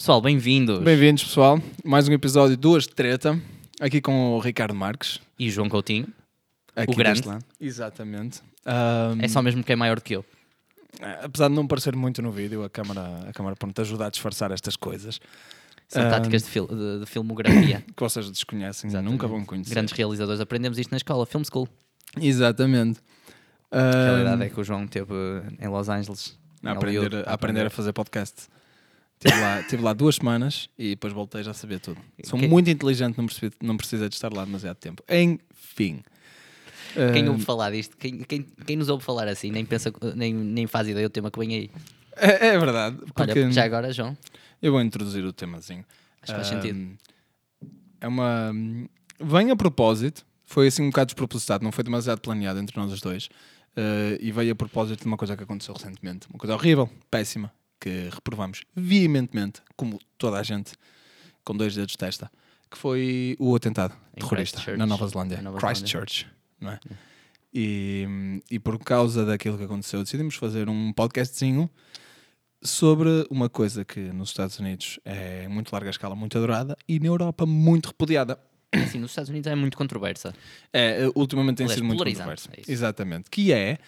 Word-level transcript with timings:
Pessoal, 0.00 0.22
bem-vindos. 0.22 0.78
Bem-vindos, 0.78 1.24
pessoal. 1.24 1.60
Mais 1.84 2.08
um 2.08 2.12
episódio 2.14 2.56
Duas 2.56 2.84
de 2.84 2.94
Treta. 2.94 3.38
Aqui 3.78 4.00
com 4.00 4.32
o 4.32 4.38
Ricardo 4.38 4.74
Marques. 4.74 5.20
E 5.38 5.50
João 5.50 5.68
Coutinho. 5.68 6.08
Aqui 6.74 6.90
O 6.92 6.96
grande. 6.96 7.20
Exatamente. 7.60 8.40
Ahm, 8.64 9.18
É 9.20 9.28
só 9.28 9.42
mesmo 9.42 9.62
que 9.62 9.70
é 9.70 9.76
maior 9.76 9.96
do 9.96 10.02
que 10.02 10.16
eu. 10.16 10.24
Apesar 11.22 11.48
de 11.48 11.54
não 11.54 11.66
parecer 11.66 11.94
muito 11.94 12.22
no 12.22 12.32
vídeo, 12.32 12.64
a 12.64 12.70
câmara, 12.70 13.28
a 13.28 13.32
câmara 13.34 13.54
pronto, 13.54 13.78
ajuda 13.78 14.06
a 14.06 14.10
disfarçar 14.10 14.50
estas 14.52 14.74
coisas 14.74 15.20
São 15.86 16.02
Ah, 16.06 16.08
táticas 16.10 16.44
de, 16.44 16.48
fil- 16.48 16.66
de- 16.66 17.00
de 17.00 17.06
filmografia. 17.06 17.84
que 17.94 18.02
vocês 18.02 18.30
desconhecem, 18.30 18.88
Exatamente. 18.88 19.12
nunca 19.12 19.26
vão 19.28 19.44
conhecer. 19.44 19.74
Grandes 19.74 19.92
realizadores. 19.92 20.40
Aprendemos 20.40 20.78
isto 20.78 20.90
na 20.92 20.96
escola, 20.96 21.26
Film 21.26 21.42
School. 21.44 21.68
Exatamente. 22.18 23.00
A 23.70 23.90
realidade 24.06 24.42
Ahm, 24.42 24.46
é 24.46 24.48
que 24.48 24.58
o 24.60 24.64
João 24.64 24.84
esteve 24.84 25.12
em 25.60 25.68
Los 25.68 25.90
Angeles. 25.90 26.38
a, 26.64 26.72
aprender, 26.72 26.98
Hollywood, 26.98 27.28
a 27.28 27.32
aprender 27.34 27.66
a 27.66 27.70
fazer 27.70 27.92
podcast. 27.92 28.48
Estive 29.22 29.38
lá, 29.40 29.62
tive 29.64 29.82
lá 29.82 29.92
duas 29.92 30.14
semanas 30.16 30.70
e 30.78 30.90
depois 30.90 31.12
voltei 31.12 31.42
já 31.42 31.50
a 31.50 31.54
saber 31.54 31.78
tudo. 31.78 32.00
Sou 32.24 32.38
Que- 32.38 32.48
muito 32.48 32.70
inteligente, 32.70 33.18
não, 33.18 33.26
percebi, 33.26 33.54
não 33.60 33.76
precisei 33.76 34.08
de 34.08 34.14
estar 34.14 34.32
lá 34.32 34.44
demasiado 34.44 34.76
tempo. 34.76 35.02
Enfim. 35.08 36.02
Quem 37.12 37.24
Ahm, 37.24 37.30
ouve 37.32 37.44
falar 37.44 37.70
disto, 37.70 37.96
quem, 37.98 38.18
quem, 38.22 38.42
quem 38.66 38.76
nos 38.76 38.88
ouve 38.88 39.04
falar 39.04 39.28
assim, 39.28 39.50
nem, 39.50 39.64
pensa, 39.64 39.92
nem, 40.16 40.32
nem 40.34 40.66
faz 40.66 40.88
ideia 40.88 41.08
do 41.08 41.12
tema 41.12 41.30
que 41.30 41.38
vem 41.38 41.54
aí. 41.54 41.70
é, 42.16 42.48
é 42.48 42.58
verdade. 42.58 42.96
Olha, 43.14 43.26
Porque 43.34 43.52
já 43.52 43.64
agora, 43.64 43.92
João, 43.92 44.16
eu 44.62 44.72
vou 44.72 44.80
introduzir 44.80 45.24
o 45.24 45.32
temazinho. 45.32 45.84
acho 46.22 46.32
que 46.32 46.36
faz 46.40 46.46
Ahm, 46.52 46.60
sentido. 46.62 46.98
É 48.00 48.08
uma. 48.08 48.52
Vem 49.20 49.50
a 49.50 49.56
propósito, 49.56 50.24
foi 50.44 50.66
assim 50.68 50.82
um 50.82 50.88
bocado 50.90 51.08
despropositado, 51.08 51.62
não 51.62 51.70
foi 51.70 51.84
demasiado 51.84 52.20
planeado 52.20 52.58
entre 52.58 52.76
nós 52.80 52.90
os 52.90 53.00
dois. 53.00 53.28
eh, 53.76 54.18
e 54.20 54.32
veio 54.32 54.50
a 54.52 54.54
propósito 54.56 55.02
de 55.02 55.06
uma 55.06 55.16
coisa 55.16 55.36
que 55.36 55.42
aconteceu 55.44 55.72
recentemente. 55.74 56.26
Uma 56.28 56.38
coisa 56.38 56.54
horrível, 56.54 56.90
péssima, 57.08 57.52
que 57.80 58.08
reprovamos 58.12 58.62
veementemente, 58.76 59.62
como 59.76 59.98
toda 60.18 60.38
a 60.38 60.42
gente 60.42 60.72
com 61.44 61.56
dois 61.56 61.74
dedos 61.74 61.92
de 61.92 61.98
testa, 61.98 62.30
que 62.70 62.76
foi 62.76 63.36
o 63.38 63.54
atentado 63.56 63.94
Em 64.16 64.20
terrorista 64.20 64.76
na 64.76 64.86
Nova 64.86 65.08
Zelândia. 65.08 65.40
Nova 65.42 65.58
Christchurch, 65.58 66.26
não 66.60 66.70
é? 66.72 66.80
E, 67.52 68.40
e 68.50 68.58
por 68.60 68.78
causa 68.78 69.24
daquilo 69.24 69.58
que 69.58 69.64
aconteceu, 69.64 70.02
decidimos 70.02 70.36
fazer 70.36 70.68
um 70.68 70.92
podcastzinho 70.92 71.68
sobre 72.62 73.26
uma 73.30 73.48
coisa 73.48 73.84
que 73.84 74.00
nos 74.12 74.28
Estados 74.28 74.58
Unidos 74.58 75.00
é 75.04 75.48
muito 75.48 75.72
larga 75.72 75.90
escala, 75.90 76.14
muito 76.14 76.36
adorada, 76.36 76.76
e 76.86 77.00
na 77.00 77.06
Europa 77.06 77.46
muito 77.46 77.86
repudiada. 77.86 78.38
Assim, 78.72 78.98
nos 79.00 79.10
Estados 79.10 79.30
Unidos 79.30 79.50
é 79.50 79.54
muito 79.56 79.76
controversa. 79.76 80.32
É, 80.72 81.08
ultimamente 81.16 81.56
tem 81.56 81.64
Aliás, 81.64 81.78
sido 81.80 81.86
muito 81.86 82.04
controversa. 82.04 82.50
é. 82.56 82.62
Exatamente. 82.70 83.28
Que 83.28 83.52
é 83.52 83.78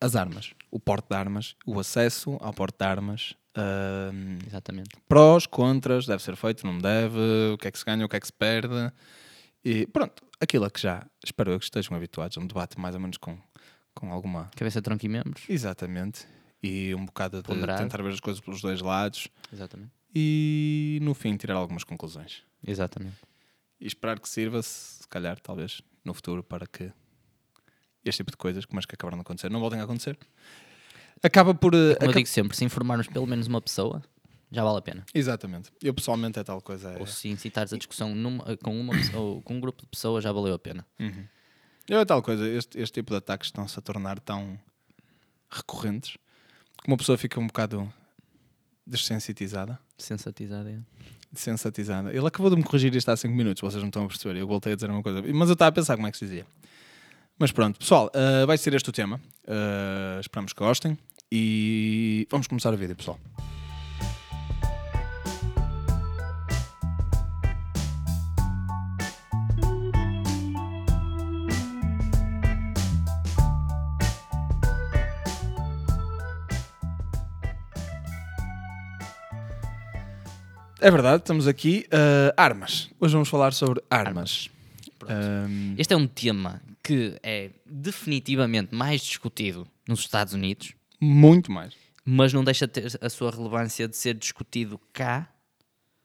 as 0.00 0.14
armas. 0.16 0.52
O 0.70 0.78
porte 0.78 1.08
de 1.08 1.16
armas, 1.16 1.56
o 1.66 1.78
acesso 1.80 2.36
ao 2.40 2.52
porte 2.52 2.78
de 2.78 2.84
armas, 2.84 3.34
ahm, 3.56 4.38
Exatamente. 4.46 4.90
prós, 5.08 5.46
contras, 5.46 6.06
deve 6.06 6.22
ser 6.22 6.36
feito, 6.36 6.66
não 6.66 6.78
deve, 6.78 7.18
o 7.54 7.58
que 7.58 7.68
é 7.68 7.70
que 7.70 7.78
se 7.78 7.84
ganha, 7.84 8.04
o 8.04 8.08
que 8.08 8.16
é 8.16 8.20
que 8.20 8.26
se 8.26 8.32
perde. 8.32 8.92
E 9.64 9.86
pronto, 9.86 10.22
aquilo 10.40 10.64
a 10.64 10.70
que 10.70 10.80
já 10.80 11.04
espero 11.24 11.50
eu 11.52 11.58
que 11.58 11.64
estejam 11.64 11.96
habituados, 11.96 12.36
um 12.36 12.46
debate 12.46 12.78
mais 12.78 12.94
ou 12.94 13.00
menos 13.00 13.16
com, 13.16 13.38
com 13.94 14.12
alguma. 14.12 14.50
Cabeça, 14.56 14.80
tronco 14.82 15.04
e 15.04 15.08
membros. 15.08 15.44
Exatamente. 15.48 16.26
E 16.62 16.94
um 16.94 17.04
bocado 17.04 17.38
de 17.38 17.42
Ponderado. 17.44 17.82
tentar 17.82 18.02
ver 18.02 18.12
as 18.12 18.20
coisas 18.20 18.40
pelos 18.40 18.60
dois 18.60 18.80
lados 18.80 19.28
Exatamente. 19.52 19.92
e 20.14 20.98
no 21.02 21.14
fim 21.14 21.36
tirar 21.36 21.54
algumas 21.54 21.84
conclusões. 21.84 22.42
Exatamente. 22.66 23.16
E 23.80 23.86
esperar 23.86 24.18
que 24.18 24.28
sirva, 24.28 24.62
se 24.62 25.06
calhar, 25.08 25.38
talvez, 25.40 25.82
no 26.04 26.14
futuro, 26.14 26.42
para 26.42 26.66
que 26.66 26.90
este 28.08 28.18
tipo 28.18 28.30
de 28.30 28.36
coisas, 28.36 28.64
como 28.64 28.78
as 28.78 28.86
que 28.86 28.94
acabaram 28.94 29.18
de 29.18 29.22
acontecer, 29.22 29.50
não 29.50 29.60
voltem 29.60 29.80
a 29.80 29.84
acontecer. 29.84 30.18
Acaba 31.22 31.54
por. 31.54 31.74
eh, 31.74 31.78
Como 31.78 31.88
eu 31.90 31.92
acaba- 31.96 32.12
digo 32.12 32.28
sempre, 32.28 32.56
se 32.56 32.64
informarmos 32.64 33.06
pelo 33.08 33.26
menos 33.26 33.46
uma 33.46 33.60
pessoa, 33.60 34.02
já 34.50 34.62
vale 34.62 34.78
a 34.78 34.82
pena. 34.82 35.04
Exatamente. 35.14 35.70
Eu 35.82 35.92
pessoalmente 35.94 36.38
é 36.38 36.44
tal 36.44 36.60
coisa. 36.60 36.90
É... 36.92 36.98
Ou 37.00 37.06
se 37.06 37.28
incitares 37.28 37.72
a 37.72 37.76
discussão 37.76 38.14
numa- 38.14 38.56
com, 38.58 38.78
uma, 38.78 38.92
pessoa- 38.92 39.40
com 39.42 39.54
um 39.54 39.60
grupo 39.60 39.82
de 39.82 39.88
pessoas, 39.88 40.22
já 40.22 40.30
valeu 40.32 40.54
a 40.54 40.58
pena. 40.58 40.86
Uhum. 41.00 41.24
Eu 41.88 42.00
é 42.00 42.04
tal 42.04 42.20
coisa. 42.22 42.46
Este, 42.48 42.78
este 42.80 42.94
tipo 42.94 43.10
de 43.12 43.16
ataques 43.18 43.48
estão-se 43.48 43.78
a 43.78 43.82
tornar 43.82 44.18
tão 44.20 44.58
recorrentes 45.50 46.16
que 46.82 46.88
uma 46.88 46.96
pessoa 46.96 47.16
fica 47.16 47.38
um 47.40 47.46
bocado 47.46 47.90
desensitizada. 48.86 49.78
Sensatizada. 49.98 50.70
é. 50.70 50.78
Desensatizada. 51.32 52.10
Ele 52.14 52.26
acabou 52.26 52.50
de 52.50 52.56
me 52.56 52.62
corrigir 52.62 52.94
isto 52.94 53.08
há 53.08 53.16
5 53.16 53.34
minutos, 53.34 53.60
vocês 53.60 53.82
não 53.82 53.88
estão 53.88 54.04
a 54.04 54.08
perceber. 54.08 54.38
Eu 54.38 54.46
voltei 54.46 54.72
a 54.72 54.76
dizer 54.76 54.90
uma 54.90 55.02
coisa. 55.02 55.22
Mas 55.22 55.48
eu 55.48 55.52
estava 55.54 55.68
a 55.70 55.72
pensar 55.72 55.96
como 55.96 56.06
é 56.06 56.10
que 56.12 56.18
se 56.18 56.24
dizia. 56.24 56.46
Mas 57.38 57.52
pronto, 57.52 57.78
pessoal, 57.78 58.10
uh, 58.14 58.46
vai 58.46 58.56
ser 58.56 58.72
este 58.72 58.88
o 58.88 58.92
tema. 58.92 59.20
Uh, 59.46 60.20
esperamos 60.20 60.54
que 60.54 60.58
gostem. 60.58 60.96
E 61.30 62.26
vamos 62.30 62.46
começar 62.46 62.72
o 62.72 62.76
vídeo, 62.78 62.96
pessoal. 62.96 63.18
É 80.80 80.90
verdade, 80.90 81.18
estamos 81.18 81.46
aqui. 81.46 81.86
Uh, 81.88 82.32
armas. 82.34 82.88
Hoje 82.98 83.12
vamos 83.12 83.28
falar 83.28 83.52
sobre 83.52 83.82
armas. 83.90 84.48
Pronto. 84.98 85.12
Um, 85.12 85.74
Este 85.76 85.92
é 85.92 85.96
um 85.96 86.06
tema 86.06 86.62
que 86.86 87.18
é 87.20 87.50
definitivamente 87.66 88.72
mais 88.72 89.00
discutido 89.00 89.66
nos 89.88 89.98
Estados 89.98 90.34
Unidos, 90.34 90.72
muito 91.00 91.50
mais. 91.50 91.74
mas 92.04 92.32
não 92.32 92.44
deixa 92.44 92.64
de 92.64 92.74
ter 92.74 92.98
a 93.00 93.10
sua 93.10 93.32
relevância 93.32 93.88
de 93.88 93.96
ser 93.96 94.14
discutido 94.14 94.80
cá 94.92 95.28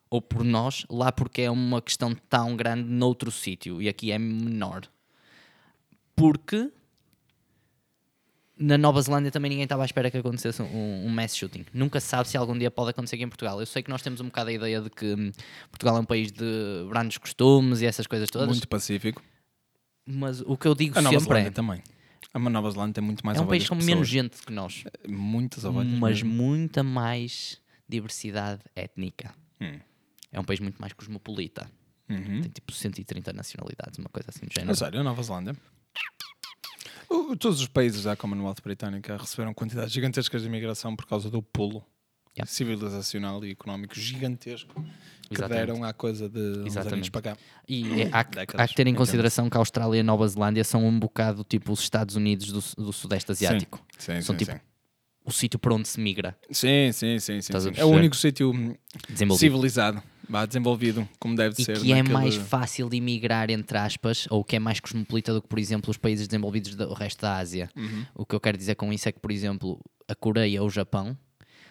ou 0.10 0.20
por 0.20 0.44
nós, 0.44 0.84
lá 0.90 1.12
porque 1.12 1.44
é 1.44 1.52
uma 1.52 1.84
questão 1.84 2.16
tão 2.28 2.56
grande 2.56 2.90
noutro 2.90 3.30
sítio 3.30 3.80
e 3.80 3.88
aqui 3.88 4.12
é 4.12 4.18
menor. 4.18 4.82
Porque 6.16 6.72
na 8.58 8.76
Nova 8.76 9.00
Zelândia 9.00 9.30
também 9.30 9.50
ninguém 9.50 9.66
estava 9.66 9.84
à 9.84 9.86
espera 9.86 10.10
que 10.10 10.18
acontecesse 10.18 10.64
um, 10.64 11.06
um 11.06 11.10
mass 11.10 11.38
shooting. 11.38 11.64
Nunca 11.72 12.00
se 12.00 12.08
sabe 12.08 12.28
se 12.28 12.36
algum 12.38 12.58
dia 12.58 12.72
pode 12.72 12.90
acontecer 12.90 13.18
aqui 13.18 13.24
em 13.24 13.30
Portugal. 13.30 13.60
Eu 13.60 13.68
sei 13.68 13.84
que 13.84 13.90
nós 13.92 14.02
temos 14.02 14.20
um 14.20 14.26
bocado 14.26 14.50
a 14.50 14.54
ideia 14.54 14.82
de 14.82 14.90
que 14.90 15.14
hum, 15.14 15.32
Portugal 15.70 15.98
é 15.98 16.00
um 16.00 16.06
país 16.06 16.32
de 16.32 16.88
grandes 16.90 17.20
costumes 17.20 17.82
e 17.82 17.86
essas 17.86 18.08
coisas 18.08 18.32
todas, 18.32 18.48
Muito 18.48 18.68
pacífico. 18.68 19.22
Mas 20.06 20.42
o 20.42 20.58
que 20.58 20.68
eu 20.68 20.76
digo 20.76 20.98
A 20.98 21.02
Nova 21.02 21.20
sempre 21.20 21.34
Zelândia 21.36 21.48
é, 21.50 21.52
também. 21.52 21.84
A 22.34 22.40
Nova 22.40 22.72
Zelândia 22.72 22.94
tem 22.96 23.04
muito 23.04 23.26
mais 23.26 23.38
é 23.38 23.42
um 23.42 23.48
país 23.48 23.68
com 23.68 23.76
menos 23.76 24.08
gente 24.08 24.38
que 24.46 24.52
nós, 24.54 24.84
Muitas 25.08 25.64
ovelhas. 25.66 25.94
mas 26.00 26.22
mesmo. 26.24 26.34
muita 26.44 26.82
mais 26.84 27.60
diversidade 27.88 28.62
étnica. 28.76 29.34
Hum. 29.60 29.80
É 30.32 30.40
um 30.40 30.44
país 30.44 30.60
muito 30.60 30.80
mais 30.80 30.94
cosmopolita. 30.94 31.70
Uhum. 32.10 32.42
Tem 32.42 32.52
tipo 32.52 32.72
130 32.72 33.34
nacionalidades, 33.34 34.00
uma 34.00 34.10
coisa 34.10 34.30
assim 34.30 34.46
do 34.46 34.54
género. 34.54 34.76
sério, 34.76 35.00
a 35.00 35.04
Nova 35.04 35.22
Zelândia. 35.24 35.56
O- 37.10 37.36
Todos 37.36 37.60
os 37.62 37.68
países 37.68 38.04
da 38.04 38.16
Commonwealth 38.16 38.62
Britânica 38.64 39.18
receberam 39.18 39.54
quantidades 39.54 39.92
gigantescas 39.94 40.42
de 40.42 40.48
imigração 40.48 40.96
por 40.96 41.06
causa 41.06 41.30
do 41.30 41.42
pulo 41.42 41.86
Yeah. 42.38 42.50
civilizacional 42.50 43.44
e 43.44 43.52
económico 43.52 43.94
gigantesco 44.00 44.86
que 45.36 45.42
Exatamente. 45.42 45.66
deram 45.68 45.84
à 45.84 45.94
coisa 45.94 46.28
de 46.30 46.40
uns 46.40 46.68
Exatamente. 46.68 46.94
aninhos 46.94 47.10
para 47.10 47.22
cá. 47.22 47.38
E 47.68 48.02
é- 48.02 48.10
há, 48.12 48.20
há 48.64 48.68
que 48.68 48.76
ter 48.76 48.86
em 48.88 48.94
consideração 48.94 49.50
que 49.50 49.58
a 49.58 49.60
Austrália 49.60 49.98
e 49.98 50.00
a 50.02 50.04
Nova 50.04 50.28
Zelândia 50.28 50.64
são 50.64 50.86
um 50.86 51.00
bocado 51.00 51.44
tipo 51.44 51.72
os 51.72 51.80
Estados 51.82 52.16
Unidos 52.16 52.52
do, 52.52 52.84
do 52.86 52.94
Sudeste 52.94 53.32
Asiático. 53.32 53.84
Sim, 53.98 54.22
São 54.22 54.34
sim, 54.36 54.40
tipo 54.46 54.52
sim. 54.52 54.60
O 55.24 55.32
sítio 55.32 55.60
por 55.60 55.72
onde 55.72 55.88
se 55.88 56.00
migra. 56.00 56.36
Sim, 56.50 56.92
sim, 56.92 57.20
sim, 57.20 57.42
sim, 57.42 57.60
sim. 57.60 57.72
É 57.76 57.86
o 57.86 57.90
único 57.90 58.16
sítio 58.16 58.52
civilizado, 59.38 60.02
vá, 60.28 60.46
desenvolvido, 60.46 61.08
como 61.20 61.36
deve 61.36 61.56
E 61.62 61.64
ser. 61.64 61.80
que 61.80 61.92
é 61.92 61.98
naquele- 61.98 62.14
mais 62.14 62.36
fácil 62.36 62.90
de 62.90 62.98
emigrar, 62.98 63.50
entre 63.52 63.78
aspas, 63.78 64.28
ou 64.30 64.44
que 64.44 64.56
é 64.56 64.60
mais 64.60 64.80
cosmopolita 64.80 65.34
do 65.34 65.42
que, 65.42 65.48
por 65.48 65.60
exemplo, 65.60 65.92
os 65.92 65.98
países 65.98 66.28
desenvolvidos 66.28 66.76
do 66.76 66.94
resto 66.94 67.22
da 67.22 67.38
Ásia. 67.38 67.70
Uhum. 67.76 68.06
O 68.16 68.26
que 68.26 68.36
eu 68.36 68.40
quero 68.40 68.58
dizer 68.58 68.76
com 68.76 68.92
isso 68.92 69.08
é 69.08 69.12
que, 69.12 69.20
por 69.20 69.32
exemplo, 69.32 69.80
a 70.08 70.16
Coreia 70.16 70.62
ou 70.62 70.68
o 70.68 70.72
Japão 70.72 71.16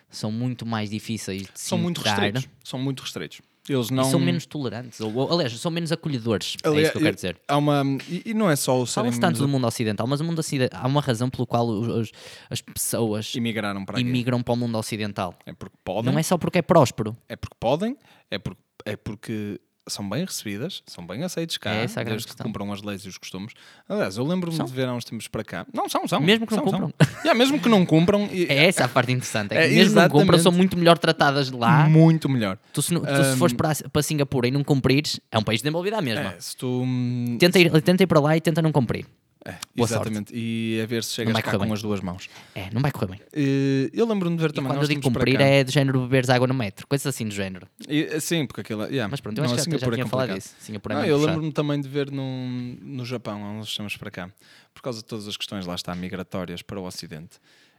são 0.09 0.31
muito 0.33 0.65
mais 0.67 0.91
difíceis 0.91 1.43
de 1.43 1.49
se 1.61 1.69
São 1.69 1.79
muito 1.79 2.01
restritos. 2.01 2.49
São 2.65 2.79
muito 2.79 3.01
restritos. 3.03 3.41
Eles 3.69 3.91
não. 3.91 4.03
e 4.03 4.11
são 4.11 4.19
menos 4.19 4.47
tolerantes, 4.47 5.01
ou, 5.01 5.15
ou, 5.15 5.33
aliás, 5.33 5.53
são 5.61 5.71
menos 5.71 5.93
acolhedores. 5.93 6.57
é 6.65 6.69
isso 6.81 6.93
que 6.93 6.99
eu 6.99 7.03
quero 7.03 7.15
dizer. 7.15 7.37
Há 7.47 7.57
uma. 7.57 7.83
E, 8.09 8.23
e 8.31 8.35
não 8.35 8.51
é 8.51 8.57
só 8.57 8.81
o 8.81 8.87
Fala-se 8.87 9.21
tanto 9.21 9.39
do 9.39 9.47
mundo 9.49 9.67
ocidental, 9.67 10.07
mas 10.07 10.21
o 10.21 10.25
mundo 10.25 10.39
ocidental, 10.39 10.81
há 10.83 10.87
uma 10.89 11.01
razão 11.01 11.29
pelo 11.31 11.47
qual 11.47 11.69
os- 11.69 11.87
os- 11.89 12.13
as 12.49 12.61
pessoas 12.61 13.35
imigraram 13.35 13.85
para 13.85 13.99
aqui. 13.99 14.09
imigram 14.09 14.43
para 14.43 14.55
o 14.55 14.57
mundo 14.57 14.77
ocidental. 14.79 15.35
É 15.47 15.53
porque 15.53 15.77
podem. 15.85 16.11
Não 16.13 16.19
é 16.19 16.23
só 16.23 16.37
porque 16.39 16.59
é 16.59 16.63
próspero. 16.63 17.17
É 17.29 17.37
porque 17.37 17.57
podem, 17.61 17.97
é 18.31 18.39
porque, 18.39 18.61
é 18.87 18.97
porque 18.97 19.61
são 19.91 20.09
bem 20.09 20.25
recebidas, 20.25 20.83
são 20.87 21.07
bem 21.07 21.23
aceitos 21.23 21.59
cá, 21.59 21.71
É 21.71 21.87
desde 21.87 22.05
que 22.05 22.25
questão. 22.27 22.47
cumpram 22.47 22.73
as 22.73 22.83
leis 22.83 23.03
e 23.05 23.09
os 23.09 23.19
costumes. 23.19 23.53
Aliás, 23.89 24.17
eu 24.17 24.25
lembro-me 24.27 24.57
de 24.57 24.73
ver 24.73 24.89
há 24.89 24.95
uns 24.95 25.05
tempos 25.05 25.29
para 25.29 25.45
cá. 25.45 25.67
Não, 25.73 25.89
são, 25.89 26.07
são. 26.09 26.21
Mesmo 26.21 26.47
que 26.47 26.55
não 26.57 26.63
são, 26.63 26.71
são. 26.71 26.81
cumpram. 26.91 27.09
Yeah, 27.25 27.35
mesmo 27.39 27.61
que 27.61 27.69
não 27.69 27.85
cumpram, 27.85 28.29
e- 28.33 28.47
É 28.49 28.67
essa 28.67 28.85
a 28.85 28.89
parte 28.89 29.13
interessante. 29.13 29.53
É 29.55 29.69
que 29.69 29.75
É, 29.75 29.77
mesmo 29.77 29.95
não 29.97 30.03
compram, 30.05 30.21
exatamente. 30.21 30.43
são 30.43 30.53
muito 30.53 30.77
melhor 30.79 30.97
tratadas 30.99 31.51
lá. 31.51 31.89
muito 31.89 32.29
melhor. 32.29 32.59
Tu, 32.73 32.81
se, 32.83 32.95
não- 32.95 33.01
tu 33.03 33.25
se 33.25 33.37
fores 33.37 33.55
para, 33.55 33.75
para 33.93 34.03
Singapura 34.03 34.49
e 34.49 34.51
não 34.51 34.65
cumprires, 34.65 35.21
é 35.31 35.39
um 35.39 35.43
país 35.43 35.61
desenvolvido 35.61 35.95
à 35.97 36.01
mesma. 36.01 36.31
É, 36.35 36.37
se 36.41 36.57
tu. 36.57 36.67
hum, 36.85 37.37
Tenta, 37.39 37.59
ir, 37.59 37.71
tenta 37.83 38.03
ir 38.03 38.07
para 38.07 38.21
lá 38.21 38.37
e 38.37 38.41
tenta 38.41 38.63
não 38.63 38.73
cumprir. 38.73 39.07
É, 39.45 39.53
Boa 39.75 39.89
sorte. 39.89 39.93
exatamente. 40.09 40.33
E 40.35 40.81
a 40.83 40.87
ver 40.87 41.03
se 41.03 41.15
chegas 41.15 41.35
cá 41.41 41.53
com 41.53 41.59
bem. 41.65 41.73
as 41.73 41.81
duas 41.81 42.01
mãos. 42.01 42.29
É, 42.55 42.69
não 42.73 42.83
vai 42.83 42.93
correr 42.93 43.07
bem. 43.13 43.21
E 43.35 43.91
eu 43.95 44.07
lembro-me 44.07 44.37
de 44.37 44.43
ver 44.43 44.51
E 44.51 44.53
também. 44.53 44.71
quando 44.71 44.83
eu 44.83 44.89
digo 44.89 45.01
cumprir 45.01 45.41
é 45.41 45.65
do 45.65 45.73
género 45.73 46.03
beberes 46.03 46.29
água 46.29 46.47
no 46.47 46.53
metro, 46.53 46.87
coisas 46.87 47.07
assim 47.07 47.27
do 47.27 47.35
género. 47.35 47.67
E, 47.89 48.21
sim, 48.21 48.47
porque 48.47 48.61
aquilo. 48.61 48.83
Yeah, 48.85 49.09
Mas 49.11 49.21
pronto, 49.21 49.39
eu 49.39 49.45
não, 49.45 49.55
acho 49.55 49.65
que 49.65 49.71
já, 49.73 49.79
já 49.79 49.87
é 49.87 49.91
tinha 49.93 50.07
falado 50.07 50.29
complicado. 50.29 50.37
disso. 50.53 50.55
Singapura 50.61 50.95
é 50.95 50.99
Não, 50.99 51.05
eu 51.07 51.17
lembro-me 51.19 51.53
também 51.53 51.81
de 51.81 51.89
ver 51.89 52.11
num, 52.11 52.77
no 52.83 53.05
Japão, 53.07 53.59
uns 53.59 53.69
estamos 53.69 53.97
para 53.97 54.11
cá, 54.11 54.31
por 54.75 54.83
causa 54.83 54.99
de 54.99 55.07
todas 55.07 55.27
as 55.27 55.37
questões 55.39 55.65
lá 55.65 55.75
está 55.75 55.95
migratórias 55.95 56.61
para 56.61 56.79
o 56.79 56.85
Ocidente, 56.85 57.39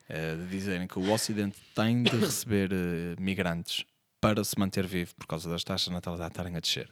eh, 0.09 0.35
de 0.37 0.47
dizerem 0.47 0.87
que 0.87 0.97
o 0.97 1.11
Ocidente 1.11 1.57
tem 1.75 2.01
de 2.01 2.09
receber 2.17 2.71
eh, 2.73 3.15
migrantes 3.19 3.85
para 4.19 4.43
se 4.43 4.57
manter 4.57 4.87
vivo 4.87 5.13
por 5.15 5.27
causa 5.27 5.47
das 5.49 5.63
taxas 5.63 5.87
de 5.89 5.93
natalidade 5.93 6.31
estarem 6.31 6.55
a 6.55 6.59
descer. 6.59 6.89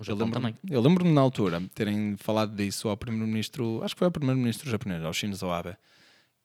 O 0.00 0.02
Eu 0.02 0.06
Japão 0.06 0.24
lembro-me 0.26 0.52
também. 0.54 0.58
eu 0.70 0.80
lembro-me 0.80 1.12
na 1.12 1.20
altura 1.20 1.62
terem 1.74 2.16
falado 2.16 2.56
disso 2.56 2.88
ao 2.88 2.96
primeiro-ministro, 2.96 3.82
acho 3.84 3.94
que 3.94 3.98
foi 3.98 4.06
ao 4.06 4.10
primeiro-ministro 4.12 4.70
japonês, 4.70 5.04
ao 5.04 5.12
Shinzo 5.12 5.50
Abe, 5.50 5.76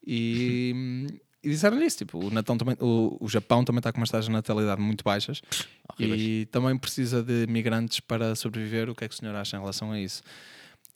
e, 0.06 1.08
e 1.42 1.50
disseram-lhe 1.50 1.86
isso, 1.86 2.00
tipo, 2.00 2.20
o, 2.20 2.30
Natal 2.30 2.58
também, 2.58 2.76
o, 2.82 3.18
o 3.20 3.30
Japão 3.30 3.64
também 3.64 3.80
está 3.80 3.94
com 3.94 4.00
umas 4.00 4.10
taxas 4.10 4.26
de 4.26 4.32
natalidade 4.34 4.82
muito 4.82 5.04
baixas 5.06 5.42
Horríveis. 5.90 6.22
e 6.22 6.46
também 6.52 6.78
precisa 6.78 7.24
de 7.24 7.48
migrantes 7.48 8.02
para 8.02 8.36
sobreviver. 8.36 8.90
O 8.90 8.96
que 8.96 9.06
é 9.06 9.08
que 9.08 9.14
o 9.16 9.18
senhor 9.18 9.34
acha 9.36 9.56
em 9.56 9.60
relação 9.60 9.92
a 9.92 10.00
isso? 10.02 10.22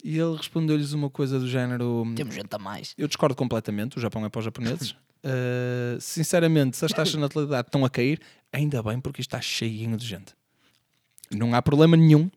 E 0.03 0.17
ele 0.17 0.35
respondeu-lhes 0.35 0.91
uma 0.93 1.09
coisa 1.09 1.39
do 1.39 1.47
género: 1.47 2.03
Temos 2.15 2.35
gente 2.35 2.53
a 2.53 2.59
mais. 2.59 2.93
Eu 2.97 3.07
discordo 3.07 3.35
completamente. 3.35 3.97
O 3.97 4.01
Japão 4.01 4.25
é 4.25 4.29
para 4.29 4.39
os 4.39 4.45
japoneses. 4.45 4.91
Uh, 4.91 5.95
sinceramente, 5.99 6.75
se 6.77 6.85
as 6.85 6.91
taxas 6.91 7.13
de 7.15 7.19
natalidade 7.19 7.67
estão 7.67 7.83
a 7.85 7.89
cair, 7.89 8.19
ainda 8.51 8.81
bem, 8.83 8.99
porque 8.99 9.21
isto 9.21 9.29
está 9.29 9.41
cheinho 9.41 9.95
de 9.97 10.05
gente. 10.05 10.33
Não 11.31 11.53
há 11.53 11.61
problema 11.61 11.95
nenhum 11.95 12.29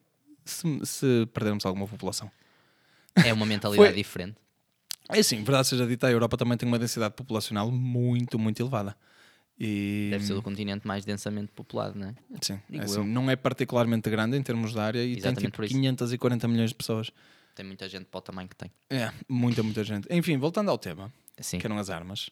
se, 0.45 0.81
se 0.85 1.27
perdermos 1.33 1.65
alguma 1.67 1.87
população. 1.87 2.31
É 3.25 3.33
uma 3.33 3.45
mentalidade 3.47 3.89
Foi- 3.91 3.97
diferente. 3.97 4.37
É 5.11 5.19
assim, 5.19 5.37
verdade 5.43 5.69
seja 5.69 5.87
dita, 5.87 6.07
a 6.07 6.11
Europa 6.11 6.37
também 6.39 6.57
tem 6.57 6.67
uma 6.67 6.79
densidade 6.79 7.15
populacional 7.15 7.71
muito, 7.71 8.39
muito 8.39 8.61
elevada. 8.63 8.97
E, 9.59 10.09
Deve 10.11 10.25
ser 10.25 10.33
o 10.33 10.43
continente 10.43 10.87
mais 10.87 11.05
densamente 11.05 11.53
populado, 11.53 11.99
não 11.99 12.09
é? 12.09 12.15
sim, 12.41 12.59
é 12.73 12.81
assim, 12.81 13.05
não 13.05 13.31
é 13.31 13.37
particularmente 13.37 14.09
grande 14.09 14.37
em 14.37 14.43
termos 14.43 14.73
de 14.73 14.79
área 14.79 15.05
e 15.05 15.13
Exatamente 15.13 15.41
tem 15.41 15.51
tipo 15.51 15.63
isso. 15.65 15.75
540 15.75 16.49
milhões 16.49 16.71
de 16.71 16.75
pessoas. 16.75 17.11
Tem 17.55 17.67
muita 17.67 17.87
gente 17.89 18.07
para 18.07 18.19
o 18.19 18.21
tamanho 18.23 18.49
que 18.49 18.57
tem. 18.57 18.71
É, 18.89 19.13
muita, 19.29 19.63
muita 19.63 19.85
gente. 19.85 20.09
Enfim, 20.11 20.39
voltando 20.39 20.71
ao 20.71 20.79
tema, 20.79 21.13
Sim. 21.39 21.59
que 21.59 21.67
eram 21.67 21.77
as 21.77 21.91
armas. 21.91 22.31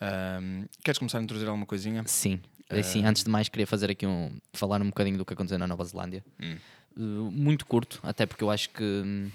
Ahm, 0.00 0.64
queres 0.82 0.98
começar 0.98 1.18
a 1.18 1.22
introduzir 1.22 1.48
alguma 1.48 1.66
coisinha? 1.66 2.02
Sim. 2.06 2.40
Assim, 2.70 3.04
Ah. 3.04 3.10
antes 3.10 3.22
de 3.22 3.30
mais, 3.30 3.48
queria 3.48 3.66
fazer 3.66 3.90
aqui 3.90 4.06
um. 4.06 4.30
falar 4.52 4.80
um 4.82 4.86
bocadinho 4.86 5.18
do 5.18 5.24
que 5.24 5.32
aconteceu 5.34 5.58
na 5.58 5.66
Nova 5.66 5.84
Zelândia. 5.84 6.24
Hum. 6.42 6.56
Uh, 6.96 7.30
muito 7.30 7.66
curto, 7.66 8.00
até 8.02 8.24
porque 8.26 8.42
eu 8.42 8.50
acho 8.50 8.70
que. 8.70 8.82
hum, 8.82 9.30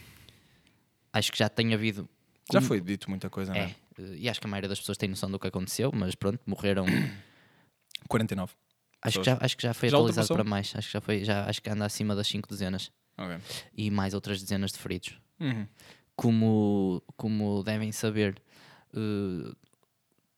acho 1.14 1.32
que 1.32 1.38
já 1.38 1.48
tem 1.50 1.74
havido. 1.74 2.08
Já 2.52 2.60
como- 2.60 2.68
foi 2.68 2.82
dito 2.82 3.10
muita 3.10 3.30
coisa, 3.30 3.54
não 3.54 3.60
É. 3.60 3.76
é? 3.98 4.02
uh, 4.02 4.16
E 4.16 4.28
acho 4.30 4.40
que 4.42 4.48
a 4.48 4.50
maioria 4.50 4.68
das 4.70 4.80
pessoas 4.80 4.98
tem 4.98 5.08
noção 5.10 5.30
do 5.30 5.38
que 5.40 5.48
aconteceu, 5.48 5.92
mas 5.94 6.16
pronto, 6.16 6.40
morreram. 6.46 6.86
49. 8.10 8.54
acho, 9.04 9.20
que 9.20 9.26
já, 9.26 9.38
acho 9.40 9.56
que 9.58 9.64
já 9.64 9.74
foi 9.74 9.90
Já 9.90 9.98
atualizado 9.98 10.28
para 10.34 10.44
mais. 10.44 10.74
Acho 10.76 10.88
que 10.88 10.94
já 10.94 11.02
foi. 11.02 11.24
Já, 11.24 11.46
acho 11.50 11.62
que 11.62 11.70
anda 11.70 11.86
acima 11.86 12.16
das 12.16 12.28
5 12.28 12.50
dezenas. 12.50 12.92
Ok. 13.18 13.38
E 13.78 13.92
mais 13.92 14.14
outras 14.14 14.42
dezenas 14.42 14.72
de 14.72 14.80
feridos. 14.80 15.18
Uhum. 15.40 15.68
como, 16.16 17.02
como 17.18 17.64
devem 17.64 17.92
saber, 17.92 18.40
eh, 18.94 19.52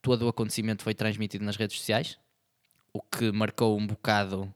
todo 0.01 0.21
o 0.23 0.27
acontecimento 0.29 0.81
foi 0.81 0.93
transmitido 0.93 1.43
nas 1.43 1.57
redes 1.57 1.77
sociais, 1.77 2.17
o 2.93 3.01
que 3.01 3.33
marcou 3.33 3.77
um 3.77 3.85
bocado, 3.85 4.53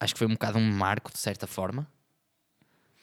acho 0.00 0.14
que 0.14 0.18
foi 0.18 0.26
um 0.26 0.32
bocado 0.32 0.58
um 0.58 0.70
marco, 0.72 1.12
de 1.12 1.18
certa 1.18 1.46
forma, 1.46 1.86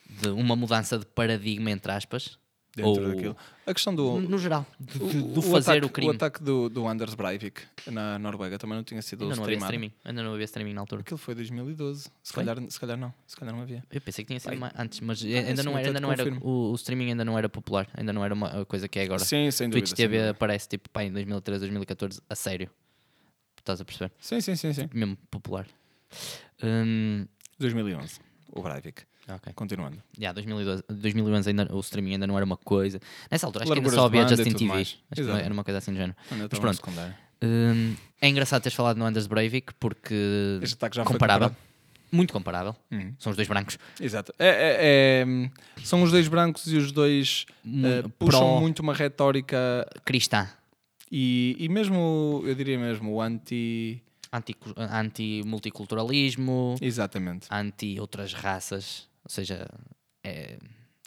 de 0.09 0.29
uma 0.29 0.55
mudança 0.55 0.97
de 0.97 1.05
paradigma, 1.05 1.71
entre 1.71 1.91
aspas, 1.91 2.37
Dentro 2.75 3.03
ou, 3.03 3.07
daquilo. 3.15 3.37
A 3.65 3.73
questão 3.73 3.95
do. 3.95 4.19
no 4.19 4.37
geral, 4.37 4.65
do 5.33 5.41
fazer 5.41 5.71
ataque, 5.71 5.85
o 5.85 5.89
crime. 5.89 6.11
O 6.11 6.15
ataque 6.15 6.43
do, 6.43 6.67
do 6.67 6.85
Anders 6.85 7.15
Breivik 7.15 7.61
na 7.87 8.19
Noruega 8.19 8.59
também 8.59 8.75
não 8.75 8.83
tinha 8.83 9.01
sido 9.01 9.23
ainda 9.23 9.37
não 9.37 9.43
havia 9.43 9.55
streamado. 9.55 9.73
streaming, 9.73 9.93
ainda 10.03 10.23
não 10.23 10.33
havia 10.33 10.43
streaming 10.43 10.73
na 10.73 10.81
altura. 10.81 10.99
Aquilo 11.01 11.17
foi 11.17 11.35
2012. 11.35 12.09
Se 12.21 12.33
Foi? 12.33 12.43
calhar, 12.43 12.69
se 12.69 12.77
calhar 12.77 12.97
não. 12.97 13.13
Se 13.25 13.37
calhar 13.37 13.55
não 13.55 13.61
havia. 13.61 13.81
Eu 13.89 14.01
pensei 14.01 14.25
que 14.25 14.27
tinha 14.27 14.41
sido 14.41 14.61
antes, 14.77 14.99
mas 14.99 15.23
Ah, 15.23 15.25
ainda 15.25 15.55
sim, 15.63 15.69
não 15.69 15.77
era, 15.77 15.87
ainda 15.87 15.99
não 16.01 16.11
era 16.11 16.33
o, 16.41 16.71
o 16.71 16.75
streaming 16.75 17.11
ainda 17.11 17.23
não 17.23 17.37
era 17.37 17.47
popular, 17.47 17.87
ainda 17.93 18.11
não 18.11 18.25
era 18.25 18.33
uma 18.33 18.65
coisa 18.65 18.89
que 18.89 18.99
é 18.99 19.03
agora. 19.03 19.23
Sim, 19.23 19.49
sem 19.51 19.69
dúvida. 19.69 19.87
Twitch 19.87 19.95
TV 19.95 20.17
dúvida. 20.17 20.31
aparece 20.31 20.67
tipo 20.67 20.89
pá, 20.89 21.05
em 21.05 21.13
2013, 21.13 21.61
2014, 21.61 22.21
a 22.29 22.35
sério. 22.35 22.69
Estás 23.57 23.79
a 23.79 23.85
perceber? 23.85 24.11
Sim, 24.19 24.41
sim, 24.41 24.55
sim, 24.57 24.73
sim. 24.73 24.89
Mesmo 24.93 25.15
popular. 25.31 25.65
Hum, 26.63 27.25
2011. 27.59 28.19
O 28.51 28.61
Breivik. 28.61 29.03
ok. 29.29 29.53
Continuando. 29.53 29.97
Yeah, 30.17 30.33
2012, 30.33 30.83
2011 30.89 31.49
ainda, 31.49 31.67
o 31.75 31.79
streaming 31.79 32.13
ainda 32.13 32.27
não 32.27 32.35
era 32.37 32.45
uma 32.45 32.57
coisa. 32.57 32.99
Nessa 33.29 33.45
altura 33.45 33.63
acho 33.63 33.71
que 33.71 33.77
ainda 33.79 33.89
Larguras 33.89 33.99
só 34.01 34.05
havia 34.05 34.27
Justin 34.27 34.53
TV. 34.57 34.65
mais. 34.65 34.87
Acho 35.11 35.15
que 35.15 35.21
Exato. 35.21 35.39
era 35.43 35.53
uma 35.53 35.63
coisa 35.63 35.77
assim 35.79 35.91
do 35.91 35.97
género. 35.97 36.15
Mas 36.31 36.59
pronto. 36.59 36.81
Hum, 37.43 37.95
é 38.21 38.27
engraçado 38.29 38.61
teres 38.61 38.75
falado 38.75 38.97
no 38.97 39.05
Anders 39.05 39.27
Breivik 39.27 39.73
porque 39.79 40.59
comparável. 41.05 41.55
Muito 42.11 42.31
comparável. 42.31 42.75
Uhum. 42.91 43.13
São 43.19 43.31
os 43.31 43.35
dois 43.35 43.47
brancos. 43.47 43.77
Exato. 43.99 44.31
É, 44.39 44.47
é- 44.47 45.25
é- 45.25 45.83
são 45.83 46.01
os 46.01 46.11
dois 46.11 46.27
brancos 46.27 46.65
e 46.71 46.77
os 46.77 46.91
dois 46.91 47.45
eh, 47.65 48.07
puxam 48.17 48.61
muito 48.61 48.79
uma 48.79 48.93
retórica 48.93 49.85
Cristã. 50.05 50.47
e, 51.11 51.57
e 51.59 51.67
mesmo, 51.67 52.41
eu 52.45 52.55
diria 52.55 52.77
mesmo, 52.79 53.11
o 53.11 53.21
anti. 53.21 54.01
Anti- 54.37 54.57
Anti-multiculturalismo. 54.75 56.75
Exatamente. 56.81 57.47
anti 57.51 57.99
outras 57.99 58.33
raças. 58.33 59.07
Ou 59.23 59.29
seja, 59.29 59.67
é, 60.23 60.57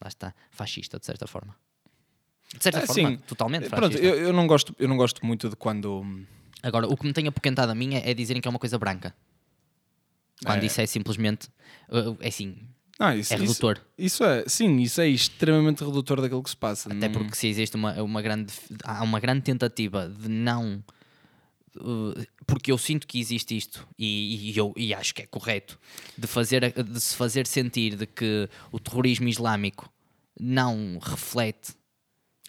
lá 0.03 0.09
está, 0.09 0.35
fascista 0.51 0.99
de 0.99 1.07
certa 1.07 1.27
forma. 1.27 1.55
De 2.57 2.63
certa 2.63 2.81
Ah, 2.83 2.87
forma, 2.87 3.11
sim. 3.11 3.17
totalmente 3.27 3.69
Pronto, 3.69 3.93
fascista. 3.93 4.05
eu, 4.07 4.15
eu 4.29 4.33
não 4.33 4.47
gosto, 4.47 4.75
eu 4.79 4.89
não 4.89 4.97
gosto 4.97 5.25
muito 5.25 5.49
de 5.49 5.57
quando. 5.57 6.05
Agora, 6.63 6.87
o 6.89 6.97
que 6.97 7.07
me 7.07 7.13
tem 7.13 7.27
apoquentado 7.29 7.71
a 7.71 7.75
mim 7.75 7.95
é, 7.95 8.11
é 8.11 8.15
dizerem 8.15 8.43
que 8.43 8.49
é 8.49 8.51
uma 8.51 8.59
coisa 8.59 8.79
branca. 8.79 9.15
Quando 10.45 10.63
É. 10.63 10.67
isso 10.67 10.81
é 10.81 10.87
simplesmente. 10.87 11.49
uh, 11.91 12.17
É 12.21 12.29
assim, 12.29 12.57
Ah, 12.99 13.15
isso, 13.15 13.33
é 13.33 13.37
isso- 13.37 13.45
redutor. 13.47 13.81
Isso 13.97 14.25
é, 14.25 14.45
sim, 14.49 14.77
isso 14.79 15.01
é 15.01 15.09
extremamente 15.09 15.85
redutor 15.85 16.21
daquilo 16.21 16.43
que 16.43 16.51
se 16.51 16.57
passa. 16.57 16.93
Até 16.93 17.07
Não- 17.09 17.13
porque 17.13 17.35
se 17.37 17.47
existe 17.49 17.77
uma, 17.77 17.93
uma 18.03 18.23
grande. 18.23 18.53
Há 18.85 19.03
uma 19.05 19.21
grande 19.21 19.43
tentativa 19.43 20.09
de 20.09 20.29
não. 20.29 20.83
Uh, 21.76 22.26
porque 22.47 22.73
eu 22.73 22.79
sinto 22.79 23.06
que 23.06 23.19
existe 23.20 23.56
isto 23.56 23.87
e, 23.99 24.50
e 24.53 24.56
eu 24.59 24.73
e 24.76 24.93
acho 24.94 25.15
que 25.15 25.23
é 25.23 25.26
correto 25.26 25.79
de, 26.17 26.26
fazer, 26.26 26.73
de 26.82 27.00
se 27.00 27.15
fazer 27.15 27.47
sentir 27.47 27.97
de 27.97 28.06
que 28.06 28.49
o 28.73 28.79
terrorismo 28.81 29.29
islâmico 29.29 29.93
não 30.41 30.99
reflete 31.00 31.75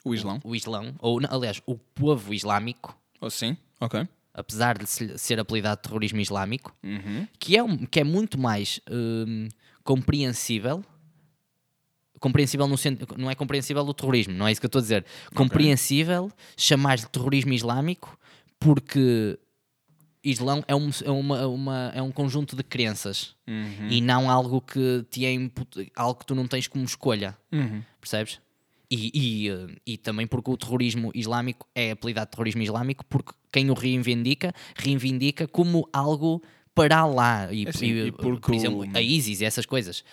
O 0.05 0.13
Islão. 0.13 0.39
o 0.43 0.55
Islão, 0.55 0.95
ou 0.99 1.19
aliás, 1.29 1.61
o 1.65 1.75
povo 1.77 2.33
islâmico, 2.33 2.97
Oh, 3.21 3.29
sim, 3.29 3.57
ok. 3.81 4.07
apesar 4.33 4.77
de 4.77 4.87
se- 4.87 5.17
ser 5.17 5.39
apelidado 5.39 5.81
de 5.81 5.87
terrorismo 5.87 6.19
islâmico, 6.21 6.73
Uhum. 6.83 7.27
que 7.37 7.57
é, 7.57 7.61
que 7.91 7.99
é 7.99 8.03
muito 8.03 8.37
mais 8.39 8.79
hum, 8.89 9.49
compreensível. 9.83 10.83
Compreensível 12.19 12.67
no 12.67 12.77
sentido. 12.77 13.15
Não 13.17 13.29
é 13.31 13.35
compreensível 13.35 13.81
o 13.83 13.93
terrorismo, 13.93 14.33
não 14.33 14.45
é 14.47 14.51
isso 14.51 14.59
que 14.59 14.65
eu 14.65 14.69
estou 14.69 14.79
a 14.79 14.81
dizer. 14.81 15.05
Compreensível 15.33 16.29
chamar-lhe 16.57 17.05
terrorismo 17.05 17.53
islâmico 17.53 18.17
porque 18.59 19.39
Islão 20.23 20.63
é 20.67 20.75
um, 20.75 20.89
é 21.05 21.09
uma, 21.11 21.47
uma- 21.47 21.91
é 21.95 22.01
um 22.01 22.11
conjunto 22.11 22.55
de 22.55 22.63
crenças 22.63 23.35
Uhum. 23.47 23.87
e 23.89 24.01
não 24.01 24.29
algo 24.29 24.59
que 24.61 25.05
te 25.09 25.25
é 25.25 25.31
imput- 25.33 25.89
algo 25.95 26.19
que 26.19 26.25
tu 26.25 26.35
não 26.35 26.47
tens 26.47 26.67
como 26.67 26.83
escolha. 26.83 27.37
Uhum. 27.51 27.81
Percebes? 28.01 28.39
E, 28.91 29.11
e, 29.13 29.49
eh, 29.49 29.67
e 29.85 29.97
também 29.97 30.25
porque 30.27 30.49
o 30.51 30.57
terrorismo 30.57 31.11
islâmico 31.13 31.67
é 31.75 31.91
apelidado 31.91 32.25
de 32.27 32.31
terrorismo 32.31 32.61
islâmico 32.63 33.05
porque 33.05 33.31
quem 33.51 33.69
o 33.69 33.73
reivindica, 33.75 34.51
reivindica 34.75 35.47
como 35.47 35.87
algo 35.93 36.41
para 36.87 37.05
lá. 37.05 37.51
E, 37.53 37.65
É 37.65 37.69
assim, 37.69 37.85
e, 37.87 38.07
e 38.07 38.11
porque 38.11 38.39
por 38.41 38.53
exemplo, 38.55 38.79
o- 38.87 38.97
a 38.97 39.01
ISIS 39.01 39.41
e 39.41 39.45
essas 39.45 39.65
coisas. 39.65 40.03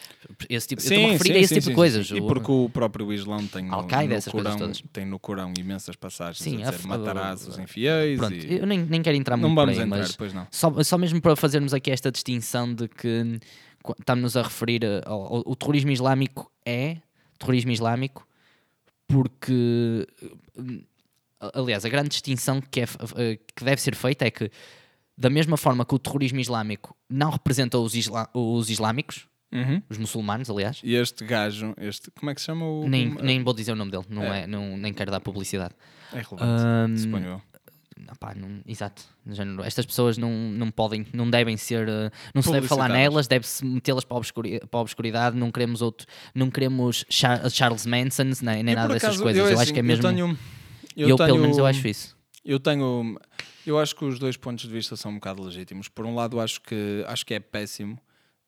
Esse 0.49 0.69
tipo, 0.69 0.83
eu 0.83 0.89
Sim, 0.89 0.95
estou 0.95 1.09
a 1.09 1.13
referir 1.13 1.33
sim, 1.33 1.37
a 1.37 1.41
esse 1.41 1.49
sim, 1.49 1.55
tipo 1.61 1.69
de 1.71 1.75
coisas. 1.75 2.11
E 2.11 2.21
porque 2.21 2.51
o 2.51 2.69
próprio 2.69 3.13
Islão 3.13 3.47
tem 3.47 3.65
no, 3.65 3.77
no, 3.83 3.87
Corão, 4.31 4.73
tem 4.93 5.05
no 5.07 5.19
Corão 5.19 5.53
imensas 5.59 5.97
passagens 5.97 6.39
Sim, 6.43 6.63
a 6.65 6.71
dizer 6.71 6.87
matarás 6.87 7.47
os 7.47 7.59
infiéis 7.59 8.19
Pronto, 8.19 8.35
e... 8.35 8.59
eu 8.59 8.67
nem, 8.67 8.81
nem 8.81 9.03
quero 9.03 9.17
entrar 9.17 9.37
Não 9.37 9.49
muito 9.49 9.59
vamos 9.61 9.79
aí, 9.79 9.85
entrar, 9.85 9.99
mas 10.01 10.17
pois 10.17 10.33
não. 10.35 10.47
só, 10.51 10.83
só 10.83 10.99
mesmo 10.99 11.21
para 11.21 11.37
fazermos 11.37 11.73
aqui 11.73 11.91
esta 11.91 12.11
distinção 12.11 12.75
de 12.75 12.89
que 12.89 13.39
qu- 13.83 13.95
estamos 13.99 14.37
a 14.37 14.43
referir 14.43 14.83
ao, 15.07 15.37
ao- 15.37 15.43
o 15.47 15.55
terrorismo 15.57 15.91
islâmico 15.91 16.51
é 16.65 16.97
terrorismo 17.39 17.71
islâmico 17.71 18.27
porque 19.07 20.07
hum, 20.59 20.83
aliás 21.55 21.85
a 21.85 21.89
grande 21.89 22.09
distinção 22.09 22.61
que, 22.61 22.81
é, 22.81 22.85
eh, 23.17 23.39
que 23.55 23.65
deve 23.65 23.81
ser 23.81 23.95
feita 23.95 24.25
é 24.27 24.31
que 24.31 24.51
da 25.17 25.31
mesma 25.31 25.57
forma 25.57 25.85
que 25.85 25.95
o 25.95 25.99
terrorismo 25.99 26.39
islâmico 26.41 26.95
não 27.09 27.31
representa 27.31 27.79
os, 27.79 27.95
isla- 27.95 28.29
os 28.35 28.71
islâmicos 28.71 29.27
Uhum. 29.53 29.81
os 29.89 29.97
muçulmanos 29.97 30.51
aliás 30.51 30.81
E 30.83 30.95
este 30.97 31.25
gajo, 31.25 31.73
este, 31.79 32.11
como 32.19 32.31
é 32.31 32.35
que 32.35 32.41
se 32.41 32.47
chama 32.47 32.67
o... 32.67 32.89
nem, 32.89 33.09
nem 33.15 33.43
vou 33.45 33.55
dizer 33.55 33.73
o 33.73 33.77
nome 33.77 33.93
dele 33.93 34.05
não 34.11 34.25
É. 34.25 34.43
é, 34.43 34.47
não, 34.47 34.77
nem 34.77 34.93
quero 34.93 35.11
dar 35.11 35.21
publicidade 35.21 35.73
É 36.13 36.17
relevante, 36.17 36.93
Hum, 36.93 36.97
suponho 36.99 37.27
eu. 37.27 37.43
ah 38.09 38.17
pá, 38.19 38.35
não- 38.35 38.61
exato. 38.67 39.05
género, 39.29 39.63
estas 39.63 39.87
pessoas 39.87 40.19
não, 40.19 40.31
não 40.33 40.69
podem, 40.73 41.07
não 41.13 41.31
devem 41.31 41.57
ser, 41.57 41.89
eh, 41.89 42.11
não 42.35 42.43
se 42.43 42.51
deve 42.51 42.67
falar 42.67 42.89
nelas, 42.89 43.27
deve-se 43.29 43.65
metê-las 43.65 44.05
para 44.05 44.21
para 44.69 44.79
a 44.79 44.83
obscuridade. 44.83 45.37
Não 45.37 45.51
queremos 45.53 45.81
outro, 45.81 46.07
não 46.35 46.51
queremos 46.51 47.05
Char- 47.09 47.49
Charles 47.51 47.87
Manson 47.87 48.25
nem, 48.43 48.63
nem 48.65 48.73
Eu, 48.75 48.77
nada 48.77 48.89
por 48.89 48.93
dessas 48.95 49.09
acaso, 49.11 49.23
coisas. 49.23 49.41
Eu, 49.43 49.49
é 49.49 49.53
acho 49.55 49.63
assim, 49.63 49.73
que 49.75 49.79
é 49.79 49.83
mesmo. 49.83 50.07
Eu, 50.07 50.11
tenho, 50.13 50.39
Eu, 50.97 51.09
eu 51.11 51.17
pelo 51.17 51.29
tenho- 51.29 51.41
menos, 51.41 51.57
eu 51.59 51.65
acho 51.67 51.87
isso. 51.89 52.17
Eu 52.45 52.59
tenho. 52.61 53.17
Eu 53.67 53.81
acho 53.81 53.97
que 53.97 54.05
os 54.05 54.19
dois 54.19 54.37
pontos 54.37 54.65
de 54.65 54.71
vista 54.71 54.97
são 54.97 55.11
um 55.11 55.15
bocado 55.17 55.43
legítimos. 55.43 55.89
Por 55.89 56.07
um 56.07 56.15
lado, 56.15 56.39
acho 56.39 56.61
que, 56.61 57.05
acho 57.09 57.27
que 57.27 57.35
é 57.35 57.41
péssimo 57.41 57.99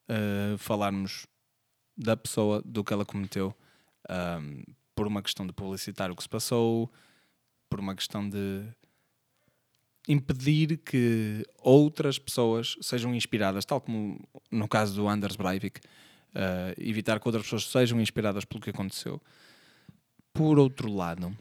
eh, 0.07 0.55
falarmos 0.57 1.27
da 1.95 2.15
pessoa, 2.15 2.61
do 2.63 2.83
que 2.83 2.93
ela 2.93 3.05
cometeu, 3.05 3.53
ahm, 4.09 4.63
por 4.95 5.05
uma 5.05 5.21
questão 5.21 5.45
de 5.45 5.51
publicitar 5.51 6.09
o 6.09 6.15
que 6.15 6.23
se 6.23 6.29
passou, 6.29 6.89
por 7.69 7.81
uma 7.81 7.93
questão 7.93 8.27
de 8.27 8.63
impedir 10.07 10.77
que 10.77 11.45
outras 11.57 12.17
pessoas 12.17 12.77
sejam 12.81 13.13
inspiradas, 13.13 13.65
tal 13.65 13.81
como 13.81 14.19
no 14.49 14.67
caso 14.67 14.95
do 14.95 15.07
Anders 15.07 15.35
Breivik, 15.35 15.81
eh, 16.33 16.75
evitar 16.79 17.19
que 17.19 17.27
outras 17.27 17.43
pessoas 17.43 17.67
sejam 17.69 17.99
inspiradas 17.99 18.45
pelo 18.45 18.61
que 18.61 18.69
aconteceu. 18.69 19.21
Por 20.33 20.57
outro 20.57 20.91
lado, 20.91 21.35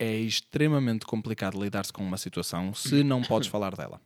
é 0.00 0.16
extremamente 0.16 1.04
complicado 1.06 1.62
lidar-se 1.62 1.92
com 1.92 2.02
uma 2.02 2.16
situação 2.16 2.72
se 2.74 3.04
não 3.04 3.22
podes 3.22 3.48
falar 3.52 3.76
dela. 3.76 4.00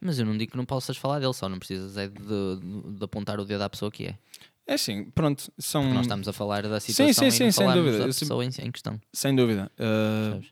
Mas 0.00 0.18
eu 0.18 0.24
não 0.24 0.36
digo 0.36 0.52
que 0.52 0.56
não 0.56 0.64
possas 0.64 0.96
falar 0.96 1.18
dele, 1.20 1.34
só 1.34 1.48
não 1.48 1.58
precisas 1.58 1.96
é 1.96 2.08
de, 2.08 2.16
de- 2.18 2.92
de 2.98 3.04
apontar 3.04 3.38
o 3.38 3.44
dedo 3.44 3.62
à 3.62 3.68
pessoa 3.70 3.90
que 3.90 4.06
é. 4.06 4.18
É 4.66 4.74
assim, 4.74 5.04
pronto, 5.10 5.52
são. 5.58 5.82
Porque 5.82 5.94
nós 5.94 6.06
estamos 6.06 6.26
a 6.28 6.32
falar 6.32 6.62
da 6.62 6.80
Sim, 6.80 6.92
situação 6.92 7.24
sim, 7.24 7.28
e 7.28 7.32
sim, 7.32 7.44
não 7.44 7.52
sem 7.52 7.72
dúvida. 7.72 7.98
da 8.06 8.12
sim- 8.12 8.20
pessoa 8.20 8.44
em, 8.44 8.48
em 8.48 8.70
questão. 8.72 9.00
Sem 9.12 9.34
dúvida. 9.36 9.70
Uh, 9.78 10.42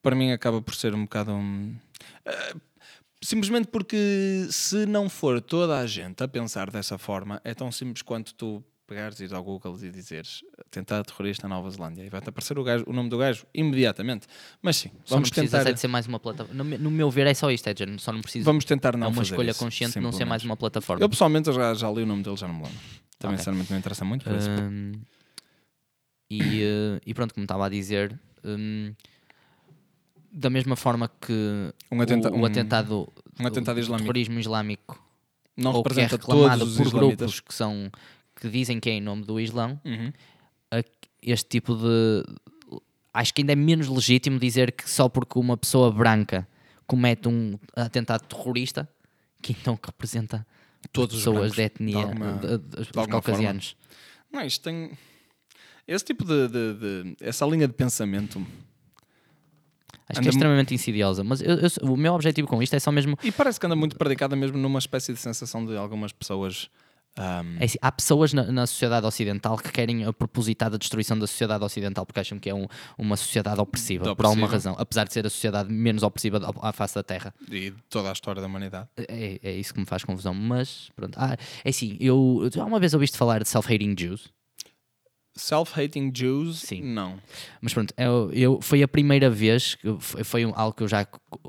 para 0.00 0.16
mim 0.16 0.32
acaba 0.32 0.62
por 0.62 0.74
ser 0.74 0.94
um 0.94 1.02
bocado 1.02 1.32
um. 1.32 1.74
uh, 2.26 2.60
simplesmente 3.22 3.68
porque 3.68 4.46
se 4.50 4.86
não 4.86 5.08
for 5.08 5.40
toda 5.40 5.78
a 5.78 5.86
gente 5.86 6.22
a 6.22 6.28
pensar 6.28 6.70
dessa 6.70 6.96
forma, 6.98 7.40
é 7.44 7.52
tão 7.54 7.70
simples 7.70 8.02
quanto 8.02 8.34
tu 8.34 8.64
pegares, 8.92 9.20
ir 9.20 9.32
ao 9.34 9.42
Google 9.42 9.76
e 9.82 9.90
dizeres 9.90 10.44
atentado 10.66 11.06
terrorista 11.06 11.48
na 11.48 11.54
Nova 11.56 11.70
Zelândia 11.70 12.04
e 12.04 12.08
vai-te 12.10 12.28
aparecer 12.28 12.58
o, 12.58 12.62
gajo- 12.64 12.84
o 12.86 12.92
nome 12.92 13.08
do 13.08 13.16
gajo 13.18 13.46
imediatamente. 13.54 14.26
Mas 14.60 14.76
sim, 14.76 14.90
Só 15.04 15.14
vamos 15.16 15.30
não 15.30 15.42
tentar, 15.44 15.66
é 15.66 15.72
de 15.72 15.80
ser 15.80 15.88
mais 15.88 16.06
uma 16.06 16.20
plataforma. 16.20 16.62
No, 16.62 16.78
no 16.78 16.90
meu 16.90 17.10
ver 17.10 17.26
é 17.26 17.34
só 17.34 17.50
isto, 17.50 17.66
é 17.68 17.74
género, 17.76 17.98
só 17.98 18.12
não 18.12 18.20
precisa. 18.20 18.44
vamos 18.44 18.64
tentar 18.64 18.96
não 18.96 19.06
é 19.06 19.10
uma 19.10 19.22
escolha 19.22 19.50
isso, 19.50 19.60
consciente 19.60 19.94
de 19.94 20.00
não 20.00 20.12
ser 20.12 20.24
mais 20.26 20.44
uma 20.44 20.56
plataforma. 20.56 21.02
Eu 21.02 21.08
pessoalmente 21.08 21.50
já, 21.52 21.74
já 21.74 21.90
li 21.90 22.02
o 22.02 22.06
nome 22.06 22.22
dele, 22.22 22.36
já 22.36 22.46
não 22.46 22.54
me 22.54 22.62
lembro. 22.64 22.78
Também 23.18 23.34
Ok. 23.34 23.38
sinceramente 23.38 23.70
não 23.70 23.78
interessa 23.78 24.04
muito. 24.04 24.24
por 24.24 24.34
isso. 24.36 24.48
Hum, 24.50 24.92
e, 26.30 26.62
eh, 26.62 27.00
e 27.06 27.14
pronto, 27.14 27.34
como 27.34 27.44
estava 27.44 27.66
a 27.66 27.68
dizer, 27.68 28.18
hum, 28.44 28.92
da 30.32 30.48
mesma 30.50 30.76
forma 30.76 31.10
que 31.20 31.32
Um 31.90 32.00
atenta- 32.00 32.30
o, 32.30 32.34
o 32.36 32.38
um- 32.40 32.44
atentado, 32.44 33.12
um 33.38 33.46
atentado 33.46 33.76
o 33.76 33.80
islâmico. 33.80 34.04
terrorismo 34.04 34.38
islâmico 34.40 35.02
não 35.56 35.72
é 35.72 35.76
representa 35.76 36.16
reclamado 36.16 36.58
todos 36.60 36.72
os 36.72 36.78
por 36.78 36.86
islamitas. 36.86 37.16
grupos 37.18 37.40
que 37.40 37.54
são 37.54 37.90
que 38.42 38.48
dizem 38.50 38.80
que 38.80 38.90
é 38.90 38.94
em 38.94 39.00
nome 39.00 39.24
do 39.24 39.38
Islão, 39.38 39.80
Uhum. 39.84 40.12
este 41.22 41.48
tipo 41.48 41.74
de 41.76 42.24
acho 43.14 43.32
que 43.34 43.42
ainda 43.42 43.52
é 43.52 43.56
menos 43.56 43.88
legítimo 43.88 44.38
dizer 44.38 44.72
que 44.72 44.88
só 44.88 45.08
porque 45.08 45.38
uma 45.38 45.56
pessoa 45.56 45.90
branca 45.92 46.48
comete 46.86 47.28
um 47.28 47.58
atentado 47.76 48.22
terrorista 48.26 48.88
que 49.40 49.52
então 49.52 49.76
que 49.76 49.86
representa 49.86 50.46
Todos 50.92 51.16
os 51.16 51.22
pessoas 51.24 51.52
de 51.52 51.62
etnia 51.62 51.96
de 51.98 52.02
alguma- 52.02 52.32
de- 52.32 52.58
de- 52.58 52.80
os 52.80 52.88
alguma 52.88 53.06
caucasianos. 53.08 53.76
Não, 54.32 54.42
isto 54.42 54.62
tem. 54.64 54.90
Esse 55.86 56.04
tipo 56.04 56.24
de, 56.24 56.48
de- 56.48 57.16
Essa 57.20 57.46
linha 57.46 57.68
de 57.68 57.74
pensamento. 57.74 58.38
Acho 60.08 60.14
que 60.14 60.18
Anda 60.18 60.20
é 60.20 60.22
mu- 60.22 60.28
extremamente 60.30 60.74
insidiosa, 60.74 61.22
mas 61.22 61.40
eu- 61.40 61.56
eu- 61.58 61.92
o 61.92 61.96
meu 61.96 62.12
objetivo 62.14 62.48
com 62.48 62.60
isto 62.62 62.74
é 62.74 62.80
só 62.80 62.90
mesmo 62.90 63.16
E 63.22 63.30
parece 63.30 63.60
que 63.60 63.66
anda 63.66 63.76
muito 63.76 63.96
predicada 63.96 64.34
mesmo 64.34 64.58
numa 64.58 64.78
espécie 64.78 65.12
de 65.12 65.18
sensação 65.20 65.64
de 65.64 65.76
algumas 65.76 66.12
pessoas. 66.12 66.68
Ahm, 67.16 67.56
É 67.60 67.64
assim, 67.64 67.78
há 67.80 67.92
pessoas 67.92 68.32
na, 68.32 68.44
na 68.50 68.66
sociedade 68.66 69.06
ocidental 69.06 69.56
que 69.58 69.70
querem 69.70 70.04
a 70.04 70.12
propositada 70.12 70.78
destruição 70.78 71.18
da 71.18 71.26
sociedade 71.26 71.62
ocidental 71.64 72.06
porque 72.06 72.20
acham 72.20 72.38
que 72.38 72.48
é 72.50 72.54
um- 72.54 72.66
uma 72.96 73.16
sociedade 73.16 73.60
opressiva, 73.60 74.04
De 74.04 74.14
por 74.14 74.24
alguma 74.26 74.46
opressiva. 74.46 74.70
razão, 74.72 74.82
apesar 74.82 75.04
de 75.06 75.12
ser 75.12 75.26
a 75.26 75.30
sociedade 75.30 75.70
menos 75.72 76.02
opressiva 76.02 76.40
da- 76.40 76.50
à 76.62 76.72
face 76.72 76.94
da 76.94 77.02
Terra. 77.02 77.34
e 77.50 77.70
de 77.70 77.76
toda 77.90 78.08
a 78.08 78.12
história 78.12 78.40
da 78.40 78.46
humanidade. 78.48 78.88
É, 78.96 79.38
é 79.42 79.52
isso 79.52 79.74
que 79.74 79.80
me 79.80 79.86
faz 79.86 80.04
confusão. 80.04 80.32
Mas 80.34 80.90
pronto, 80.96 81.16
ah, 81.18 81.36
é 81.64 81.68
assim, 81.68 81.96
eu 82.00 82.48
já 82.52 82.64
uma 82.64 82.80
vez 82.80 82.94
ouviste 82.94 83.16
falar 83.18 83.42
de 83.42 83.48
self-hating 83.48 83.94
Jews, 83.94 84.28
Self-hating 85.34 86.10
Jews? 86.12 86.58
Sim. 86.60 86.82
Não. 86.82 87.18
mas 87.62 87.72
pronto, 87.72 87.94
eu, 87.96 88.30
eu- 88.34 88.60
foi 88.60 88.82
a 88.82 88.88
primeira 88.88 89.30
vez, 89.30 89.76
que 89.76 89.96
foi, 89.98 90.22
foi 90.24 90.44
um- 90.46 90.52
algo 90.54 90.76
que 90.76 90.82
eu 90.82 90.88
já. 90.88 91.06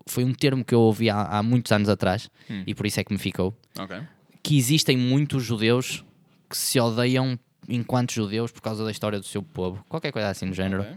Foi 0.08 0.24
um 0.24 0.34
termo 0.34 0.64
que 0.64 0.74
eu 0.74 0.80
ouvi 0.80 1.10
há, 1.10 1.22
há 1.24 1.44
muitos 1.44 1.70
anos 1.72 1.90
atrás 1.90 2.30
Hum. 2.50 2.64
e 2.66 2.74
por 2.74 2.86
isso 2.86 3.02
é 3.02 3.04
que 3.04 3.12
me 3.12 3.20
ficou. 3.20 3.54
Ok. 3.78 4.02
Que 4.44 4.58
existem 4.58 4.98
muitos 4.98 5.42
judeus 5.44 6.04
que 6.50 6.58
se 6.58 6.80
odeiam 6.80 7.40
enquanto 7.68 8.12
judeus 8.12 8.52
por 8.52 8.62
causa 8.62 8.84
da 8.84 8.92
história 8.92 9.18
do 9.20 9.26
seu 9.26 9.42
povo, 9.42 9.84
qualquer 9.88 10.12
coisa 10.12 10.28
assim 10.30 10.48
do 10.50 10.54
género. 10.54 10.82
Ok. 10.84 10.96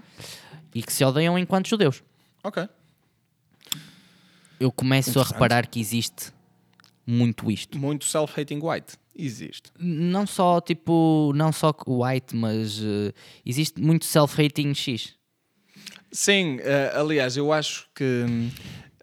e 0.74 0.82
que 0.82 0.92
se 0.92 1.02
odeiam 1.04 1.38
enquanto 1.38 1.68
judeus. 1.68 2.02
Ok. 2.42 2.68
Eu 4.58 4.70
começo 4.72 5.18
a 5.20 5.22
reparar 5.22 5.66
que 5.68 5.80
existe 5.80 6.32
muito 7.06 7.50
isto. 7.50 7.78
Muito 7.78 8.04
self-hating 8.04 8.60
white. 8.62 8.94
Existe. 9.14 9.70
Não 9.78 10.26
só 10.26 10.60
tipo, 10.60 11.32
não 11.34 11.50
só 11.52 11.72
white, 11.86 12.34
mas 12.36 12.80
eh, 12.82 13.12
existe 13.44 13.80
muito 13.80 14.04
self-hating 14.04 14.74
X. 14.74 15.14
Sim, 16.12 16.58
eh, 16.60 16.92
aliás, 16.94 17.36
eu 17.36 17.52
acho 17.52 17.88
que 17.94 18.24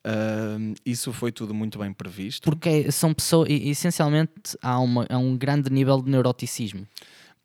ahm, 0.03 0.73
isso 0.85 1.11
foi 1.13 1.31
tudo 1.31 1.53
muito 1.53 1.77
bem 1.79 1.93
previsto. 1.93 2.43
Porque 2.43 2.91
são 2.91 3.13
pessoas, 3.13 3.49
e- 3.49 3.69
essencialmente 3.69 4.57
há, 4.61 4.79
uma, 4.79 5.05
há 5.09 5.17
um 5.17 5.37
grande 5.37 5.69
nível 5.71 6.01
de 6.01 6.09
neuroticismo. 6.09 6.87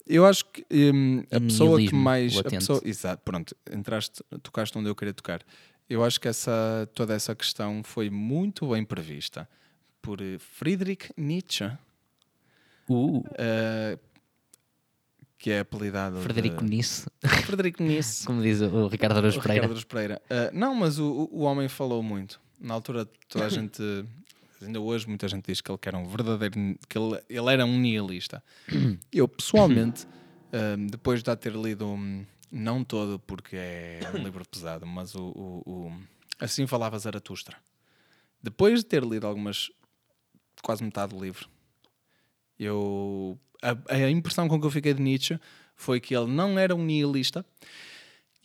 Eu 0.06 0.24
acho 0.24 0.44
que 0.46 0.64
hum, 0.72 1.22
a 1.30 1.38
pessoa 1.40 1.78
que 1.78 1.94
mais. 1.94 2.36
A 2.38 2.42
pessoa, 2.44 2.80
exato, 2.84 3.22
pronto, 3.24 3.54
entraste, 3.70 4.22
tocaste 4.42 4.76
onde 4.78 4.88
eu 4.88 4.94
queria 4.94 5.12
tocar. 5.12 5.42
Eu 5.88 6.02
acho 6.04 6.20
que 6.20 6.28
essa, 6.28 6.88
toda 6.94 7.14
essa 7.14 7.34
questão 7.34 7.82
foi 7.82 8.08
muito 8.10 8.68
bem 8.68 8.84
prevista 8.84 9.48
por 10.02 10.20
eh, 10.20 10.36
Friedrich 10.38 11.10
Nietzsche, 11.16 11.70
Uh, 12.90 13.22
eh, 13.36 13.98
que 15.36 15.50
é 15.50 15.60
apelidado. 15.60 16.20
Frederico 16.22 16.64
de... 16.64 16.70
Nice, 16.70 17.06
Frederico 17.44 17.82
Nietzsche. 17.82 18.24
como 18.26 18.40
diz 18.42 18.60
o 18.62 18.88
Ricardo 18.88 19.18
Araújo 19.18 19.40
Pereira. 19.40 19.54
Ricardo 19.66 19.70
Araújo 19.72 19.86
Pereira. 19.86 20.22
Eh, 20.30 20.50
não, 20.54 20.74
mas 20.74 20.98
o- 20.98 21.28
o 21.30 21.42
homem 21.42 21.68
falou 21.68 22.02
muito. 22.02 22.40
Na 22.60 22.74
altura, 22.74 23.06
toda 23.28 23.46
a 23.46 23.48
gente. 23.48 23.82
Ainda 24.60 24.80
hoje, 24.80 25.06
muita 25.06 25.28
gente 25.28 25.46
diz 25.46 25.60
que 25.60 25.70
ele 25.70 25.78
era 25.84 25.96
um 25.98 26.06
verdadeiro. 26.08 26.54
que 26.88 26.98
ele, 26.98 27.20
ele 27.28 27.50
era 27.52 27.64
um 27.64 27.78
nihilista. 27.78 28.42
Eu, 29.12 29.28
pessoalmente, 29.28 30.06
eh, 30.52 30.76
depois 30.90 31.22
de 31.22 31.36
ter 31.36 31.54
lido. 31.54 31.86
Não 32.50 32.82
todo, 32.82 33.18
porque 33.20 33.56
é 33.56 34.10
um 34.14 34.22
livro 34.22 34.42
pesado, 34.48 34.86
mas 34.86 35.14
o, 35.14 35.22
o- 35.28 35.62
o- 35.70 36.02
Assim 36.40 36.66
falava 36.66 36.98
Zaratustra. 36.98 37.56
Depois 38.42 38.80
de 38.80 38.86
ter 38.86 39.04
lido 39.04 39.26
algumas. 39.26 39.70
quase 40.62 40.82
metade 40.82 41.14
do 41.14 41.22
livro, 41.22 41.48
eu. 42.58 43.38
A, 43.62 43.94
a 43.94 44.10
impressão 44.10 44.48
com 44.48 44.60
que 44.60 44.66
eu 44.66 44.70
fiquei 44.70 44.94
de 44.94 45.02
Nietzsche 45.02 45.38
foi 45.74 46.00
que 46.00 46.14
ele 46.16 46.26
não 46.30 46.58
era 46.58 46.74
um 46.74 46.84
nihilista, 46.84 47.44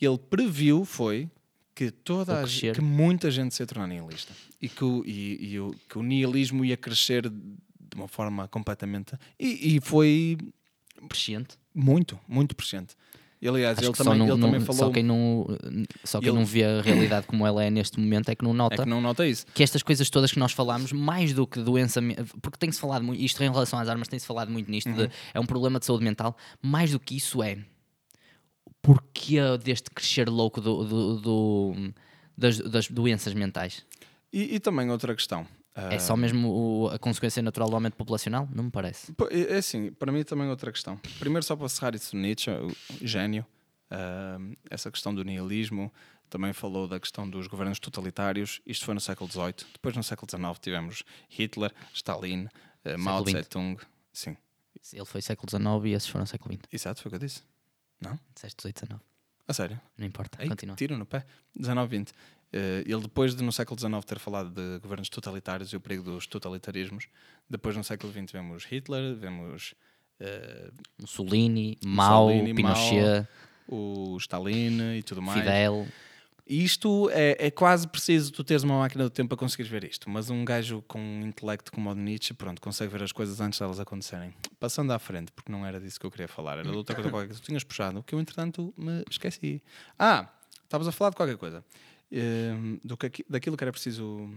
ele 0.00 0.18
previu 0.18 0.84
foi 0.84 1.28
que 1.74 1.90
toda 1.90 2.42
a, 2.42 2.44
que 2.46 2.80
muita 2.80 3.30
gente 3.30 3.54
se 3.54 3.62
ia 3.62 3.66
tornar 3.66 3.86
nihilista 3.88 4.32
e 4.62 4.68
que 4.68 4.84
o, 4.84 5.02
e, 5.04 5.52
e 5.54 5.58
o, 5.60 5.74
que 5.88 5.98
o 5.98 6.02
nihilismo 6.02 6.64
ia 6.64 6.76
crescer 6.76 7.28
de 7.28 7.36
uma 7.96 8.06
forma 8.08 8.46
completamente 8.48 9.14
e, 9.38 9.76
e 9.76 9.80
foi 9.80 10.38
Presciente. 11.08 11.56
muito 11.74 12.18
muito 12.28 12.54
presente 12.56 12.94
e, 13.42 13.48
aliás 13.48 13.76
Acho 13.78 13.88
ele 13.88 13.96
só, 13.96 14.04
também, 14.04 14.18
não, 14.20 14.26
ele 14.26 14.36
não- 14.40 14.48
também 14.52 14.60
só 14.64 14.72
falou 14.72 14.92
quem, 14.92 15.02
não, 15.02 15.46
só 16.02 16.18
quem 16.18 16.28
Ele- 16.30 16.38
não 16.38 16.46
vê 16.46 16.64
a 16.64 16.80
realidade 16.80 17.26
como 17.26 17.46
ela 17.46 17.62
é 17.62 17.68
neste 17.70 18.00
momento 18.00 18.30
é 18.30 18.34
que 18.34 18.42
não 18.42 18.54
nota 18.54 18.74
é 18.74 18.78
que 18.84 18.88
não 18.88 19.00
nota 19.02 19.26
isso 19.26 19.44
que 19.52 19.62
estas 19.62 19.82
coisas 19.82 20.08
todas 20.08 20.32
que 20.32 20.38
nós 20.38 20.52
falamos, 20.52 20.92
mais 20.92 21.34
do 21.34 21.46
que 21.46 21.60
doença, 21.60 22.00
porque 22.40 22.56
tem-se 22.56 22.80
falado 22.80 23.04
muito, 23.04 23.20
isto 23.20 23.42
em 23.42 23.50
relação 23.50 23.78
às 23.78 23.88
armas, 23.88 24.08
tem-se 24.08 24.24
falado 24.26 24.50
muito 24.50 24.70
nisto, 24.70 24.88
Uhum. 24.88 24.94
de- 24.96 25.10
é 25.34 25.38
um 25.40 25.44
problema 25.44 25.78
de 25.78 25.84
saúde 25.84 26.04
mental, 26.04 26.34
mais 26.62 26.92
do 26.92 26.98
que 27.00 27.16
isso 27.16 27.42
é 27.42 27.58
porque 28.84 29.38
deste 29.62 29.90
crescer 29.90 30.28
louco 30.28 30.60
do, 30.60 30.84
do- 30.84 31.20
do- 31.20 31.94
das, 32.36 32.58
das 32.58 32.88
doenças 32.88 33.32
mentais. 33.32 33.84
e, 34.32 34.54
e 34.56 34.60
também 34.60 34.90
outra 34.90 35.14
questão 35.14 35.46
É 35.74 35.98
só 35.98 36.16
mesmo 36.16 36.48
o- 36.84 36.88
a 36.88 36.98
consequência 36.98 37.42
natural 37.42 37.68
do 37.70 37.74
aumento 37.74 37.96
populacional? 37.96 38.46
Não 38.54 38.64
me 38.64 38.70
parece. 38.70 39.12
É 39.30 39.54
é 39.54 39.56
assim, 39.58 39.90
para 39.92 40.12
mim 40.12 40.22
também 40.22 40.46
outra 40.48 40.70
questão. 40.70 41.00
Primeiro, 41.18 41.44
só 41.44 41.56
para 41.56 41.68
cerrar 41.68 41.94
isso, 41.94 42.14
Nietzsche, 42.16 42.50
o 42.50 42.72
gênio, 43.00 43.44
ah, 43.90 44.38
essa 44.70 44.90
questão 44.90 45.14
do 45.14 45.24
nihilismo, 45.24 45.90
também 46.30 46.52
falou 46.52 46.86
da 46.86 46.98
questão 47.00 47.28
dos 47.28 47.46
governos 47.46 47.78
totalitários. 47.78 48.60
Isto 48.66 48.84
foi 48.84 48.94
no 48.94 49.00
século 49.00 49.30
XVIII. 49.30 49.54
Depois, 49.72 49.96
no 49.96 50.02
século 50.02 50.28
XIX, 50.30 50.58
tivemos 50.60 51.02
Hitler, 51.28 51.72
Stalin, 51.92 52.48
ah, 52.84 52.98
Mao. 52.98 53.24
Tse-tung. 53.24 53.76
Sim, 54.12 54.36
Ele 54.92 55.04
foi 55.06 55.22
século 55.22 55.48
XIX 55.50 55.64
e 55.86 55.94
esses 55.96 56.08
foram 56.08 56.26
século 56.26 56.54
XX. 56.54 56.68
exato, 56.72 57.02
foi 57.02 57.08
o 57.08 57.10
que 57.10 57.16
eu 57.16 57.26
disse. 57.26 57.42
Não? 58.04 58.18
Disseste 58.34 58.56
18, 58.58 58.82
19. 58.86 59.02
A 59.46 59.52
sério? 59.52 59.80
Não 59.98 60.06
importa. 60.06 60.42
Ei, 60.42 60.48
Continua. 60.48 60.76
tiro 60.76 60.96
no 60.96 61.04
pé. 61.04 61.24
19, 61.54 61.88
20. 61.88 62.12
Eh, 62.52 62.84
ele, 62.86 63.02
depois 63.02 63.34
de 63.34 63.42
no 63.42 63.52
século 63.52 63.78
XIX 63.78 64.04
ter 64.04 64.18
falado 64.18 64.48
de 64.50 64.78
governos 64.78 65.08
totalitários 65.08 65.70
e 65.72 65.76
o 65.76 65.80
perigo 65.80 66.04
dos 66.04 66.26
totalitarismos, 66.26 67.08
depois 67.50 67.76
no 67.76 67.82
século 67.82 68.12
XX 68.12 68.30
vemos 68.32 68.64
Hitler, 68.64 69.16
vemos 69.16 69.74
eh, 70.20 70.70
Mussolini, 71.00 71.78
Mao, 71.84 72.28
Mussolini, 72.28 72.54
Pinochet, 72.54 73.28
o 73.68 74.16
Stalin 74.18 74.96
e 74.96 75.02
tudo 75.02 75.20
mais. 75.20 75.40
Fidel. 75.40 75.86
Isto 76.46 77.08
é, 77.10 77.46
é 77.46 77.50
quase 77.50 77.88
preciso 77.88 78.30
tu 78.30 78.44
teres 78.44 78.62
uma 78.64 78.78
máquina 78.78 79.04
do 79.04 79.10
tempo 79.10 79.30
para 79.30 79.38
conseguires 79.38 79.70
ver 79.70 79.82
isto, 79.84 80.10
mas 80.10 80.28
um 80.28 80.44
gajo 80.44 80.82
com 80.86 81.00
um 81.00 81.26
intelecto 81.26 81.72
como 81.72 81.90
o 81.90 81.94
de 81.94 82.00
Nietzsche, 82.02 82.34
pronto, 82.34 82.60
consegue 82.60 82.92
ver 82.92 83.02
as 83.02 83.12
coisas 83.12 83.40
antes 83.40 83.58
delas 83.58 83.80
acontecerem. 83.80 84.34
Passando 84.60 84.92
à 84.92 84.98
frente, 84.98 85.32
porque 85.32 85.50
não 85.50 85.64
era 85.64 85.80
disso 85.80 85.98
que 85.98 86.04
eu 86.04 86.10
queria 86.10 86.28
falar, 86.28 86.58
era 86.58 86.70
de 86.70 86.76
outra 86.76 86.94
coisa 86.94 87.10
qualquer 87.10 87.28
que 87.34 87.40
tu 87.40 87.42
tinhas 87.46 87.64
puxado, 87.64 88.02
que 88.02 88.14
eu 88.14 88.20
entretanto 88.20 88.74
me 88.76 89.02
esqueci. 89.10 89.62
Ah, 89.98 90.28
estavas 90.64 90.86
a 90.86 90.92
falar 90.92 91.10
de 91.10 91.16
qualquer 91.16 91.36
coisa, 91.38 91.64
Ehm, 92.12 92.78
do 92.84 92.96
que, 92.96 93.06
aqui- 93.06 93.24
daquilo 93.28 93.56
que 93.56 93.64
era 93.64 93.72
preciso 93.72 94.30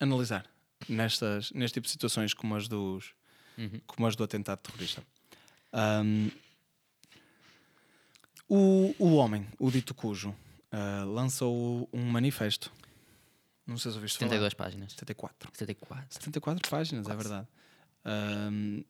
analisar 0.00 0.44
nestas, 0.88 1.50
neste 1.52 1.74
tipo 1.74 1.84
de 1.86 1.90
situações 1.92 2.32
como 2.34 2.54
as, 2.56 2.66
dos, 2.68 3.12
Uhum. 3.56 3.80
como 3.86 4.06
as 4.06 4.16
do 4.16 4.24
atentado 4.24 4.58
terrorista. 4.60 5.02
Ahm, 5.72 6.28
o, 8.48 8.94
o 8.98 9.14
homem, 9.16 9.46
o 9.58 9.70
dito 9.70 9.94
cujo, 9.94 10.34
ah, 10.72 11.04
lançou 11.06 11.88
um 11.92 12.04
manifesto. 12.04 12.72
Não 13.66 13.76
sei 13.76 13.90
se 13.90 13.96
ouviste 13.98 14.18
falar. 14.18 14.30
72 14.30 14.54
páginas. 14.54 14.92
74. 14.92 15.50
74. 15.52 16.06
74 16.10 16.70
páginas, 16.70 17.06
é 17.06 17.10
Quase. 17.10 17.28
verdade. 17.28 17.48
Ahm, 18.04 18.82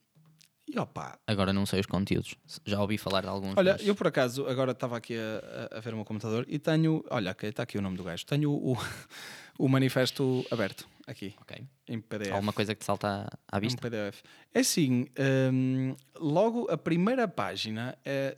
e 0.70 0.78
opa, 0.78 1.18
Agora 1.26 1.52
não 1.52 1.64
sei 1.66 1.80
os 1.80 1.86
conteúdos. 1.86 2.34
Já 2.64 2.80
ouvi 2.80 2.98
falar 2.98 3.22
de 3.22 3.28
alguns. 3.28 3.56
olha, 3.56 3.72
mas- 3.72 3.86
eu 3.86 3.94
por 3.96 4.06
acaso 4.06 4.46
agora 4.46 4.72
estava 4.72 4.96
aqui 4.96 5.14
a, 5.16 5.76
a- 5.78 5.80
ver 5.80 5.94
o 5.94 5.96
meu 5.96 6.04
computador 6.04 6.44
e 6.48 6.58
tenho, 6.58 7.04
olha, 7.10 7.34
está 7.42 7.62
aqui 7.62 7.78
o 7.78 7.82
nome 7.82 7.96
do 7.96 8.04
gajo, 8.04 8.24
tenho 8.26 8.50
o, 8.52 8.76
o 9.58 9.68
manifesto 9.68 10.44
aberto 10.50 10.86
aqui 11.06 11.34
Ok. 11.40 11.66
em 11.88 12.00
PDF. 12.00 12.32
Alguma 12.32 12.52
coisa 12.52 12.74
que 12.74 12.80
te 12.80 12.84
salta 12.84 13.26
à 13.50 13.56
É 13.56 13.58
um 13.58 13.60
vista? 13.60 13.80
PDF. 13.80 14.22
É 14.54 14.60
assim, 14.60 15.06
hum, 15.52 15.96
logo 16.16 16.70
a 16.70 16.76
primeira 16.76 17.26
página, 17.26 17.96
é, 18.04 18.34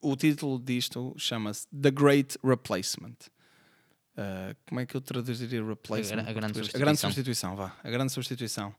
o 0.00 0.16
título 0.16 0.58
disto 0.58 1.14
chama-se 1.16 1.66
The 1.68 1.90
Great 1.90 2.38
Replacement. 2.44 3.16
Uh, 4.16 4.56
como 4.66 4.80
é 4.80 4.86
que 4.86 4.96
eu 4.96 5.00
traduziria 5.00 5.62
replacement? 5.62 6.24
A 6.26 6.30
a 6.30 6.32
grande? 6.32 6.60
A 6.74 6.78
grande 6.78 6.98
substituição. 6.98 7.54
vá. 7.54 7.76
A 7.84 7.90
grande 7.90 8.12
substituição. 8.12 8.74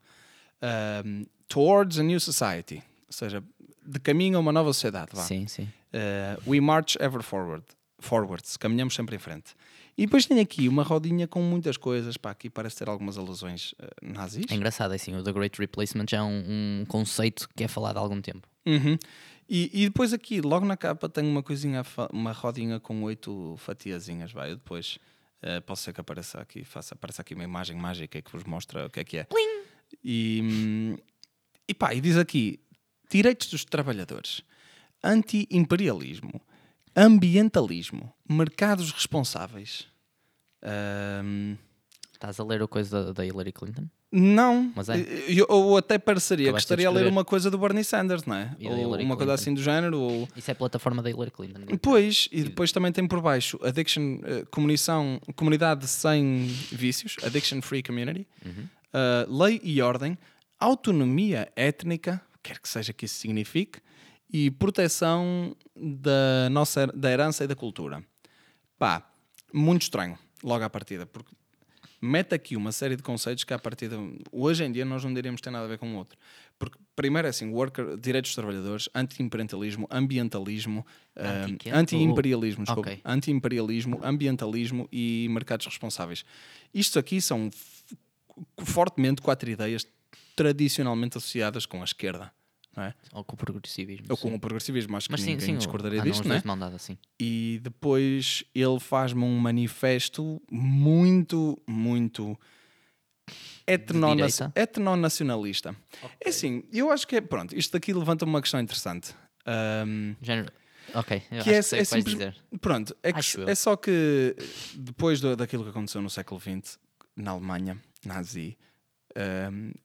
Um, 1.05 1.25
towards 1.47 1.99
a 1.99 2.03
new 2.03 2.19
society. 2.19 2.83
Ou 3.07 3.13
seja, 3.13 3.43
de 3.85 3.99
caminho 3.99 4.37
a 4.37 4.39
uma 4.39 4.51
nova 4.51 4.73
sociedade, 4.73 5.11
vá. 5.13 5.21
Sim, 5.23 5.47
sim. 5.47 5.63
Uh, 5.93 6.41
we 6.49 6.59
march 6.59 6.97
ever 6.99 7.21
forward. 7.21 7.63
Forwards. 7.99 8.57
Caminhamos 8.57 8.95
sempre 8.95 9.15
em 9.15 9.19
frente. 9.19 9.55
E 9.97 10.05
depois 10.05 10.25
tem 10.25 10.39
aqui 10.39 10.67
uma 10.67 10.83
rodinha 10.83 11.27
com 11.27 11.41
muitas 11.41 11.77
coisas. 11.77 12.17
Pá, 12.17 12.31
aqui 12.31 12.49
parece 12.49 12.77
ter 12.77 12.89
algumas 12.89 13.17
alusões 13.17 13.73
uh, 13.73 13.87
nazis. 14.01 14.45
É 14.49 14.55
engraçado, 14.55 14.93
é 14.93 14.95
assim, 14.95 15.15
o 15.15 15.23
The 15.23 15.31
Great 15.31 15.59
Replacement 15.59 16.05
já 16.09 16.17
é 16.17 16.23
um, 16.23 16.81
um 16.81 16.85
conceito 16.87 17.47
que 17.55 17.63
é 17.63 17.67
falado 17.67 17.97
há 17.97 17.99
algum 17.99 18.21
tempo. 18.21 18.47
Uhum. 18.65 18.97
E, 19.49 19.69
e 19.73 19.85
depois 19.85 20.13
aqui, 20.13 20.41
logo 20.41 20.65
na 20.65 20.75
capa, 20.75 21.07
tem 21.07 21.25
uma 21.25 21.41
coisinha, 21.41 21.83
uma 22.11 22.31
rodinha 22.31 22.79
com 22.79 23.03
oito 23.03 23.55
fatiazinhas. 23.57 24.31
Vai, 24.31 24.51
eu 24.51 24.55
depois 24.57 24.99
eh, 25.41 25.61
posso 25.61 25.83
ser 25.83 25.93
que 25.93 26.01
apareça 26.01 26.39
aqui, 26.39 26.63
faça, 26.63 26.93
apareça 26.95 27.21
aqui 27.21 27.33
uma 27.33 27.43
imagem 27.43 27.77
mágica 27.77 28.21
que 28.21 28.31
vos 28.31 28.43
mostra 28.43 28.85
o 28.85 28.89
que 28.89 28.99
é 28.99 29.03
que 29.03 29.17
é. 29.17 29.27
E, 30.03 30.41
hum, 30.43 30.97
e 31.67 31.73
pá, 31.73 31.93
e 31.93 32.01
diz 32.01 32.17
aqui: 32.17 32.59
direitos 33.09 33.49
dos 33.49 33.63
trabalhadores, 33.63 34.41
anti-imperialismo, 35.03 36.41
ambientalismo, 36.95 38.13
mercados 38.29 38.91
responsáveis. 38.91 39.87
Ahm, 40.61 41.55
Estás 42.17 42.39
a 42.39 42.43
ler 42.43 42.63
a 42.63 42.67
coisa 42.67 43.05
da, 43.05 43.13
da 43.13 43.25
Hillary 43.25 43.51
Clinton? 43.51 43.87
Não, 44.11 44.71
é. 44.89 45.31
eu, 45.31 45.45
ou 45.49 45.77
até 45.77 45.97
pareceria 45.97 46.53
que 46.53 46.59
estaria 46.59 46.87
a 46.87 46.91
ler 46.91 47.07
uma 47.07 47.25
coisa 47.25 47.51
do 47.51 47.57
Bernie 47.57 47.83
Sanders, 47.83 48.25
não 48.25 48.35
é? 48.35 48.55
Ou 48.61 48.71
uma 48.71 49.17
coisa 49.17 49.17
Clinton. 49.17 49.31
assim 49.33 49.53
do 49.53 49.61
género, 49.61 49.99
ou 49.99 50.27
Isso 50.35 50.49
é 50.49 50.53
a 50.53 50.55
plataforma 50.55 51.03
da 51.03 51.09
Hillary 51.09 51.31
Clinton. 51.31 51.61
Pois, 51.81 52.29
e 52.31 52.43
depois 52.43 52.71
também 52.71 52.91
tem 52.91 53.05
por 53.05 53.21
baixo 53.21 53.59
Addiction, 53.61 54.19
comunição, 54.49 55.19
comunidade 55.35 55.87
sem 55.87 56.45
vícios, 56.71 57.17
Addiction 57.23 57.61
Free 57.61 57.83
Community, 57.83 58.25
eh, 58.93 59.27
lei 59.29 59.59
e 59.63 59.81
ordem, 59.81 60.17
autonomia 60.59 61.51
étnica, 61.55 62.21
quer 62.41 62.59
que 62.59 62.69
seja 62.69 62.93
que 62.93 63.05
isso 63.05 63.15
signifique, 63.15 63.79
e 64.31 64.49
proteção 64.51 65.55
da 65.75 66.49
nossa 66.49 66.87
da 66.87 67.11
herança 67.11 67.43
e 67.43 67.47
da 67.47 67.55
cultura. 67.55 68.03
Pá, 68.77 69.09
muito 69.53 69.83
estranho, 69.83 70.17
logo 70.43 70.63
à 70.63 70.69
partida, 70.69 71.05
porque 71.05 71.31
mete 72.01 72.33
aqui 72.35 72.55
uma 72.55 72.71
série 72.71 72.95
de 72.95 73.03
conceitos 73.03 73.43
que 73.43 73.53
à 73.53 73.59
partida 73.59 73.97
hoje 74.31 74.63
em 74.63 74.71
dia 74.71 74.85
nós 74.85 75.03
não 75.03 75.13
diríamos 75.13 75.41
ter 75.41 75.49
nada 75.49 75.65
a 75.65 75.67
ver 75.67 75.77
com 75.77 75.93
o 75.93 75.97
outro. 75.97 76.17
Porque 76.59 76.77
primeiro 76.95 77.27
é 77.27 77.29
assim, 77.29 77.49
worker, 77.49 77.97
direitos 77.97 78.31
dos 78.31 78.35
trabalhadores, 78.35 78.89
anti-imperialismo, 78.93 79.87
ambientalismo, 79.91 80.85
ah, 81.15 81.45
anti-imperialismo, 81.73 82.63
desculpa, 82.63 82.89
Ok. 82.89 83.01
anti-imperialismo, 83.05 83.99
ambientalismo 84.03 84.87
e 84.91 85.27
mercados 85.29 85.65
responsáveis. 85.65 86.25
Isto 86.73 86.97
aqui 86.99 87.21
são 87.21 87.49
fortemente 88.63 89.21
quatro 89.21 89.49
ideias 89.49 89.87
tradicionalmente 90.35 91.17
associadas 91.17 91.65
com 91.65 91.81
a 91.81 91.83
esquerda, 91.83 92.31
não 92.77 92.83
é? 92.83 92.93
Ou 93.11 93.23
com 93.23 93.33
o 93.33 93.37
progressivismo. 93.37 94.05
Ou 94.09 94.15
com 94.15 94.29
sim. 94.29 94.35
o 94.35 94.39
progressivismo, 94.39 94.95
acho 94.95 95.07
Mas 95.11 95.19
que 95.19 95.25
sim, 95.25 95.31
ninguém 95.31 95.47
sim. 95.47 95.57
discordaria 95.57 95.99
andam 95.99 96.11
disto, 96.11 96.27
não 96.27 96.35
é? 96.35 96.39
de 96.39 96.47
mão 96.47 96.57
dada, 96.57 96.77
sim. 96.77 96.97
E 97.19 97.59
depois 97.63 98.43
ele 98.55 98.79
faz-me 98.79 99.23
um 99.23 99.37
manifesto 99.39 100.39
muito, 100.51 101.59
muito 101.67 102.37
etnonacionalista. 104.55 105.75
É 106.23 106.29
assim, 106.29 106.63
eu 106.71 106.91
acho 106.91 107.07
que 107.07 107.15
é. 107.17 107.21
Pronto, 107.21 107.55
isto 107.57 107.71
daqui 107.73 107.93
levanta 107.93 108.25
uma 108.25 108.41
questão 108.41 108.59
interessante. 108.59 109.13
Ahm, 109.45 110.13
Género. 110.21 110.51
Ok, 110.93 111.21
eu 111.31 111.43
que 111.43 111.49
acho 111.49 111.49
é, 111.49 111.51
que 111.51 111.57
é 111.57 111.77
vais 111.77 111.89
simples- 111.89 112.13
dizer. 112.15 112.35
Pronto, 112.61 112.95
é, 113.03 113.11
que 113.11 113.19
é 113.49 113.55
só 113.55 113.75
que 113.75 114.35
depois 114.75 115.19
do- 115.19 115.35
daquilo 115.35 115.63
que 115.65 115.69
aconteceu 115.69 116.01
no 116.01 116.09
século 116.09 116.39
XX, 116.39 116.79
na 117.15 117.31
Alemanha, 117.31 117.77
nazi, 118.05 118.57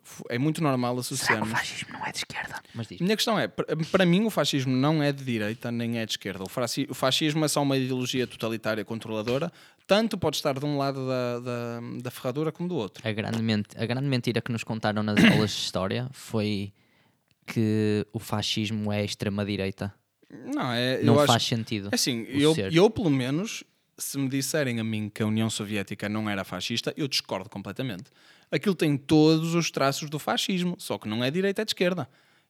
fo- 0.02 0.24
é 0.28 0.38
muito 0.38 0.62
normal 0.62 0.90
Será 0.90 0.94
que 0.94 0.98
o 0.98 1.14
associarmos. 1.14 1.50
fascismo 1.50 1.92
não 1.92 2.06
é 2.06 2.12
de 2.12 2.18
esquerda? 2.18 2.62
Mas 2.74 2.86
diz. 2.88 3.00
Minha 3.00 3.16
questão 3.16 3.38
é, 3.38 3.48
para- 3.48 4.04
mim 4.06 4.24
o 4.24 4.30
fascismo 4.30 4.74
não 4.76 5.02
é 5.02 5.10
de 5.12 5.24
direita 5.24 5.70
nem 5.72 5.98
é 5.98 6.04
de 6.06 6.12
esquerda. 6.12 6.44
O 6.44 6.48
fasci- 6.48 6.86
o 6.90 6.94
fascismo 6.94 7.44
é 7.44 7.48
só 7.48 7.62
uma 7.62 7.76
ideologia 7.76 8.26
totalitária 8.26 8.84
controladora, 8.84 9.50
tanto 9.86 10.16
pode 10.18 10.36
estar 10.36 10.58
de 10.58 10.64
um 10.64 10.76
lado 10.78 11.06
da, 11.06 11.40
da, 11.40 11.80
da 12.02 12.10
ferradura 12.10 12.52
como 12.52 12.68
do 12.68 12.76
outro. 12.76 13.06
A 13.06 13.12
grande, 13.12 13.38
a 13.76 13.86
grande 13.86 14.06
mentira 14.08 14.40
que 14.40 14.52
nos 14.52 14.64
contaram 14.64 15.02
nas 15.02 15.16
aulas 15.24 15.50
de 15.50 15.56
história 15.56 16.08
foi 16.12 16.72
que 17.46 18.06
o 18.12 18.18
fascismo 18.18 18.92
é 18.92 19.04
extrema-direita. 19.04 19.92
Não, 20.46 20.72
é, 20.72 21.02
Não 21.02 21.14
eu 21.14 21.26
faz 21.26 21.36
acho, 21.42 21.46
sentido. 21.48 21.88
é 21.92 21.94
assim, 21.94 22.24
eu, 22.28 22.54
ser. 22.54 22.72
eu 22.72 22.88
pelo 22.88 23.10
menos, 23.10 23.64
se 23.98 24.16
me 24.18 24.28
disserem 24.28 24.80
a 24.80 24.84
mim 24.84 25.10
que 25.12 25.22
a 25.22 25.26
União 25.26 25.50
Soviética 25.50 26.08
não 26.08 26.30
era 26.30 26.44
fascista, 26.44 26.94
eu 26.96 27.06
discordo 27.06 27.50
completamente. 27.50 28.04
Aquilo 28.52 28.74
tem 28.74 28.96
todos 28.96 29.54
os 29.54 29.70
traços 29.70 30.10
do 30.10 30.18
fascismo, 30.18 30.76
só 30.78 30.98
que 30.98 31.08
não 31.08 31.24
é 31.24 31.30
direita, 31.30 31.62
é 31.62 31.64
de 31.64 31.70
esquerda. 31.70 32.08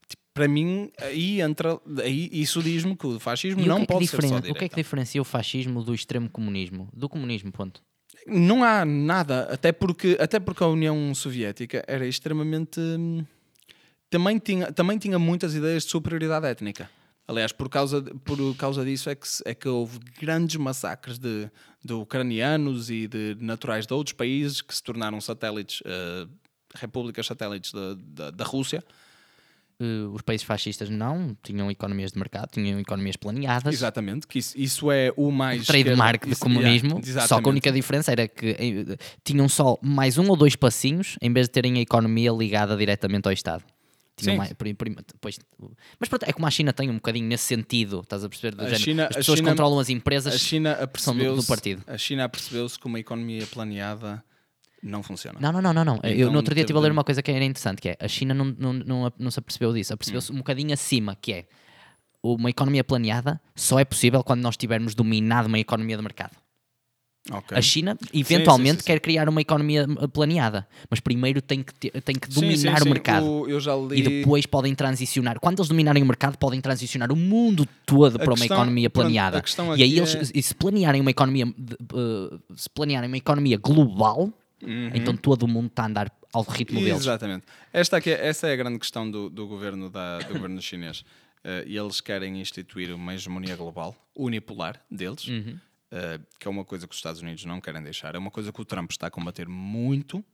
Tipo, 0.09 0.23
para 0.35 0.49
mim, 0.49 0.91
aí 1.01 1.41
entra, 1.41 1.79
aí 2.03 2.29
isso 2.33 2.61
diz-me 2.63 2.97
que 2.97 3.07
o 3.07 3.21
fascismo 3.21 3.61
E 3.61 3.65
o 3.65 3.69
não 3.69 3.77
que, 3.77 3.83
é 3.83 3.87
que 3.87 3.93
pode 3.93 4.07
ser 4.09 4.23
só 4.23 4.27
o 4.37 4.43
que 4.43 4.49
é 4.49 4.53
direita. 4.53 4.69
que 4.75 4.83
diferencia 4.83 5.21
o 5.23 5.25
fascismo 5.25 5.83
do 5.83 5.95
extremo 5.95 6.29
comunismo? 6.29 6.89
Do 6.93 7.09
comunismo, 7.09 7.53
ponto. 7.53 7.81
Não 8.27 8.63
há 8.65 8.85
nada, 8.85 9.45
até 9.51 9.73
porque, 9.73 10.17
até 10.21 10.39
porque 10.41 10.63
a 10.63 10.67
União 10.69 11.15
Soviética 11.15 11.85
era 11.87 12.07
extremamente. 12.07 12.79
hum, 12.81 13.25
Também 14.11 14.39
tinha, 14.39 14.71
também 14.73 14.99
tinha 14.99 15.19
muitas 15.19 15.55
ideias 15.55 15.85
de 15.85 15.91
superioridade 15.91 16.47
étnica. 16.47 16.91
Aliás, 17.27 17.53
por 17.53 17.69
causa, 17.69 18.03
por 18.25 18.57
causa 18.57 18.85
disso 18.85 19.09
é 19.09 19.15
que, 19.15 19.27
é 19.45 19.55
que 19.55 19.69
houve 19.69 19.99
grandes 20.21 20.57
massacres 20.57 21.19
de, 21.19 21.49
de 21.85 21.93
ucranianos 21.93 22.91
e 22.91 23.07
de 23.07 23.37
naturais 23.41 23.87
de 23.87 23.95
outros 23.95 24.15
países 24.15 24.61
que 24.61 24.75
se 24.75 24.83
tornaram 24.83 25.21
satélites, 25.21 25.83
eh, 25.85 26.27
repúblicas 26.75 27.25
satélites 27.25 27.73
da, 27.73 27.95
da, 27.95 28.31
da 28.31 28.45
Rússia. 28.45 28.83
Eh, 29.83 30.07
os 30.13 30.23
países 30.23 30.45
fascistas 30.45 30.91
não 30.91 31.37
tinham 31.43 31.71
economias 31.71 32.13
de 32.13 32.19
mercado, 32.19 32.51
tinham 32.51 32.79
economias 32.79 33.17
planeadas. 33.17 33.73
Exatamente, 33.73 34.27
que 34.27 34.39
isso, 34.39 34.59
isso 34.59 34.91
é 34.91 35.13
o 35.17 35.31
mais. 35.31 35.67
trademark 35.67 36.29
do 36.29 36.37
comunismo, 36.37 37.01
yeah, 37.05 37.27
só 37.27 37.41
que 37.41 37.49
a 37.49 37.51
única 37.51 37.73
diferença 37.73 38.13
era 38.13 38.29
que 38.29 38.47
eh, 38.49 38.97
tinham 39.25 39.49
só 39.49 39.79
mais 39.81 40.19
um 40.19 40.29
ou 40.29 40.37
dois 40.37 40.57
passinhos 40.57 41.17
em 41.21 41.33
vez 41.33 41.47
de 41.47 41.53
terem 41.53 41.79
a 41.79 41.81
economia 41.81 42.31
ligada 42.31 42.77
diretamente 42.77 43.27
ao 43.27 43.33
Estado. 43.33 43.65
Sim. 44.25 44.37
mais- 44.37 44.53
prim- 44.53 44.75
prim- 44.75 44.95
depois- 44.95 45.39
mas 45.99 46.09
pronto, 46.09 46.25
é 46.25 46.33
como 46.33 46.47
a 46.47 46.51
China 46.51 46.73
tem 46.73 46.89
um 46.91 46.95
bocadinho 46.95 47.27
nesse 47.27 47.45
sentido, 47.45 48.01
estás 48.01 48.25
a 48.25 48.29
perceber? 48.29 48.55
Do 48.57 48.63
A 48.63 48.65
género, 48.67 48.83
China- 48.83 49.07
As 49.11 49.17
pessoas 49.17 49.39
China- 49.39 49.51
controlam 49.51 49.79
as 49.79 49.89
empresas. 49.89 50.35
A 50.35 50.39
China 50.39 50.79
são 50.99 51.17
do- 51.17 51.37
do 51.37 51.45
partido. 51.45 51.83
A 51.87 51.97
China 51.99 52.25
apercebeu-se 52.25 52.79
que 52.79 52.87
uma 52.87 52.99
economia 52.99 53.47
planeada 53.47 54.23
não 54.83 55.03
funciona. 55.03 55.39
Não, 55.41 55.53
não, 55.53 55.61
não, 55.63 55.73
não. 55.73 55.85
não. 55.85 56.01
eu 56.03 56.11
Então 56.13 56.31
no 56.33 56.37
outro 56.39 56.55
dia 56.55 56.63
estive 56.65 56.79
a 56.79 56.83
ler 56.83 56.91
uma 56.93 57.05
coisa 57.05 57.23
que 57.23 57.31
era 57.31 57.45
interessante, 57.45 57.81
que 57.81 57.91
é 57.91 57.97
a 58.01 58.09
China 58.09 58.35
não, 58.35 58.47
não, 58.59 58.73
não, 58.73 59.13
não 59.19 59.31
se 59.31 59.39
apercebeu 59.39 59.73
disso, 59.73 59.93
apercebeu-se 59.95 60.33
Hum. 60.33 60.37
um 60.37 60.39
bocadinho 60.39 60.73
acima, 60.73 61.17
que 61.21 61.33
é 61.33 61.47
uma 62.23 62.51
economia 62.51 62.85
planeada 62.85 63.41
só 63.55 63.79
é 63.79 63.85
possível 63.85 64.23
quando 64.25 64.41
nós 64.43 64.57
tivermos 64.57 64.95
dominado 64.95 65.49
uma 65.49 65.59
economia 65.59 65.97
de 65.97 66.03
mercado. 66.03 66.37
Ok. 67.31 67.57
A 67.57 67.63
China 67.63 67.97
eventualmente 68.13 68.73
sim, 68.75 68.79
sim. 68.81 68.87
quer 68.87 68.99
criar 69.01 69.29
uma 69.29 69.41
economia 69.41 69.87
eh, 70.01 70.07
planeada, 70.09 70.67
mas 70.91 70.99
primeiro 70.99 71.41
tem 71.41 71.63
que, 71.63 71.73
ter- 71.73 72.03
tem 72.03 72.17
que 72.17 72.27
Sim, 72.33 72.41
dominar 72.41 72.79
sim, 72.79 72.83
o 72.83 72.83
sim. 72.83 72.91
mercado. 72.91 73.27
O- 73.31 73.49
eu 73.49 73.61
já 73.61 73.77
li. 73.77 74.01
E 74.01 74.03
depois 74.03 74.45
podem 74.45 74.75
transicionar. 74.75 75.39
Quando 75.39 75.61
eles 75.61 75.69
dominarem 75.69 76.03
o 76.03 76.07
mercado, 76.07 76.37
podem 76.37 76.61
transicionar 76.61 77.13
o 77.13 77.17
mundo 77.17 77.65
todo 77.87 78.19
para 78.19 78.27
uma 78.29 78.37
questão- 78.37 78.57
economia 78.57 78.91
pronto, 78.91 79.05
planeada. 79.05 79.39
a 79.39 79.43
questão 79.43 79.77
E 79.77 79.83
aí 79.85 79.91
aqui 79.91 79.99
eles, 79.99 80.31
é- 80.31 80.39
e 80.39 80.43
se 80.43 80.53
planearem 80.55 81.01
uma 81.01 81.11
economia, 81.13 81.47
eh, 81.47 82.39
se 82.57 82.69
planearem 82.69 83.07
uma 83.09 83.17
economia 83.19 83.57
global, 83.57 84.33
então 84.93 85.17
todo 85.17 85.45
o 85.45 85.49
mundo 85.49 85.67
está 85.69 85.85
a 85.85 85.87
andar 85.87 86.13
ao 86.33 86.43
ritmo 86.43 86.81
deles. 86.81 86.95
Uhum. 86.95 86.99
Exatamente. 87.03 87.45
Esta, 87.73 87.99
aqui, 87.99 88.11
é- 88.11 88.27
essa 88.27 88.49
é 88.49 88.53
a 88.53 88.57
grande 88.57 88.79
questão 88.81 89.09
do, 89.09 89.31
do 89.31 89.47
governo, 89.47 89.89
da, 89.89 90.19
do 90.19 90.33
governo 90.35 90.61
chinês. 90.61 91.05
Eh, 91.45 91.65
E 91.69 91.77
eles 91.77 92.01
querem 92.01 92.41
instituir 92.41 92.93
uma 92.95 93.15
hegemonia 93.15 93.55
global, 93.57 93.95
unipolar 94.17 94.81
deles, 94.91 95.27
Uhum. 95.29 95.57
Eh, 95.93 96.19
que 96.41 96.49
é 96.49 96.51
uma 96.51 96.65
coisa 96.65 96.89
que 96.89 96.93
os 96.93 96.99
Estados 96.99 97.21
Unidos 97.23 97.45
não 97.45 97.61
querem 97.61 97.83
deixar. 97.83 98.15
É 98.15 98.19
uma 98.19 98.31
coisa 98.31 98.51
que 98.53 98.61
o 98.61 98.65
Trump 98.65 98.91
está 98.91 99.07
a 99.07 99.11
combater 99.11 99.47
muito. 99.49 100.25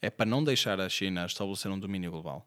É 0.00 0.08
para 0.08 0.24
não 0.24 0.42
deixar 0.42 0.80
a 0.80 0.88
China 0.88 1.26
estabelecer 1.26 1.70
um 1.70 1.78
domínio 1.78 2.10
global. 2.10 2.46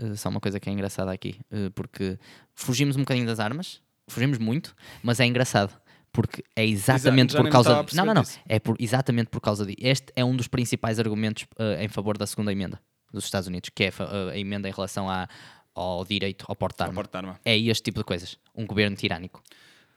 Uh, 0.00 0.16
só 0.16 0.28
uma 0.30 0.40
coisa 0.40 0.58
que 0.58 0.68
é 0.68 0.72
engraçada 0.72 1.12
aqui, 1.12 1.38
uh, 1.52 1.70
porque 1.72 2.18
fugimos 2.54 2.96
um 2.96 3.00
bocadinho 3.00 3.26
das 3.26 3.38
armas, 3.38 3.80
fugimos 4.08 4.38
muito, 4.38 4.74
mas 5.02 5.20
é 5.20 5.26
engraçado. 5.26 5.80
Porque 6.10 6.44
é 6.56 6.66
exatamente 6.66 7.34
por 7.36 7.48
causa. 7.48 7.86
Não, 7.94 8.04
não, 8.04 8.12
não. 8.14 8.22
disso. 8.22 8.38
É 8.46 8.58
por, 8.58 8.76
exatamente 8.78 9.28
por 9.30 9.40
causa 9.40 9.64
de. 9.64 9.74
Este 9.78 10.12
é 10.14 10.22
um 10.24 10.36
dos 10.36 10.46
principais 10.48 10.98
argumentos 10.98 11.44
uh, 11.58 11.80
em 11.80 11.88
favor 11.88 12.18
da 12.18 12.26
segunda 12.26 12.52
emenda 12.52 12.78
dos 13.12 13.24
Estados 13.24 13.46
Unidos, 13.48 13.70
que 13.74 13.84
é 13.84 13.88
uh, 13.88 14.28
a 14.30 14.36
emenda 14.36 14.68
em 14.68 14.72
relação 14.72 15.08
à- 15.08 15.26
ao 15.74 16.04
direito 16.04 16.44
ao 16.48 16.54
porte 16.56 16.76
de 16.78 16.82
A 16.82 16.86
arma. 16.86 16.94
porte 16.94 17.10
de 17.12 17.16
arma. 17.16 17.40
É 17.44 17.56
este 17.56 17.84
tipo 17.84 17.98
de 18.00 18.04
coisas. 18.04 18.38
Um 18.54 18.66
governo 18.66 18.94
tirânico, 18.94 19.42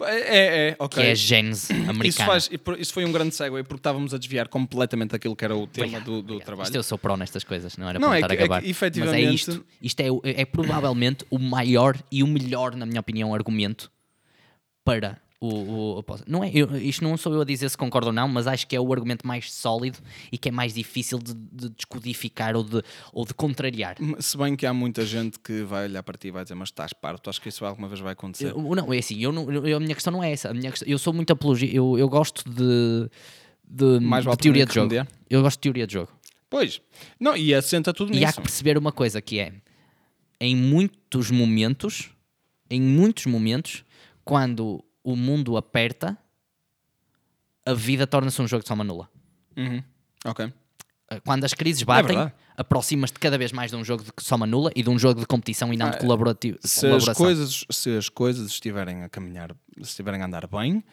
É, 0.02 0.16
é, 0.20 0.70
é, 0.72 0.76
ok. 0.78 1.02
que 1.02 1.08
é 1.08 1.12
a 1.12 1.16
gênese 1.16 1.72
Isso, 1.74 1.90
americana. 1.90 2.26
faz, 2.30 2.50
isso 2.80 2.94
foi 2.94 3.06
um 3.06 3.12
grande 3.12 3.34
segue 3.34 3.64
porque 3.64 3.76
estávamos 3.80 4.14
a 4.14 4.18
desviar 4.18 4.48
completamente 4.50 5.12
daquilo 5.12 5.36
que 5.36 5.46
era 5.46 5.56
o 5.56 5.66
tema 5.68 6.02
do, 6.02 6.22
do 6.22 6.40
trabalho. 6.42 6.66
Isto 6.66 6.76
eu 6.76 6.84
sou 6.84 6.98
pró 6.98 7.16
nestas 7.16 7.44
coisas, 7.44 7.78
não 7.78 7.88
era 7.88 7.98
Não, 7.98 8.10
para 8.10 8.18
é 8.18 8.20
estar 8.20 8.28
que- 8.28 8.34
a 8.34 8.36
é 8.36 8.38
que 8.38 8.44
gabar. 8.44 8.62
Mas 8.62 8.68
é 8.68 8.70
efetivamente- 8.72 9.34
isto. 9.36 9.66
Isto 9.82 10.00
é, 10.02 10.42
é 10.42 10.46
provavelmente 10.46 11.26
o 11.30 11.40
maior 11.40 11.98
e 12.12 12.24
o 12.24 12.28
melhor, 12.28 12.76
na 12.76 12.86
minha 12.86 13.00
opinião, 13.00 13.34
argumento 13.34 13.90
para 14.84 15.18
o. 15.48 16.00
o- 16.00 16.06
não 16.28 16.44
é, 16.44 16.50
eu- 16.54 16.76
isto 16.78 17.04
não 17.04 17.16
sou 17.18 17.34
eu 17.34 17.42
a 17.42 17.46
dizer 17.46 17.70
se 17.70 17.78
concordo 17.78 18.08
ou 18.08 18.14
não, 18.14 18.28
mas 18.28 18.48
acho 18.48 18.68
que 18.68 18.76
é 18.76 18.80
o 18.80 18.92
argumento 18.94 19.26
mais 19.26 19.52
sólido 19.52 19.98
e 20.32 20.38
que 20.38 20.50
é 20.50 20.52
mais 20.52 20.74
difícil 20.74 21.20
de, 21.20 21.34
de 21.34 21.70
descodificar 21.70 22.56
ou 22.56 22.64
de, 22.64 22.82
ou 23.14 23.26
de 23.26 23.34
contrariar. 23.34 23.96
Se 24.20 24.38
bem 24.38 24.56
que 24.56 24.66
há 24.66 24.74
muita 24.74 25.06
gente 25.06 25.40
que 25.40 25.64
vai 25.64 25.86
olhar 25.86 26.04
para 26.04 26.18
ti 26.18 26.28
e 26.28 26.32
vai 26.32 26.44
dizer, 26.44 26.56
mas 26.56 26.70
estás 26.70 26.94
parto, 26.94 27.30
acho 27.30 27.42
que 27.42 27.50
isso 27.50 27.66
alguma 27.66 27.88
vez 27.88 28.00
vai 28.00 28.14
acontecer. 28.14 28.52
Eu- 28.52 28.76
não, 28.76 28.94
é 28.94 28.98
assim, 28.98 29.22
eu 29.22 29.32
não, 29.32 29.52
eu- 29.52 29.78
a 29.78 29.80
minha 29.80 29.94
questão 29.96 30.12
não 30.14 30.24
é 30.24 30.32
essa. 30.32 30.50
A 30.50 30.54
minha 30.54 30.72
questão- 30.72 30.88
eu 30.88 30.98
sou 31.00 31.14
muito 31.14 31.32
apologia, 31.32 31.70
eu, 31.74 31.98
eu 31.98 32.10
gosto 32.10 32.44
de, 32.50 33.10
de, 33.68 34.00
Mais 34.06 34.26
de 34.26 34.38
teoria 34.38 34.66
de 34.66 34.74
jogo. 34.74 34.94
Eu 35.30 35.42
gosto 35.42 35.58
de 35.58 35.62
teoria 35.62 35.88
de 35.88 35.94
jogo. 35.94 36.12
Pois. 36.50 36.80
Não, 37.20 37.36
e 37.36 37.54
assenta 37.54 37.92
tudo 37.94 38.14
E 38.14 38.18
há 38.24 38.28
nisso. 38.28 38.36
que 38.36 38.42
perceber 38.44 38.78
uma 38.78 38.92
coisa 38.92 39.22
que 39.22 39.40
é 39.40 39.52
em 40.40 40.56
muitos 40.56 41.32
momentos, 41.32 42.10
em 42.70 42.82
muitos 42.82 43.26
momentos, 43.26 43.84
quando 44.24 44.84
o 45.06 45.16
mundo 45.16 45.56
aperta, 45.56 46.18
a 47.66 47.74
vida 47.74 48.08
torna-se 48.08 48.42
um 48.42 48.48
jogo 48.48 48.64
de 48.64 48.68
soma 48.68 48.84
nula. 48.84 49.08
Uhum. 49.56 49.84
Ok. 50.26 50.46
Uh, 50.46 51.22
Quando 51.24 51.44
as 51.44 51.54
crises 51.54 51.84
batem, 51.84 52.16
verdade. 52.16 52.34
aproximas-te 52.58 53.20
cada 53.20 53.38
vez 53.38 53.52
mais 53.52 53.70
de 53.70 53.78
um 53.78 53.84
jogo 53.86 54.04
de 54.04 54.12
soma 54.24 54.48
nula 54.48 54.72
e 54.76 54.82
de 54.82 54.90
um 54.90 54.98
jogo 54.98 55.20
de 55.20 55.28
competição 55.28 55.72
e 55.72 55.78
não 55.78 55.92
de 55.92 55.98
Ah, 55.98 56.00
colaborativo. 56.00 56.58
Se 56.64 56.88
as, 56.88 57.08
coisas, 57.10 57.64
se 57.70 57.96
as 57.96 58.10
coisas 58.10 58.48
estiverem 58.50 59.04
a 59.04 59.10
caminhar, 59.10 59.52
se 59.78 59.82
estiverem 59.90 60.22
a 60.22 60.26
andar 60.26 60.48
bem, 60.48 60.84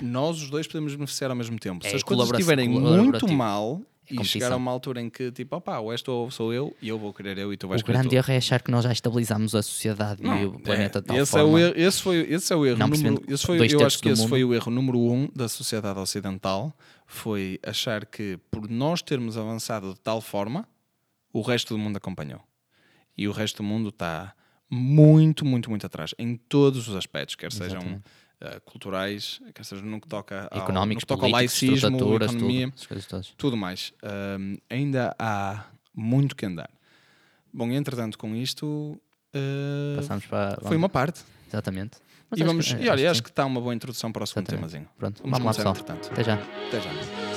nós 0.00 0.40
os 0.40 0.48
dois 0.48 0.66
podemos 0.66 0.94
beneficiar 0.94 1.30
ao 1.30 1.36
mesmo 1.36 1.58
tempo. 1.58 1.86
É 1.86 1.90
se 1.90 1.96
as 1.96 2.02
coisas 2.02 2.30
estiverem 2.30 2.70
muito 2.70 2.86
colaborativo. 2.86 3.86
E 4.10 4.16
competição. 4.16 4.24
chegar 4.40 4.52
a 4.52 4.56
uma 4.56 4.70
altura 4.70 5.00
em 5.00 5.08
que 5.08 5.30
tipo, 5.30 5.54
opá, 5.56 5.78
ou 5.78 5.92
és 5.92 6.02
tu 6.02 6.10
ou 6.12 6.30
sou 6.30 6.52
eu 6.52 6.76
e 6.82 6.88
eu 6.88 6.98
vou 6.98 7.12
querer 7.14 7.38
eu 7.38 7.52
e 7.52 7.56
tu 7.56 7.68
vais 7.68 7.80
O 7.80 7.84
querer 7.84 7.98
grande 7.98 8.10
tu. 8.10 8.14
erro 8.16 8.32
é 8.32 8.36
achar 8.36 8.60
que 8.60 8.70
nós 8.70 8.84
já 8.84 8.92
estabilizámos 8.92 9.54
a 9.54 9.62
sociedade 9.62 10.22
e 10.24 10.44
o 10.44 10.58
planeta 10.58 11.00
de 11.00 11.06
tal 11.06 11.16
esse, 11.18 11.30
forma. 11.30 11.48
é 11.48 11.52
o 11.52 11.58
erro, 11.58 11.74
esse, 11.76 12.02
foi, 12.02 12.16
esse 12.28 12.52
é 12.52 12.56
o 12.56 12.66
erro 12.66 12.78
Não 12.78 12.88
número, 12.88 13.24
esse 13.28 13.46
foi, 13.46 13.58
eu 13.72 13.86
acho 13.86 13.98
que 14.00 14.08
esse 14.08 14.20
mundo. 14.22 14.28
foi 14.28 14.44
o 14.44 14.52
erro 14.52 14.70
número 14.70 14.98
um 14.98 15.28
da 15.34 15.48
sociedade 15.48 15.98
ocidental 15.98 16.76
foi 17.06 17.58
achar 17.64 18.04
que 18.06 18.38
por 18.50 18.68
nós 18.68 19.02
termos 19.02 19.36
avançado 19.38 19.94
de 19.94 20.00
tal 20.00 20.20
forma 20.20 20.68
o 21.32 21.40
resto 21.40 21.74
do 21.74 21.78
mundo 21.78 21.96
acompanhou 21.96 22.40
e 23.16 23.28
o 23.28 23.32
resto 23.32 23.58
do 23.58 23.62
mundo 23.62 23.88
está 23.90 24.34
muito, 24.68 25.44
muito, 25.44 25.68
muito 25.70 25.86
atrás 25.86 26.14
em 26.18 26.34
todos 26.36 26.88
os 26.88 26.96
aspectos, 26.96 27.34
quer 27.34 27.52
sejam 27.52 28.02
eh, 28.42 28.60
culturais, 28.64 29.40
quer 29.54 29.64
seja 29.64 29.82
no 29.82 30.00
que 30.00 30.08
toca 30.08 30.48
ao, 30.50 30.58
Económicos, 30.64 31.02
no 31.02 31.06
que 31.06 31.06
toca 31.06 31.26
ao 31.26 31.30
laicismo, 31.32 31.96
economia, 31.96 32.72
tudo, 33.08 33.22
tudo 33.36 33.56
mais. 33.56 33.92
Ahm, 34.02 34.56
ainda 34.68 35.14
há 35.18 35.64
muito 35.94 36.34
que 36.34 36.44
andar. 36.44 36.68
Bom, 37.54 37.68
entretanto, 37.70 38.18
com 38.18 38.34
isto 38.34 39.00
eh, 39.32 39.94
Passamos 39.96 40.26
para. 40.26 40.58
foi 40.62 40.76
uma 40.76 40.88
parte. 40.88 41.22
Exatamente. 41.48 41.98
Mas 42.30 42.40
E, 42.40 42.42
acho 42.42 42.50
vamos, 42.50 42.72
que- 42.72 42.82
e 42.82 42.88
olha, 42.88 43.10
acho 43.10 43.18
sim. 43.18 43.22
que 43.24 43.28
está 43.30 43.44
uma 43.44 43.60
boa 43.60 43.74
introdução 43.74 44.10
para 44.10 44.24
o 44.24 44.26
segundo 44.26 44.44
Exatamente. 44.48 44.70
temazinho. 44.72 44.90
Pronto, 44.98 45.22
Vamos, 45.22 45.38
lá, 45.44 45.52
pessoal. 45.72 45.76
Até 46.10 46.24
já. 46.24 46.34
Até 46.34 46.80
já. 46.80 47.31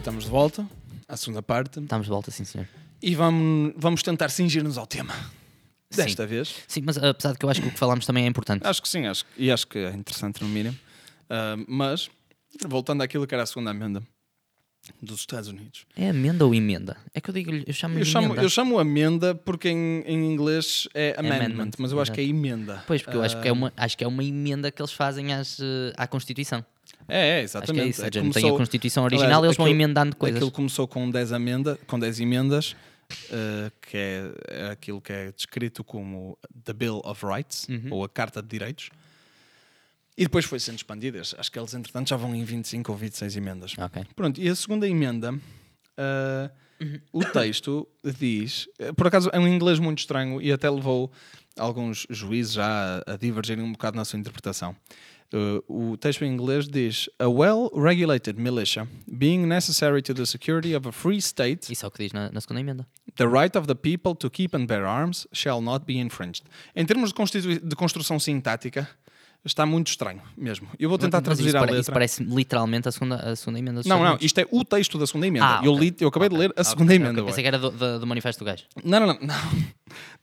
E 0.00 0.02
estamos 0.02 0.24
de 0.24 0.30
volta 0.30 0.66
à 1.06 1.14
segunda 1.14 1.42
parte 1.42 1.78
Estamos 1.78 2.06
de 2.06 2.10
volta, 2.10 2.30
sim, 2.30 2.42
senhor. 2.42 2.66
e 3.02 3.14
vamos, 3.14 3.74
vamos 3.76 4.02
tentar 4.02 4.30
cingir-nos 4.30 4.78
ao 4.78 4.86
tema. 4.86 5.12
Sim. 5.90 6.04
Desta 6.04 6.26
vez. 6.26 6.54
Sim, 6.66 6.80
mas 6.86 6.96
apesar 6.96 7.32
de 7.32 7.38
que 7.38 7.44
eu 7.44 7.50
acho 7.50 7.60
que 7.60 7.68
o 7.68 7.70
que 7.70 7.78
falámos 7.78 8.06
também 8.06 8.24
é 8.24 8.26
importante. 8.26 8.66
Acho 8.66 8.80
que 8.80 8.88
sim, 8.88 9.04
acho, 9.06 9.26
e 9.36 9.50
acho 9.50 9.66
que 9.66 9.76
é 9.76 9.90
interessante 9.90 10.40
no 10.42 10.48
mínimo. 10.48 10.74
Ah, 11.28 11.54
mas, 11.68 12.08
voltando 12.66 13.02
àquilo 13.02 13.26
que 13.26 13.34
era 13.34 13.42
a 13.42 13.46
segunda 13.46 13.72
amenda 13.72 14.02
dos 15.02 15.20
Estados 15.20 15.50
Unidos. 15.50 15.84
É 15.94 16.08
amenda 16.08 16.46
ou 16.46 16.54
emenda? 16.54 16.96
É 17.12 17.20
que 17.20 17.28
eu 17.28 17.34
digo, 17.34 17.52
eu 17.66 17.72
chamo-lhe 17.74 18.00
Eu 18.00 18.06
chamo, 18.06 18.26
emenda. 18.28 18.42
eu 18.42 18.48
chamo 18.48 18.78
amenda 18.78 19.34
porque 19.34 19.68
em, 19.68 20.00
em 20.06 20.32
inglês 20.32 20.88
é 20.94 21.14
amendment, 21.18 21.44
Amendment, 21.44 21.70
mas 21.78 21.92
eu 21.92 22.00
acho 22.00 22.10
que 22.10 22.22
é 22.22 22.24
emenda. 22.24 22.82
Pois, 22.86 23.02
porque 23.02 23.18
eu 23.18 23.22
acho 23.22 23.38
que, 23.38 23.46
é 23.48 23.50
Ah, 23.50 23.52
uma, 23.52 23.72
acho 23.76 23.98
que 23.98 24.02
é 24.04 24.08
uma 24.08 24.24
emenda 24.24 24.70
que 24.70 24.80
eles 24.80 24.92
fazem 24.92 25.34
às, 25.34 25.60
eh, 25.60 25.92
à 25.98 26.06
Constituição. 26.06 26.64
É, 27.10 27.28
é, 27.28 27.34
Acho 27.36 27.44
exatamente. 27.44 27.84
é 27.84 27.88
isso. 27.88 28.00
A 28.02 28.04
gente 28.06 28.18
começou- 28.20 28.42
tem 28.42 28.50
a 28.50 28.56
Constituição 28.56 29.04
original 29.04 29.26
Aliás, 29.26 29.44
eles 29.44 29.56
vão 29.56 29.66
aquilo- 29.66 29.76
emendando 29.82 30.16
coisas. 30.16 30.36
Aquilo 30.36 30.50
começou 30.50 30.86
com 30.88 31.10
10, 31.10 31.32
amenda, 31.32 31.78
com 31.86 31.98
10 31.98 32.20
emendas, 32.20 32.74
eh, 33.30 33.70
que 33.82 33.96
é, 33.96 34.32
é 34.48 34.66
aquilo 34.70 35.00
que 35.00 35.12
é 35.12 35.32
descrito 35.32 35.82
como 35.84 36.38
The 36.64 36.72
Bill 36.72 37.00
of 37.04 37.24
Rights, 37.26 37.66
Uhum. 37.68 37.88
ou 37.92 38.04
a 38.04 38.08
Carta 38.08 38.40
de 38.40 38.48
Direitos. 38.48 38.90
E 40.16 40.24
depois 40.24 40.44
foi 40.44 40.60
sendo 40.60 40.76
expandidas. 40.76 41.34
Acho 41.38 41.50
que 41.50 41.58
eles, 41.58 41.72
entretanto, 41.72 42.08
já 42.08 42.16
vão 42.16 42.34
em 42.34 42.44
25 42.44 42.92
ou 42.92 42.98
26 42.98 43.36
emendas. 43.36 43.74
Ok. 43.78 44.04
Pronto, 44.14 44.40
e 44.40 44.48
a 44.48 44.54
segunda 44.54 44.86
emenda, 44.86 45.32
Uhum. 46.80 46.98
o 47.12 47.24
texto 47.24 47.86
diz, 48.18 48.66
eh, 48.78 48.92
por 48.92 49.06
acaso 49.06 49.28
é 49.32 49.38
um 49.38 49.46
inglês 49.46 49.78
muito 49.78 49.98
estranho 49.98 50.40
e 50.40 50.50
até 50.52 50.68
levou 50.70 51.10
alguns 51.58 52.06
juízes 52.08 52.52
já 52.54 53.02
a, 53.06 53.14
a 53.14 53.16
divergirem 53.16 53.62
um 53.64 53.72
bocado 53.72 53.96
na 53.96 54.04
sua 54.04 54.18
interpretação. 54.18 54.74
Uh, 55.32 55.92
o 55.92 55.96
texto 55.96 56.24
em 56.24 56.32
inglês 56.32 56.66
diz: 56.66 57.08
A 57.18 57.28
well-regulated 57.28 58.40
militia, 58.40 58.88
being 59.06 59.46
necessary 59.46 60.02
to 60.02 60.12
the 60.12 60.26
security 60.26 60.74
of 60.74 60.88
a 60.88 60.92
free 60.92 61.18
state, 61.18 61.72
Isso 61.72 61.84
é 61.84 61.88
o 61.88 61.90
que 61.90 62.02
diz 62.02 62.12
na, 62.12 62.32
na 62.32 62.40
segunda 62.40 62.60
emenda. 62.60 62.86
the 63.16 63.26
right 63.26 63.56
of 63.56 63.68
the 63.68 63.74
people 63.74 64.14
to 64.16 64.28
keep 64.28 64.56
and 64.56 64.66
bear 64.66 64.84
arms 64.84 65.28
shall 65.32 65.60
not 65.60 65.84
be 65.86 65.98
infringed. 65.98 66.42
Em 66.74 66.84
termos 66.84 67.12
de, 67.12 67.60
de 67.60 67.76
construção 67.76 68.18
sintática, 68.18 68.88
está 69.44 69.64
muito 69.64 69.88
estranho 69.88 70.20
mesmo. 70.36 70.68
Eu 70.78 70.88
vou 70.88 70.98
tentar 70.98 71.18
Mas 71.18 71.24
traduzir 71.24 71.48
isso, 71.48 71.56
a 71.56 71.60
letra. 71.60 71.78
isso 71.78 71.92
parece 71.92 72.24
literalmente 72.24 72.88
a 72.88 72.92
segunda, 72.92 73.16
a 73.16 73.36
segunda 73.36 73.58
emenda. 73.58 73.82
Não, 73.86 74.02
não, 74.02 74.18
isto 74.20 74.38
é 74.38 74.46
o 74.50 74.64
texto 74.64 74.98
da 74.98 75.06
segunda 75.06 75.26
emenda. 75.26 75.46
Ah, 75.46 75.60
eu, 75.64 75.74
li, 75.76 75.94
eu 76.00 76.08
acabei 76.08 76.28
de 76.28 76.36
ler 76.36 76.52
a 76.56 76.64
segunda 76.64 76.92
ok, 76.92 76.96
emenda. 76.96 77.24
Pensei 77.24 77.34
boy. 77.34 77.42
que 77.42 77.48
era 77.48 77.58
do, 77.58 77.70
do, 77.70 78.00
do 78.00 78.06
manifesto 78.06 78.44
do 78.44 78.46
gajo. 78.46 78.64
Não, 78.84 79.00
não, 79.00 79.06
não. 79.06 79.18
Não. 79.20 79.36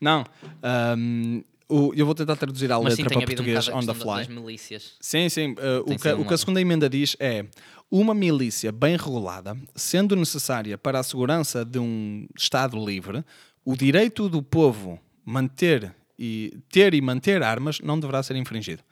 não. 0.00 0.24
Ahm, 0.62 1.42
o- 1.68 1.92
eu 1.94 2.06
vou 2.06 2.14
tentar 2.14 2.36
traduzir 2.36 2.70
a 2.72 2.80
Mas 2.80 2.94
sim, 2.94 3.02
letra 3.02 3.18
tem 3.18 3.24
para 3.26 3.32
um 3.32 3.36
português 3.36 3.68
a 3.68 3.76
on 3.76 3.80
the 3.86 3.94
fly. 3.94 4.16
das 4.16 4.28
milícias. 4.28 4.92
Sim, 5.00 5.28
sim. 5.28 5.52
uh, 5.52 5.80
o, 5.86 5.98
que, 5.98 6.08
o 6.12 6.24
que 6.24 6.34
a 6.34 6.38
segunda 6.38 6.60
emenda 6.60 6.88
diz 6.88 7.16
é 7.20 7.44
uma 7.90 8.14
milícia 8.14 8.70
bem 8.72 8.96
regulada, 8.96 9.56
sendo 9.74 10.14
necessária 10.16 10.76
para 10.78 10.98
a 10.98 11.02
segurança 11.02 11.64
de 11.64 11.78
um 11.78 12.26
Estado 12.36 12.82
livre, 12.84 13.24
o 13.64 13.76
direito 13.76 14.28
do 14.28 14.42
povo 14.42 14.98
manter 15.24 15.94
e 16.18 16.58
ter 16.70 16.94
e 16.94 17.00
manter 17.00 17.42
armas 17.42 17.80
não 17.80 17.98
deverá 17.98 18.22
ser 18.22 18.36
infringido. 18.36 18.82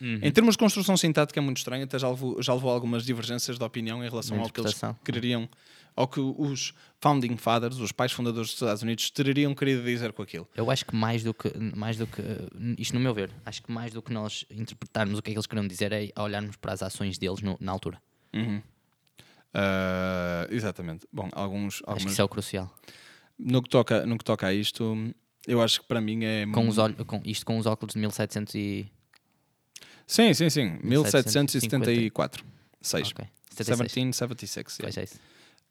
Uhum. 0.00 0.18
Em 0.22 0.30
termos 0.30 0.54
de 0.54 0.58
construção 0.58 0.96
sintática 0.96 1.38
é 1.38 1.42
muito 1.42 1.58
estranho, 1.58 1.84
até 1.84 1.98
já 1.98 2.08
levou, 2.08 2.42
já 2.42 2.52
levou 2.52 2.70
algumas 2.70 3.04
divergências 3.04 3.56
de 3.58 3.64
opinião 3.64 4.04
em 4.04 4.08
relação 4.08 4.38
ao 4.38 4.50
que 4.50 4.60
eles 4.60 4.72
interpretação. 4.72 4.96
Ou 5.96 6.08
que 6.08 6.18
os 6.18 6.72
founding 7.00 7.36
fathers, 7.36 7.76
os 7.78 7.92
pais 7.92 8.10
fundadores 8.10 8.48
dos 8.48 8.56
Estados 8.60 8.82
Unidos, 8.82 9.10
teriam 9.10 9.54
querido 9.54 9.84
dizer 9.84 10.12
com 10.12 10.22
aquilo. 10.22 10.48
Eu 10.56 10.68
acho 10.70 10.84
que 10.84 10.96
mais 10.96 11.22
do 11.22 11.32
que, 11.32 11.52
mais 11.76 11.96
do 11.96 12.06
que 12.06 12.20
isto 12.78 12.94
no 12.94 13.00
meu 13.00 13.14
ver, 13.14 13.30
acho 13.46 13.62
que 13.62 13.70
mais 13.70 13.92
do 13.92 14.02
que 14.02 14.12
nós 14.12 14.44
interpretarmos 14.50 15.18
o 15.18 15.22
que 15.22 15.30
é 15.30 15.32
que 15.32 15.38
eles 15.38 15.46
queriam 15.46 15.66
dizer 15.68 15.92
é 15.92 16.10
olharmos 16.18 16.56
para 16.56 16.72
as 16.72 16.82
ações 16.82 17.16
deles 17.16 17.40
no- 17.42 17.56
na 17.60 17.70
altura. 17.70 18.02
Ah, 19.52 20.46
exatamente. 20.50 21.06
Bom, 21.12 21.28
alguns, 21.32 21.82
Acho 21.86 22.06
que 22.06 22.10
isso 22.12 22.20
é 22.20 22.24
o 22.24 22.28
crucial. 22.28 22.74
no, 23.38 23.62
que 23.62 23.68
toca, 23.68 24.04
no 24.06 24.18
que 24.18 24.24
toca 24.24 24.46
a 24.48 24.52
isto, 24.52 24.96
eu 25.46 25.62
acho 25.62 25.80
que 25.80 25.86
para 25.86 26.00
mim 26.00 26.24
é. 26.24 26.46
Com 26.48 26.66
os 26.68 26.78
olhos, 26.78 26.96
com, 27.06 27.22
isto 27.24 27.46
com 27.46 27.56
os 27.58 27.66
óculos 27.66 27.94
de 27.94 28.00
1700 28.00 28.54
e... 28.54 28.90
Sim, 30.06 30.34
sim, 30.34 30.50
sim. 30.50 30.78
1754. 30.82 32.44
1774. 32.44 32.44
6. 32.82 33.08
Ok. 33.12 33.26
76. 33.50 33.94
1776. 33.94 34.78
yeah. 34.78 34.92
Pois 34.92 34.96
é 34.98 35.04
isso. 35.04 35.20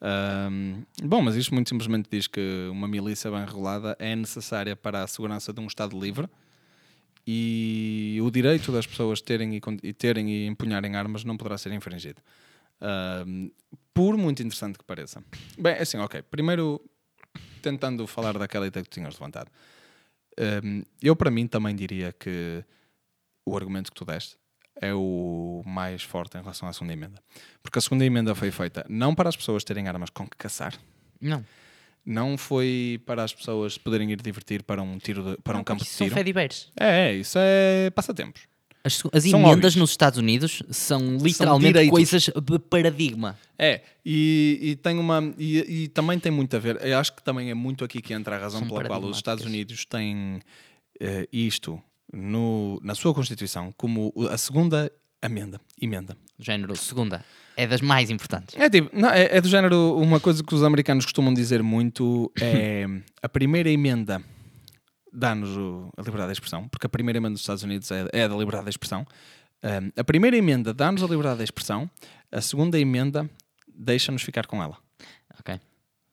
Ahm, 0.02 0.84
bom, 1.02 1.22
mas 1.22 1.36
isto 1.36 1.54
muito 1.54 1.70
simplesmente 1.70 2.10
diz 2.12 2.28
que 2.28 2.68
uma 2.70 2.88
milícia 2.88 3.32
bem 3.32 3.46
regulada 3.46 3.96
é 4.00 4.16
necessária 4.16 4.76
para 4.76 5.04
a 5.04 5.08
segurança 5.08 5.54
de 5.54 5.62
um 5.62 5.68
Estado 5.68 5.98
livre 6.00 6.28
e 7.26 8.20
o 8.22 8.30
direito 8.30 8.72
das 8.72 8.86
pessoas 8.86 9.22
terem 9.22 9.56
e, 9.56 9.62
e 9.82 9.94
terem 9.94 10.30
e 10.30 10.46
empunharem 10.46 10.96
armas 10.96 11.24
não 11.24 11.38
poderá 11.38 11.58
ser 11.58 11.72
infringido. 11.72 12.22
Ahm, 12.82 13.50
por 13.94 14.18
muito 14.18 14.42
interessante 14.42 14.78
que 14.78 14.84
pareça. 14.84 15.24
Bem, 15.58 15.76
assim, 15.76 15.98
ok. 15.98 16.22
Primeiro, 16.24 16.82
tentando 17.62 18.06
falar 18.06 18.38
daquela 18.38 18.68
ideia 18.68 18.84
que 18.84 18.90
tu 18.90 18.96
tinhas 18.96 19.14
levantado. 19.14 19.50
Ahm, 20.38 20.84
eu, 21.02 21.16
para 21.16 21.32
mim, 21.32 21.48
também 21.48 21.76
diria 21.76 22.12
que 22.12 22.64
o 23.46 23.56
argumento 23.56 23.92
que 23.92 23.96
tu 23.96 24.06
deste 24.06 24.38
é 24.82 24.94
o 24.94 25.62
mais 25.66 26.04
forte 26.04 26.38
em 26.38 26.42
relação 26.42 26.68
à 26.68 26.74
segunda 26.74 26.94
emenda. 26.94 27.22
Porque 27.62 27.80
a 27.80 27.82
segunda 27.82 28.06
emenda 28.06 28.34
foi 28.36 28.52
feita 28.52 28.86
não 28.90 29.14
para 29.16 29.30
as 29.30 29.36
pessoas 29.36 29.64
terem 29.64 29.88
armas 29.88 30.10
com 30.10 30.28
que 30.28 30.36
caçar, 30.38 30.74
Não. 31.22 31.44
não 32.06 32.38
foi 32.38 33.02
para 33.06 33.24
as 33.24 33.34
pessoas 33.34 33.78
poderem 33.78 34.12
ir 34.12 34.22
divertir 34.22 34.64
para 34.64 34.82
um 34.82 34.98
tiro 34.98 35.24
de- 35.36 35.42
para 35.42 35.54
um 35.56 35.58
Não, 35.60 35.64
campo 35.64 35.82
de 35.84 35.88
isso 35.88 35.98
são 35.98 36.08
tiro. 36.08 36.16
fediberes. 36.18 36.72
É, 36.80 37.10
é, 37.10 37.14
isso 37.16 37.38
é 37.40 37.90
passatempos. 37.92 38.42
As, 38.86 39.02
as 39.14 39.24
São 39.24 39.40
emendas 39.40 39.56
hobbies. 39.56 39.76
nos 39.78 39.92
Estados 39.92 40.20
Unidos 40.20 40.62
são 40.70 41.16
literalmente 41.16 41.68
direitos. 41.72 41.90
coisas 41.92 42.24
de 42.26 42.60
paradigma. 42.60 43.40
É, 43.58 43.80
e, 44.06 44.60
e 44.62 44.76
tem 44.76 44.98
uma 45.00 45.34
e, 45.38 45.84
e 45.84 45.88
também 45.88 46.20
tem 46.20 46.30
muito 46.34 46.54
a 46.54 46.60
ver. 46.60 46.86
Eu 46.86 46.98
acho 46.98 47.14
que 47.16 47.24
também 47.24 47.50
é 47.50 47.54
muito 47.54 47.86
aqui 47.86 48.02
que 48.02 48.14
entra 48.14 48.36
a 48.36 48.40
razão 48.40 48.60
São 48.60 48.68
pela 48.68 48.84
qual 48.84 49.02
os 49.06 49.16
Estados. 49.16 49.46
Unidos 49.46 49.86
têm 49.86 50.42
eh, 51.00 51.26
isto 51.32 51.82
no, 52.14 52.80
na 52.84 52.96
sua 52.96 53.14
Constituição 53.14 53.74
como 53.76 54.14
a 54.30 54.38
segunda 54.38 54.92
emenda. 55.22 55.60
emenda. 55.82 56.16
Género, 56.40 56.76
segunda. 56.76 57.26
É 57.58 57.68
das 57.68 57.82
mais 57.82 58.10
importantes. 58.10 58.56
É, 58.58 58.70
tipo, 58.70 58.90
não, 58.98 59.10
é, 59.10 59.38
é 59.38 59.42
do 59.42 59.48
género, 59.48 59.96
uma 59.98 60.20
coisa 60.20 60.44
que 60.44 60.54
os 60.54 60.64
americanos 60.64 61.06
costumam 61.06 61.34
dizer 61.34 61.62
muito 61.64 62.32
é 62.40 62.86
a 63.22 63.30
primeira 63.30 63.70
emenda 63.70 64.24
dá-nos 65.14 65.50
a 65.96 66.02
liberdade 66.02 66.30
de 66.30 66.34
expressão, 66.34 66.68
porque 66.68 66.88
a 66.88 66.90
primeira 66.90 67.18
emenda 67.18 67.34
dos 67.34 67.42
Estados 67.42 67.62
Unidos 67.62 67.92
é, 67.92 68.08
é 68.12 68.28
da 68.28 68.36
liberdade 68.36 68.66
de 68.66 68.72
expressão. 68.72 69.06
Um, 69.64 69.92
a 69.96 70.04
primeira 70.04 70.36
emenda 70.36 70.74
dá-nos 70.74 71.04
a 71.04 71.08
liberdade 71.08 71.38
de 71.38 71.44
expressão, 71.44 71.90
a 72.32 72.42
segunda 72.42 72.80
emenda 72.80 73.30
deixa-nos 73.68 74.24
ficar 74.24 74.48
com 74.48 74.62
ela. 74.62 74.78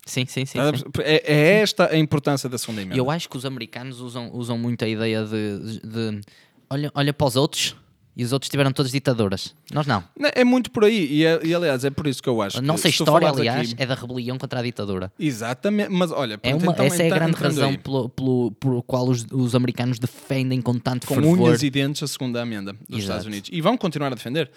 Sim, 0.06 0.24
sim, 0.26 0.44
sim. 0.46 0.58
Sim. 0.58 0.84
É, 1.02 1.32
é 1.32 1.60
esta 1.60 1.92
a 1.92 1.96
importância 1.96 2.48
da 2.48 2.58
segunda 2.58 2.82
emenda. 2.82 2.96
Eu 2.96 3.10
acho 3.10 3.28
que 3.28 3.36
os 3.36 3.44
americanos 3.44 4.00
usam, 4.00 4.30
usam 4.32 4.58
muito 4.58 4.84
a 4.84 4.88
ideia 4.88 5.24
de, 5.24 5.80
de 5.86 6.20
olha, 6.68 6.90
olha 6.94 7.12
para 7.12 7.26
os 7.26 7.36
outros 7.36 7.76
e 8.16 8.24
os 8.24 8.32
outros 8.32 8.50
tiveram 8.50 8.72
todas 8.72 8.90
ditaduras. 8.90 9.54
Nós 9.72 9.86
não. 9.86 10.02
É 10.34 10.42
muito 10.42 10.70
por 10.72 10.84
aí, 10.84 11.06
e, 11.06 11.24
é- 11.24 11.40
e, 11.44 11.54
aliás 11.54 11.84
é 11.84 11.90
por 11.90 12.06
isso 12.08 12.20
que 12.22 12.28
eu 12.28 12.42
acho 12.42 12.58
A 12.58 12.60
que 12.60 12.66
nossa 12.66 12.82
tu 12.82 12.88
história, 12.88 13.28
aliás, 13.28 13.72
aqui- 13.72 13.82
é 13.82 13.86
da 13.86 13.94
rebelião 13.94 14.36
contra 14.36 14.58
a 14.58 14.62
ditadura. 14.62 15.12
Exatamente, 15.18 15.90
mas 15.90 16.10
olha, 16.10 16.38
É 16.42 16.54
uma, 16.54 16.72
então, 16.72 16.84
essa 16.86 16.96
é 17.02 17.04
a 17.04 17.06
então, 17.06 17.18
grande 17.18 17.36
razão 17.36 17.70
aí. 17.70 17.78
pelo, 17.78 18.08
pelo, 18.08 18.50
por 18.52 18.82
qual 18.82 19.06
os, 19.08 19.24
os 19.30 19.54
americanos 19.54 19.98
defendem 19.98 20.60
com 20.60 20.76
tanto 20.78 21.06
com 21.06 21.14
fervor. 21.14 21.38
unhas 21.48 21.62
e 21.62 21.70
dentes 21.70 22.02
a 22.02 22.08
segunda 22.08 22.40
emenda 22.42 22.72
dos 22.72 22.80
Exato. 22.88 23.00
Estados 23.00 23.26
Unidos. 23.26 23.50
E 23.52 23.60
vão 23.60 23.76
continuar 23.76 24.08
a 24.10 24.14
defender. 24.16 24.50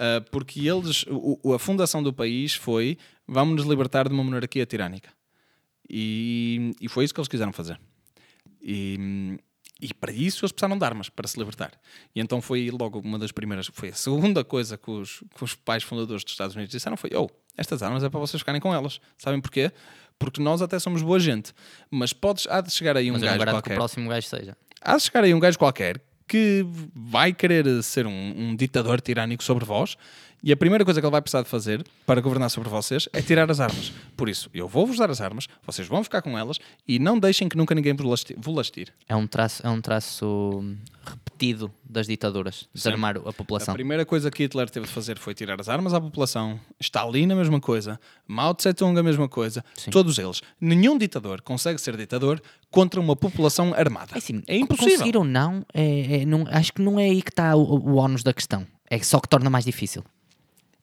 Uh, 0.00 0.30
porque 0.30 0.66
eles, 0.68 1.04
o- 1.08 1.52
a 1.54 1.58
fundação 1.58 2.02
do 2.02 2.12
país 2.12 2.54
foi 2.54 2.96
vamos 3.28 3.56
nos 3.56 3.66
libertar 3.66 4.08
de 4.08 4.14
uma 4.14 4.24
monarquia 4.24 4.64
tirânica. 4.66 5.10
E, 5.88 6.72
e 6.80 6.88
foi 6.88 7.04
isso 7.04 7.12
que 7.14 7.20
eles 7.20 7.28
quiseram 7.28 7.52
fazer. 7.52 7.78
E, 8.62 9.38
e 9.80 9.94
para 9.94 10.12
isso 10.12 10.44
eles 10.44 10.52
precisaram 10.52 10.78
de 10.78 10.84
armas 10.84 11.08
para 11.08 11.26
se 11.26 11.38
libertar. 11.38 11.72
E 12.14 12.20
então 12.20 12.40
foi 12.40 12.70
logo 12.70 13.00
uma 13.00 13.18
das 13.18 13.32
primeiras, 13.32 13.68
foi 13.72 13.88
a 13.88 13.94
segunda 13.94 14.44
coisa 14.44 14.76
que 14.76 14.90
os, 14.90 15.22
que 15.34 15.42
os 15.44 15.54
pais 15.54 15.82
fundadores 15.82 16.22
dos 16.22 16.32
Estados 16.32 16.54
Unidos 16.54 16.70
disseram 16.72 16.96
foi, 16.96 17.10
oh, 17.16 17.28
estas 17.56 17.82
armas 17.82 18.04
é 18.04 18.08
para 18.10 18.20
vocês 18.20 18.40
ficarem 18.40 18.60
com 18.60 18.72
elas. 18.74 19.00
Sabem 19.18 19.40
porquê? 19.40 19.72
Porque 20.18 20.40
nós 20.42 20.60
até 20.60 20.78
somos 20.78 21.02
boa 21.02 21.18
gente. 21.18 21.52
Mas 21.90 22.12
podes, 22.12 22.46
há 22.46 22.60
de 22.60 22.70
chegar 22.70 22.96
aí 22.96 23.10
um 23.10 23.14
Mas 23.14 23.22
gajo 23.22 23.38
garanto 23.38 23.54
que 23.56 23.62
qualquer 23.62 23.72
o 23.72 23.76
próximo 23.76 24.08
gajo 24.10 24.26
seja. 24.26 24.56
há 24.82 24.96
de 24.96 25.02
chegar 25.02 25.24
aí 25.24 25.32
um 25.34 25.40
gajo 25.40 25.58
qualquer 25.58 26.00
que 26.30 26.64
vai 26.94 27.32
querer 27.32 27.82
ser 27.82 28.06
um, 28.06 28.34
um 28.36 28.54
ditador 28.54 29.00
tirânico 29.00 29.42
sobre 29.42 29.64
vós 29.64 29.96
e 30.42 30.52
a 30.52 30.56
primeira 30.56 30.84
coisa 30.84 31.00
que 31.00 31.06
ele 31.06 31.10
vai 31.12 31.20
precisar 31.20 31.42
de 31.42 31.48
fazer 31.48 31.84
para 32.06 32.20
governar 32.20 32.50
sobre 32.50 32.68
vocês 32.68 33.08
é 33.12 33.20
tirar 33.22 33.50
as 33.50 33.60
armas. 33.60 33.92
Por 34.16 34.28
isso, 34.28 34.48
eu 34.54 34.66
vou-vos 34.68 34.96
dar 34.98 35.10
as 35.10 35.20
armas, 35.20 35.46
vocês 35.66 35.86
vão 35.88 36.02
ficar 36.04 36.22
com 36.22 36.38
elas 36.38 36.58
e 36.86 36.98
não 36.98 37.18
deixem 37.18 37.48
que 37.48 37.56
nunca 37.56 37.74
ninguém 37.74 37.94
vos 37.94 38.06
lasti- 38.06 38.36
vos 38.38 38.54
lastir. 38.54 38.92
É 39.08 39.14
um 39.16 39.26
traço, 39.26 39.66
é 39.66 39.70
um 39.70 39.80
traço 39.80 40.62
repetido 41.04 41.72
das 41.84 42.06
ditaduras, 42.06 42.68
desarmar 42.74 43.16
a 43.16 43.30
A 43.30 43.32
população. 43.32 43.74
primeira 43.74 44.04
coisa 44.04 44.30
que 44.30 44.42
Hitler 44.44 44.68
teve 44.70 44.86
de 44.86 44.92
fazer 44.92 45.18
foi 45.18 45.34
tirar 45.34 45.60
as 45.60 45.68
armas 45.68 45.92
à 45.94 46.00
população. 46.00 46.60
Stalin 46.78 47.32
a 47.32 47.36
mesma 47.36 47.60
coisa. 47.60 47.98
Mao 48.26 48.54
Tse 48.54 48.72
Tung 48.74 48.98
a 48.98 49.02
mesma 49.02 49.28
coisa. 49.28 49.64
Sim. 49.74 49.90
Todos 49.90 50.18
eles. 50.18 50.40
Nenhum 50.60 50.96
ditador 50.98 51.40
consegue 51.42 51.80
ser 51.80 51.96
ditador 51.96 52.40
contra 52.70 53.00
uma 53.00 53.16
população 53.16 53.72
armada. 53.74 54.12
É 54.14 54.18
assim, 54.18 54.42
é 54.46 54.56
impossível. 54.56 54.92
Conseguir 54.98 55.16
ou 55.16 55.24
não, 55.24 55.64
é, 55.74 56.22
é- 56.22 56.26
não- 56.26 56.44
acho 56.48 56.72
que 56.72 56.82
não 56.82 56.98
é 57.00 57.04
aí 57.04 57.22
que 57.22 57.30
está 57.30 57.56
o, 57.56 57.62
o 57.62 57.96
ónus 57.96 58.22
da 58.22 58.32
questão. 58.32 58.66
É 58.88 58.98
só 59.02 59.18
que 59.20 59.28
torna 59.28 59.48
mais 59.50 59.64
difícil. 59.64 60.04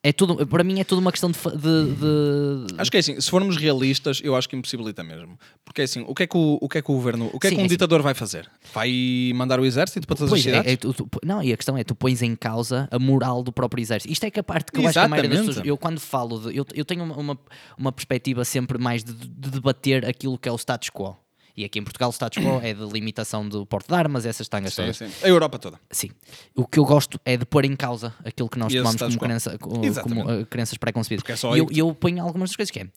É 0.08 0.14
tudo, 0.14 0.48
para 0.48 0.64
mim 0.64 0.80
é 0.80 0.84
tudo 0.86 1.00
uma 1.00 1.12
questão 1.12 1.30
de, 1.32 1.38
de- 1.38 1.96
de- 1.96 2.76
Acho 2.78 2.90
que 2.90 2.96
é 2.98 3.00
assim, 3.02 3.20
se 3.20 3.30
formos 3.30 3.58
realistas, 3.58 4.22
eu 4.24 4.36
acho 4.36 4.48
que 4.48 4.56
impossibilita 4.56 5.04
mesmo. 5.04 5.38
Porque 5.66 5.82
é 5.82 5.84
assim, 5.84 6.06
o 6.08 6.16
que 6.16 6.24
é 6.24 6.28
que 6.28 6.38
o, 6.38 6.58
o, 6.62 6.70
que 6.70 6.78
é 6.78 6.82
que 6.82 6.90
o 6.90 6.94
governo, 6.94 7.30
o 7.34 7.40
que 7.40 7.48
é 7.48 7.50
Sim, 7.50 7.56
que 7.58 7.62
um 7.62 7.64
é 7.64 7.66
assim. 7.66 7.74
ditador 7.74 8.02
vai 8.02 8.14
fazer? 8.14 8.50
Vai 8.74 9.32
mandar 9.36 9.60
o 9.60 9.66
exército 9.66 10.08
para 10.08 10.16
todas 10.16 10.30
Pois 10.30 10.42
as 10.42 10.48
é, 10.48 10.50
cidades? 10.52 10.74
é, 10.74 10.76
tu- 10.78 10.94
tu- 10.94 11.10
não, 11.26 11.44
e 11.44 11.52
a 11.52 11.58
questão 11.58 11.78
é, 11.78 11.84
tu 11.84 11.94
pões 11.94 12.22
em 12.22 12.36
causa 12.36 12.88
a 12.90 12.98
moral 12.98 13.44
do 13.44 13.52
próprio 13.52 13.82
exército. 13.82 14.12
Isto 14.14 14.24
é 14.24 14.32
que 14.32 14.40
a 14.40 14.44
parte 14.44 14.72
que 14.72 14.80
eu 14.80 14.84
acho 14.88 14.94
que 14.94 15.00
a 15.00 15.08
maioria 15.10 15.30
das 15.30 15.40
Exatamente. 15.40 15.56
pessoas. 15.64 15.68
Eu, 15.68 15.78
quando 15.78 16.00
falo 16.00 16.40
de. 16.40 16.58
Eu, 16.58 16.66
eu 16.74 16.86
tenho 16.86 17.04
uma, 17.04 17.16
uma, 17.18 17.40
uma 17.78 17.92
perspectiva 17.92 18.46
sempre 18.46 18.78
mais 18.78 19.04
de, 19.04 19.12
de 19.14 19.50
debater 19.52 20.06
aquilo 20.06 20.38
que 20.38 20.48
é 20.48 20.52
o 20.52 20.56
status 20.56 20.90
quo. 20.90 21.18
E 21.58 21.66
aqui 21.66 21.80
em 21.80 21.84
Portugal 21.84 22.10
o 22.10 22.14
status 22.14 22.38
quo 22.38 22.62
é 22.62 22.72
de 22.72 22.86
limitação 22.86 23.50
do 23.50 23.66
porte 23.66 23.90
de 23.90 23.96
armas, 23.96 24.28
essas 24.28 24.48
tangas 24.48 24.76
Sim, 24.76 24.84
todas. 24.84 24.98
sim. 24.98 25.10
A 25.24 25.28
Europa 25.28 25.58
toda. 25.58 25.80
Sim. 25.90 26.12
O 26.56 26.68
que 26.68 26.78
eu 26.78 26.86
gosto 26.86 27.20
é 27.26 27.36
de 27.36 27.48
pôr 27.48 27.66
em 27.66 27.76
causa 27.76 28.14
aquilo 28.24 28.48
que 28.48 28.60
nós 28.60 28.72
E 28.72 28.78
tomamos 28.78 29.02
como, 29.02 29.18
crença, 29.18 29.58
como 29.58 30.22
uh, 30.22 30.46
crenças 30.46 30.78
pré-concebidas. 30.78 31.44
É 31.44 31.48
e 31.56 31.60
eu, 31.60 31.68
eu 31.72 31.96
ponho 31.96 32.24
algumas 32.24 32.52
das 32.52 32.56
coisas 32.56 32.70
que 32.70 32.82
é 32.82 32.88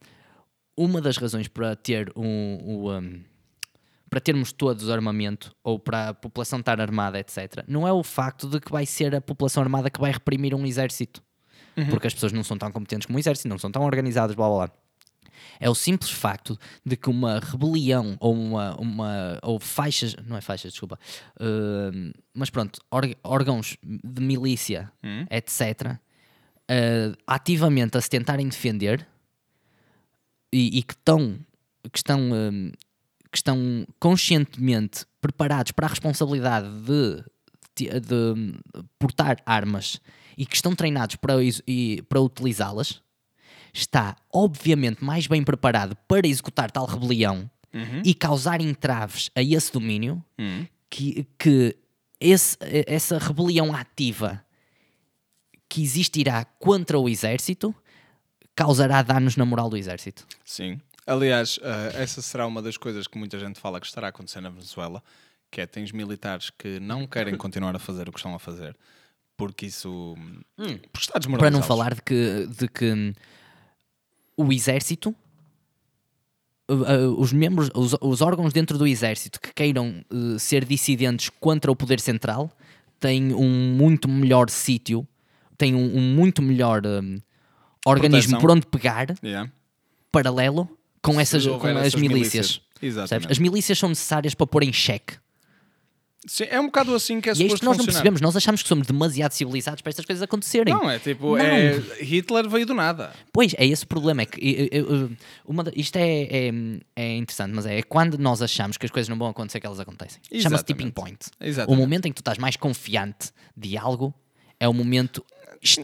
uma 0.77 1.01
das 1.01 1.17
razões 1.17 1.49
para 1.49 1.75
ter 1.75 2.13
um, 2.15 2.23
um, 2.23 2.91
um, 2.91 3.25
para 4.11 4.21
termos 4.21 4.53
todos 4.53 4.91
armamento 4.91 5.55
ou 5.65 5.79
para 5.79 6.11
a 6.11 6.15
população 6.15 6.59
estar 6.59 6.81
armada, 6.83 7.19
etc., 7.19 7.65
não 7.67 7.89
é 7.89 7.93
o 7.93 8.03
facto 8.03 8.47
de 8.47 8.61
que 8.61 8.71
vai 8.71 8.85
ser 8.85 9.15
a 9.15 9.23
população 9.23 9.63
armada 9.63 9.89
que 9.89 10.01
vai 10.01 10.13
reprimir 10.13 10.55
um 10.55 10.67
exército. 10.67 11.23
Uhum. 11.77 11.87
Porque 11.89 12.09
as 12.09 12.15
pessoas 12.15 12.33
não 12.33 12.45
são 12.45 12.59
tão 12.59 12.71
competentes 12.71 13.07
como 13.07 13.17
o 13.17 13.21
exército, 13.21 13.49
não 13.49 13.59
são 13.59 13.71
tão 13.71 13.83
organizadas, 13.85 14.37
blá 14.37 14.49
blá 14.49 14.67
blá. 14.67 14.77
É 15.61 15.69
o 15.69 15.75
simples 15.75 16.11
facto 16.11 16.59
de 16.85 16.97
que 16.97 17.11
uma 17.11 17.39
rebelião 17.39 18.17
ou 18.19 18.35
uma, 18.35 18.75
uma 18.81 19.39
ou 19.43 19.61
faixas, 19.61 20.17
não 20.27 20.37
é 20.37 20.41
faixas, 20.41 20.73
desculpa, 20.73 20.99
uh, 21.37 22.19
mas 22.35 22.49
pronto, 22.49 22.81
órgãos 23.23 23.77
de 23.83 24.23
milícia, 24.23 24.91
Hum. 25.05 25.27
etc., 25.31 25.99
uh, 26.71 27.17
ativamente 27.27 27.99
a 27.99 28.01
se 28.01 28.09
tentarem 28.09 28.49
defender 28.49 29.07
e, 30.53 30.79
e 30.79 30.83
que 30.83 30.95
estão, 30.95 31.39
que 31.93 31.99
estão, 31.99 32.21
um, 32.21 32.73
que 33.31 33.37
estão 33.37 33.87
conscientemente 33.99 35.05
preparados 35.21 35.73
para 35.73 35.87
a 35.87 35.91
responsabilidade 35.91 36.69
de, 36.81 37.25
de, 37.77 38.01
de 38.01 38.55
portar 38.99 39.37
armas 39.45 40.01
e 40.37 40.47
que 40.47 40.55
estão 40.55 40.75
treinados 40.75 41.17
para, 41.17 41.35
para 42.09 42.21
utilizá-las, 42.21 43.03
está 43.73 44.17
obviamente 44.33 45.05
mais 45.05 45.27
bem 45.27 45.43
preparado 45.45 45.97
para 46.09 46.27
executar 46.27 46.71
tal 46.71 46.87
rebelião 46.87 47.51
e 48.05 48.15
causar 48.15 48.61
entraves 48.61 49.31
a 49.35 49.43
esse 49.43 49.73
domínio 49.73 50.25
Hum. 50.39 50.67
que, 50.89 51.25
que 51.39 51.77
esse- 52.19 52.57
essa 52.87 53.17
rebelião 53.19 53.73
ativa 53.75 54.45
que 55.69 55.81
existirá 55.83 56.45
contra 56.59 56.99
o 56.99 57.09
exército 57.09 57.73
causará 58.57 59.03
danos 59.03 59.37
na 59.37 59.45
moral 59.45 59.71
do 59.71 59.77
exército. 59.77 60.27
Sim. 60.45 60.81
Aliás, 61.07 61.59
eh, 61.63 62.03
essa 62.03 62.21
será 62.21 62.47
uma 62.47 62.61
das 62.61 62.77
coisas 62.77 63.07
que 63.07 63.17
muita 63.19 63.39
gente 63.39 63.59
fala 63.61 63.81
que 63.81 63.87
estará 63.87 64.09
a 64.09 64.11
acontecer 64.11 64.41
na 64.41 64.51
Venezuela, 64.51 65.03
que 65.51 65.61
é 65.61 65.67
tens 65.67 65.93
militares 65.93 66.51
que 66.51 66.79
não 66.81 67.07
querem 67.07 67.37
continuar 67.37 67.75
a 67.75 67.79
fazer 67.79 68.09
o 68.09 68.13
que 68.13 68.19
estão 68.19 68.35
a 68.35 68.39
fazer, 68.39 68.77
porque 69.37 69.67
isso 69.67 70.15
porque 70.93 71.07
está 71.07 71.21
Para 71.39 71.51
não 71.51 71.63
falar 71.63 71.95
de 71.95 72.03
que, 72.03 72.47
de 72.49 72.69
que 72.69 72.93
hum, 72.93 73.13
o 74.43 74.53
exército, 74.53 75.15
os 77.19 77.33
membros, 77.33 77.69
os, 77.75 77.97
os 78.01 78.21
órgãos 78.21 78.53
dentro 78.53 78.79
do 78.79 78.87
exército 78.87 79.41
que 79.41 79.53
queiram 79.53 80.05
uh, 80.11 80.39
ser 80.39 80.65
dissidentes 80.65 81.29
contra 81.41 81.71
o 81.71 81.75
poder 81.75 81.99
central 81.99 82.51
têm 83.01 83.35
um 83.35 83.75
muito 83.75 84.09
melhor 84.09 84.51
sítio, 84.51 85.07
têm 85.57 85.75
um, 85.75 85.97
um 85.97 86.01
muito 86.15 86.41
melhor 86.43 86.87
um, 86.87 87.19
organismo 87.85 88.33
Proteção. 88.33 88.41
por 88.41 88.51
onde 88.51 88.67
pegar, 88.67 89.15
Yeah. 89.23 89.51
paralelo, 90.13 90.69
com, 91.03 91.15
Se 91.15 91.21
essas, 91.21 91.47
com 91.47 91.67
as 91.67 91.95
milícias. 91.95 92.61
Exatamente. 92.81 93.33
As 93.33 93.39
milícias 93.39 93.79
são 93.79 93.89
necessárias 93.89 94.35
para 94.35 94.47
pôr 94.47 94.63
em 94.63 94.73
xeque. 94.73 95.15
Sim, 96.27 96.45
é 96.51 96.61
um 96.61 96.67
bocado 96.67 96.95
assim 96.95 97.19
que 97.19 97.31
é 97.31 97.33
E 97.33 97.35
é 97.35 97.37
isto 97.37 97.43
suposto 97.45 97.61
que 97.61 97.65
nós 97.65 97.77
não 97.79 97.85
funcionar. 97.85 97.93
percebemos. 98.03 98.21
Nós 98.21 98.37
achamos 98.37 98.63
que 98.63 98.69
somos 98.69 98.87
demasiado 98.87 99.33
civilizados 99.33 99.81
para 99.81 99.89
estas 99.91 100.05
coisas 100.05 100.23
acontecerem. 100.23 100.75
Não, 100.75 100.91
é 100.91 100.99
tipo, 100.99 101.37
Não. 101.37 101.39
é, 101.39 101.79
Hitler 102.03 102.47
veio 102.49 102.67
do 102.67 102.75
nada. 102.75 103.13
Pois, 103.33 103.55
é 103.57 103.67
esse 103.67 103.85
o 103.85 103.87
problema. 103.87 104.23
É 104.23 104.27
que, 104.27 104.71
uma 105.47 105.65
isto 105.75 105.97
é, 105.97 106.23
é, 106.31 106.51
é 106.97 107.17
interessante, 107.17 107.53
mas 107.55 107.65
é 107.65 107.83
quando 107.83 108.19
nós 108.19 108.43
achamos 108.43 108.77
que 108.77 108.85
as 108.85 108.93
coisas 108.93 109.09
não 109.09 109.17
vão 109.17 109.29
acontecer 109.29 109.61
que 109.61 109.67
elas 109.67 109.81
acontecem. 109.81 110.21
Chama-se 110.41 110.65
tipping 110.65 110.91
point. 110.91 111.19
O 111.41 111.45
Exatamente. 111.45 111.81
momento 111.81 112.07
em 112.07 112.11
que 112.11 112.17
tu 112.17 112.21
estás 112.21 112.37
mais 112.39 112.55
confiante 112.57 113.31
de 113.57 113.79
algo 113.79 114.13
é 114.59 114.69
o 114.69 114.75
momento, 114.75 115.25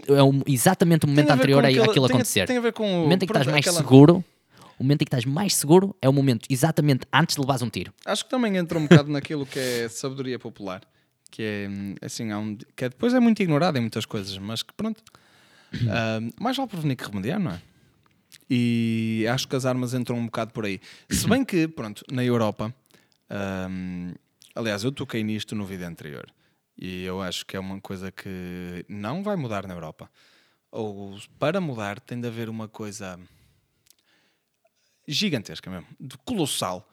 é 0.09 0.23
o- 0.23 0.43
exatamente 0.47 1.07
o 1.07 1.09
momento 1.09 1.31
anterior 1.31 1.65
a 1.65 1.69
aquele- 1.69 1.83
aquilo 1.83 2.07
tem 2.09 2.17
acontecer. 2.17 2.47
tem 2.47 2.59
a 2.59 2.61
ver 2.61 2.75
com 2.75 2.83
o 2.85 2.99
o- 2.99 3.03
momento 3.05 3.23
em 3.23 3.27
que 3.27 3.33
estás 3.33 3.47
mais 3.47 3.61
aquela- 3.67 3.79
seguro, 3.79 4.23
o 4.79 4.83
momento 4.83 5.03
em 5.03 5.05
que 5.05 5.09
estás 5.09 5.25
mais 5.25 5.55
seguro 5.55 5.97
é 6.01 6.09
o 6.09 6.13
momento 6.13 6.47
exatamente 6.51 7.07
antes 7.13 7.37
de 7.37 7.41
levares 7.41 7.63
um 7.63 7.71
tiro. 7.71 7.93
Acho 8.05 8.25
que 8.25 8.31
também 8.31 8.57
entra 8.57 8.79
um 8.79 8.83
bocado 8.87 9.11
naquilo 9.11 9.47
que 9.47 9.59
é 9.59 9.89
sabedoria 9.89 10.39
popular, 10.39 10.83
que 11.31 11.43
é 11.43 12.07
assim, 12.07 12.31
há 12.31 12.39
um, 12.39 12.57
que 12.57 12.85
é, 12.85 12.89
depois 12.89 13.15
é 13.15 13.21
muito 13.21 13.43
ignorado 13.43 13.79
em 13.79 13.81
muitas 13.81 14.05
coisas, 14.05 14.37
mas 14.39 14.63
que 14.63 14.73
pronto, 14.75 15.03
ah, 15.91 16.21
mais 16.41 16.57
vale 16.57 16.69
prevenir 16.69 16.97
que 16.97 17.05
remediar, 17.05 17.41
não 17.41 17.53
é? 17.53 17.61
E 18.49 19.27
acho 19.29 19.49
que 19.49 19.57
as 19.57 19.67
armas 19.67 19.95
entram 19.95 20.19
um 20.19 20.27
bocado 20.27 20.53
por 20.53 20.65
aí. 20.65 20.81
Se 21.11 21.29
bem 21.29 21.45
que, 21.45 21.67
pronto, 21.67 22.05
na 22.11 22.25
Europa, 22.25 22.73
hum, 23.71 24.13
aliás, 24.55 24.85
eu 24.85 24.93
toquei 24.93 25.25
nisto 25.25 25.55
no 25.55 25.65
vídeo 25.65 25.87
anterior 25.87 26.27
e 26.79 27.05
eu 27.05 27.21
acho 27.23 27.45
que 27.45 27.57
é 27.57 27.61
uma 27.61 27.81
coisa 27.81 28.13
que 28.13 28.85
não 28.89 29.23
vai 29.23 29.37
mudar 29.37 29.67
na 29.67 29.75
Europa. 29.75 30.11
Ou 30.71 31.17
para 31.39 31.61
mudar 31.61 31.99
tem 31.99 32.21
de 32.21 32.29
haver 32.29 32.49
uma 32.49 32.69
coisa 32.69 33.19
gigantesca 35.07 35.71
mesmo, 35.71 35.87
de 35.99 36.17
colossal, 36.19 36.89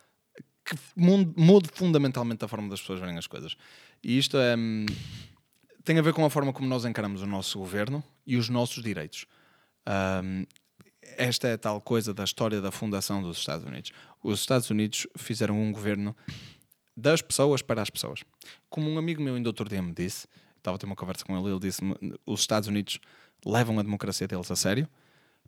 que 0.66 0.76
mude 0.96 1.70
fundamentalmente 1.74 2.44
a 2.46 2.48
forma 2.48 2.70
das 2.70 2.80
pessoas 2.80 3.00
verem 3.00 3.18
as 3.18 3.28
coisas. 3.28 3.56
E 4.04 4.18
isto 4.18 4.38
é, 4.38 4.56
hum, 4.56 4.86
tem 5.84 5.98
a 6.00 6.02
ver 6.02 6.14
com 6.14 6.24
a 6.26 6.30
forma 6.30 6.54
como 6.54 6.68
nós 6.68 6.86
encaramos 6.86 7.22
o 7.22 7.26
nosso 7.26 7.60
governo 7.60 8.04
e 8.26 8.38
os 8.38 8.50
nossos 8.50 8.82
direitos. 8.84 9.26
Hum, 10.24 10.46
esta 11.18 11.48
é 11.48 11.54
a 11.54 11.58
tal 11.58 11.82
coisa 11.82 12.14
da 12.14 12.24
história 12.24 12.62
da 12.62 12.72
fundação 12.72 13.22
dos 13.22 13.38
Estados 13.38 13.66
Unidos. 13.66 13.92
Os 14.24 14.40
Estados 14.40 14.70
Unidos 14.70 15.06
fizeram 15.18 15.62
um 15.62 15.72
governo 15.72 16.16
das 16.96 17.22
pessoas 17.22 17.62
para 17.62 17.82
as 17.82 17.90
pessoas. 17.90 18.24
Como 18.70 18.90
um 18.90 18.98
amigo 18.98 19.22
meu 19.22 19.36
ainda 19.36 19.50
outro 19.50 19.68
dia 19.68 19.82
me 19.82 19.94
disse, 19.94 20.28
estava 20.58 20.76
a 20.76 20.80
ter 20.80 20.86
uma 20.86 20.96
conversa 20.96 21.26
com 21.26 21.38
ele, 21.38 21.50
ele 21.50 21.60
disse-me 21.60 21.96
os 22.26 22.40
Estados 22.40 22.70
Unidos 22.70 23.00
levam 23.46 23.80
a 23.80 23.84
democracia 23.84 24.28
deles 24.28 24.50
a 24.50 24.56
sério. 24.56 24.88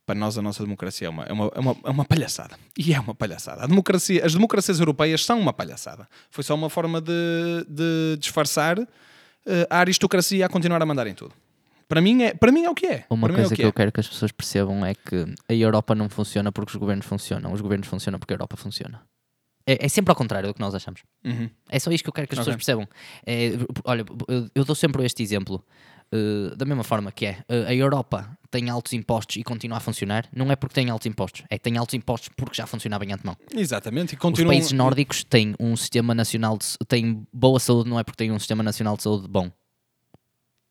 Para 0.06 0.16
nós 0.16 0.38
a 0.38 0.42
nossa 0.42 0.64
democracia 0.64 1.08
é 1.08 1.10
uma, 1.10 1.24
é 1.24 1.34
uma, 1.34 1.52
é 1.56 1.60
uma, 1.60 1.76
é 1.86 1.90
uma 1.90 2.06
palhaçada. 2.06 2.58
E 2.78 2.94
é 2.94 3.00
uma 3.00 3.16
palhaçada. 3.16 3.64
A 3.64 3.68
democracia, 3.68 4.24
as 4.26 4.34
democracias 4.34 4.80
europeias 4.80 5.26
são 5.26 5.40
uma 5.40 5.52
palhaçada. 5.52 6.08
Foi 6.30 6.44
só 6.44 6.54
uma 6.54 6.70
forma 6.70 7.02
de, 7.02 7.12
de 7.68 8.18
disfarçar 8.20 8.78
eh, 8.80 9.68
a 9.70 9.80
aristocracia 9.80 10.46
a 10.46 10.50
continuar 10.50 10.82
a 10.82 10.86
mandar 10.86 11.08
em 11.08 11.14
tudo. 11.16 11.34
Para 11.88 12.02
mim 12.02 12.22
é, 12.24 12.34
para 12.36 12.52
mim 12.52 12.64
é 12.66 12.70
o 12.70 12.76
que 12.76 12.86
é. 12.86 13.06
Uma 13.10 13.28
para 13.28 13.34
é 13.34 13.38
coisa 13.38 13.50
que 13.50 13.56
que 13.58 13.62
é. 13.64 13.66
eu 13.66 13.74
quero 13.74 13.92
que 13.92 14.00
as 14.00 14.08
pessoas 14.08 14.32
percebam 14.32 14.86
é 14.86 14.94
que 14.94 15.26
a 15.50 15.54
Europa 15.54 15.96
não 15.96 16.08
funciona 16.10 16.52
porque 16.52 16.72
os 16.72 16.76
governos 16.76 17.06
funcionam, 17.06 17.52
os 17.52 17.62
governos 17.62 17.88
funcionam 17.88 18.20
porque 18.20 18.34
a 18.34 18.36
Europa 18.36 18.58
funciona. 18.58 19.02
É, 19.68 19.86
é 19.86 19.90
sempre 19.90 20.12
ao 20.12 20.16
contrário 20.16 20.48
do 20.50 20.54
que 20.54 20.60
nós 20.62 20.76
achamos. 20.76 21.02
Uhum. 21.24 21.50
É 21.70 21.80
só 21.80 21.92
isto 21.92 22.04
que 22.04 22.10
eu 22.10 22.14
quero 22.14 22.28
que 22.28 22.36
as 22.36 22.40
Ok. 22.40 22.54
pessoas 22.56 22.56
percebam. 22.58 22.88
É, 23.26 23.52
olha, 23.84 24.06
eu- 24.28 24.50
eu 24.54 24.64
dou 24.66 24.76
sempre 24.76 25.04
este 25.04 25.24
exemplo. 25.24 25.64
Eh, 26.12 26.56
da 26.56 26.66
mesma 26.66 26.84
forma 26.84 27.12
que 27.12 27.26
é, 27.26 27.44
eh, 27.50 27.66
a 27.68 27.74
Europa 27.74 28.38
tem 28.52 28.70
altos 28.70 28.94
impostos 28.94 29.36
e 29.36 29.44
continua 29.44 29.78
a 29.78 29.82
funcionar, 29.82 30.28
não 30.34 30.50
é 30.52 30.56
porque 30.56 30.76
tem 30.76 30.90
altos 30.90 31.06
impostos, 31.08 31.44
é 31.50 31.58
que 31.58 31.64
tem 31.64 31.78
altos 31.78 31.94
impostos 31.94 32.30
porque 32.38 32.56
já 32.56 32.66
funcionava 32.66 33.04
em 33.06 33.12
antemão. 33.14 33.36
Exatamente. 33.54 34.14
E 34.14 34.16
Os 34.16 34.22
continuam, 34.22 34.54
países 34.54 34.72
nórdicos 34.72 35.24
têm 35.24 35.56
um 35.60 35.76
sistema 35.76 36.14
nacional 36.16 36.58
de, 36.58 36.66
têm 36.88 37.28
boa 37.34 37.60
saúde, 37.60 37.90
não 37.90 38.00
é 38.00 38.04
porque 38.04 38.18
têm 38.18 38.32
um 38.32 38.40
sistema 38.40 38.64
nacional 38.64 38.96
de 38.96 39.04
saúde 39.04 39.28
bom. 39.28 39.52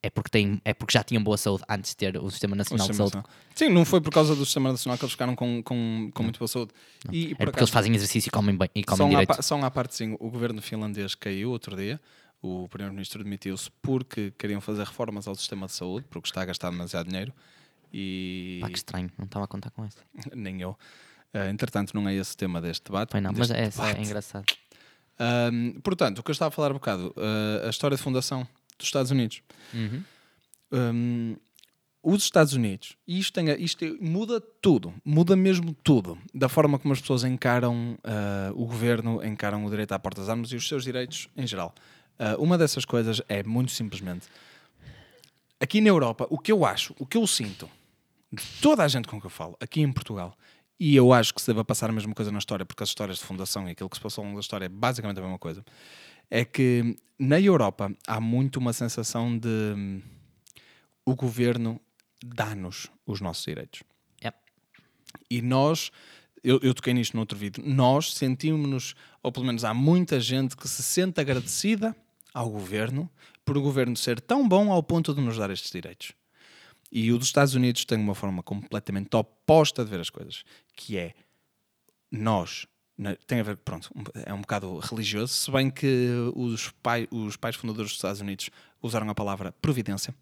É 0.02 0.10
porque, 0.10 0.28
têm, 0.28 0.60
é 0.66 0.74
porque 0.74 0.92
já 0.92 1.02
tinham 1.02 1.22
boa 1.24 1.38
saúde 1.38 1.64
antes 1.66 1.92
de 1.92 1.96
ter 1.96 2.18
o 2.18 2.30
sistema 2.30 2.52
o 2.54 2.58
nacional 2.58 2.86
de 2.86 2.92
sistema 2.92 3.10
saúde. 3.10 3.26
nacional. 3.26 3.50
Sim, 3.54 3.68
não 3.70 3.86
foi 3.86 4.02
por 4.02 4.12
causa 4.12 4.36
do 4.36 4.44
sistema 4.44 4.70
nacional 4.70 4.98
que 4.98 5.04
eles 5.06 5.12
ficaram 5.12 5.34
com, 5.34 5.62
com, 5.62 6.10
com 6.12 6.22
muito 6.22 6.38
boa 6.38 6.46
saúde. 6.46 6.72
E, 7.10 7.32
É 7.32 7.34
por 7.36 7.46
porque 7.46 7.60
eles 7.60 7.70
fazem 7.70 7.94
exercício 7.94 8.28
e 8.28 8.30
comem 8.30 8.54
bem 8.54 8.68
e 8.74 8.82
Só 8.86 8.98
comem 8.98 9.16
à, 9.16 9.20
direito. 9.20 9.42
só 9.42 9.58
à 9.58 9.70
parte, 9.70 9.94
sim, 9.94 10.14
o 10.20 10.30
governo 10.30 10.60
finlandês 10.60 11.14
caiu 11.14 11.50
outro 11.50 11.74
dia. 11.74 11.98
O 12.46 12.68
primeiro-ministro 12.68 13.24
demitiu-se 13.24 13.70
porque 13.80 14.30
queriam 14.36 14.60
fazer 14.60 14.84
reformas 14.84 15.26
ao 15.26 15.34
sistema 15.34 15.64
de 15.64 15.72
saúde, 15.72 16.04
porque 16.10 16.28
está 16.28 16.42
a 16.42 16.44
gastar 16.44 16.68
demasiado 16.68 17.08
dinheiro. 17.08 17.32
E 17.90 18.58
Pá, 18.60 18.68
que 18.68 18.76
estranho, 18.76 19.10
não 19.16 19.24
estava 19.24 19.46
a 19.46 19.48
contar 19.48 19.70
com 19.70 19.82
isso. 19.86 19.96
nem 20.36 20.60
eu. 20.60 20.76
Ah, 21.32 21.48
entretanto, 21.48 21.94
não 21.94 22.06
é 22.06 22.14
esse 22.14 22.34
o 22.34 22.36
tema 22.36 22.60
deste 22.60 22.84
debate. 22.84 23.12
Foi 23.12 23.20
não, 23.22 23.32
mas 23.32 23.50
é, 23.50 23.64
é 23.64 24.02
engraçado. 24.02 24.44
Portanto, 25.82 26.18
o 26.18 26.22
que 26.22 26.30
eu 26.30 26.34
estava 26.34 26.48
a 26.48 26.50
falar 26.50 26.70
há 26.70 26.74
bocado, 26.74 27.14
ah, 27.16 27.66
a 27.66 27.70
história 27.70 27.96
de 27.96 28.02
fundação 28.02 28.46
dos 28.76 28.88
Estados 28.88 29.10
Unidos. 29.10 29.40
Uhum. 29.72 30.04
Hum, 30.70 31.36
os 32.02 32.24
Estados 32.24 32.52
Unidos, 32.52 32.94
e 33.08 33.18
isto, 33.18 33.32
tem 33.32 33.48
isto 33.64 33.82
é- 33.82 33.92
muda 33.98 34.38
tudo, 34.38 34.92
muda 35.02 35.34
mesmo 35.34 35.72
tudo, 35.82 36.18
da 36.34 36.50
forma 36.50 36.78
como 36.78 36.92
as 36.92 37.00
pessoas 37.00 37.24
encaram 37.24 37.96
ah, 38.04 38.52
o 38.54 38.66
governo, 38.66 39.24
encaram 39.24 39.64
o 39.64 39.70
direito 39.70 39.92
à 39.92 39.98
porta 39.98 40.20
das 40.20 40.28
armas 40.28 40.52
e 40.52 40.56
os 40.56 40.68
seus 40.68 40.84
direitos 40.84 41.30
em 41.34 41.46
geral. 41.46 41.74
Ah, 42.18 42.36
uma 42.38 42.56
dessas 42.56 42.84
coisas 42.84 43.20
é 43.28 43.42
muito 43.42 43.72
simplesmente 43.72 44.28
aqui 45.64 45.80
na 45.80 45.88
Europa, 45.88 46.26
o 46.30 46.38
que 46.38 46.52
eu 46.52 46.64
acho, 46.64 46.94
o 46.98 47.06
que 47.06 47.16
eu 47.16 47.26
sinto, 47.26 47.68
de 48.32 48.42
toda 48.60 48.84
a 48.84 48.88
gente 48.88 49.08
com 49.08 49.20
que 49.20 49.26
eu 49.26 49.30
falo, 49.30 49.56
aqui 49.60 49.80
em 49.80 49.92
Portugal, 49.92 50.36
e 50.78 50.94
eu 50.94 51.12
acho 51.12 51.32
que 51.32 51.40
se 51.40 51.46
deve 51.46 51.64
passar 51.64 51.88
a 51.88 51.92
mesma 51.92 52.14
coisa 52.14 52.30
na 52.30 52.38
história, 52.38 52.66
porque 52.66 52.82
as 52.82 52.88
histórias 52.88 53.18
de 53.18 53.24
fundação 53.24 53.68
e 53.68 53.72
aquilo 53.72 53.88
que 53.88 53.96
se 53.96 54.02
passou 54.02 54.22
ao 54.22 54.26
longo 54.26 54.38
da 54.38 54.42
história 54.42 54.66
é 54.66 54.68
basicamente 54.68 55.18
a 55.18 55.22
mesma 55.22 55.38
coisa, 55.38 55.64
é 56.30 56.44
que 56.44 56.96
na 57.18 57.40
Europa 57.40 57.92
há 58.06 58.20
muito 58.20 58.58
uma 58.58 58.72
sensação 58.72 59.38
de 59.38 59.48
hum, 59.48 60.02
o 61.06 61.14
governo 61.14 61.80
dá-nos 62.22 62.90
os 63.06 63.20
nossos 63.20 63.44
direitos. 63.44 63.82
Yep. 64.22 64.36
E 65.30 65.40
nós, 65.40 65.90
eu, 66.42 66.58
eu 66.62 66.74
toquei 66.74 66.92
nisto 66.92 67.14
no 67.14 67.20
outro 67.20 67.38
vídeo, 67.38 67.62
nós 67.64 68.12
sentimos-nos, 68.14 68.94
ou 69.22 69.30
pelo 69.30 69.46
menos 69.46 69.64
há 69.64 69.72
muita 69.72 70.18
gente 70.18 70.56
que 70.56 70.68
se 70.68 70.82
sente 70.82 71.20
agradecida 71.20 71.96
ao 72.34 72.50
governo 72.50 73.08
por 73.44 73.56
o 73.56 73.62
governo 73.62 73.96
ser 73.96 74.20
tão 74.20 74.46
bom 74.46 74.72
ao 74.72 74.82
ponto 74.82 75.14
de 75.14 75.20
nos 75.20 75.38
dar 75.38 75.50
estes 75.50 75.70
direitos. 75.70 76.12
E 76.90 77.12
o 77.12 77.18
dos 77.18 77.28
Estados 77.28 77.54
Unidos 77.54 77.84
tem 77.84 77.98
uma 77.98 78.14
forma 78.14 78.42
completamente 78.42 79.14
oposta 79.16 79.84
de 79.84 79.90
ver 79.90 80.00
as 80.00 80.10
coisas, 80.10 80.44
que 80.76 80.98
é 80.98 81.14
nós, 82.10 82.66
tem 83.26 83.40
a 83.40 83.42
ver, 83.42 83.56
pronto, 83.56 83.90
é 84.26 84.32
um 84.32 84.40
bocado 84.40 84.78
religioso, 84.78 85.32
se 85.32 85.50
bem 85.50 85.70
que 85.70 86.08
os, 86.34 86.70
pai, 86.82 87.08
os 87.10 87.36
pais 87.36 87.56
fundadores 87.56 87.90
dos 87.90 87.98
Estados 87.98 88.20
Unidos 88.20 88.50
usaram 88.82 89.08
a 89.08 89.14
palavra 89.14 89.52
providência 89.52 90.14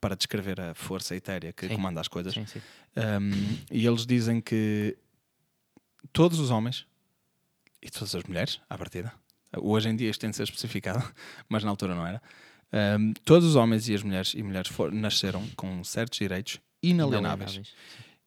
para 0.00 0.14
descrever 0.14 0.60
a 0.60 0.74
força 0.74 1.16
etérea 1.16 1.52
que 1.52 1.66
Sim. 1.66 1.74
comanda 1.74 2.00
as 2.00 2.06
coisas. 2.06 2.34
Sim, 2.34 2.46
sim. 2.46 2.60
Um, 2.96 3.58
e 3.70 3.84
eles 3.84 4.06
dizem 4.06 4.40
que 4.40 4.96
todos 6.12 6.38
os 6.38 6.50
homens 6.50 6.86
e 7.82 7.90
todas 7.90 8.14
as 8.14 8.22
mulheres, 8.24 8.60
à 8.68 8.78
partida, 8.78 9.12
hoje 9.56 9.88
em 9.88 9.96
dia 9.96 10.10
isto 10.10 10.20
tem 10.20 10.30
de 10.30 10.36
ser 10.36 10.42
especificado, 10.44 11.02
mas 11.48 11.64
na 11.64 11.70
altura 11.70 11.94
não 11.94 12.06
era. 12.06 12.20
um, 12.98 13.12
todos 13.24 13.48
os 13.48 13.56
homens 13.56 13.88
e 13.88 13.94
as 13.94 14.02
mulheres 14.02 14.34
e 14.34 14.42
mulheres 14.42 14.68
for- 14.70 14.92
nasceram 14.92 15.46
com 15.56 15.82
certos 15.84 16.18
direitos 16.18 16.60
inalienáveis. 16.82 17.52
Inalienáveis. 17.54 17.74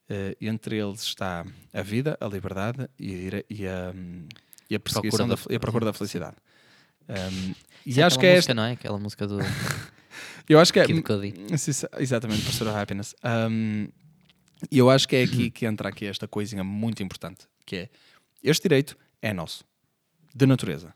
Uh, 0.09 0.35
entre 0.41 0.75
eles 0.77 1.01
está 1.03 1.45
a 1.73 1.81
vida, 1.81 2.17
a 2.19 2.27
liberdade 2.27 2.89
e 2.99 3.29
e 3.49 3.65
a, 3.67 3.93
e 4.69 4.75
a 4.75 4.79
perseguição 4.79 5.25
Procura 5.27 5.35
da, 5.37 5.43
da- 5.47 5.53
e 5.53 5.55
a 5.55 5.59
procura 5.59 5.85
da 5.85 5.93
felicidade. 5.93 6.35
Um, 7.07 7.53
e 7.85 7.99
é 7.99 8.03
acho 8.03 8.19
que 8.19 8.25
é 8.25 8.29
música, 8.35 8.39
esta, 8.39 8.53
não 8.53 8.63
é? 8.63 8.71
Aquela 8.73 8.99
música 8.99 9.25
do 9.27 9.37
eu 10.49 10.59
acho 10.59 10.71
que 10.73 10.79
é, 10.79 10.85
Exatamente, 11.99 12.43
Pursuit 12.43 12.69
of 12.69 12.77
Happiness. 12.77 13.15
Um, 13.23 13.87
E 14.69 14.77
eu 14.77 14.89
acho 14.89 15.07
que 15.07 15.15
é 15.15 15.23
aqui 15.23 15.49
que 15.51 15.65
entra 15.65 15.89
aqui 15.89 16.05
esta 16.05 16.27
coisinha 16.27 16.63
muito 16.63 17.01
importante, 17.01 17.47
que 17.65 17.75
é 17.77 17.89
este 18.43 18.63
direito 18.63 18.97
é 19.21 19.33
nosso, 19.33 19.63
de 20.35 20.45
natureza. 20.45 20.93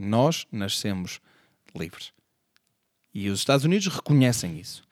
Nós 0.00 0.46
nascemos 0.50 1.20
livres. 1.74 2.12
E 3.12 3.28
os 3.28 3.40
Estados 3.40 3.64
Unidos 3.64 3.86
reconhecem 3.88 4.58
isso. 4.58 4.82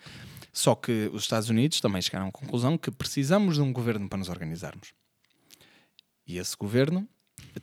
Só 0.53 0.75
que 0.75 1.09
os 1.13 1.23
Estados 1.23 1.49
Unidos 1.49 1.81
também 1.81 2.03
chegaram 2.03 2.29
à 2.29 2.33
conclusão 2.33 2.77
que 2.77 2.91
precisamos 2.91 3.55
de 3.57 3.61
um 3.63 3.73
governo 3.73 4.09
para 4.09 4.19
nos 4.19 4.29
organizarmos. 4.29 4.93
E 6.27 6.37
esse 6.39 6.57
governo 6.57 7.09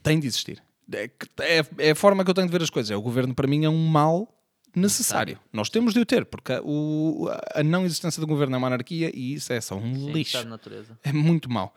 tem 0.02 0.20
de 0.20 0.28
existir. 0.28 0.64
É, 0.92 1.10
é- 1.40 1.88
é 1.88 1.92
a 1.92 1.96
forma 1.96 2.24
que 2.24 2.30
eu 2.30 2.34
tenho 2.34 2.48
de 2.48 2.52
ver 2.52 2.62
as 2.64 2.70
coisas. 2.70 2.90
É, 2.92 2.96
o 2.96 3.02
governo, 3.02 3.34
para 3.36 3.48
mim, 3.48 3.66
é 3.66 3.70
um 3.70 3.86
mal 3.88 4.32
necessário. 4.76 5.40
Nós 5.52 5.70
temos 5.70 5.94
de 5.94 6.00
o 6.00 6.06
ter, 6.06 6.26
porque 6.26 6.54
a, 6.54 6.62
o- 6.64 7.28
a 7.54 7.62
não 7.64 7.86
existência 7.86 8.20
do 8.22 8.28
governo 8.28 8.56
é 8.56 8.58
uma 8.58 8.68
anarquia 8.68 9.12
e 9.14 9.34
isso 9.34 9.52
é 9.54 9.60
só 9.62 9.76
um 9.76 10.12
lixo. 10.12 10.44
natureza. 10.46 10.98
É 11.04 11.12
muito 11.12 11.50
mau. 11.52 11.74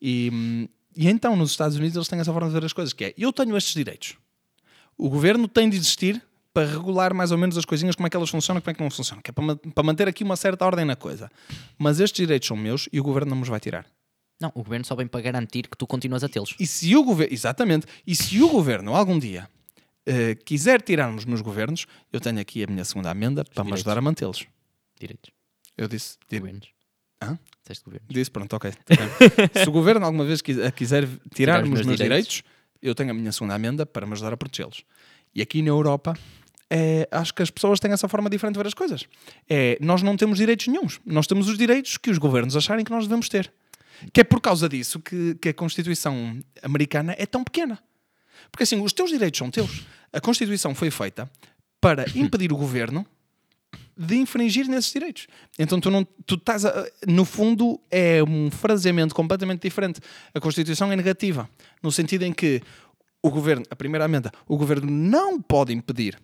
E, 0.00 0.68
e 0.96 1.08
então, 1.08 1.36
nos 1.36 1.50
Estados 1.50 1.76
Unidos, 1.76 1.96
eles 1.96 2.08
têm 2.08 2.18
essa 2.20 2.32
forma 2.32 2.48
de 2.48 2.54
ver 2.54 2.64
as 2.64 2.72
coisas, 2.72 2.92
que 2.92 3.04
é, 3.04 3.14
eu 3.18 3.32
tenho 3.32 3.56
estes 3.56 3.74
direitos. 3.74 4.16
O 4.98 5.08
governo 5.10 5.46
tem 5.48 5.68
de 5.68 5.76
existir 5.76 6.22
para 6.52 6.66
regular 6.66 7.12
mais 7.12 7.30
ou 7.32 7.38
menos 7.38 7.56
as 7.58 7.64
coisinhas, 7.66 7.94
como 7.94 8.06
é 8.06 8.10
que 8.10 8.16
elas 8.16 8.30
funcionam, 8.30 8.60
como 8.62 8.70
é 8.70 8.74
que 8.74 8.82
não 8.82 8.90
funcionam, 8.90 9.22
que 9.22 9.30
é 9.30 9.32
para, 9.32 9.56
para 9.56 9.84
manter 9.84 10.08
aqui 10.08 10.24
uma 10.24 10.36
certa 10.36 10.64
ordem 10.64 10.84
na 10.86 10.96
coisa. 10.96 11.30
Mas 11.78 12.00
estes 12.00 12.16
direitos 12.24 12.48
são 12.48 12.56
meus 12.56 12.88
e 12.92 12.98
o 12.98 13.02
governo 13.02 13.30
não 13.30 13.36
me 13.36 13.42
os 13.42 13.48
vai 13.48 13.60
tirar. 13.60 13.84
Não, 14.40 14.50
o 14.54 14.62
governo 14.62 14.84
só 14.84 14.94
vem 14.94 15.06
para 15.06 15.20
garantir 15.20 15.68
que 15.68 15.76
tu 15.76 15.86
continuas 15.86 16.24
a 16.24 16.28
tê-los. 16.28 16.54
E 16.58 16.66
se 16.66 16.94
o 16.96 17.02
governo, 17.04 17.32
exatamente, 17.34 17.86
e 18.06 18.14
se 18.14 18.42
o 18.42 18.48
governo 18.48 18.94
algum 18.94 19.18
dia 19.18 19.48
eh, 20.06 20.34
quiser 20.34 20.80
tirar-nos 20.82 21.24
nos 21.26 21.40
governos, 21.42 21.86
eu 22.12 22.20
tenho 22.20 22.38
aqui 22.40 22.62
a 22.64 22.66
minha 22.66 22.84
segunda 22.84 23.10
amenda 23.10 23.44
para 23.44 23.62
me 23.64 23.68
direitos. 23.70 23.80
ajudar 23.86 23.98
a 23.98 24.02
mantê-los. 24.02 24.46
Direitos. 24.98 25.30
Eu 25.76 25.88
disse, 25.88 26.16
di- 26.30 26.38
Governos. 26.38 26.68
Hã? 27.22 27.38
Disseste 27.62 27.84
governo. 27.84 28.06
disse, 28.10 28.30
pronto, 28.30 28.52
ok. 28.56 28.72
tá 28.72 28.94
se 29.62 29.68
o 29.68 29.72
governo 29.72 30.04
alguma 30.06 30.24
vez 30.24 30.40
quis- 30.42 30.56
quiser 30.74 31.06
tirar-me 31.34 31.68
os 31.68 31.74
meus 31.74 31.86
meus 31.86 31.96
direitos. 31.98 32.34
direitos, 32.36 32.55
eu 32.82 32.94
tenho 32.94 33.10
a 33.10 33.14
minha 33.14 33.32
segunda 33.32 33.54
amenda 33.54 33.84
para 33.86 34.06
me 34.06 34.12
ajudar 34.12 34.32
a 34.32 34.36
protegê-los. 34.36 34.84
E 35.34 35.42
aqui 35.42 35.62
na 35.62 35.68
Europa, 35.68 36.16
é, 36.68 37.08
acho 37.10 37.32
que 37.34 37.42
as 37.42 37.50
pessoas 37.50 37.78
têm 37.78 37.92
essa 37.92 38.08
forma 38.08 38.28
diferente 38.28 38.54
de 38.54 38.58
ver 38.58 38.66
as 38.66 38.74
coisas. 38.74 39.04
É, 39.48 39.78
nós 39.80 40.02
não 40.02 40.16
temos 40.16 40.38
direitos 40.38 40.66
nenhums. 40.66 41.00
Nós 41.04 41.26
temos 41.26 41.48
os 41.48 41.56
direitos 41.56 41.96
que 41.96 42.10
os 42.10 42.18
governos 42.18 42.56
acharem 42.56 42.84
que 42.84 42.90
nós 42.90 43.04
devemos 43.04 43.28
ter. 43.28 43.52
Que 44.12 44.20
é 44.20 44.24
por 44.24 44.40
causa 44.40 44.68
disso 44.68 45.00
que, 45.00 45.34
que 45.36 45.50
a 45.50 45.54
Constituição 45.54 46.38
americana 46.62 47.14
é 47.18 47.26
tão 47.26 47.44
pequena. 47.44 47.78
Porque 48.50 48.64
assim, 48.64 48.80
os 48.80 48.92
teus 48.92 49.10
direitos 49.10 49.38
são 49.38 49.50
teus. 49.50 49.86
A 50.12 50.20
Constituição 50.20 50.74
foi 50.74 50.90
feita 50.90 51.30
para 51.80 52.04
impedir 52.14 52.52
o 52.52 52.56
governo 52.56 53.06
de 53.96 54.16
infringir 54.16 54.68
nesses 54.68 54.92
direitos. 54.92 55.26
Então 55.58 55.80
tu 55.80 55.90
não 55.90 56.04
tu 56.04 56.34
estás 56.34 56.64
a, 56.64 56.86
no 57.08 57.24
fundo 57.24 57.80
é 57.90 58.22
um 58.22 58.50
fraseamento 58.50 59.14
completamente 59.14 59.62
diferente. 59.62 60.00
A 60.34 60.40
Constituição 60.40 60.92
é 60.92 60.96
negativa, 60.96 61.48
no 61.82 61.90
sentido 61.90 62.22
em 62.24 62.32
que 62.32 62.60
o 63.22 63.30
governo, 63.30 63.64
a 63.70 63.74
primeira 63.76 64.04
amenda, 64.04 64.30
o 64.46 64.56
governo 64.56 64.90
não 64.90 65.40
pode 65.40 65.72
impedir, 65.72 66.18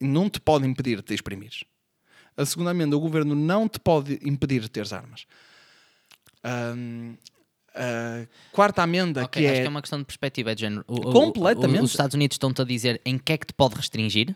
não 0.00 0.30
te 0.30 0.40
pode 0.40 0.66
impedir 0.66 0.96
de 0.96 1.02
te 1.02 1.14
exprimires. 1.14 1.64
A 2.36 2.46
segunda 2.46 2.70
amenda, 2.70 2.96
o 2.96 3.00
governo 3.00 3.34
não 3.34 3.68
te 3.68 3.78
pode 3.78 4.18
impedir 4.22 4.60
de 4.62 4.68
teres 4.70 4.92
armas. 4.92 5.26
Ahm, 6.42 7.14
a 7.74 8.26
quarta 8.52 8.82
amenda, 8.82 9.24
Ok, 9.24 9.42
que 9.42 9.46
acho 9.48 9.58
é, 9.58 9.60
que 9.60 9.66
é 9.66 9.70
uma 9.70 9.80
questão 9.82 9.98
de 9.98 10.04
perspectiva, 10.04 10.52
é 10.52 10.54
de 10.54 10.60
género. 10.62 10.84
O- 10.88 10.94
o- 11.08 11.12
Completamente. 11.12 11.80
o- 11.80 11.84
Os 11.84 11.90
Estados 11.90 12.14
Unidos 12.14 12.36
estão-te 12.36 12.62
a 12.62 12.64
dizer 12.64 13.00
em 13.04 13.18
que 13.18 13.32
é 13.32 13.38
que 13.38 13.46
te 13.46 13.52
pode 13.52 13.74
restringir. 13.74 14.34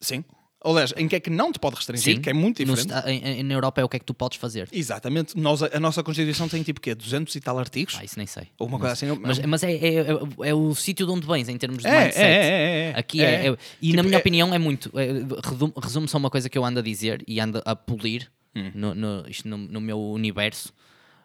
sim, 0.00 0.24
aliás, 0.64 0.92
em 0.96 1.06
que 1.06 1.16
é 1.16 1.20
que 1.20 1.30
não 1.30 1.52
te 1.52 1.58
pode 1.58 1.76
restringir, 1.76 2.20
que 2.20 2.30
é 2.30 2.32
muito 2.32 2.64
diferente. 2.64 2.92
em- 3.08 3.42
na 3.42 3.54
Europa 3.54 3.80
é 3.80 3.84
o 3.84 3.88
que 3.88 3.96
é 3.96 3.98
que 3.98 4.04
tu 4.04 4.14
podes 4.14 4.38
fazer. 4.38 4.68
Exatamente. 4.72 5.36
Nós, 5.38 5.62
a, 5.62 5.70
a 5.76 5.80
nossa 5.80 6.02
Constituição 6.02 6.48
tem 6.48 6.62
tipo 6.62 6.80
quê? 6.80 6.94
200 6.94 7.34
e 7.34 7.40
tal 7.40 7.58
artigos? 7.58 7.96
Ah, 7.98 8.04
isso 8.04 8.18
nem 8.18 8.26
sei. 8.26 8.48
Ou 8.58 8.66
uma 8.66 8.78
coisa 8.78 8.92
assim. 8.94 9.06
Mas, 9.20 9.38
mas 9.40 9.62
é, 9.62 9.72
é, 9.72 9.94
é- 10.00 10.48
é 10.48 10.54
o 10.54 10.74
sítio 10.74 11.06
de 11.06 11.12
onde 11.12 11.26
vens 11.26 11.48
em 11.48 11.56
termos 11.58 11.82
de 11.82 11.86
É, 11.88 12.04
mindset. 12.04 12.20
é, 12.24 12.30
é, 12.30 12.90
é, 12.90 12.98
Aqui 12.98 13.22
é. 13.22 13.24
é, 13.46 13.48
é- 13.48 13.56
E 13.82 13.86
Tipo, 13.86 13.96
na 13.96 14.02
minha 14.02 14.16
é- 14.16 14.20
opinião 14.20 14.54
é 14.54 14.58
muito. 14.58 14.90
é, 14.98 15.06
resume- 15.48 15.72
Resume-se 15.82 16.16
a 16.16 16.18
uma 16.18 16.30
coisa 16.30 16.48
que 16.48 16.56
eu 16.56 16.64
ando 16.64 16.78
a 16.80 16.82
dizer 16.82 17.22
e 17.28 17.38
ando 17.40 17.60
a 17.64 17.76
polir 17.76 18.30
Hum. 18.56 18.70
no, 18.74 18.94
no, 18.94 19.28
isto 19.28 19.48
no, 19.48 19.58
no 19.58 19.80
meu 19.80 20.00
universo 20.00 20.72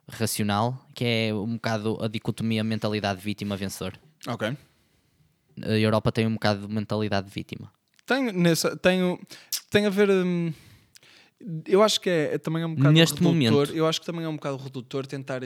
racional, 0.07 0.77
que 0.95 1.05
é 1.05 1.33
um 1.33 1.53
bocado 1.53 1.97
a 2.01 2.07
dicotomia 2.07 2.63
mentalidade 2.63 3.21
vítima-vencedor. 3.21 3.93
Ok. 4.27 4.57
A 5.61 5.71
Europa 5.77 6.11
tem 6.11 6.25
um 6.25 6.33
bocado 6.33 6.67
de 6.67 6.73
mentalidade 6.73 7.27
de 7.27 7.33
vítima. 7.33 7.71
Tenho, 8.09 8.33
nessa, 8.33 8.75
tenho, 8.75 9.19
tem 9.69 9.85
a 9.85 9.89
ver. 9.91 10.09
hum, 10.09 10.51
eu 11.67 11.81
acho 11.83 12.01
que 12.01 12.09
é, 12.09 12.33
é 12.33 12.37
também 12.37 12.63
é 12.63 12.65
um 12.65 12.73
bocado 12.75 12.93
Neste 12.93 13.13
redutor. 13.23 13.33
momento. 13.55 13.71
Eu 13.77 13.85
acho 13.87 13.99
que 13.99 14.05
também 14.05 14.25
é 14.25 14.27
um 14.27 14.35
bocado 14.35 14.57
redutor 14.57 15.05
tentar. 15.05 15.41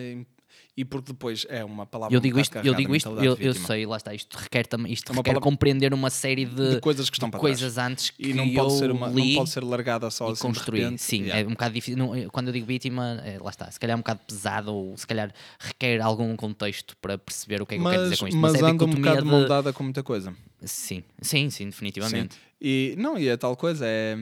E 0.76 0.84
porque 0.84 1.12
depois 1.14 1.46
é 1.50 1.64
uma 1.64 1.86
palavra. 1.86 2.16
Eu 2.16 2.20
um 2.20 2.22
digo 2.22 2.38
bocado 2.40 2.60
isto, 2.60 2.68
eu 2.68 2.74
digo 2.74 2.96
isto, 2.96 3.10
eu, 3.24 3.38
eu 3.40 3.54
sei, 3.54 3.86
lá 3.86 3.98
está, 3.98 4.12
isto 4.12 4.36
requer, 4.36 4.66
também 4.66 4.92
isto 4.92 5.12
É 5.12 5.16
requer 5.16 5.24
palavra- 5.34 5.42
compreender 5.42 5.94
uma 5.94 6.10
série 6.10 6.46
de, 6.46 6.76
De 6.76 6.80
coisas 6.82 7.12
que 7.12 7.16
estão 7.16 7.30
para 7.30 7.40
trás. 7.40 7.60
coisas 7.60 7.78
antes 7.78 8.10
que 8.10 8.30
E 8.30 8.34
não 8.34 8.52
pode, 8.52 8.74
ser 8.80 8.90
uma, 8.90 9.08
não 9.08 9.34
pode 9.36 9.50
ser 9.52 9.64
largada 9.64 10.10
só 10.10 10.30
e 10.30 10.32
assim 10.32 10.42
construir. 10.42 10.98
Sim, 10.98 11.24
Yeah. 11.26 11.42
é 11.42 11.46
um 11.46 11.52
bocado 11.52 11.76
difícil. 11.76 11.96
não, 11.98 12.12
quando 12.30 12.48
eu 12.48 12.54
digo 12.54 12.66
vítima, 12.66 13.22
é, 13.24 13.38
lá 13.40 13.52
está, 13.52 13.70
se 13.70 13.80
calhar 13.80 13.94
é 13.94 13.98
um 13.98 14.00
bocado 14.00 14.22
pesado 14.26 14.74
ou 14.74 14.98
se 14.98 15.06
calhar 15.06 15.32
requer 15.60 16.02
algum 16.02 16.36
contexto 16.36 16.98
para 16.98 17.20
perceber 17.20 17.62
o 17.62 17.68
que 17.68 17.76
é 17.76 17.78
que 17.78 17.84
eu 17.84 17.90
quero 17.90 18.02
Mas, 18.02 18.10
dizer 18.10 18.20
com 18.22 18.28
isto. 18.28 18.38
mas 18.40 18.54
é 18.56 18.58
a 18.58 18.70
anda 18.70 18.84
um 18.86 18.88
bocado 18.90 19.22
de 19.22 19.28
mão 19.28 19.48
dada 19.48 19.72
com 19.74 19.84
muita 19.84 20.02
coisa. 20.02 20.34
Sim, 20.64 21.04
sim, 21.22 21.52
sim, 21.52 21.66
definitivamente. 21.70 22.34
Sim. 22.34 22.40
E 22.64 22.96
não, 22.98 23.18
e 23.18 23.28
é 23.28 23.36
tal 23.36 23.58
coisa, 23.58 23.86
é, 23.86 24.16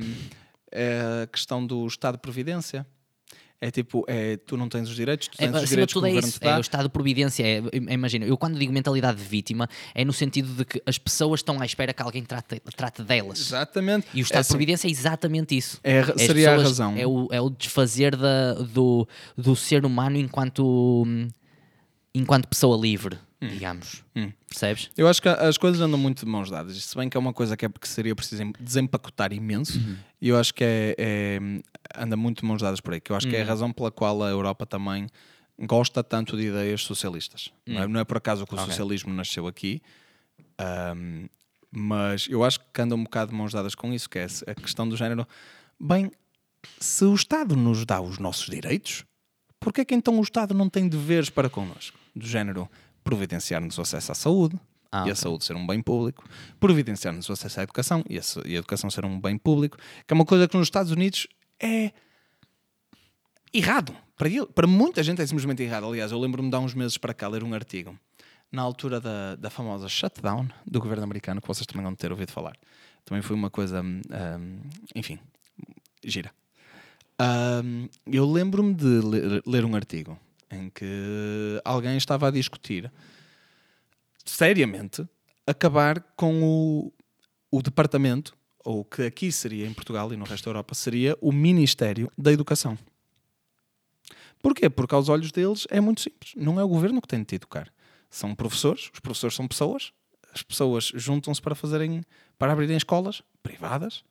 é 0.72 1.00
a 1.24 1.28
questão 1.28 1.64
do 1.66 1.86
Estado 1.86 2.16
de 2.16 2.22
Providência. 2.22 2.86
É 3.64 3.70
tipo, 3.70 4.04
é, 4.08 4.38
tu 4.38 4.58
não 4.58 4.68
tens 4.68 4.90
os 4.90 4.96
direitos, 4.96 5.28
tu 5.28 5.36
É, 5.36 5.46
tens 5.46 5.50
os 5.50 5.56
acima 5.58 5.66
de 5.66 5.70
direitos 5.70 5.94
que 5.94 6.00
o 6.00 6.04
é 6.04 6.10
governo 6.10 6.28
isso, 6.30 6.40
te 6.40 6.44
dá. 6.44 6.52
é 6.54 6.58
o 6.58 6.62
estado 6.62 6.84
de 6.86 6.90
providência. 6.90 7.44
É, 7.46 7.62
imagina, 7.94 8.26
eu 8.26 8.36
quando 8.36 8.58
digo 8.58 8.74
mentalidade 8.74 9.20
de 9.20 9.24
vítima, 9.24 9.70
é 9.94 10.04
no 10.04 10.12
sentido 10.12 10.52
de 10.56 10.66
que 10.66 10.82
as 10.84 10.98
pessoas 10.98 11.42
estão 11.42 11.62
à 11.62 11.66
espera 11.68 11.94
que 11.94 12.02
alguém 12.02 12.24
trate, 12.24 12.60
trate 12.76 13.04
delas. 13.04 13.40
Exatamente. 13.40 14.08
E 14.16 14.22
o 14.22 14.24
estado 14.24 14.40
É 14.40 14.42
de 14.42 14.48
providência 14.48 14.88
é 14.88 14.90
exatamente 14.90 15.56
isso. 15.56 15.80
É, 15.84 16.00
É 16.00 16.04
seria 16.18 16.54
a 16.54 16.56
pessoas- 16.56 16.64
razão. 16.80 16.98
É 16.98 17.06
o, 17.06 17.28
é 17.32 17.40
o 17.40 17.52
desfazer 17.52 18.16
da, 18.16 18.54
do, 18.56 19.08
do 19.38 19.56
ser 19.56 19.86
humano 19.86 20.18
enquanto, 20.18 21.06
enquanto 22.16 22.48
pessoa 22.48 22.76
livre, 22.76 23.16
digamos. 23.42 24.04
Hum. 24.16 24.32
Percebes? 24.48 24.92
Eu 24.96 25.08
acho 25.08 25.22
que 25.22 25.28
as 25.28 25.58
coisas 25.58 25.82
andam 25.82 25.98
muito 26.00 26.24
de 26.26 26.32
mãos 26.32 26.50
dadas. 26.50 26.82
Se 26.84 26.96
bem 26.96 27.10
que 27.10 27.18
é 27.18 27.20
uma 27.20 27.34
coisa 27.34 27.58
que, 27.58 27.66
é 27.66 27.70
porque 27.70 27.88
seria 27.88 28.16
preciso 28.16 28.44
em- 28.44 28.54
desempacotar 28.60 29.34
imenso, 29.34 29.80
Uhum. 29.80 29.98
e 30.22 30.30
eu 30.30 30.38
acho 30.38 30.54
que 30.54 30.64
é, 30.64 30.96
é- 30.98 31.40
anda 31.96 32.16
muito 32.16 32.42
de 32.42 32.46
mãos 32.48 32.62
dadas 32.62 32.80
por 32.80 32.94
aí. 32.94 33.02
Que 33.02 33.12
eu 33.12 33.16
acho 33.16 33.28
que 33.28 33.36
é 33.36 33.40
a 33.40 33.42
Uhum. 33.44 33.50
razão 33.50 33.72
pela 33.74 33.92
qual 33.92 34.22
a 34.24 34.30
Europa 34.30 34.66
também 34.66 35.08
gosta 35.60 36.04
tanto 36.04 36.38
de 36.38 36.48
ideias 36.48 36.82
socialistas. 36.84 37.50
Não, 37.68 37.82
é, 37.84 37.88
não 37.88 38.00
é 38.00 38.04
por 38.04 38.18
acaso 38.18 38.46
que 38.46 38.54
o 38.54 38.58
Hum. 38.58 38.62
Ok. 38.62 38.72
socialismo 38.72 39.14
nasceu 39.14 39.48
aqui, 39.48 39.82
ahm, 40.58 41.26
mas 41.72 42.28
eu 42.30 42.44
acho 42.44 42.60
que 42.74 42.82
anda 42.82 42.96
um 42.96 43.04
bocado 43.04 43.32
de 43.32 43.38
mãos 43.38 43.52
dadas 43.54 43.76
com 43.76 43.94
isso, 43.94 44.10
que 44.10 44.20
é 44.20 44.26
a 44.48 44.56
questão 44.56 44.88
do 44.88 44.96
género. 44.98 45.28
Bem, 45.80 46.12
se 46.80 47.06
o 47.06 47.16
Estado 47.16 47.56
nos 47.56 47.86
dá 47.86 48.02
os 48.02 48.18
nossos 48.20 48.48
direitos, 48.50 49.04
porquê 49.60 49.82
é 49.82 49.86
que 49.86 49.96
então 49.96 50.20
o 50.20 50.22
Estado 50.22 50.54
não 50.54 50.70
tem 50.70 50.88
deveres 50.88 51.30
para 51.30 51.50
connosco? 51.50 51.98
Do 52.16 52.28
género, 52.28 52.70
providenciar-nos 53.04 53.78
o 53.78 53.82
acesso 53.82 54.12
à 54.12 54.16
saúde, 54.16 54.60
Ah, 54.92 55.08
e 55.08 55.12
a 55.12 55.16
saúde 55.16 55.46
ser 55.46 55.56
um 55.56 55.66
bem 55.66 55.82
público, 55.82 56.24
providenciar-nos 56.60 57.30
o 57.30 57.34
acesso 57.34 57.60
à 57.62 57.64
educação 57.64 58.04
e 58.10 58.18
a, 58.20 58.22
e 58.46 58.56
a 58.56 58.60
educação 58.60 58.90
ser 58.90 59.06
um 59.06 59.20
bem 59.20 59.38
público, 59.38 59.78
que 60.06 60.14
é 60.14 60.16
uma 60.16 60.26
coisa 60.26 60.48
que 60.48 60.58
nos 60.58 60.68
Estados 60.68 60.92
Unidos 60.92 61.28
é 61.60 61.92
errado. 63.54 63.96
Para, 64.18 64.28
ele- 64.30 64.46
para 64.48 64.68
muita 64.68 65.02
gente 65.04 65.22
é 65.22 65.26
simplesmente 65.26 65.64
errado. 65.64 65.86
Aliás, 65.88 66.12
eu 66.12 66.20
lembro-me 66.20 66.50
de 66.50 66.56
há 66.56 66.60
uns 66.60 66.74
meses 66.74 66.98
para 66.98 67.14
cá 67.14 67.28
ler 67.28 67.44
um 67.44 67.54
artigo 67.54 67.98
na 68.52 68.62
altura 68.62 69.00
da, 69.00 69.36
da 69.36 69.50
famosa 69.50 69.88
shutdown 69.88 70.48
do 70.66 70.80
governo 70.80 71.04
americano, 71.04 71.42
que 71.42 71.48
vocês 71.48 71.66
também 71.66 71.84
vão 71.84 71.96
ter 71.96 72.12
ouvido 72.12 72.32
falar. 72.32 72.56
Também 73.06 73.22
foi 73.22 73.36
uma 73.36 73.50
coisa, 73.50 73.82
hum, 73.82 74.02
hum, 74.12 74.60
enfim, 74.94 75.18
gira. 76.04 76.32
Hum, 77.64 77.88
eu 78.06 78.30
lembro-me 78.30 78.74
de 78.74 78.86
ler, 78.86 79.42
ler 79.46 79.66
um 79.66 79.76
artigo 79.76 80.20
em 80.52 80.70
que 80.70 81.62
alguém 81.64 81.98
estava 81.98 82.28
a 82.28 82.32
discutir 82.32 82.92
seriamente 84.26 85.08
acabar 85.46 86.02
com 86.16 86.44
o, 86.44 86.94
o 87.50 87.62
departamento, 87.62 88.36
ou 88.64 88.82
o 88.82 88.86
que 88.86 89.04
aqui 89.04 89.32
seria 89.32 89.66
em 89.66 89.74
Portugal 89.74 90.14
e 90.14 90.18
no 90.18 90.26
resto 90.26 90.46
da 90.46 90.52
Europa, 90.52 90.76
seria 90.76 91.18
o 91.20 91.32
Ministério 91.32 92.12
da 92.18 92.32
Educação. 92.32 92.78
Porquê? 94.42 94.70
Porque 94.70 94.96
aos 94.96 95.10
olhos 95.10 95.32
deles 95.32 95.68
é 95.70 95.80
muito 95.80 96.02
simples. 96.02 96.34
Não 96.36 96.60
é 96.60 96.64
o 96.64 96.68
governo 96.68 97.02
que 97.02 97.08
tem 97.08 97.20
de 97.20 97.26
te 97.26 97.36
educar. 97.36 97.72
São 98.10 98.36
professores, 98.36 98.90
os 98.94 99.00
professores 99.00 99.36
são 99.36 99.48
pessoas, 99.48 99.94
as 100.34 100.44
pessoas 100.44 100.92
juntam-se 100.96 101.42
para 101.42 101.56
fazerem, 101.56 102.04
para 102.38 102.52
abrirem 102.52 102.78
escolas 102.78 103.22
privadas 103.44 104.04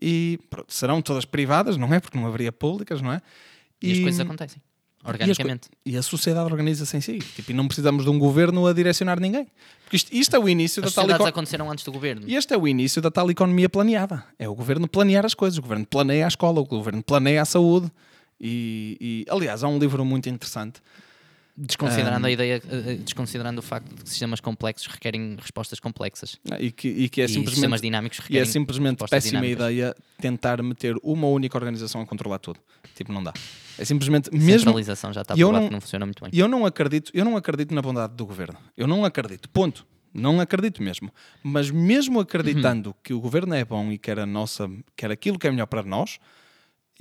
e 0.00 0.38
pronto, 0.48 0.72
serão 0.72 1.02
todas 1.02 1.24
privadas, 1.24 1.76
não 1.76 1.92
é? 1.92 2.00
Porque 2.00 2.16
não 2.16 2.26
haveria 2.26 2.52
públicas, 2.52 3.02
não 3.02 3.12
é? 3.12 3.20
E, 3.80 3.92
as 3.92 3.98
coisas 3.98 4.20
acontecem. 4.20 4.62
E 5.04 5.08
as 5.08 5.10
Organicamente. 5.10 5.68
co- 5.68 5.74
E 5.84 5.96
a 5.96 6.02
sociedade 6.02 6.50
organiza-se 6.52 6.96
em 6.96 7.00
si. 7.00 7.18
Tipo, 7.18 7.50
e 7.50 7.54
não 7.54 7.66
precisamos 7.66 8.04
de 8.04 8.10
um 8.10 8.18
governo 8.18 8.66
a 8.66 8.72
direcionar 8.72 9.18
ninguém. 9.18 9.46
Porque 9.84 9.96
isto, 9.96 10.12
isto 10.14 10.36
é 10.36 10.38
o 10.38 10.48
início 10.48 10.80
As 10.84 10.90
da 10.90 10.94
tal 10.94 11.02
sociedades 11.04 11.26
eco- 11.26 11.28
aconteceram 11.38 11.70
antes 11.70 11.84
do 11.84 11.90
governo. 11.92 12.22
e 12.26 12.34
este 12.36 12.54
é 12.54 12.56
o 12.56 12.66
início 12.68 13.02
da 13.02 13.10
tal 13.10 13.30
economia 13.30 13.68
planeada. 13.68 14.24
É 14.38 14.48
o 14.48 14.54
governo 14.54 14.86
planear 14.88 15.26
as 15.26 15.34
coisas. 15.34 15.58
O 15.58 15.62
governo 15.62 15.84
planeia 15.86 16.24
a 16.24 16.28
escola, 16.28 16.60
o 16.60 16.64
governo 16.64 17.02
planeia 17.02 17.42
a 17.42 17.44
saúde. 17.44 17.90
E, 18.40 18.96
e, 19.00 19.26
aliás, 19.30 19.62
há 19.62 19.68
um 19.68 19.78
livro 19.78 20.04
muito 20.04 20.28
interessante. 20.28 20.80
Desconsiderando 21.66 22.24
Um, 22.26 22.28
a 22.28 22.30
ideia, 22.32 22.62
eh, 22.68 22.82
eh, 22.92 22.94
desconsiderando 22.96 23.60
o 23.60 23.62
facto 23.62 23.88
de 23.94 24.02
que 24.02 24.08
sistemas 24.10 24.40
complexos 24.40 24.86
requerem 24.92 25.36
respostas 25.40 25.78
complexas. 25.78 26.36
E 26.58 26.72
que, 26.72 26.88
e 26.88 27.08
que 27.08 27.20
é 27.20 27.24
e 27.24 27.28
sistemas 27.28 27.54
simplesmente, 27.54 27.82
dinâmicos 27.82 28.18
e 28.18 28.20
é 28.20 28.24
requerem 28.24 28.44
simplesmente 28.52 28.98
péssima 29.08 29.40
dinâmicas. 29.40 29.64
ideia 29.70 29.96
tentar 30.20 30.62
meter 30.62 30.96
uma 31.02 31.28
única 31.28 31.56
organização 31.56 32.00
a 32.00 32.06
controlar 32.06 32.38
tudo. 32.40 32.58
Tipo, 32.96 33.12
não 33.12 33.22
dá. 33.22 33.32
É 33.78 33.84
simplesmente 33.84 34.30
mesmo. 34.32 34.58
Centralização 34.70 35.12
já 35.12 35.22
está 35.22 35.34
provado 35.36 35.60
não- 35.60 35.68
que 35.68 35.72
não 35.74 35.80
funciona 35.80 36.04
muito 36.04 36.20
bem. 36.22 36.30
E 36.32 36.38
eu 36.40 36.48
não 36.48 36.66
acredito, 36.66 37.10
eu 37.14 37.24
não 37.24 37.36
acredito 37.36 37.72
na 37.74 37.80
bondade 37.82 38.14
do 38.14 38.26
governo. 38.26 38.58
Eu 38.76 38.86
não 38.88 39.04
acredito. 39.04 39.48
Ponto. 39.48 39.86
Não 40.14 40.40
acredito 40.40 40.82
mesmo. 40.82 41.10
Mas 41.42 41.70
mesmo 41.70 42.20
acreditando 42.20 42.90
Uhum. 42.90 42.94
que 43.02 43.14
o 43.14 43.20
governo 43.20 43.54
é 43.54 43.64
bom 43.64 43.90
e 43.90 43.96
quer 43.96 44.18
a 44.18 44.26
nossa, 44.26 44.68
quer 44.94 45.10
aquilo 45.10 45.38
que 45.38 45.46
é 45.46 45.50
melhor 45.50 45.66
para 45.66 45.82
nós, 45.84 46.18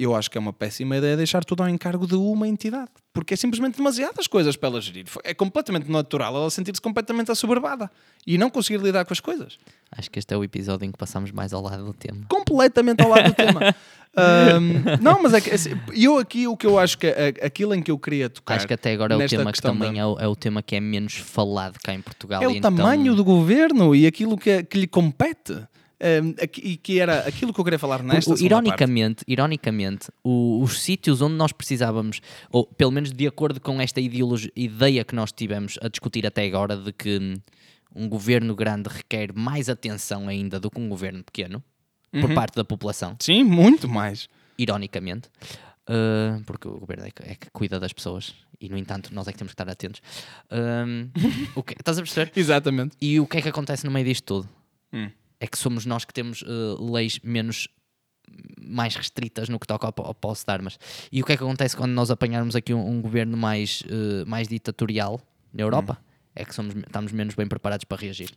eu 0.03 0.15
acho 0.15 0.29
que 0.31 0.37
é 0.37 0.41
uma 0.41 0.53
péssima 0.53 0.97
ideia 0.97 1.15
deixar 1.17 1.43
tudo 1.43 1.63
ao 1.63 1.69
encargo 1.69 2.07
de 2.07 2.15
uma 2.15 2.47
entidade. 2.47 2.89
Porque 3.13 3.33
é 3.33 3.37
simplesmente 3.37 3.77
demasiadas 3.77 4.27
coisas 4.27 4.55
para 4.55 4.69
ela 4.69 4.81
gerir. 4.81 5.05
É 5.23 5.33
completamente 5.33 5.89
natural 5.91 6.35
ela 6.35 6.49
sentir-se 6.49 6.81
completamente 6.81 7.31
assoberbada 7.31 7.89
e 8.25 8.37
não 8.37 8.49
conseguir 8.49 8.81
lidar 8.81 9.03
com 9.05 9.13
as 9.13 9.19
coisas. 9.19 9.57
Acho 9.91 10.09
que 10.09 10.19
este 10.19 10.33
é 10.33 10.37
o 10.37 10.43
episódio 10.43 10.85
em 10.85 10.91
que 10.91 10.97
passamos 10.97 11.31
mais 11.31 11.51
ao 11.53 11.61
lado 11.61 11.83
do 11.85 11.93
tema. 11.93 12.25
Completamente 12.29 13.01
ao 13.03 13.09
lado 13.09 13.25
do 13.29 13.33
tema. 13.33 13.59
Um, 14.13 15.01
não, 15.01 15.23
mas 15.23 15.33
é 15.33 15.39
que 15.39 15.49
assim, 15.51 15.69
eu 15.93 16.17
aqui 16.17 16.45
o 16.45 16.57
que 16.57 16.67
eu 16.67 16.77
acho 16.77 16.97
que 16.97 17.07
é, 17.07 17.33
aquilo 17.41 17.73
em 17.73 17.81
que 17.81 17.89
eu 17.89 17.97
queria 17.97 18.29
tocar. 18.29 18.55
Acho 18.55 18.67
que 18.67 18.73
até 18.73 18.91
agora 18.91 19.13
é 19.13 19.17
o 19.25 19.29
tema 19.29 19.53
que 19.53 19.61
também 19.61 19.93
da- 19.93 19.99
é, 19.99 20.05
o, 20.05 20.19
é 20.19 20.27
o 20.27 20.35
tema 20.35 20.61
que 20.61 20.75
é 20.75 20.81
menos 20.81 21.13
falado 21.13 21.77
cá 21.81 21.93
em 21.93 22.01
Portugal. 22.01 22.43
É 22.43 22.47
o 22.47 22.51
então- 22.51 22.75
tamanho 22.75 23.15
do 23.15 23.23
governo 23.23 23.95
e 23.95 24.05
aquilo 24.05 24.37
que, 24.37 24.49
é- 24.49 24.63
que 24.63 24.77
lhe 24.77 24.85
compete. 24.87 25.57
Um, 26.03 26.33
e 26.63 26.77
que 26.77 26.99
era 26.99 27.19
aquilo 27.27 27.53
que 27.53 27.59
eu 27.59 27.63
queria 27.63 27.77
falar 27.77 28.01
nesta 28.01 28.33
O- 28.33 28.37
ironicamente, 28.39 29.23
ironicamente 29.27 30.09
o- 30.23 30.59
os 30.63 30.81
sítios 30.81 31.21
onde 31.21 31.35
nós 31.35 31.51
precisávamos, 31.51 32.21
ou 32.49 32.65
pelo 32.65 32.91
menos 32.91 33.11
de 33.11 33.27
acordo 33.27 33.61
com 33.61 33.79
esta 33.79 34.01
ideologia, 34.01 34.51
ideia 34.55 35.03
que 35.05 35.13
nós 35.13 35.31
tivemos 35.31 35.77
a 35.79 35.87
discutir 35.87 36.25
até 36.25 36.43
agora, 36.47 36.75
de 36.75 36.91
que 36.91 37.19
hum, 37.19 37.33
um 37.95 38.09
governo 38.09 38.55
grande 38.55 38.89
requer 38.89 39.31
mais 39.31 39.69
atenção 39.69 40.27
ainda 40.27 40.59
do 40.59 40.71
que 40.71 40.79
um 40.79 40.89
governo 40.89 41.23
pequeno, 41.23 41.63
Uhum. 42.13 42.21
por 42.21 42.33
parte 42.33 42.55
da 42.55 42.63
população, 42.65 43.15
Sim, 43.21 43.43
muito 43.43 43.87
mais. 43.87 44.27
ironicamente, 44.57 45.29
uh, 45.87 46.41
porque 46.45 46.67
o 46.67 46.79
governo 46.79 47.05
é 47.05 47.11
que, 47.11 47.23
é 47.23 47.35
que 47.35 47.49
cuida 47.51 47.79
das 47.79 47.93
pessoas 47.93 48.33
e, 48.59 48.67
no 48.69 48.77
entanto, 48.77 49.13
nós 49.13 49.27
é 49.27 49.31
que 49.31 49.37
temos 49.37 49.51
que 49.53 49.61
estar 49.61 49.69
atentos. 49.71 50.01
Um, 50.51 51.09
o 51.55 51.63
que, 51.63 51.73
estás 51.73 51.97
a 51.97 52.01
perceber? 52.01 52.31
Exatamente. 52.35 52.97
E 52.99 53.19
o 53.19 53.25
que 53.27 53.37
é 53.37 53.41
que 53.41 53.49
acontece 53.49 53.85
no 53.85 53.91
meio 53.91 54.05
disto 54.05 54.25
tudo? 54.25 54.49
Hum. 54.91 55.09
É 55.43 55.47
que 55.47 55.57
somos 55.57 55.87
nós 55.87 56.05
que 56.05 56.13
temos 56.13 56.43
uh, 56.43 56.91
leis 56.93 57.19
menos 57.23 57.67
mais 58.61 58.95
restritas 58.95 59.49
no 59.49 59.59
que 59.59 59.65
toca 59.65 59.87
ao, 59.87 59.93
ao 60.05 60.13
posse 60.13 60.45
de 60.45 60.51
armas. 60.51 60.77
E 61.11 61.19
o 61.21 61.25
que 61.25 61.33
é 61.33 61.37
que 61.37 61.43
acontece 61.43 61.75
quando 61.75 61.91
nós 61.91 62.11
apanharmos 62.11 62.55
aqui 62.55 62.73
um, 62.73 62.87
um 62.87 63.01
governo 63.01 63.35
mais, 63.35 63.81
uh, 63.81 64.23
mais 64.27 64.47
ditatorial 64.47 65.19
na 65.51 65.63
Europa? 65.63 65.97
Hum. 65.99 66.05
É 66.35 66.45
que 66.45 66.53
somos, 66.53 66.75
estamos 66.75 67.11
menos 67.11 67.33
bem 67.33 67.47
preparados 67.47 67.83
para 67.85 67.97
reagir. 67.99 68.29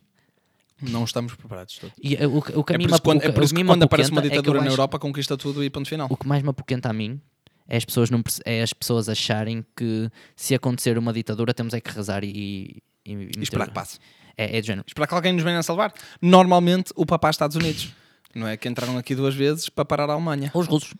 Não 0.80 1.04
estamos 1.04 1.34
preparados. 1.34 1.78
E 2.02 2.14
uh, 2.16 2.28
o, 2.28 2.38
o 2.38 2.64
que 2.64 2.72
a 2.72 2.76
É 2.76 2.78
por 2.78 2.90
isso, 2.90 3.02
quando, 3.02 3.22
é 3.22 3.30
por 3.30 3.42
o 3.42 3.44
isso 3.44 3.54
que 3.54 3.64
quando 3.64 3.82
aparece 3.84 4.10
uma 4.10 4.20
é 4.20 4.28
ditadura 4.30 4.60
na 4.60 4.64
acho- 4.66 4.72
Europa 4.72 4.98
conquista 4.98 5.36
tudo 5.36 5.62
e 5.62 5.68
ponto 5.68 5.88
final. 5.88 6.08
O 6.10 6.16
que 6.16 6.26
mais 6.26 6.42
me 6.42 6.48
apoquenta 6.48 6.88
a 6.88 6.92
mim 6.92 7.20
é 7.68 7.76
as 7.76 7.84
pessoas, 7.84 8.08
não, 8.10 8.22
é 8.46 8.62
as 8.62 8.72
pessoas 8.72 9.08
acharem 9.10 9.64
que 9.76 10.10
se 10.34 10.54
acontecer 10.54 10.96
uma 10.98 11.12
ditadura 11.12 11.52
temos 11.52 11.74
é 11.74 11.80
que 11.80 11.90
rezar 11.90 12.24
e, 12.24 12.82
e, 13.04 13.12
e 13.12 13.30
E 13.38 13.42
esperar 13.42 13.68
que 13.68 13.74
passe. 13.74 13.98
É, 14.36 14.58
é 14.58 14.60
de 14.60 14.66
género. 14.66 14.84
Esperar 14.86 15.06
que 15.06 15.14
alguém 15.14 15.32
nos 15.32 15.42
venha 15.42 15.58
a 15.58 15.62
salvar. 15.62 15.92
Normalmente 16.20 16.92
o 16.96 17.04
papá 17.06 17.30
Estados 17.30 17.56
Unidos. 17.56 17.92
Não 18.34 18.48
é 18.48 18.56
que 18.56 18.68
entraram 18.68 18.98
aqui 18.98 19.14
duas 19.14 19.34
vezes 19.34 19.68
para 19.68 19.84
parar 19.84 20.10
a 20.10 20.12
Alemanha. 20.14 20.50
Ou 20.54 20.60
os 20.62 20.66
russos. 20.66 20.94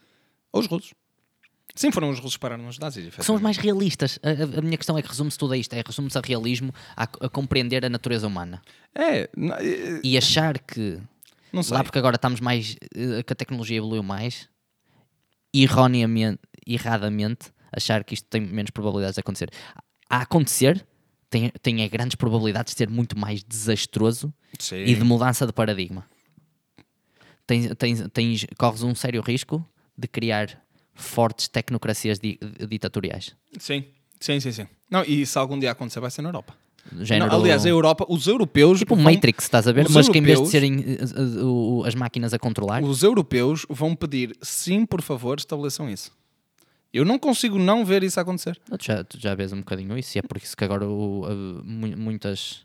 Ou 0.53 0.61
os 0.61 0.67
russos. 0.69 0.95
Sim, 1.75 1.91
foram 1.91 2.09
os 2.11 2.19
russos 2.21 2.37
que 2.37 2.41
pararam 2.41 2.63
nos 2.63 2.79
nazis. 2.79 3.13
que 3.13 3.25
são 3.25 3.35
os 3.35 3.41
mais 3.41 3.57
realistas. 3.57 4.21
A, 4.23 4.59
a- 4.59 4.63
minha 4.63 4.77
questão 4.77 4.97
é 4.97 5.03
que 5.03 5.09
resume-se 5.09 5.37
tudo 5.37 5.53
a 5.55 5.57
isto: 5.57 5.73
é 5.75 5.83
resume-se 5.85 6.17
a 6.17 6.21
realismo, 6.25 6.73
a, 6.97 7.03
a 7.03 7.29
compreender 7.29 7.85
a 7.85 7.89
natureza 7.89 8.29
humana. 8.29 8.63
É, 8.95 9.29
não, 9.37 9.57
E 10.05 10.17
achar 10.17 10.57
que, 10.61 11.01
não 11.53 11.65
sei. 11.65 11.77
lá 11.77 11.83
porque 11.83 11.99
agora 11.99 12.15
estamos 12.15 12.39
mais, 12.41 12.77
eh, 12.95 13.25
que 13.25 13.33
a 13.33 13.37
tecnologia 13.37 13.79
evoluiu 13.79 14.05
mais, 14.05 14.49
erroneamente, 15.53 16.39
erradamente, 16.67 17.53
achar 17.73 18.05
que 18.05 18.15
isto 18.15 18.27
tem 18.29 18.41
menos 18.41 18.71
probabilidades 18.71 19.15
de 19.15 19.21
acontecer. 19.21 19.51
A 20.09 20.19
acontecer, 20.23 20.87
tem, 21.31 21.51
tem 21.63 21.83
é 21.83 21.89
grandes 21.89 22.15
probabilidades 22.15 22.75
de 22.75 22.79
ser 22.79 22.89
muito 22.89 23.19
mais 23.19 23.43
desastroso 23.43 24.33
Sim. 24.59 24.77
e 24.85 24.95
de 24.95 25.03
mudança 25.05 25.47
de 25.47 25.53
paradigma. 25.53 26.05
Tens, 27.47 27.71
tens, 27.77 28.05
tens, 28.13 28.47
corres 28.59 28.83
um 28.83 28.95
sério 28.95 29.21
risco 29.21 29.65
de 29.97 30.09
criar 30.09 30.63
fortes 30.95 31.49
tecnocracias 31.49 32.19
di- 32.19 32.39
ditatoriais. 32.69 33.35
Sim, 33.59 33.85
sim, 34.21 34.41
sim, 34.41 34.53
sim. 34.53 34.67
Não, 34.91 35.03
e 35.05 35.27
se 35.27 35.37
algum 35.39 35.59
dia 35.59 35.71
acontecer, 35.73 36.01
vai 36.01 36.11
ser 36.11 36.23
na 36.23 36.29
Europa. 36.31 36.55
Género- 37.01 37.31
Não, 37.31 37.41
aliás, 37.41 37.65
a 37.65 37.69
Europa, 37.69 38.05
os 38.09 38.27
europeus. 38.27 38.79
Tipo 38.79 38.95
vão- 38.95 39.05
Matrix, 39.05 39.45
estás 39.45 39.67
a 39.67 39.73
ver? 39.73 39.87
os 39.87 39.93
Mas 39.95 40.09
que 40.09 40.19
em 40.19 40.23
vez 40.23 40.39
de 40.39 40.45
europeus- 40.45 40.51
serem 40.51 41.41
uh, 41.41 41.45
uh, 41.47 41.81
uh, 41.81 41.85
as 41.87 41.95
máquinas 41.95 42.33
a 42.35 42.39
controlar, 42.39 42.83
Os 42.83 43.03
europeus 43.03 43.67
vão 43.71 43.95
pedir, 43.97 44.37
sim, 44.43 44.85
por 44.87 45.01
favor, 45.03 45.39
estabeleçam 45.39 45.89
isso. 45.89 46.13
Eu 46.95 47.05
não 47.05 47.19
consigo 47.19 47.59
não 47.59 47.85
ver 47.85 48.03
isso 48.05 48.21
acontecer. 48.21 48.57
tu 48.79 48.85
já, 48.85 49.03
tu 49.05 49.19
já 49.19 49.35
vês 49.35 49.53
um 49.53 49.59
bocadinho 49.59 49.99
isso, 49.99 50.17
e 50.17 50.21
é 50.21 50.23
por 50.23 50.37
isso 50.37 50.57
que 50.57 50.65
agora 50.65 50.87
o- 50.89 51.25
uh, 51.27 51.65
mu- 51.65 51.97
muitas, 51.97 52.65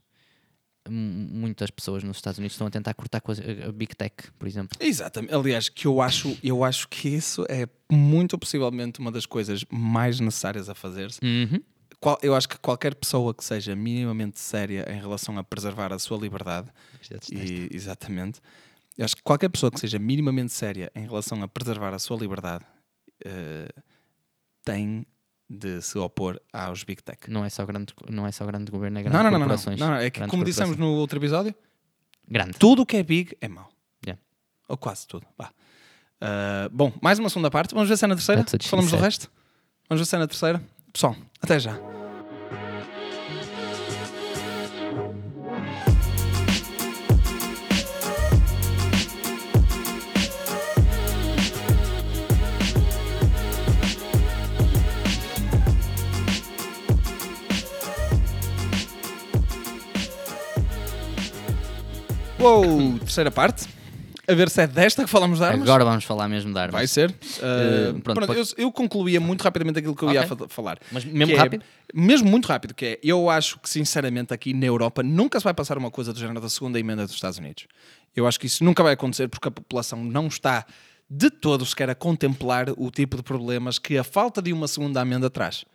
mu- 0.87 1.27
muitas 1.31 1.71
pessoas 1.71 2.03
nos 2.03 2.17
Estados 2.17 2.37
Unidos 2.37 2.53
estão 2.53 2.67
a 2.67 2.69
tentar 2.69 2.93
cortar 2.93 3.21
com 3.21 3.31
a, 3.31 3.35
a 3.67 3.71
Big 3.71 3.95
Tech, 3.95 4.13
por 4.37 4.47
exemplo. 4.47 4.77
Exatamente. 4.79 5.33
Aliás, 5.33 5.67
que 5.69 5.87
eu 5.87 5.99
acho, 6.01 6.37
eu 6.43 6.63
acho 6.63 6.87
que 6.87 7.09
isso 7.09 7.43
é 7.49 7.67
muito 7.91 8.37
possivelmente 8.37 8.99
uma 8.99 9.11
das 9.11 9.25
coisas 9.25 9.65
mais 9.69 10.19
necessárias 10.19 10.69
a 10.69 10.75
fazer-se. 10.75 11.19
Uhum. 11.23 11.59
Eu 12.21 12.33
acho 12.33 12.47
que 12.47 12.57
qualquer 12.59 12.95
pessoa 12.95 13.33
que 13.33 13.43
seja 13.43 13.75
minimamente 13.75 14.39
séria 14.39 14.85
em 14.89 14.99
relação 15.01 15.37
a 15.37 15.43
preservar 15.43 15.91
a 15.91 15.99
sua 15.99 16.17
liberdade, 16.17 16.69
e, 17.31 17.67
exatamente, 17.75 18.39
eu 18.97 19.03
acho 19.03 19.15
que 19.17 19.23
qualquer 19.23 19.49
pessoa 19.49 19.69
que 19.71 19.79
seja 19.79 19.99
minimamente 19.99 20.53
séria 20.53 20.89
em 20.95 21.01
relação 21.05 21.41
a 21.43 21.47
preservar 21.47 21.93
a 21.93 21.99
sua 21.99 22.15
liberdade 22.17 22.63
eh, 23.25 23.67
tem 24.63 25.05
de 25.49 25.81
se 25.81 25.97
opor 25.97 26.39
aos 26.53 26.83
Big 26.83 27.01
Tech. 27.01 27.29
Não 27.29 27.43
é 27.43 27.49
só 27.49 27.65
grande, 27.65 27.93
não 28.09 28.27
é 28.27 28.31
só 28.31 28.45
grande 28.45 28.71
governo, 28.71 28.99
é 28.99 29.03
grande 29.03 29.17
Não, 29.17 29.23
não, 29.23 29.31
não, 29.31 29.39
não, 29.39 29.55
não. 29.55 29.77
Não, 29.77 29.87
não, 29.89 29.95
É 29.95 30.09
que, 30.09 30.25
como 30.27 30.43
dissemos 30.45 30.77
no 30.77 30.93
outro 30.93 31.17
episódio, 31.17 31.55
Grande. 32.27 32.53
tudo 32.59 32.83
o 32.83 32.85
que 32.85 32.97
é 32.97 33.03
big 33.03 33.35
é 33.41 33.47
mau. 33.47 33.69
Yeah. 34.05 34.21
Ou 34.67 34.77
quase 34.77 35.07
tudo. 35.07 35.25
Ah, 36.21 36.69
bom, 36.71 36.93
mais 37.01 37.17
uma 37.17 37.29
segunda 37.29 37.49
parte. 37.49 37.73
Vamos 37.73 37.89
ver 37.89 37.97
se 37.97 38.05
é 38.05 38.07
na 38.07 38.15
terceira. 38.15 38.45
Falamos 38.63 38.91
do 38.91 38.97
resto. 38.97 39.31
Vamos 39.89 40.01
ver 40.01 40.05
se 40.05 40.15
é 40.15 40.19
na 40.19 40.27
terceira. 40.27 40.61
Pessoal, 40.93 41.15
até 41.41 41.59
já. 41.59 41.98
Uou, 62.39 62.97
terceira 62.99 63.29
parte. 63.31 63.67
A 64.27 64.33
ver 64.35 64.47
se 64.49 64.61
é 64.61 64.67
desta 64.67 65.03
que 65.03 65.09
falamos 65.09 65.39
de 65.39 65.43
armas. 65.45 65.67
Agora 65.67 65.83
vamos 65.83 66.03
falar 66.03 66.27
mesmo 66.29 66.53
de 66.53 66.59
armas. 66.59 66.73
Vai 66.73 66.87
ser. 66.87 67.09
Uh, 67.09 67.99
pronto, 68.01 68.03
pronto, 68.15 68.27
pode- 68.27 68.39
eu, 68.39 68.45
eu 68.65 68.71
concluía 68.71 69.19
muito 69.19 69.41
rapidamente 69.41 69.79
aquilo 69.79 69.95
que 69.95 70.03
eu 70.03 70.11
ia 70.11 70.21
Ok. 70.21 70.37
fa- 70.37 70.47
falar. 70.47 70.77
Mas 70.91 71.03
mesmo 71.03 71.25
Que 71.27 71.33
é- 71.33 71.37
rápido? 71.37 71.63
mesmo 71.93 72.29
muito 72.29 72.45
rápido, 72.47 72.75
que 72.75 72.85
é, 72.85 72.99
eu 73.03 73.27
acho 73.29 73.59
que 73.59 73.67
sinceramente 73.67 74.31
aqui 74.33 74.53
na 74.53 74.67
Europa 74.67 75.01
nunca 75.01 75.39
se 75.39 75.43
vai 75.43 75.53
passar 75.53 75.77
uma 75.79 75.89
coisa 75.89 76.13
do 76.13 76.19
género 76.19 76.39
da 76.39 76.47
segunda 76.49 76.79
emenda 76.79 77.05
dos 77.05 77.15
Estados 77.15 77.39
Unidos. 77.39 77.65
Eu 78.15 78.27
acho 78.27 78.39
que 78.39 78.45
isso 78.45 78.63
nunca 78.63 78.83
vai 78.83 78.93
acontecer 78.93 79.27
porque 79.27 79.47
a 79.47 79.51
população 79.51 80.03
não 80.03 80.27
está 80.27 80.63
de 81.09 81.31
todo 81.31 81.65
sequer 81.65 81.89
a 81.89 81.95
contemplar 81.95 82.67
o 82.77 82.91
tipo 82.91 83.17
de 83.17 83.23
problemas 83.23 83.79
que 83.79 83.97
a 83.97 84.03
falta 84.03 84.43
de 84.43 84.53
uma 84.53 84.67
segunda 84.67 85.01
emenda 85.01 85.27
traz. 85.29 85.65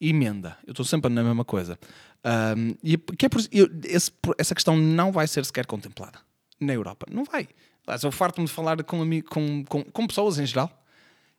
Emenda. 0.00 0.56
Eu 0.66 0.72
estou 0.72 0.84
sempre 0.84 1.10
na 1.12 1.22
mesma 1.22 1.44
coisa. 1.44 1.78
Ahm, 2.24 2.74
e 2.82 2.96
que 2.98 3.26
é 3.26 3.28
por, 3.28 3.40
eu- 3.52 3.68
esse- 3.84 4.10
essa 4.38 4.54
questão 4.54 4.76
não 4.76 5.12
vai 5.12 5.26
ser 5.26 5.44
sequer 5.44 5.66
contemplada 5.66 6.18
na 6.60 6.72
Europa. 6.72 7.06
Não 7.10 7.24
vai. 7.24 7.48
Aliás, 7.86 8.02
eu 8.02 8.10
farto-me 8.12 8.46
de 8.46 8.52
falar 8.52 8.82
com, 8.82 8.98
com, 9.22 9.64
com, 9.64 9.84
com 9.84 10.06
pessoas 10.06 10.38
em 10.38 10.46
geral 10.46 10.70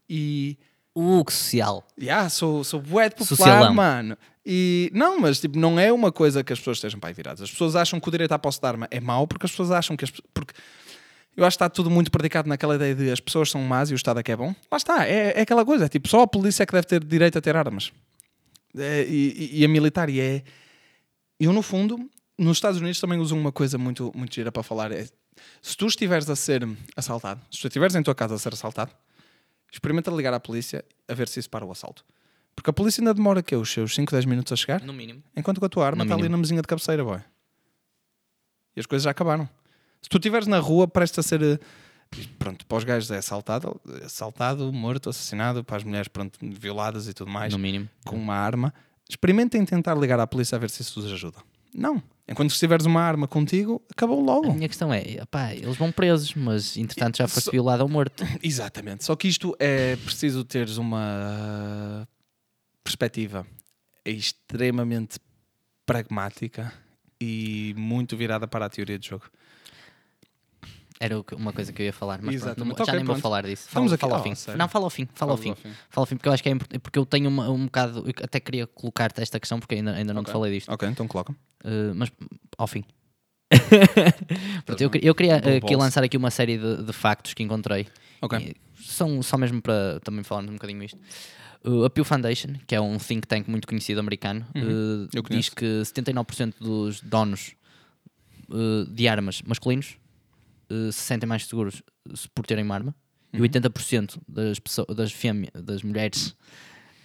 e 0.10 0.58
Uh, 0.98 1.26
que 1.26 1.34
social. 1.34 1.86
Yeah, 2.00 2.30
sou, 2.30 2.64
sou 2.64 2.80
bué 2.82 3.10
de 3.10 3.16
popular, 3.16 3.36
Socialão. 3.36 3.74
mano. 3.74 4.18
E 4.46 4.90
não, 4.94 5.20
mas 5.20 5.42
tipo, 5.42 5.60
não 5.60 5.78
é 5.78 5.92
uma 5.92 6.10
coisa 6.10 6.42
que 6.42 6.54
as 6.54 6.60
pessoas 6.60 6.78
estejam 6.78 6.98
para 7.02 7.10
aí 7.10 7.14
viradas. 7.14 7.42
As 7.42 7.52
pessoas 7.52 7.76
acham 7.76 8.00
que 8.00 8.08
o 8.08 8.12
direito 8.12 8.32
à 8.32 8.40
posse 8.40 8.62
de 8.62 8.66
arma 8.66 8.88
é 8.90 9.02
mau 9.02 9.28
porque 9.28 9.46
as 9.46 9.52
pessoas 9.52 9.72
acham 9.72 9.98
que 9.98 10.06
as 10.06 10.12
porque 10.34 10.54
eu 11.36 11.44
acho 11.44 11.58
que 11.58 11.64
está 11.66 11.70
tudo 11.70 11.90
muito 11.92 12.10
predicado 12.10 12.48
naquela 12.48 12.76
ideia 12.76 12.96
de 12.96 13.12
as 13.12 13.20
pessoas 13.20 13.52
são 13.52 13.62
más 13.62 13.90
e 13.92 13.94
o 13.94 13.98
Estado 13.98 14.22
é 14.22 14.24
que 14.24 14.32
é 14.32 14.38
bom. 14.38 14.56
Lá 14.72 14.78
está, 14.78 15.06
é, 15.06 15.34
é 15.38 15.42
aquela 15.42 15.66
coisa, 15.66 15.84
é 15.84 15.90
tipo, 15.90 16.08
só 16.08 16.22
a 16.22 16.28
polícia 16.28 16.64
é 16.64 16.66
que 16.66 16.72
deve 16.72 16.88
ter 16.88 17.04
direito 17.04 17.38
a 17.38 17.42
ter 17.42 17.58
armas. 17.58 17.92
É, 18.78 19.04
e, 19.08 19.60
e- 19.62 19.66
a 19.66 19.68
militar, 19.68 20.10
e 20.10 20.20
é. 20.20 20.44
Eu, 21.40 21.52
no 21.54 21.62
fundo, 21.62 22.10
nos 22.38 22.58
Estados 22.58 22.80
Unidos 22.80 23.00
também 23.00 23.20
usam 23.20 23.38
uma 23.40 23.52
coisa 23.52 23.78
muito, 23.78 24.12
muito 24.16 24.34
gira 24.34 24.52
para 24.52 24.64
falar. 24.64 24.92
É, 24.92 25.08
se 25.62 25.76
tu 25.78 25.86
estiveres 25.88 26.30
a 26.30 26.36
ser 26.36 26.68
assaltado, 26.96 27.42
se 27.52 27.60
tu 27.62 27.68
estiveres 27.68 27.96
em 27.96 28.04
tua 28.04 28.16
casa 28.16 28.36
a 28.36 28.38
ser 28.38 28.54
assaltado, 28.54 28.92
experimenta 29.72 30.10
ligar 30.12 30.34
à 30.34 30.40
polícia 30.40 30.84
a 31.08 31.14
ver 31.14 31.28
se 31.28 31.40
isso 31.40 31.50
para 31.50 31.66
o 31.66 31.72
assalto. 31.72 32.06
Porque 32.56 32.70
a 32.70 32.74
polícia 32.74 33.02
ainda 33.02 33.14
demora 33.14 33.44
que 33.44 33.54
os 33.56 33.70
seus 33.70 33.94
5, 33.94 34.12
10 34.14 34.26
minutos 34.26 34.54
a 34.54 34.56
chegar, 34.56 34.82
No 34.82 34.94
mínimo. 34.94 35.22
enquanto 35.36 35.60
que 35.60 35.66
a 35.66 35.70
tua 35.70 35.86
arma 35.86 36.04
está 36.04 36.16
ali 36.16 36.30
na 36.30 36.38
mesinha 36.38 36.62
de 36.62 36.68
cabeceira, 36.68 37.04
boy. 37.04 37.20
E 38.76 38.80
as 38.80 38.86
coisas 38.86 39.04
já 39.04 39.12
acabaram. 39.12 39.50
Se 40.02 40.08
tu 40.10 40.18
estiveres 40.18 40.48
na 40.48 40.60
rua, 40.60 40.88
presta 40.88 41.20
a 41.22 41.24
ser. 41.24 41.60
Pronto, 42.40 42.66
para 42.66 42.78
os 42.78 42.84
gajos 42.84 43.12
é 43.12 43.18
assaltado, 43.18 43.80
assaltado, 44.04 44.72
morto, 44.72 45.10
assassinado, 45.10 45.64
para 45.64 45.78
as 45.78 45.84
mulheres, 45.84 46.08
pronto, 46.08 46.38
violadas 46.42 47.08
e 47.08 47.14
tudo 47.14 47.30
mais, 47.32 47.52
No 47.54 47.60
mínimo. 47.60 47.90
com 48.06 48.16
uma 48.16 48.36
arma. 48.36 48.74
Experimentem 49.10 49.64
tentar 49.66 49.96
ligar 49.96 50.20
à 50.20 50.26
polícia 50.28 50.56
a 50.56 50.60
ver 50.60 50.70
se 50.70 50.82
isso 50.82 51.02
vos 51.02 51.12
ajuda. 51.12 51.38
Não. 51.74 52.02
Enquanto 52.28 52.50
estiveres 52.52 52.86
uma 52.88 53.02
arma 53.02 53.28
contigo, 53.28 53.82
acabou 53.92 54.20
A 54.20 54.24
logo. 54.24 54.54
minha 54.54 54.68
questão 54.68 54.92
é, 54.94 55.24
pá, 55.30 55.54
eles 55.54 55.76
vão 55.78 55.92
presos, 55.92 56.34
mas 56.34 56.76
entretanto 56.76 57.18
já 57.18 57.28
foste 57.28 57.46
Só- 57.46 57.52
violado 57.52 57.84
ou 57.84 57.90
morto. 57.90 58.24
Exatamente. 58.42 59.04
Só 59.04 59.16
que 59.16 59.28
isto 59.28 59.56
é 59.60 59.96
preciso 59.98 60.44
teres 60.44 60.78
uma 60.78 62.08
perspectiva 62.84 63.46
extremamente 64.04 65.20
pragmática 65.86 66.74
e 67.22 67.74
muito 67.78 68.18
virada 68.18 68.48
para 68.48 68.66
a 68.66 68.70
teoria 68.70 68.98
de 68.98 69.08
jogo. 69.10 69.26
Era 71.00 71.22
uma 71.36 71.52
coisa 71.52 71.74
que 71.74 71.82
eu 71.82 71.86
ia 71.88 71.92
falar, 71.94 72.22
mas 72.22 72.42
pronto, 72.42 72.60
não- 72.60 72.68
já 72.68 72.84
Ok, 72.84 72.86
nem 72.94 72.98
vou 73.04 73.06
pronto. 73.16 73.22
falar 73.22 73.42
disso. 73.46 73.68
Estamos 73.68 73.90
Fala, 73.92 73.96
aqui- 73.96 74.02
fala 74.02 74.14
ao 74.16 74.20
Oh, 74.20 74.24
fim. 74.24 74.36
sério? 74.36 74.58
Não, 74.58 74.68
fala 74.70 74.86
ao 74.86 74.90
fim, 74.90 75.08
fala 75.14 75.32
ao 75.34 75.38
Fala 75.38 75.44
fim. 75.44 75.50
ao 75.50 75.56
fim. 75.58 75.70
Fala 75.90 76.02
ao 76.04 76.06
fim, 76.06 76.16
porque 76.16 76.30
eu 76.30 76.34
acho 76.34 76.44
que 76.44 76.50
é 76.50 76.52
importante, 76.54 76.80
porque 76.80 76.98
eu 77.00 77.06
tenho 77.06 77.28
uma- 77.28 77.50
um 77.50 77.66
bocado, 77.66 78.00
eu 78.08 78.14
até 78.24 78.40
queria 78.40 78.66
colocar-te 78.66 79.22
esta 79.22 79.38
questão, 79.40 79.60
porque 79.60 79.76
ainda, 79.76 79.92
ainda 79.94 80.14
não 80.14 80.24
te 80.24 80.28
Ok. 80.30 80.34
falei 80.34 80.54
disto, 80.54 80.72
Ok, 80.72 80.88
então 80.88 81.06
coloca. 81.08 81.34
Uh, 81.66 81.94
mas 81.96 82.10
ao 82.58 82.68
fim. 82.68 82.84
Pronto, 84.66 84.82
eu, 84.82 84.90
queria- 84.90 85.08
eu 85.10 85.16
queria 85.16 85.36
uh, 85.38 85.58
aqui 85.66 85.76
lançar 85.76 86.04
aqui 86.04 86.18
uma 86.18 86.32
série 86.32 86.58
de, 86.58 86.84
de 86.84 86.94
factos 86.94 87.34
que 87.34 87.44
encontrei. 87.44 87.88
Ok. 88.22 88.40
E 88.40 88.56
São 88.84 89.22
só 89.22 89.38
mesmo 89.38 89.62
para 89.62 90.00
também 90.02 90.24
falarmos 90.24 90.52
um 90.52 90.56
bocadinho 90.56 90.84
isto. 90.84 90.98
Uh, 91.64 91.84
a 91.86 91.90
Pew 91.90 92.06
Foundation, 92.06 92.54
que 92.68 92.76
é 92.76 92.80
um 92.82 92.98
think 92.98 93.28
tank 93.28 93.50
muito 93.50 93.68
conhecido 93.68 94.00
americano, 94.00 94.46
uh, 94.56 94.60
Uhum. 94.60 95.08
Diz 95.30 95.50
que 95.50 95.66
79% 95.84 96.54
dos 96.60 97.02
donos 97.02 97.54
de 98.90 99.08
armas 99.08 99.42
masculinos 99.42 99.98
uh, 100.72 100.92
se 100.92 101.00
sentem 101.00 101.28
mais 101.28 101.46
seguros 101.46 101.82
se- 102.14 102.28
por 102.30 102.46
terem 102.46 102.64
uma 102.64 102.76
arma. 102.76 102.96
Uhum. 103.34 103.44
E 103.46 103.50
80% 103.50 104.18
das, 104.28 104.60
pessoas, 104.60 104.96
das, 104.96 105.12
fêmeas, 105.12 105.52
das 105.54 105.84
mulheres 105.84 106.36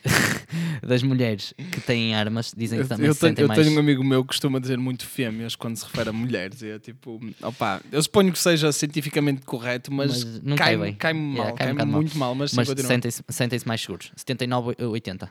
das 0.83 1.03
mulheres 1.03 1.53
que 1.71 1.81
têm 1.81 2.15
armas 2.15 2.53
dizem 2.57 2.79
que 2.79 2.85
Eu, 2.85 2.89
também 2.89 3.07
eu 3.07 3.15
se 3.15 3.21
tenho, 3.21 3.31
sentem 3.31 3.43
eu 3.45 3.49
mais 3.49 3.61
tenho 3.61 3.77
um 3.77 3.79
amigo 3.81 4.03
meu 4.03 4.23
que 4.23 4.29
costuma 4.29 4.59
dizer 4.59 4.79
muito 4.79 5.05
fêmeas 5.07 5.55
quando 5.55 5.77
se 5.77 5.85
refere 5.85 6.09
a 6.09 6.13
mulheres. 6.13 6.63
E 6.63 6.69
é 6.71 6.79
tipo, 6.79 7.21
opá, 7.43 7.81
eu 7.93 8.03
suponho 8.03 8.33
que 8.33 8.39
seja 8.39 8.73
cientificamente 8.73 9.43
correto, 9.43 9.93
mas, 9.93 10.25
Mas 10.25 10.43
não 10.43 10.57
cai 10.57 10.93
cai 10.95 11.13
Yeah, 11.13 11.21
mal, 11.21 11.45
cai 11.45 11.53
um 11.53 11.57
cai-me 11.57 11.73
bocado 11.75 11.91
mal. 11.91 12.01
muito 12.01 12.19
mal, 12.19 12.35
mas, 12.35 12.53
mas 12.55 12.69
sentem-se 12.69 13.23
sentem-se 13.29 13.67
mais 13.69 13.81
seguros. 13.81 14.11
79 14.17 14.75
a 14.79 14.87
80. 14.87 15.31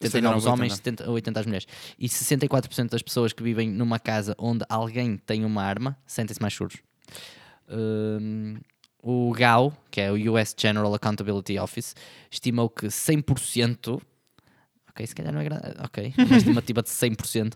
79 0.00 0.36
os 0.36 0.42
79, 0.44 0.48
homens, 0.48 0.74
70, 0.76 1.10
80 1.10 1.40
as 1.40 1.46
mulheres. 1.46 1.66
E 1.98 2.08
64% 2.08 2.88
das 2.88 3.02
pessoas 3.02 3.32
que 3.32 3.42
vivem 3.42 3.68
numa 3.68 3.98
casa 3.98 4.34
onde 4.38 4.64
alguém 4.68 5.16
tem 5.18 5.44
uma 5.44 5.62
arma 5.62 5.98
sentem-se 6.06 6.40
mais 6.40 6.54
seguros. 6.54 6.76
O 9.00 9.32
GAO, 9.32 9.72
que 9.90 10.00
é 10.00 10.10
o 10.10 10.32
US 10.34 10.54
General 10.58 10.92
Accountability 10.94 11.58
Office, 11.58 11.94
estimou 12.30 12.68
que 12.68 12.86
100%, 12.90 14.00
ok, 14.90 15.06
se 15.06 15.14
calhar 15.14 15.32
não 15.32 15.40
é 15.40 15.44
grande, 15.44 15.62
ok, 15.84 16.12
uma 16.18 16.36
estimativa 16.36 16.82
de 16.82 16.90
100% 16.90 17.54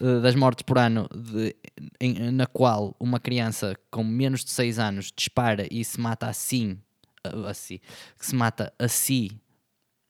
eh, 0.00 0.20
das 0.20 0.34
mortes 0.34 0.62
por 0.64 0.78
ano 0.78 1.08
de- 1.14 1.54
em- 2.00 2.32
na 2.32 2.46
qual 2.46 2.94
uma 2.98 3.20
criança 3.20 3.76
com 3.90 4.02
menos 4.02 4.44
de 4.44 4.50
6 4.50 4.78
anos 4.80 5.12
dispara 5.16 5.66
e 5.70 5.84
se 5.84 6.00
mata 6.00 6.26
assim, 6.28 6.76
a, 7.22 7.50
a 7.50 7.54
si, 7.54 7.80
que 8.18 8.26
se 8.26 8.34
mata 8.34 8.72
a 8.78 8.88
si 8.88 9.30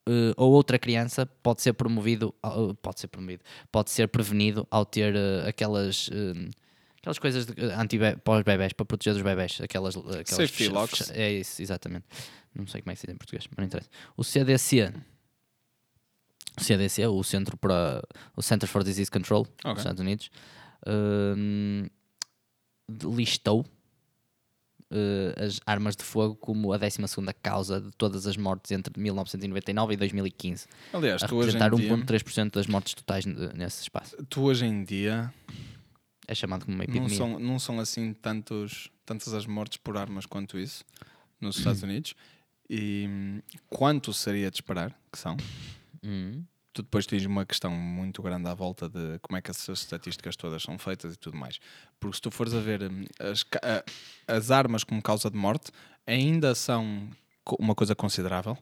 eh, 0.09 0.32
ou 0.38 0.51
outra 0.53 0.78
criança 0.78 1.26
pode 1.26 1.61
ser 1.61 1.74
promovido, 1.74 2.34
ao- 2.42 2.74
pode 2.74 3.01
ser 3.01 3.09
promovido, 3.09 3.42
pode 3.70 3.90
ser 3.90 4.09
prevenido 4.09 4.66
ao 4.70 4.86
ter 4.86 5.14
eh, 5.14 5.46
aquelas 5.46 6.09
eh, 6.11 6.48
aquelas 7.01 7.18
coisas 7.18 7.46
eh, 7.57 7.74
anti 7.76 7.98
para 7.98 8.38
os 8.38 8.42
bebés, 8.42 8.72
para 8.72 8.84
proteger 8.86 9.16
os 9.16 9.22
bebés, 9.22 9.59
aquelas, 9.61 9.96
aquelas 9.96 10.28
Safety 10.28 10.68
locks. 10.68 11.11
É 11.11 11.32
isso, 11.32 11.61
exatamente. 11.62 12.05
Não 12.55 12.66
sei 12.66 12.82
como 12.82 12.92
é 12.92 12.94
que 12.94 13.01
se 13.01 13.07
diz 13.07 13.14
em 13.14 13.18
português, 13.18 13.46
mas 13.48 13.57
não 13.59 13.64
interessa. 13.64 13.88
O 14.16 14.22
CDC, 14.24 14.92
o 16.59 16.62
CDC, 16.62 17.07
o 17.07 17.22
Centro 17.22 17.57
para 17.57 18.03
o 18.36 18.42
Center 18.42 18.68
for 18.68 18.84
Disease 18.84 19.11
Control 19.11 19.42
Ok. 19.42 19.72
dos 19.72 19.78
Estados 19.80 20.01
Unidos, 20.01 20.30
hum, 20.86 21.86
listou 23.16 23.64
eh, 24.90 25.34
as 25.38 25.61
armas 25.64 25.94
de 25.94 26.03
fogo 26.03 26.34
como 26.34 26.72
a 26.72 26.76
12 26.76 26.98
causa 27.40 27.80
de 27.80 27.90
todas 27.92 28.26
as 28.26 28.36
mortes 28.36 28.72
entre 28.72 29.01
1999 29.01 29.94
e 29.94 29.96
2015, 29.96 30.66
Aliás, 30.92 31.22
a 31.22 31.28
tu 31.28 31.36
hoje, 31.36 31.53
representar 31.53 31.72
em 31.72 31.80
dia, 31.80 31.96
1,3% 31.96 32.51
das 32.51 32.66
mortes 32.66 32.94
totais 32.94 33.24
nesse 33.24 33.82
espaço. 33.82 34.16
tu 34.28 34.42
hoje 34.42 34.66
em 34.66 34.82
dia 34.82 35.32
É 36.31 36.35
chamado 36.35 36.64
como 36.64 36.76
uma 36.76 36.85
não 36.85 36.91
epidemia. 36.95 37.16
são, 37.16 37.41
não 37.41 37.59
são 37.59 37.81
assim 37.81 38.14
tantos, 38.14 38.89
tantas 39.05 39.35
as 39.35 39.47
mortes 39.47 39.78
por 39.78 39.97
armas 39.97 40.26
quanto 40.26 40.57
isso 40.57 40.85
nos 41.41 41.59
Estados 41.59 41.83
Unidos. 41.83 42.14
E 42.68 43.05
hum, 43.09 43.43
quanto 43.68 44.12
seria 44.12 44.49
de 44.49 44.59
esperar, 44.59 44.97
que 45.12 45.18
são? 45.18 45.37
Hum. 46.05 46.45
tu 46.72 46.83
depois 46.83 47.05
tens 47.05 47.26
uma 47.26 47.45
questão 47.45 47.72
muito 47.72 48.22
grande 48.22 48.49
à 48.49 48.55
volta 48.55 48.89
de 48.89 49.18
como 49.18 49.37
é 49.37 49.43
que 49.43 49.51
essas 49.51 49.81
estatísticas 49.81 50.37
todas 50.37 50.62
são 50.62 50.78
feitas 50.78 51.14
e 51.14 51.16
tudo 51.16 51.37
mais. 51.37 51.59
Porque 51.99 52.14
se 52.14 52.22
tu 52.22 52.31
fores 52.31 52.55
a 52.55 52.61
ver 52.61 52.85
hum, 52.85 53.05
as, 53.18 53.45
as 54.28 54.53
armas 54.53 54.85
como 54.85 55.03
causa 55.03 55.28
de 55.28 55.37
morte, 55.37 55.72
ainda 56.07 56.55
são 56.55 57.11
uma 57.59 57.74
coisa 57.74 57.97
considerável, 57.97 58.57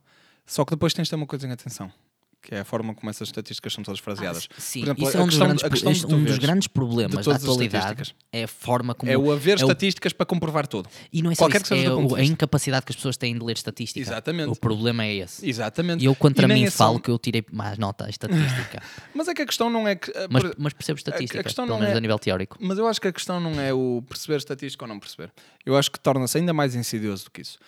só 0.47 0.64
que 0.64 0.71
depois 0.71 0.95
tens 0.95 1.05
de 1.05 1.11
ter 1.11 1.16
uma 1.16 1.27
coisa 1.27 1.47
em 1.47 1.53
atenção, 1.53 1.93
que 2.41 2.55
é 2.55 2.61
a 2.61 2.64
forma 2.64 2.95
como 2.95 3.11
essas 3.11 3.28
estatísticas 3.28 3.72
são 3.72 3.82
todas 3.82 3.99
fraseadas. 4.01 4.49
Ah, 4.51 4.55
sim, 4.61 4.82
exemplo, 4.82 5.07
isso 5.09 5.16
a 5.16 5.20
é 5.20 5.22
um 5.24 5.26
dos, 5.26 5.36
grandes, 5.39 5.64
a 6.05 6.07
um 6.09 6.24
dos 6.24 6.39
grandes 6.39 6.68
problemas 6.68 7.26
da 7.26 7.34
atualidade 7.34 8.14
é 8.32 8.45
a 8.45 8.49
forma 8.49 8.95
como 8.95 9.11
É 9.11 9.18
o 9.18 9.30
haver 9.32 9.53
é 9.53 9.55
o- 9.55 9.66
estatísticas 9.66 10.12
para 10.12 10.24
comprovar 10.24 10.66
tudo. 10.66 10.89
e 11.12 11.20
não 11.20 11.30
é 11.30 11.34
só 11.34 11.45
qualquer 11.45 11.57
isso, 11.62 11.64
que 11.64 11.68
seja 11.80 11.89
é 11.91 11.93
o- 11.95 12.14
a 12.14 12.22
incapacidade 12.24 12.86
que 12.86 12.93
as 12.93 12.97
pessoas 12.97 13.16
têm 13.16 13.34
de 13.36 13.45
ler 13.45 13.57
estatística. 13.57 13.99
Exatamente. 14.01 14.49
O 14.51 14.57
problema 14.57 15.05
é 15.05 15.14
esse. 15.16 15.49
Exatamente. 15.49 16.03
E 16.03 16.07
eu 16.07 16.14
contra 16.14 16.47
E 16.47 16.49
mim 16.55 16.62
é 16.64 16.70
só- 16.70 16.84
falo 16.84 17.01
que 17.01 17.11
eu 17.11 17.18
tirei 17.18 17.45
mais 17.53 17.76
nota 17.76 18.07
à 18.07 18.09
estatística. 18.09 18.80
Mas 19.14 19.26
é 19.28 19.34
que 19.34 19.43
a 19.43 19.47
questão 19.47 19.68
não 19.68 19.86
é 19.89 19.97
que. 19.97 20.11
eh, 20.12 20.28
mas, 20.30 20.43
mas 20.57 20.72
percebo 20.72 20.97
estatística, 20.99 21.43
questão 21.43 21.64
pelo 21.66 21.74
não 21.76 21.80
menos 21.80 21.95
é- 21.95 21.99
a 21.99 22.01
nível 22.01 22.18
teórico. 22.18 22.57
Mas 22.61 22.78
eu 22.78 22.86
acho 22.86 23.01
que 23.01 23.09
a 23.09 23.12
questão 23.12 23.41
não 23.41 23.61
é 23.61 23.74
o 23.74 24.03
perceber 24.09 24.36
estatística 24.39 24.84
ou 24.84 24.89
não 24.89 24.99
perceber. 25.01 25.32
Eu 25.66 25.76
acho 25.76 25.91
que 25.91 25.99
torna-se 25.99 26.39
ainda 26.39 26.53
mais 26.53 26.74
insidioso 26.76 27.24
do 27.24 27.30
que 27.32 27.43
isso. 27.43 27.59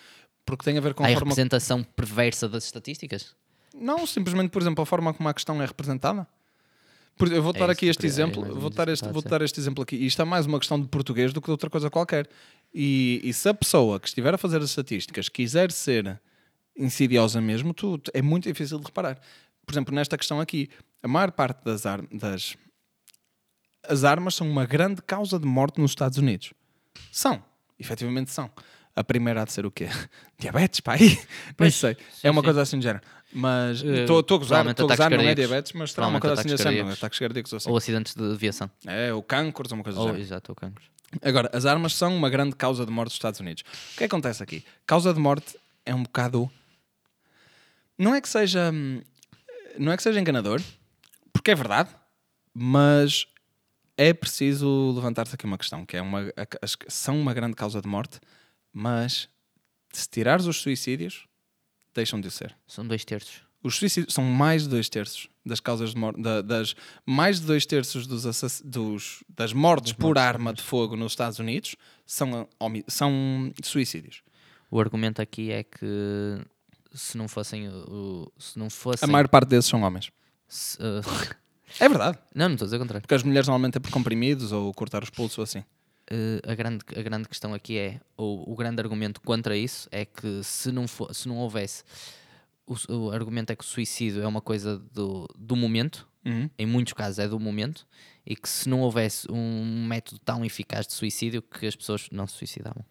Porque 0.45 0.63
tem 0.63 0.77
a 0.77 0.81
ver 0.81 0.93
com 0.93 1.03
a 1.03 1.07
a 1.07 1.09
forma. 1.11 1.19
representação 1.29 1.83
perversa 1.83 2.47
das 2.49 2.63
estatísticas? 2.65 3.35
Não, 3.73 4.05
simplesmente, 4.05 4.49
por 4.49 4.61
exemplo, 4.61 4.81
a 4.81 4.85
forma 4.85 5.13
como 5.13 5.27
a 5.29 5.33
questão 5.33 5.61
é 5.61 5.65
representada. 5.65 6.27
Por- 7.17 7.31
eu 7.31 7.43
vou 7.43 7.53
É 7.55 7.59
dar 7.59 7.69
aqui 7.69 7.85
este 7.87 8.05
exemplo, 8.05 8.43
vou 8.59 8.69
dar 8.69 8.87
este, 8.89 9.07
vou 9.09 9.21
dar 9.21 9.41
este 9.41 9.59
exemplo 9.59 9.83
aqui. 9.83 9.95
Isto 9.95 10.21
é 10.21 10.25
mais 10.25 10.45
uma 10.45 10.57
questão 10.59 10.79
de 10.79 10.87
português 10.87 11.31
do 11.33 11.41
que 11.41 11.45
de 11.47 11.51
outra 11.51 11.69
coisa 11.69 11.89
qualquer. 11.89 12.29
E, 12.73 13.19
e 13.23 13.33
se 13.33 13.47
a 13.49 13.53
pessoa 13.53 13.99
que 13.99 14.07
estiver 14.07 14.33
a 14.33 14.37
fazer 14.37 14.57
as 14.57 14.69
estatísticas 14.69 15.29
quiser 15.29 15.71
ser 15.71 16.19
insidiosa 16.77 17.39
mesmo, 17.41 17.73
tu, 17.73 18.01
é 18.13 18.21
muito 18.21 18.47
difícil 18.47 18.79
de 18.79 18.85
reparar. 18.85 19.19
Por 19.65 19.73
exemplo, 19.73 19.93
nesta 19.93 20.17
questão 20.17 20.39
aqui, 20.39 20.69
a 21.03 21.07
maior 21.07 21.31
parte 21.31 21.63
das, 21.63 21.85
ar- 21.85 22.05
das 22.11 22.55
as 23.87 24.03
armas 24.03 24.35
são 24.35 24.49
uma 24.49 24.65
grande 24.65 25.01
causa 25.01 25.37
de 25.39 25.45
morte 25.45 25.79
nos 25.81 25.91
Estados 25.91 26.17
Unidos. 26.17 26.53
São, 27.11 27.43
efetivamente 27.79 28.31
são. 28.31 28.49
A 28.95 29.03
primeira 29.03 29.41
há 29.41 29.45
de 29.45 29.53
ser 29.53 29.65
o 29.65 29.71
quê? 29.71 29.87
Diabetes, 30.37 30.79
pá, 30.81 30.93
aí? 30.93 31.17
Não 31.57 31.71
sei. 31.71 31.95
sim, 32.11 32.27
é 32.27 32.31
uma 32.31 32.41
sim. 32.41 32.45
coisa 32.45 32.61
assim 32.61 32.77
de 32.79 32.83
género. 32.83 33.03
Mas 33.33 33.81
Eh, 33.83 34.01
estou 34.01 34.17
a 34.19 34.21
gozar, 34.23 34.67
estou 34.67 34.85
a 34.85 34.89
gozar, 34.89 35.09
não 35.11 35.21
é 35.21 35.33
diabetes, 35.33 35.71
mas 35.71 35.91
será 35.93 36.07
uma 36.07 36.19
Provavelmente 36.19 36.21
coisa 36.21 36.41
assim 36.41 36.47
de 36.49 36.53
ataques 36.55 36.77
género. 36.77 36.93
Ataques 36.97 37.19
cardíacos 37.19 37.53
assim. 37.53 37.69
Ou 37.69 37.77
acidentes 37.77 38.13
de 38.15 38.23
aviação? 38.33 38.69
É, 38.85 39.13
ou 39.13 39.23
cancros, 39.23 39.71
uma 39.71 39.83
coisa 39.83 39.97
do 39.97 40.01
Ou, 40.01 40.07
género. 40.09 40.23
exato, 40.23 40.51
ou 40.51 40.55
cancros. 40.55 40.85
Agora, 41.21 41.49
as 41.53 41.65
armas 41.65 41.93
são 41.93 42.15
uma 42.15 42.29
grande 42.29 42.55
causa 42.55 42.85
de 42.85 42.91
morte 42.91 43.07
dos 43.09 43.15
Estados 43.15 43.39
Unidos. 43.39 43.63
O 43.93 43.97
que 43.97 44.03
acontece 44.03 44.43
aqui? 44.43 44.63
Causa 44.85 45.13
de 45.13 45.19
morte 45.19 45.57
é 45.85 45.95
um 45.95 46.03
bocado. 46.03 46.49
Não 47.97 48.13
é 48.15 48.19
que 48.21 48.27
seja. 48.29 48.71
hum, 48.73 49.01
Não 49.77 49.91
é 49.91 49.97
que 49.97 50.03
seja 50.03 50.19
enganador, 50.19 50.61
porque 51.31 51.51
é 51.51 51.55
verdade, 51.55 51.89
mas 52.53 53.25
é 53.97 54.13
preciso 54.13 54.91
levantar-se 54.95 55.35
aqui 55.35 55.45
uma 55.45 55.57
questão, 55.57 55.85
que 55.85 55.95
é 55.95 56.01
uma, 56.01 56.25
são 56.87 57.19
uma 57.19 57.33
grande 57.33 57.55
causa 57.55 57.81
de 57.81 57.87
morte, 57.87 58.19
mas 58.73 59.29
se 59.91 60.07
tirares 60.09 60.45
os 60.45 60.57
suicídios, 60.61 61.25
deixam 61.93 62.19
de 62.21 62.29
ser. 62.31 62.55
São 62.67 62.85
dois 62.87 63.03
terços. 63.05 63.41
Os 63.63 63.75
suicídios 63.75 64.13
são 64.13 64.23
mais 64.23 64.63
de 64.63 64.69
dois 64.69 64.89
terços 64.89 65.27
das 65.45 65.59
causas 65.59 65.91
de 65.91 65.97
morte, 65.97 66.19
da- 66.21 66.41
das 66.41 66.75
mais 67.05 67.39
de 67.39 67.45
dois 67.45 67.65
terços 67.65 68.07
dos, 68.07 68.23
dos- 68.63 69.23
das 69.29 69.53
mortes 69.53 69.93
por 69.93 70.17
arma 70.17 70.51
de 70.53 70.61
fogo 70.63 70.95
nos 70.95 71.11
Estados 71.11 71.37
Unidos 71.39 71.75
são, 72.05 72.47
são 72.87 73.53
suicídios. 73.63 74.23
O 74.69 74.79
argumento 74.79 75.21
aqui 75.21 75.51
é 75.51 75.63
que 75.63 75.85
se 76.93 77.17
não 77.17 77.27
fossem 77.27 77.67
o, 77.69 78.31
se 78.39 78.57
não 78.57 78.67
A 78.67 78.69
fossem 78.69 79.09
maior 79.09 79.27
parte 79.27 79.49
desses 79.49 79.69
são 79.69 79.81
homens. 79.83 80.11
se, 80.47 80.77
uh, 80.77 81.01
É 81.79 81.87
verdade. 81.87 82.17
não, 82.35 82.47
não 82.49 82.55
estou 82.55 82.65
a 82.65 82.67
dizer 82.67 82.77
o 82.77 82.79
contrário. 82.79 83.01
Porque 83.03 83.13
as 83.15 83.23
mulheres 83.23 83.47
normalmente 83.47 83.77
é 83.77 83.79
por 83.79 83.91
comprimidos 83.91 84.51
ou 84.51 84.73
cortar 84.73 85.03
os 85.03 85.09
pulsos 85.09 85.37
ou 85.37 85.43
assim. 85.43 85.63
Uh, 86.11 86.51
a, 86.51 86.55
grande, 86.55 86.83
a 86.93 87.01
grande 87.01 87.29
questão 87.29 87.53
aqui 87.53 87.77
é, 87.77 88.01
ou 88.17 88.43
o 88.51 88.53
grande 88.53 88.81
argumento 88.81 89.21
contra 89.21 89.55
isso 89.55 89.87
é 89.93 90.03
que 90.03 90.43
se 90.43 90.69
não, 90.69 90.85
for, 90.85 91.15
se 91.15 91.25
não 91.25 91.37
houvesse, 91.37 91.85
o, 92.67 92.75
o 92.93 93.11
argumento 93.11 93.51
é 93.51 93.55
que 93.55 93.63
o 93.63 93.67
suicídio 93.67 94.21
é 94.21 94.27
uma 94.27 94.41
coisa 94.41 94.77
do, 94.77 95.27
do 95.37 95.55
momento, 95.55 96.09
Uhum. 96.23 96.49
em 96.59 96.67
muitos 96.67 96.93
casos 96.93 97.17
é 97.17 97.27
do 97.27 97.39
momento, 97.39 97.87
e 98.25 98.35
que 98.35 98.47
se 98.47 98.69
não 98.69 98.81
houvesse 98.81 99.25
um 99.31 99.87
método 99.87 100.19
tão 100.19 100.45
eficaz 100.45 100.85
de 100.85 100.93
suicídio 100.93 101.41
que 101.41 101.65
as 101.65 101.75
pessoas 101.75 102.09
não 102.11 102.27
se 102.27 102.35
suicidavam. 102.35 102.85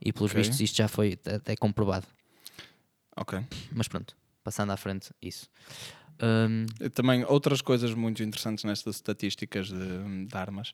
E 0.00 0.12
pelos 0.12 0.32
vistos 0.32 0.60
isto 0.60 0.76
já 0.76 0.88
foi 0.88 1.18
até 1.26 1.56
comprovado. 1.56 2.06
Ok. 3.16 3.38
Mas 3.72 3.88
pronto, 3.88 4.16
passando 4.42 4.70
à 4.70 4.76
frente, 4.76 5.10
isso. 5.20 5.50
Hum, 6.22 6.64
Também 6.94 7.24
outras 7.24 7.60
coisas 7.60 7.92
muito 7.94 8.22
interessantes 8.22 8.64
nestas 8.64 8.94
estatísticas 8.96 9.66
de, 9.66 10.26
de 10.26 10.36
armas 10.36 10.72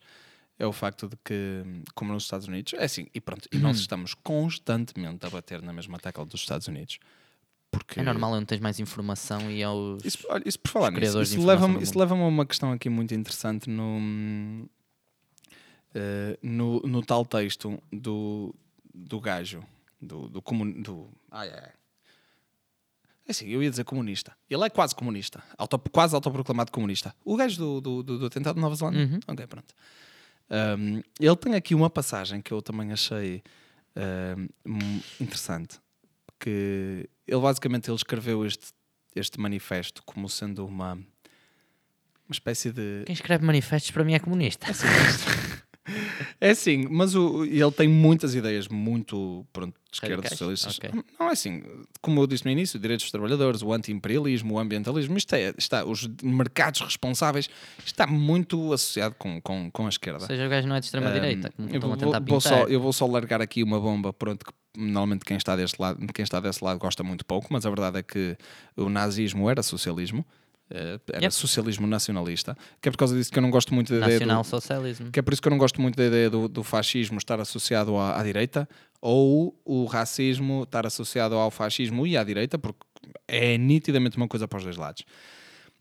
é 0.59 0.67
o 0.67 0.73
facto 0.73 1.09
de 1.09 1.17
que, 1.25 1.63
como 1.95 2.13
nos 2.13 2.25
Estados 2.25 2.49
Unidos, 2.49 2.75
é 2.75 2.85
assim, 2.85 3.07
e 3.15 3.21
pronto, 3.21 3.49
e 3.53 3.59
nós 3.59 3.79
estamos 3.79 4.15
constantemente 4.15 5.25
a 5.25 5.31
bater 5.31 5.63
na 5.63 5.73
mesma 5.73 5.99
tecla 5.99 6.25
dos 6.25 6.41
Estados 6.41 6.67
Unidos. 6.67 6.99
Porque 7.71 8.01
é 8.01 8.03
normal 8.03 8.33
onde 8.33 8.47
tens 8.47 8.61
mais 8.61 8.81
informação 8.81 9.51
e 9.51 9.61
é 9.61 9.69
os. 9.69 10.03
Isso, 10.03 10.27
olha, 10.31 10.43
isso 10.47 10.59
por 10.59 10.71
falar 10.71 10.91
nisso, 10.91 11.21
isso 11.21 11.45
leva-me 11.45 11.79
leva-me 11.95 12.23
a 12.23 12.27
uma 12.27 12.47
questão 12.47 12.73
aqui 12.73 12.89
muito 12.89 13.15
interessante 13.15 13.69
no, 13.69 14.67
eh, 15.95 16.39
no, 16.43 16.81
no 16.81 17.03
tal 17.03 17.27
texto 17.27 17.79
do, 17.93 18.55
do 18.95 19.21
gajo, 19.21 19.63
do, 20.01 20.31
do, 20.31 20.41
comun, 20.41 20.81
do 20.81 21.11
ai, 21.31 21.51
ai. 21.51 21.73
É 23.27 23.31
assim, 23.33 23.49
eu 23.49 23.63
ia 23.63 23.69
dizer 23.69 23.85
comunista. 23.85 24.35
Ele 24.49 24.65
é 24.65 24.71
quase 24.71 24.95
comunista, 24.95 25.43
auto, 25.59 25.79
quase 25.91 26.15
autoproclamado 26.15 26.73
comunista. 26.73 27.15
O 27.23 27.37
gajo 27.37 27.59
do, 27.59 27.81
do, 27.83 28.03
do, 28.03 28.19
do 28.21 28.27
atentado 28.27 28.55
de 28.55 28.63
Nova 28.63 28.75
Zelândia. 28.75 29.05
Uhum. 29.05 29.21
Ok, 29.29 29.47
pronto. 29.47 29.75
Um, 30.51 31.03
ele 31.21 31.37
tem 31.37 31.55
aqui 31.55 31.75
uma 31.75 31.91
passagem 31.91 32.41
que 32.41 32.53
eu 32.53 32.63
também 32.63 32.93
achei 32.93 33.43
um, 34.67 35.01
interessante. 35.21 35.79
Que 36.39 37.09
ele 37.27 37.41
basicamente 37.41 37.89
ele 37.91 37.97
escreveu 37.97 38.47
este, 38.47 38.69
este 39.15 39.41
manifesto 39.41 40.03
como 40.05 40.29
sendo 40.29 40.65
uma, 40.67 40.95
uma 40.95 42.33
espécie 42.33 42.71
de. 42.73 43.03
Quem 43.07 43.13
escreve 43.13 43.45
manifestos 43.45 43.91
para 43.91 44.05
mim 44.05 44.15
é 44.15 44.19
comunista. 44.19 44.67
É 44.67 44.71
assim, 44.71 44.87
mas 46.91 47.15
o, 47.15 47.45
ele 47.45 47.71
tem 47.73 47.89
muitas 47.89 48.35
ideias 48.35 48.69
muito 48.69 49.47
pronto, 49.53 49.75
de 49.91 49.97
esquerda, 49.97 50.17
Radicais? 50.17 50.39
socialistas. 50.39 50.79
Ok. 50.79 51.05
Não 51.19 51.29
é 51.29 51.33
assim, 51.33 51.63
como 52.01 52.21
eu 52.21 52.27
disse 52.27 52.45
no 52.45 52.51
início, 52.51 52.79
direitos 52.79 53.05
dos 53.05 53.11
trabalhadores, 53.11 53.63
o 53.63 53.73
anti-imperialismo, 53.73 54.55
o 54.55 54.59
ambientalismo, 54.59 55.17
isto 55.17 55.35
é, 55.35 55.55
está, 55.57 55.85
os 55.85 56.07
mercados 56.23 56.81
responsáveis, 56.81 57.49
está 57.85 58.07
muito 58.07 58.73
associado 58.73 59.15
com, 59.19 59.41
com, 59.41 59.71
com 59.71 59.87
a 59.87 59.89
esquerda. 59.89 60.21
Ou 60.21 60.27
seja, 60.27 60.47
o 60.47 60.51
gajo 60.51 60.69
não 60.69 60.77
é 60.77 60.81
de 60.81 60.87
extrema-direita, 60.87 61.53
Um, 61.59 61.69
eu 61.69 61.81
vou, 61.81 61.97
vou 62.27 62.41
só, 62.41 62.65
eu 62.65 62.81
vou 62.81 62.93
só 62.93 63.07
largar 63.07 63.41
aqui 63.41 63.63
uma 63.63 63.81
bomba, 63.81 64.13
pronto, 64.13 64.45
que 64.45 64.53
normalmente 64.77 65.25
quem 65.25 65.37
está, 65.37 65.57
deste 65.57 65.81
lado, 65.81 65.99
quem 66.13 66.23
está 66.23 66.41
desse 66.41 66.63
lado 66.63 66.79
gosta 66.79 67.03
muito 67.03 67.25
pouco, 67.25 67.49
mas 67.51 67.67
a 67.67 67.71
verdade 67.71 67.99
é 67.99 68.03
que 68.03 68.37
o 68.77 68.89
nazismo 68.89 69.49
era 69.51 69.63
socialismo, 69.63 70.25
era 70.71 71.01
Yep. 71.25 71.35
socialismo 71.35 71.87
nacionalista, 71.87 72.57
que 72.81 72.89
é 72.89 72.93
por 72.93 72.99
causa 72.99 73.17
disso 73.17 73.31
que 73.31 73.39
eu 73.39 73.43
não 73.43 73.51
gosto 73.51 73.75
muito 73.75 73.91
da 73.91 74.07
ideia 74.07 74.19
do, 74.21 75.11
que 75.11 75.19
é 75.19 75.23
por 75.23 75.33
isso 75.33 75.41
que 75.41 75.49
eu 75.49 75.51
não 75.51 75.59
gosto 75.59 75.81
muito 75.81 75.97
da 75.97 76.05
ideia 76.05 76.29
do, 76.29 76.49
do 76.49 76.63
fascismo 76.63 77.19
estar 77.19 77.41
associado 77.41 77.97
à, 77.97 78.21
à 78.21 78.23
direita 78.23 78.69
ou 79.01 79.59
o 79.65 79.85
racismo 79.87 80.65
estar 80.65 80.87
associado 80.87 81.35
ao 81.35 81.51
fascismo 81.51 82.07
e 82.07 82.17
à 82.17 82.25
direita, 82.25 82.59
porque 82.59 82.81
é 83.27 83.57
nitidamente 83.57 84.17
uma 84.17 84.29
coisa 84.29 84.47
para 84.47 84.59
os 84.59 84.65
dois 84.65 84.77
lados. 84.77 85.05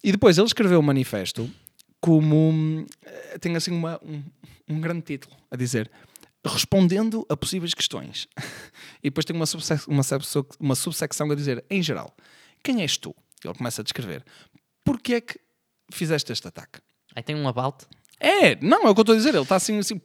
E 0.03 0.11
depois 0.11 0.38
ele 0.38 0.47
escreveu 0.47 0.79
um 0.79 0.83
manifesto 0.83 1.49
como 1.99 2.85
eh, 3.03 3.38
tem 3.39 3.55
assim 3.55 3.71
uma, 3.71 3.99
um, 4.03 4.23
um 4.69 4.79
grande 4.79 5.01
título 5.01 5.35
a 5.49 5.55
dizer 5.55 5.89
respondendo 6.45 7.25
a 7.29 7.35
possíveis 7.35 7.73
questões. 7.73 8.27
e 9.03 9.09
depois 9.09 9.25
tem 9.25 9.35
uma, 9.35 9.45
uma 10.59 10.75
subsecção 10.75 11.29
a 11.31 11.35
dizer 11.35 11.63
em 11.69 11.81
geral, 11.81 12.15
quem 12.63 12.81
és 12.81 12.97
tu? 12.97 13.15
Ele 13.43 13.53
começa 13.53 13.81
a 13.81 13.83
descrever. 13.83 14.23
Porquê 14.88 15.15
é 15.15 15.21
que 15.21 15.38
fizeste 15.91 16.31
este 16.31 16.47
ataque? 16.47 16.79
Aí 17.13 17.21
tem 17.21 17.35
um 17.35 17.45
about. 17.45 17.85
É, 18.21 18.55
não, 18.63 18.88
é 18.88 18.89
o 18.89 18.93
que 18.93 18.99
eu 18.99 19.03
estou 19.03 19.13
a 19.13 19.17
dizer. 19.17 19.35
Ele 19.35 19.43
está 19.43 19.57
assim, 19.57 19.77
assim 19.79 19.99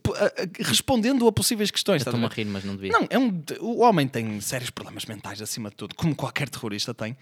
respondendo 0.58 1.24
a 1.28 1.32
possíveis 1.32 1.70
questões. 1.70 2.02
Estou-me 2.02 2.26
a 2.26 2.28
rir, 2.28 2.46
mas 2.46 2.64
não 2.64 2.74
devia. 2.74 2.90
Não, 2.90 3.06
é 3.08 3.16
um, 3.16 3.42
o 3.60 3.82
homem 3.82 4.08
tem 4.08 4.40
sérios 4.40 4.70
problemas 4.70 5.06
mentais 5.06 5.40
acima 5.40 5.70
de 5.70 5.76
tudo, 5.76 5.94
como 5.94 6.16
qualquer 6.16 6.48
terrorista 6.48 6.92
tem. 6.92 7.16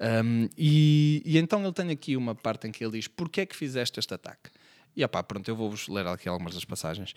Um, 0.00 0.48
e, 0.56 1.20
e 1.26 1.36
então 1.36 1.60
ele 1.64 1.72
tem 1.72 1.90
aqui 1.90 2.16
uma 2.16 2.32
parte 2.32 2.68
em 2.68 2.70
que 2.70 2.84
ele 2.84 2.92
diz: 2.92 3.08
Porquê 3.08 3.40
é 3.40 3.46
que 3.46 3.56
fizeste 3.56 3.98
este 3.98 4.14
ataque? 4.14 4.48
E 4.94 5.04
opá, 5.04 5.20
pronto, 5.20 5.48
eu 5.48 5.56
vou-vos 5.56 5.88
ler 5.88 6.06
aqui 6.06 6.28
algumas 6.28 6.54
das 6.54 6.64
passagens. 6.64 7.10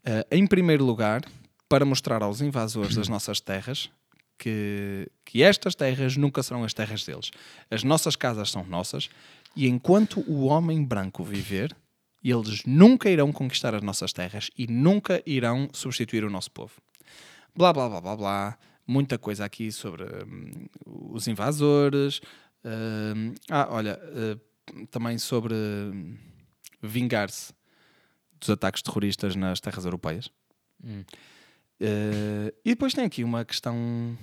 Uh, 0.00 0.22
em 0.30 0.46
primeiro 0.46 0.84
lugar, 0.84 1.22
para 1.70 1.86
mostrar 1.86 2.22
aos 2.22 2.42
invasores 2.42 2.94
das 2.94 3.08
nossas 3.08 3.40
terras 3.40 3.90
que, 4.38 5.10
que 5.24 5.42
estas 5.42 5.74
terras 5.74 6.16
nunca 6.16 6.42
serão 6.42 6.62
as 6.64 6.72
terras 6.72 7.04
deles. 7.04 7.30
As 7.70 7.82
nossas 7.82 8.14
casas 8.14 8.50
são 8.50 8.64
nossas 8.64 9.10
e 9.58 9.66
enquanto 9.66 10.20
o 10.20 10.44
homem 10.44 10.84
branco 10.84 11.24
viver, 11.24 11.76
eles 12.22 12.62
nunca 12.64 13.10
irão 13.10 13.32
conquistar 13.32 13.74
as 13.74 13.82
nossas 13.82 14.12
terras 14.12 14.52
e 14.56 14.68
nunca 14.68 15.20
irão 15.26 15.68
substituir 15.72 16.22
o 16.22 16.30
nosso 16.30 16.48
povo. 16.52 16.74
Blá 17.56 17.72
blá 17.72 17.88
blá 17.88 18.00
blá 18.00 18.16
blá. 18.16 18.58
Muita 18.86 19.18
coisa 19.18 19.44
aqui 19.44 19.72
sobre 19.72 20.04
hum, 20.04 20.68
os 20.86 21.26
invasores. 21.26 22.20
hum, 22.64 23.34
ah, 23.50 23.66
olha, 23.68 24.00
hum, 24.72 24.86
também 24.86 25.18
sobre 25.18 25.54
hum, 25.54 26.16
vingar-se 26.80 27.52
dos 28.38 28.50
ataques 28.50 28.80
terroristas 28.80 29.34
nas 29.34 29.58
terras 29.58 29.84
europeias. 29.84 30.30
Hum. 30.84 31.02
Eh, 31.80 32.54
e 32.64 32.70
depois 32.70 32.94
tem 32.94 33.04
aqui 33.04 33.24
uma 33.24 33.44
questão 33.44 34.16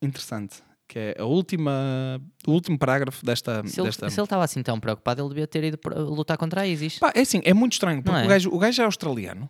interessante, 0.00 0.62
que 0.88 0.98
é 0.98 1.16
a 1.18 1.24
última, 1.24 2.20
o 2.46 2.52
último 2.52 2.78
parágrafo 2.78 3.24
desta. 3.24 3.62
Se 3.66 3.80
ele, 3.80 3.88
desta... 3.88 4.08
se 4.08 4.18
ele 4.18 4.24
estava 4.24 4.42
assim 4.42 4.62
tão 4.62 4.80
preocupado, 4.80 5.22
ele 5.22 5.28
devia 5.28 5.46
ter 5.46 5.62
ido 5.62 5.78
lutar 6.10 6.38
contra 6.38 6.62
a 6.62 6.66
ISIS. 6.66 6.98
Pá, 6.98 7.12
é 7.14 7.20
assim, 7.20 7.42
é 7.44 7.52
muito 7.52 7.74
estranho, 7.74 8.02
porque 8.02 8.18
é? 8.18 8.24
o, 8.24 8.28
gajo, 8.28 8.50
o 8.50 8.58
gajo 8.58 8.82
é 8.82 8.84
australiano, 8.86 9.48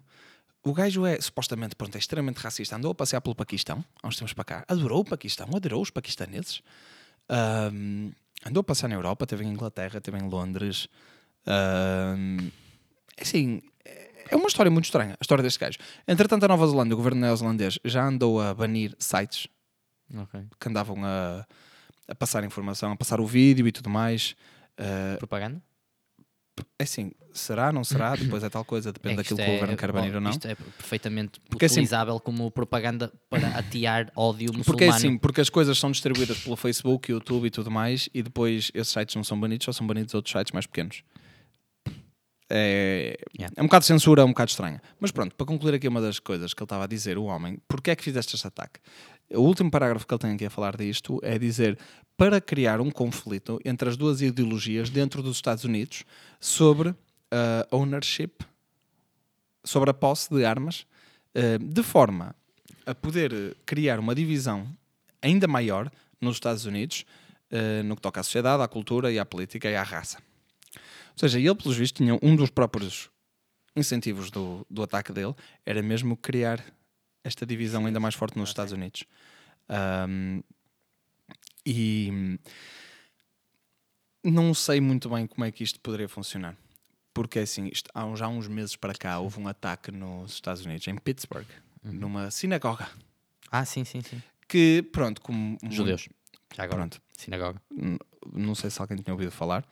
o 0.64 0.72
gajo 0.72 1.06
é 1.06 1.20
supostamente 1.20 1.76
pronto, 1.76 1.94
é 1.94 1.98
extremamente 1.98 2.38
racista, 2.38 2.76
andou 2.76 2.90
a 2.90 2.94
passear 2.94 3.20
pelo 3.20 3.34
Paquistão, 3.34 3.84
há 4.02 4.08
uns 4.08 4.16
tempos 4.16 4.32
para 4.32 4.44
cá, 4.44 4.64
adorou 4.68 5.00
o 5.00 5.04
Paquistão, 5.04 5.48
adorou 5.54 5.80
os 5.80 5.90
paquistaneses, 5.90 6.60
Ahm, 7.28 8.10
andou 8.44 8.62
a 8.62 8.64
passear 8.64 8.88
na 8.88 8.94
Europa, 8.94 9.24
esteve 9.24 9.44
em 9.44 9.48
Inglaterra, 9.48 9.98
esteve 9.98 10.18
em 10.18 10.28
Londres. 10.28 10.88
Ahm, 11.46 12.50
é 13.16 13.22
assim, 13.22 13.60
é 14.30 14.36
uma 14.36 14.48
história 14.48 14.70
muito 14.70 14.86
estranha, 14.86 15.12
a 15.12 15.22
história 15.22 15.42
deste 15.42 15.58
gajo. 15.58 15.78
Entretanto, 16.06 16.44
a 16.44 16.48
Nova 16.48 16.66
Zelândia, 16.66 16.94
o 16.94 16.96
governo 16.96 17.20
neozelandês, 17.20 17.78
já 17.84 18.04
andou 18.04 18.40
a 18.40 18.54
banir 18.54 18.94
sites 18.98 19.46
Ok. 20.16 20.40
que 20.60 20.68
andavam 20.68 21.04
a, 21.04 21.46
a 22.08 22.14
passar 22.14 22.42
informação, 22.44 22.92
a 22.92 22.96
passar 22.96 23.20
o 23.20 23.26
vídeo 23.26 23.66
e 23.68 23.72
tudo 23.72 23.90
mais. 23.90 24.34
Ah, 24.78 25.16
Propaganda? 25.18 25.60
é 26.76 26.82
assim, 26.82 27.12
será, 27.32 27.70
não 27.72 27.84
será? 27.84 28.14
Depois 28.16 28.42
é 28.42 28.48
tal 28.50 28.64
coisa, 28.64 28.92
depende 28.92 29.14
É 29.14 29.16
daquilo 29.18 29.36
que 29.38 29.44
o 29.44 29.46
é- 29.48 29.54
governo 29.54 29.76
quer 29.76 29.92
banir 29.92 30.14
ou 30.14 30.20
não. 30.20 30.30
Isto 30.32 30.48
é 30.48 30.54
perfeitamente 30.56 31.38
Porque 31.48 31.66
assim- 31.66 31.74
utilizável 31.74 32.18
como 32.18 32.50
propaganda 32.50 33.12
para 33.30 33.46
atear 33.58 34.10
ódio 34.16 34.46
muçulmano. 34.46 34.64
Porque 34.64 34.84
é 34.84 34.88
assim, 34.88 35.16
porque 35.18 35.40
as 35.40 35.48
coisas 35.48 35.78
são 35.78 35.90
distribuídas 35.92 36.38
pelo 36.38 36.56
Facebook, 36.56 37.10
YouTube 37.12 37.46
e 37.46 37.50
tudo 37.50 37.70
mais, 37.70 38.08
e 38.12 38.22
depois 38.24 38.70
esses 38.74 38.92
sites 38.92 39.14
não 39.14 39.22
são 39.22 39.38
banidos, 39.38 39.66
só 39.66 39.72
são 39.72 39.86
banidos 39.86 40.14
outros 40.14 40.32
sites 40.32 40.52
mais 40.52 40.66
pequenos. 40.66 41.02
É, 42.50 43.18
Yeah. 43.38 43.54
é 43.56 43.62
um 43.62 43.66
bocado 43.66 43.82
de 43.82 43.86
censura, 43.88 44.22
é 44.22 44.24
um 44.24 44.28
bocado 44.28 44.50
estranha. 44.50 44.80
Mas 44.98 45.10
pronto, 45.10 45.34
para 45.36 45.46
concluir 45.46 45.74
aqui 45.74 45.86
uma 45.86 46.00
das 46.00 46.18
coisas 46.18 46.54
que 46.54 46.60
ele 46.62 46.64
estava 46.64 46.84
a 46.84 46.86
dizer, 46.86 47.18
o 47.18 47.24
homem, 47.24 47.58
porque 47.68 47.90
é 47.90 47.96
que 47.96 48.02
fizeste 48.02 48.34
este 48.34 48.46
ataque? 48.46 48.80
O 49.34 49.40
último 49.40 49.70
parágrafo 49.70 50.06
que 50.06 50.14
ele 50.14 50.20
tem 50.20 50.32
aqui 50.32 50.46
a 50.46 50.50
falar 50.50 50.76
disto 50.76 51.20
é 51.22 51.38
dizer 51.38 51.78
para 52.16 52.40
criar 52.40 52.80
um 52.80 52.90
conflito 52.90 53.60
entre 53.64 53.88
as 53.88 53.96
duas 53.96 54.22
ideologias 54.22 54.90
dentro 54.90 55.22
dos 55.22 55.36
Estados 55.36 55.64
Unidos 55.64 56.04
sobre 56.40 56.94
a 57.30 57.66
ownership, 57.70 58.32
sobre 59.62 59.90
a 59.90 59.94
posse 59.94 60.32
de 60.34 60.44
armas, 60.44 60.86
eh, 61.34 61.58
de 61.58 61.82
forma 61.82 62.34
a 62.86 62.94
poder 62.94 63.54
criar 63.66 64.00
uma 64.00 64.14
divisão 64.14 64.66
ainda 65.20 65.46
maior 65.46 65.90
nos 66.18 66.36
Estados 66.36 66.64
Unidos 66.64 67.04
eh, 67.50 67.82
no 67.82 67.96
que 67.96 68.02
toca 68.02 68.20
à 68.20 68.22
sociedade, 68.22 68.62
à 68.62 68.68
cultura 68.68 69.12
e 69.12 69.18
à 69.18 69.26
política 69.26 69.68
e 69.68 69.76
à 69.76 69.82
raça. 69.82 70.18
Ou 70.74 71.18
seja, 71.18 71.38
ele, 71.38 71.54
pelos 71.54 71.76
vistos, 71.76 71.98
tinha 71.98 72.18
um 72.22 72.34
dos 72.34 72.48
próprios 72.48 73.10
incentivos 73.76 74.30
do, 74.30 74.66
do 74.70 74.82
ataque 74.82 75.12
dele, 75.12 75.34
era 75.66 75.82
mesmo 75.82 76.16
criar 76.16 76.64
esta 77.28 77.46
divisão 77.46 77.86
ainda 77.86 78.00
mais 78.00 78.14
forte 78.14 78.36
nos 78.36 78.48
Estados 78.50 78.72
Unidos. 78.72 79.04
Ahm, 79.68 80.40
e 81.64 82.38
não 84.24 84.52
sei 84.54 84.80
muito 84.80 85.08
bem 85.08 85.26
como 85.26 85.44
é 85.44 85.52
que 85.52 85.62
isto 85.62 85.80
poderia 85.80 86.08
funcionar. 86.08 86.56
Porque 87.14 87.38
assim, 87.40 87.68
isto, 87.72 87.90
há 87.94 88.04
uns- 88.04 88.18
já 88.18 88.28
uns 88.28 88.46
meses 88.48 88.76
para 88.76 88.94
cá 88.94 89.18
houve 89.18 89.40
um 89.40 89.48
ataque 89.48 89.90
nos 89.90 90.32
Estados 90.32 90.64
Unidos, 90.64 90.86
em 90.86 90.96
Pittsburgh, 90.96 91.46
numa 91.82 92.30
sinagoga. 92.30 92.88
Ah, 93.50 93.64
sim, 93.64 93.84
sim, 93.84 94.00
sim. 94.02 94.22
Que, 94.46 94.82
pronto, 94.92 95.20
como. 95.20 95.58
Judeus. 95.68 96.08
Já 96.54 96.64
agora. 96.64 96.78
Pronto. 96.80 97.02
Sinagoga. 97.12 97.60
Não 98.32 98.54
sei 98.54 98.70
se 98.70 98.80
alguém 98.80 98.98
tinha 98.98 99.12
ouvido 99.14 99.30
falar. 99.30 99.64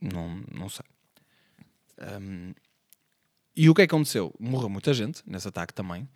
Não, 0.00 0.42
não 0.52 0.68
sei. 0.68 0.84
Um, 2.20 2.54
e 3.54 3.68
o 3.68 3.74
que 3.74 3.82
é 3.82 3.86
que 3.86 3.94
aconteceu? 3.94 4.34
Morreu 4.38 4.68
muita 4.68 4.92
gente 4.94 5.22
nesse 5.26 5.46
ataque 5.48 5.72
também. 5.74 6.08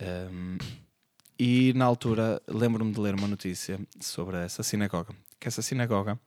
Um, 0.00 0.58
e 1.38 1.72
na 1.74 1.84
altura 1.84 2.40
lembro-me 2.48 2.92
de 2.92 3.00
ler 3.00 3.14
uma 3.14 3.28
notícia 3.28 3.80
sobre 4.00 4.36
essa 4.38 4.62
sinagoga. 4.62 5.14
Que 5.40 5.48
essa 5.48 5.62
sinagoga 5.62 6.18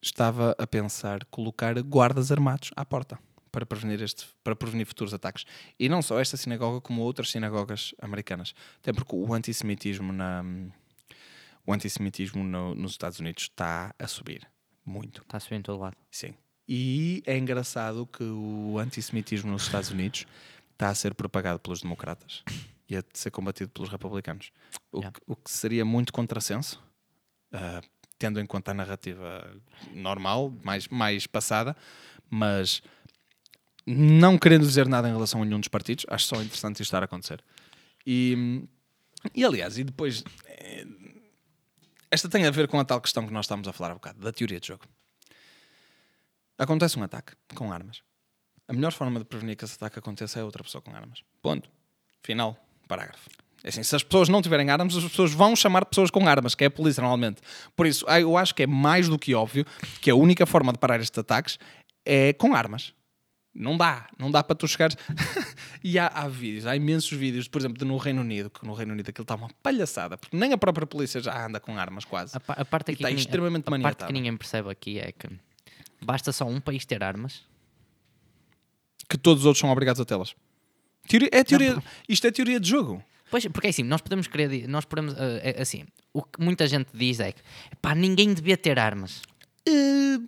estava 0.00 0.54
a 0.58 0.66
pensar 0.66 1.24
colocar 1.26 1.80
guardas 1.82 2.30
armados 2.32 2.70
à 2.76 2.84
porta 2.84 3.18
para 3.50 3.66
prevenir, 3.66 4.02
este, 4.02 4.26
para 4.44 4.54
prevenir 4.56 4.86
futuros 4.86 5.12
ataques. 5.12 5.44
E 5.78 5.88
não 5.88 6.00
só 6.02 6.20
esta 6.20 6.36
sinagoga, 6.36 6.80
como 6.80 7.02
outras 7.02 7.30
sinagogas 7.30 7.94
americanas. 8.00 8.54
Até 8.78 8.92
porque 8.92 9.14
o 9.14 9.32
antissemitismo 9.34 10.12
na, 10.12 10.44
o 11.66 11.72
antissemitismo 11.72 12.42
no- 12.44 12.74
nos 12.74 12.92
Estados 12.92 13.20
Unidos 13.20 13.44
está 13.44 13.94
a 13.98 14.06
subir 14.06 14.46
Muito. 14.84 15.22
Está 15.22 15.36
a 15.36 15.40
subir 15.40 15.56
em 15.56 15.62
todo 15.62 15.80
lado. 15.80 15.96
Sim. 16.10 16.34
E 16.66 17.22
é 17.26 17.36
engraçado 17.36 18.06
que 18.06 18.22
o 18.22 18.78
antissemitismo 18.78 19.50
nos 19.50 19.62
Estados 19.62 19.90
Unidos 19.90 20.26
está 20.72 20.90
a 20.90 20.94
ser 20.94 21.14
propagado 21.14 21.58
pelos 21.58 21.80
democratas 21.80 22.42
e 22.88 22.96
a 22.96 23.04
ser 23.12 23.30
combatido 23.30 23.70
pelos 23.70 23.90
republicanos. 23.90 24.50
O, 24.90 24.98
Yeah. 24.98 25.12
que, 25.12 25.20
o 25.26 25.36
que 25.36 25.50
seria 25.50 25.84
muito 25.84 26.12
contrassenso, 26.12 26.82
ah, 27.52 27.80
tendo 28.18 28.40
em 28.40 28.46
conta 28.46 28.70
a 28.70 28.74
narrativa 28.74 29.48
normal, 29.92 30.50
mais, 30.64 30.88
mais 30.88 31.26
passada, 31.26 31.76
mas 32.30 32.82
não 33.86 34.36
querendo 34.38 34.66
dizer 34.66 34.88
nada 34.88 35.08
em 35.08 35.12
relação 35.12 35.42
a 35.42 35.44
nenhum 35.44 35.60
dos 35.60 35.68
partidos, 35.68 36.04
acho 36.08 36.26
só 36.26 36.36
interessante 36.36 36.74
isto 36.76 36.82
estar 36.82 37.02
a 37.02 37.04
acontecer. 37.04 37.42
E, 38.06 38.64
e 39.34 39.44
aliás, 39.44 39.78
e 39.78 39.84
depois. 39.84 40.24
eh, 40.46 40.86
Esta 42.10 42.28
tem 42.28 42.46
a 42.46 42.50
ver 42.50 42.68
com 42.68 42.80
a 42.80 42.84
tal 42.84 43.00
questão 43.00 43.26
que 43.26 43.32
nós 43.32 43.44
estávamos 43.44 43.68
a 43.68 43.72
falar 43.72 43.90
há 43.90 43.94
bocado, 43.94 44.18
da 44.20 44.32
teoria 44.32 44.58
de 44.60 44.68
jogo. 44.68 44.84
Acontece 46.56 46.98
um 46.98 47.02
ataque 47.02 47.34
com 47.54 47.70
armas. 47.72 48.02
A 48.66 48.72
melhor 48.72 48.92
forma 48.92 49.18
de 49.20 49.24
prevenir 49.24 49.56
que 49.56 49.64
esse 49.64 49.74
ataque 49.76 49.98
aconteça 49.98 50.40
é 50.40 50.44
outra 50.44 50.62
pessoa 50.64 50.82
com 50.82 50.94
armas. 50.94 51.22
Ponto. 51.40 51.70
Final. 52.22 52.56
Parágrafo. 52.88 53.28
É 53.62 53.68
assim, 53.68 53.82
se 53.82 53.94
as 53.94 54.02
pessoas 54.02 54.28
não 54.28 54.40
tiverem 54.40 54.70
armas, 54.70 54.96
as 54.96 55.04
pessoas 55.04 55.32
vão 55.32 55.54
chamar 55.56 55.84
pessoas 55.84 56.10
com 56.10 56.26
armas, 56.28 56.54
que 56.54 56.64
é 56.64 56.68
a 56.68 56.70
polícia 56.70 57.00
normalmente. 57.00 57.42
Por 57.76 57.86
isso, 57.86 58.04
ah, 58.08 58.20
eu 58.20 58.36
acho 58.36 58.54
que 58.54 58.62
é 58.62 58.66
mais 58.66 59.08
do 59.08 59.18
que 59.18 59.34
óbvio 59.34 59.66
que 60.00 60.10
a 60.10 60.14
única 60.14 60.46
forma 60.46 60.72
de 60.72 60.78
parar 60.78 61.00
estes 61.00 61.18
ataques 61.18 61.58
é 62.04 62.32
com 62.32 62.54
armas. 62.54 62.94
Não 63.52 63.76
dá, 63.76 64.06
não 64.16 64.30
dá 64.30 64.44
para 64.44 64.54
tu 64.54 64.68
chegares. 64.68 64.96
e 65.82 65.98
há, 65.98 66.06
há 66.06 66.28
vídeos, 66.28 66.66
há 66.66 66.76
imensos 66.76 67.10
vídeos, 67.10 67.48
por 67.48 67.60
exemplo, 67.60 67.76
de 67.76 67.84
no 67.84 67.96
Reino 67.96 68.20
Unido, 68.20 68.48
que 68.48 68.64
no 68.64 68.72
Reino 68.72 68.92
Unido 68.92 69.08
aquilo 69.08 69.24
está 69.24 69.34
uma 69.34 69.48
palhaçada, 69.60 70.16
porque 70.16 70.36
nem 70.36 70.52
a 70.52 70.58
própria 70.58 70.86
polícia 70.86 71.20
já 71.20 71.44
anda 71.44 71.58
com 71.58 71.76
armas 71.76 72.04
quase. 72.04 72.36
A, 72.36 72.52
a 72.52 72.64
parte 72.64 72.92
aqui 72.92 73.02
está 73.02 73.08
que 73.08 73.16
extremamente 73.16 73.64
a, 73.68 73.76
a 73.76 73.80
parte 73.80 74.06
que 74.06 74.12
ninguém 74.12 74.36
percebe 74.36 74.70
aqui 74.70 75.00
é 75.00 75.10
que 75.10 75.28
basta 76.00 76.30
só 76.30 76.44
um 76.44 76.60
país 76.60 76.86
ter 76.86 77.02
armas. 77.02 77.42
Que 79.08 79.18
todos 79.18 79.42
os 79.42 79.46
outros 79.46 79.60
são 79.60 79.70
obrigados 79.70 80.00
a 80.00 80.04
tê-las. 80.04 80.36
Teoria, 81.08 81.28
é 81.32 81.42
teoria, 81.44 81.82
isto 82.08 82.26
é 82.26 82.30
teoria 82.30 82.60
de 82.60 82.68
jogo. 82.68 83.02
Pois, 83.30 83.46
porque 83.46 83.66
é 83.66 83.70
assim, 83.70 83.82
nós 83.82 84.00
podemos 84.00 84.26
querer, 84.26 84.68
nós 84.68 84.84
podemos, 84.84 85.14
é 85.42 85.60
assim, 85.60 85.84
o 86.12 86.22
que 86.22 86.42
muita 86.42 86.66
gente 86.66 86.88
diz 86.94 87.20
é 87.20 87.32
que, 87.32 87.42
pá, 87.82 87.94
ninguém 87.94 88.32
devia 88.32 88.56
ter 88.56 88.78
armas. 88.78 89.22
Eh, 89.68 90.18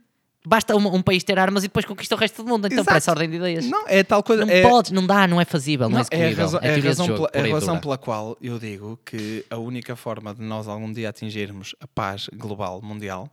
Basta 0.47 0.75
um, 0.75 0.95
um 0.95 1.03
país 1.03 1.23
ter 1.23 1.39
armas 1.39 1.65
e 1.65 1.69
depois 1.69 1.85
conquista 1.85 2.15
o 2.15 2.19
resto 2.19 2.43
do 2.43 2.49
mundo. 2.49 2.67
Então 2.67 2.79
Exato. 2.79 2.89
parece 2.89 3.11
ordem 3.11 3.29
de 3.29 3.37
ideias. 3.37 3.67
Não, 3.67 3.87
é 3.87 4.03
tal 4.03 4.23
coisa. 4.23 4.47
Não 4.47 4.53
é, 4.53 4.63
podes, 4.63 4.91
não 4.91 5.07
dá, 5.07 5.29
não 5.29 5.39
é 5.39 5.45
fazível, 5.45 5.89
não, 5.89 5.99
não, 5.99 6.07
é 6.11 6.17
é 6.17 6.25
a 6.25 6.31
execuível. 6.31 6.45
razão, 6.45 6.61
é 6.63 6.69
é 6.69 6.75
a 6.75 6.83
razão 6.83 7.07
jogo, 7.07 7.17
pela, 7.19 7.29
é 7.29 7.39
pura 7.43 7.51
a 7.51 7.61
razão 7.61 7.79
pela 7.79 7.99
qual 7.99 8.39
eu 8.41 8.59
digo 8.59 8.99
que 9.05 9.45
a 9.51 9.59
única 9.59 9.95
forma 9.95 10.35
de 10.35 10.41
nós 10.41 10.67
algum 10.67 10.91
dia 10.91 11.11
atingirmos 11.11 11.75
a 11.79 11.87
paz 11.87 12.29
global 12.33 12.81
mundial 12.81 13.31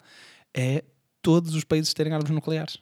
é 0.54 0.84
todos 1.22 1.56
os 1.56 1.64
países 1.64 1.94
terem 1.94 2.12
armas 2.12 2.30
nucleares. 2.30 2.78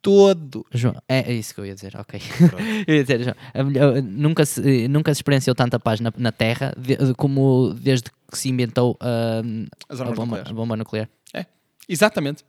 Todos. 0.00 0.62
João, 0.72 0.94
é, 1.08 1.20
é 1.30 1.34
isso 1.34 1.52
que 1.54 1.60
eu 1.60 1.66
ia 1.66 1.74
dizer, 1.74 1.96
ok. 1.96 2.20
eu 2.86 2.94
ia 2.94 3.02
dizer, 3.02 3.22
João, 3.24 3.36
a 3.52 3.62
melhor- 3.64 4.02
nunca, 4.02 4.46
se, 4.46 4.84
eh, 4.84 4.88
nunca 4.88 5.12
se 5.12 5.18
experienciou 5.18 5.54
tanta 5.54 5.78
paz 5.80 6.00
na, 6.00 6.12
na 6.16 6.30
Terra 6.32 6.72
de- 6.78 7.14
como 7.14 7.74
desde 7.74 8.10
que 8.30 8.38
se 8.38 8.48
inventou 8.48 8.96
As 9.88 10.00
a, 10.00 10.04
bomba, 10.04 10.24
nucleares. 10.24 10.50
a 10.50 10.54
bomba 10.54 10.76
nuclear. 10.76 11.08
É, 11.34 11.46
exatamente. 11.88 12.44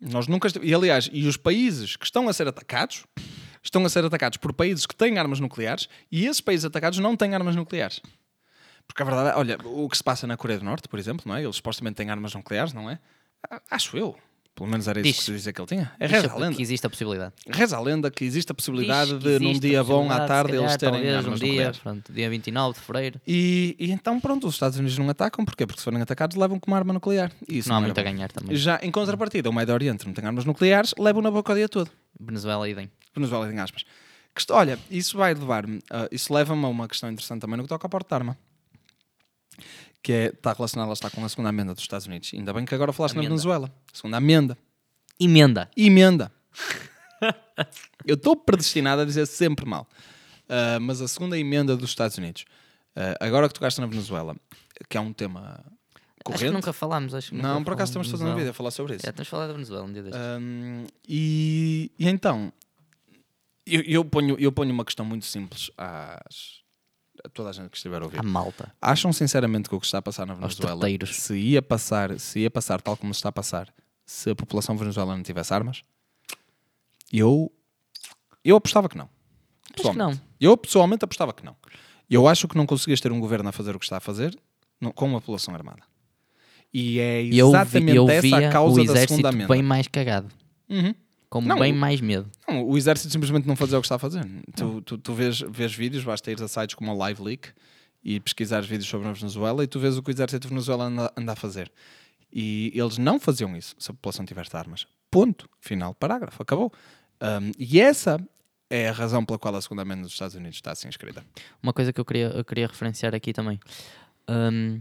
Nós 0.00 0.26
nunca 0.26 0.48
E 0.62 0.74
aliás, 0.74 1.08
e 1.12 1.26
os 1.26 1.36
países 1.36 1.96
que 1.96 2.04
estão 2.04 2.28
a 2.28 2.32
ser 2.32 2.48
atacados 2.48 3.04
estão 3.62 3.84
a 3.84 3.88
ser 3.88 4.04
atacados 4.04 4.36
por 4.38 4.52
países 4.52 4.84
que 4.86 4.94
têm 4.94 5.18
armas 5.18 5.40
nucleares 5.40 5.88
e 6.10 6.26
esses 6.26 6.40
países 6.40 6.64
atacados 6.64 6.98
não 6.98 7.16
têm 7.16 7.34
armas 7.34 7.54
nucleares. 7.56 8.00
Porque 8.86 9.02
a 9.02 9.06
verdade 9.06 9.30
é, 9.30 9.34
olha, 9.38 9.58
o 9.64 9.88
que 9.88 9.96
se 9.96 10.04
passa 10.04 10.26
na 10.26 10.36
Coreia 10.36 10.58
do 10.58 10.64
Norte, 10.64 10.88
por 10.88 10.98
exemplo, 10.98 11.24
não 11.26 11.34
é? 11.36 11.42
Eles 11.42 11.56
supostamente 11.56 11.96
têm 11.96 12.10
armas 12.10 12.34
nucleares, 12.34 12.72
não 12.74 12.90
é? 12.90 12.98
Acho 13.70 13.96
eu. 13.96 14.14
Pelo 14.54 14.70
menos 14.70 14.86
era 14.86 15.00
isso 15.00 15.08
Diz. 15.08 15.18
que 15.18 15.24
se 15.24 15.32
dizia 15.32 15.52
que 15.52 15.60
ele 15.60 15.66
tinha. 15.66 15.92
É 15.98 16.06
Diz 16.06 16.16
reza 16.22 16.32
a 16.32 16.36
lenda. 16.38 16.54
que 16.56 16.62
existe 16.62 16.86
a 16.86 16.90
possibilidade. 16.90 17.34
Reza 17.48 17.76
a 17.76 17.80
lenda 17.80 18.08
que 18.10 18.24
existe 18.24 18.52
a 18.52 18.54
possibilidade 18.54 19.10
Diz 19.14 19.18
que 19.18 19.24
de, 19.24 19.38
num 19.44 19.50
existe 19.50 19.66
a 19.66 19.68
dia 19.70 19.82
bom 19.84 20.04
à 20.10 20.18
possibilidade, 20.20 20.28
tarde, 20.28 20.52
se 20.52 20.54
calhar, 20.54 20.68
eles 20.70 20.76
terem 20.78 20.92
talvez, 20.94 21.16
armas 21.16 21.32
um 21.32 21.34
dia, 21.44 21.48
nucleares. 21.52 21.78
pronto, 21.78 22.12
dia 22.12 22.30
29 22.30 22.74
de 22.78 22.84
fevereiro. 22.84 23.20
E, 23.26 23.76
e 23.80 23.90
então, 23.90 24.20
pronto, 24.20 24.46
os 24.46 24.54
Estados 24.54 24.78
Unidos 24.78 24.96
não 24.96 25.08
atacam. 25.10 25.44
Porquê? 25.44 25.66
Porque 25.66 25.80
se 25.80 25.84
forem 25.84 26.00
atacados, 26.00 26.36
levam 26.36 26.60
com 26.60 26.70
uma 26.70 26.76
arma 26.76 26.92
nuclear. 26.92 27.32
E 27.48 27.58
isso 27.58 27.68
Não 27.68 27.76
há 27.76 27.78
era 27.80 27.86
muito 27.88 27.98
a 27.98 28.02
bom. 28.04 28.10
ganhar 28.12 28.30
também. 28.30 28.56
Já 28.56 28.78
em 28.80 28.90
contrapartida, 28.92 29.50
o 29.50 29.52
Médio 29.52 29.74
Oriente 29.74 30.06
não 30.06 30.12
tem 30.14 30.24
armas 30.24 30.44
nucleares, 30.44 30.94
levam 30.98 31.20
na 31.20 31.32
boca 31.32 31.52
o 31.52 31.56
dia 31.56 31.68
todo. 31.68 31.90
Venezuela 32.20 32.68
idem. 32.68 32.88
Venezuela 33.12 33.52
em 33.52 33.58
aspas. 33.58 33.84
Quest- 34.36 34.50
Olha, 34.52 34.78
isso 34.88 35.16
vai 35.16 35.34
levar-me, 35.34 35.80
ah, 35.90 36.08
isso 36.12 36.32
leva-me 36.32 36.64
a 36.64 36.68
uma 36.68 36.86
questão 36.88 37.10
interessante 37.10 37.40
também 37.40 37.56
no 37.56 37.64
que 37.64 37.68
toca 37.68 37.86
ao 37.86 37.90
porte 37.90 38.08
de 38.08 38.14
arma. 38.14 38.36
Que 40.04 40.12
é, 40.12 40.26
está 40.26 40.52
relacionada 40.52 40.88
lá 40.88 40.92
está 40.92 41.08
com 41.08 41.24
a 41.24 41.28
segunda 41.28 41.48
amenda 41.48 41.72
dos 41.72 41.82
Estados 41.82 42.06
Unidos. 42.06 42.30
Ainda 42.34 42.52
bem 42.52 42.64
que 42.64 42.74
agora 42.74 42.92
falaste 42.92 43.14
na 43.14 43.22
Amenda. 43.22 43.30
Venezuela. 43.30 43.74
Segunda 43.92 44.18
amenda. 44.18 44.58
Emenda. 45.18 45.70
Emenda. 45.76 46.30
Eu 48.04 48.14
estou 48.14 48.36
predestinado 48.36 49.00
a 49.00 49.04
dizer 49.04 49.26
sempre 49.26 49.64
mal. 49.64 49.88
Ah, 50.48 50.78
mas 50.80 51.00
a 51.00 51.08
segunda 51.08 51.38
emenda 51.38 51.76
dos 51.76 51.90
Estados 51.90 52.18
Unidos. 52.18 52.44
Ah, 52.94 53.16
agora 53.20 53.48
que 53.48 53.54
tocaste 53.54 53.80
na 53.80 53.86
Venezuela, 53.86 54.36
que 54.88 54.96
é 54.96 55.00
um 55.00 55.12
tema 55.12 55.64
Acho 55.64 55.64
que 56.16 56.22
corrente. 56.24 56.52
nunca 56.52 56.72
falámos. 56.72 57.14
Acho 57.14 57.30
que 57.30 57.36
Não, 57.36 57.62
por 57.64 57.72
acaso 57.74 57.90
estamos 57.90 58.08
todos 58.10 58.24
na 58.24 58.34
vida 58.34 58.50
a 58.50 58.54
falar 58.54 58.70
sobre 58.70 58.96
isso. 58.96 59.08
É, 59.08 59.12
temos 59.12 59.28
falado 59.28 59.48
da 59.48 59.54
Venezuela 59.54 59.84
um 59.84 59.92
dia 59.92 60.02
destes. 60.02 60.20
Um, 60.20 60.86
e, 61.08 61.90
e 61.98 62.08
então, 62.08 62.52
eu, 63.66 63.82
eu 63.82 64.04
ponho, 64.04 64.36
eu 64.38 64.52
ponho 64.52 64.72
uma 64.72 64.84
questão 64.84 65.04
muito 65.04 65.24
simples 65.24 65.70
às, 65.76 66.60
a 66.60 66.63
toda 67.32 67.50
a 67.50 67.52
gente 67.52 67.70
que 67.70 67.76
estiver 67.76 68.00
a 68.00 68.04
ouvir. 68.04 68.18
À 68.20 68.22
malta. 68.22 68.72
Acham 68.80 69.12
sinceramente 69.12 69.68
que 69.68 69.74
o 69.74 69.80
que 69.80 69.86
está 69.86 69.98
a 69.98 70.02
passar 70.02 70.26
na 70.26 70.34
Venezuela 70.34 70.86
se 71.06 71.34
ia 71.36 71.62
passar, 71.62 72.18
se 72.18 72.40
ia 72.40 72.50
passar 72.50 72.80
tal 72.80 72.96
como 72.96 73.12
se 73.14 73.18
está 73.18 73.28
a 73.28 73.32
passar, 73.32 73.72
se 74.04 74.30
a 74.30 74.34
população 74.34 74.76
venezuelana 74.76 75.16
não 75.16 75.22
tivesse 75.24 75.52
armas? 75.54 75.82
Eu, 77.12 77.50
eu 78.44 78.56
apostava 78.56 78.88
que 78.88 78.96
não. 78.98 79.08
Acho 79.78 79.90
que 79.90 79.96
não. 79.98 80.18
Eu 80.40 80.56
pessoalmente 80.56 81.04
apostava 81.04 81.32
que 81.32 81.44
não. 81.44 81.56
Eu 82.08 82.28
acho 82.28 82.46
que 82.46 82.56
não 82.56 82.66
conseguias 82.66 83.00
ter 83.00 83.10
um 83.12 83.20
governo 83.20 83.48
a 83.48 83.52
fazer 83.52 83.74
o 83.74 83.78
que 83.78 83.84
está 83.86 83.96
a 83.96 84.00
fazer 84.00 84.38
não- 84.80 84.92
com 84.92 85.06
uma 85.06 85.20
população 85.20 85.54
armada. 85.54 85.82
E 86.72 86.98
é 86.98 87.22
E 87.22 87.38
eu, 87.38 87.50
vi, 87.50 87.56
exatamente 87.56 87.96
eu 87.96 88.10
essa 88.10 88.36
a 88.36 88.50
causa 88.50 88.80
o 88.82 88.84
da 88.84 88.96
segunda 88.96 89.32
bem 89.32 89.62
mais 89.62 89.86
cagado. 89.88 90.28
Uhum. 90.68 90.94
Com 91.28 91.40
Não, 91.40 91.58
bem 91.58 91.72
mais 91.72 92.00
medo. 92.00 92.30
Não, 92.48 92.64
o 92.64 92.76
exército 92.76 93.10
simplesmente 93.10 93.46
não 93.46 93.56
fazia 93.56 93.78
o 93.78 93.80
que 93.80 93.86
está 93.86 93.96
a 93.96 93.98
fazer. 93.98 94.24
Tu, 94.56 94.82
tu, 94.82 94.98
tu 94.98 95.14
vês, 95.14 95.40
vês 95.40 95.74
vídeos, 95.74 96.04
basta 96.04 96.30
ir 96.30 96.40
a 96.42 96.48
sites 96.48 96.74
como 96.74 96.90
a 96.90 96.94
Live 96.94 97.22
Leak 97.22 97.48
e 98.04 98.20
pesquisares 98.20 98.68
vídeos 98.68 98.88
sobre 98.88 99.08
a 99.08 99.12
Venezuela 99.12 99.64
e 99.64 99.66
tu 99.66 99.80
vês 99.80 99.96
o 99.96 100.02
que 100.02 100.10
o 100.10 100.12
exército 100.12 100.42
de 100.42 100.48
Venezuela 100.48 100.84
anda, 100.84 101.12
anda 101.16 101.32
a 101.32 101.36
fazer. 101.36 101.72
E 102.32 102.72
eles 102.74 102.98
não 102.98 103.18
faziam 103.18 103.56
isso 103.56 103.74
se 103.78 103.90
a 103.90 103.94
população 103.94 104.24
tivesse 104.24 104.56
armas. 104.56 104.86
Ponto. 105.10 105.48
Final, 105.60 105.94
parágrafo. 105.94 106.42
Acabou. 106.42 106.72
Um, 107.22 107.52
e 107.58 107.80
essa 107.80 108.20
é 108.68 108.88
a 108.88 108.92
razão 108.92 109.24
pela 109.24 109.38
qual 109.38 109.54
a 109.54 109.62
segunda 109.62 109.82
amenda 109.82 110.02
dos 110.02 110.12
Estados 110.12 110.34
Unidos 110.34 110.56
está 110.56 110.72
assim 110.72 110.88
escrita. 110.88 111.24
Uma 111.62 111.72
coisa 111.72 111.92
que 111.92 112.00
eu 112.00 112.04
queria, 112.04 112.26
eu 112.26 112.44
queria 112.44 112.66
referenciar 112.66 113.14
aqui 113.14 113.32
também. 113.32 113.60
Hum, 114.28 114.80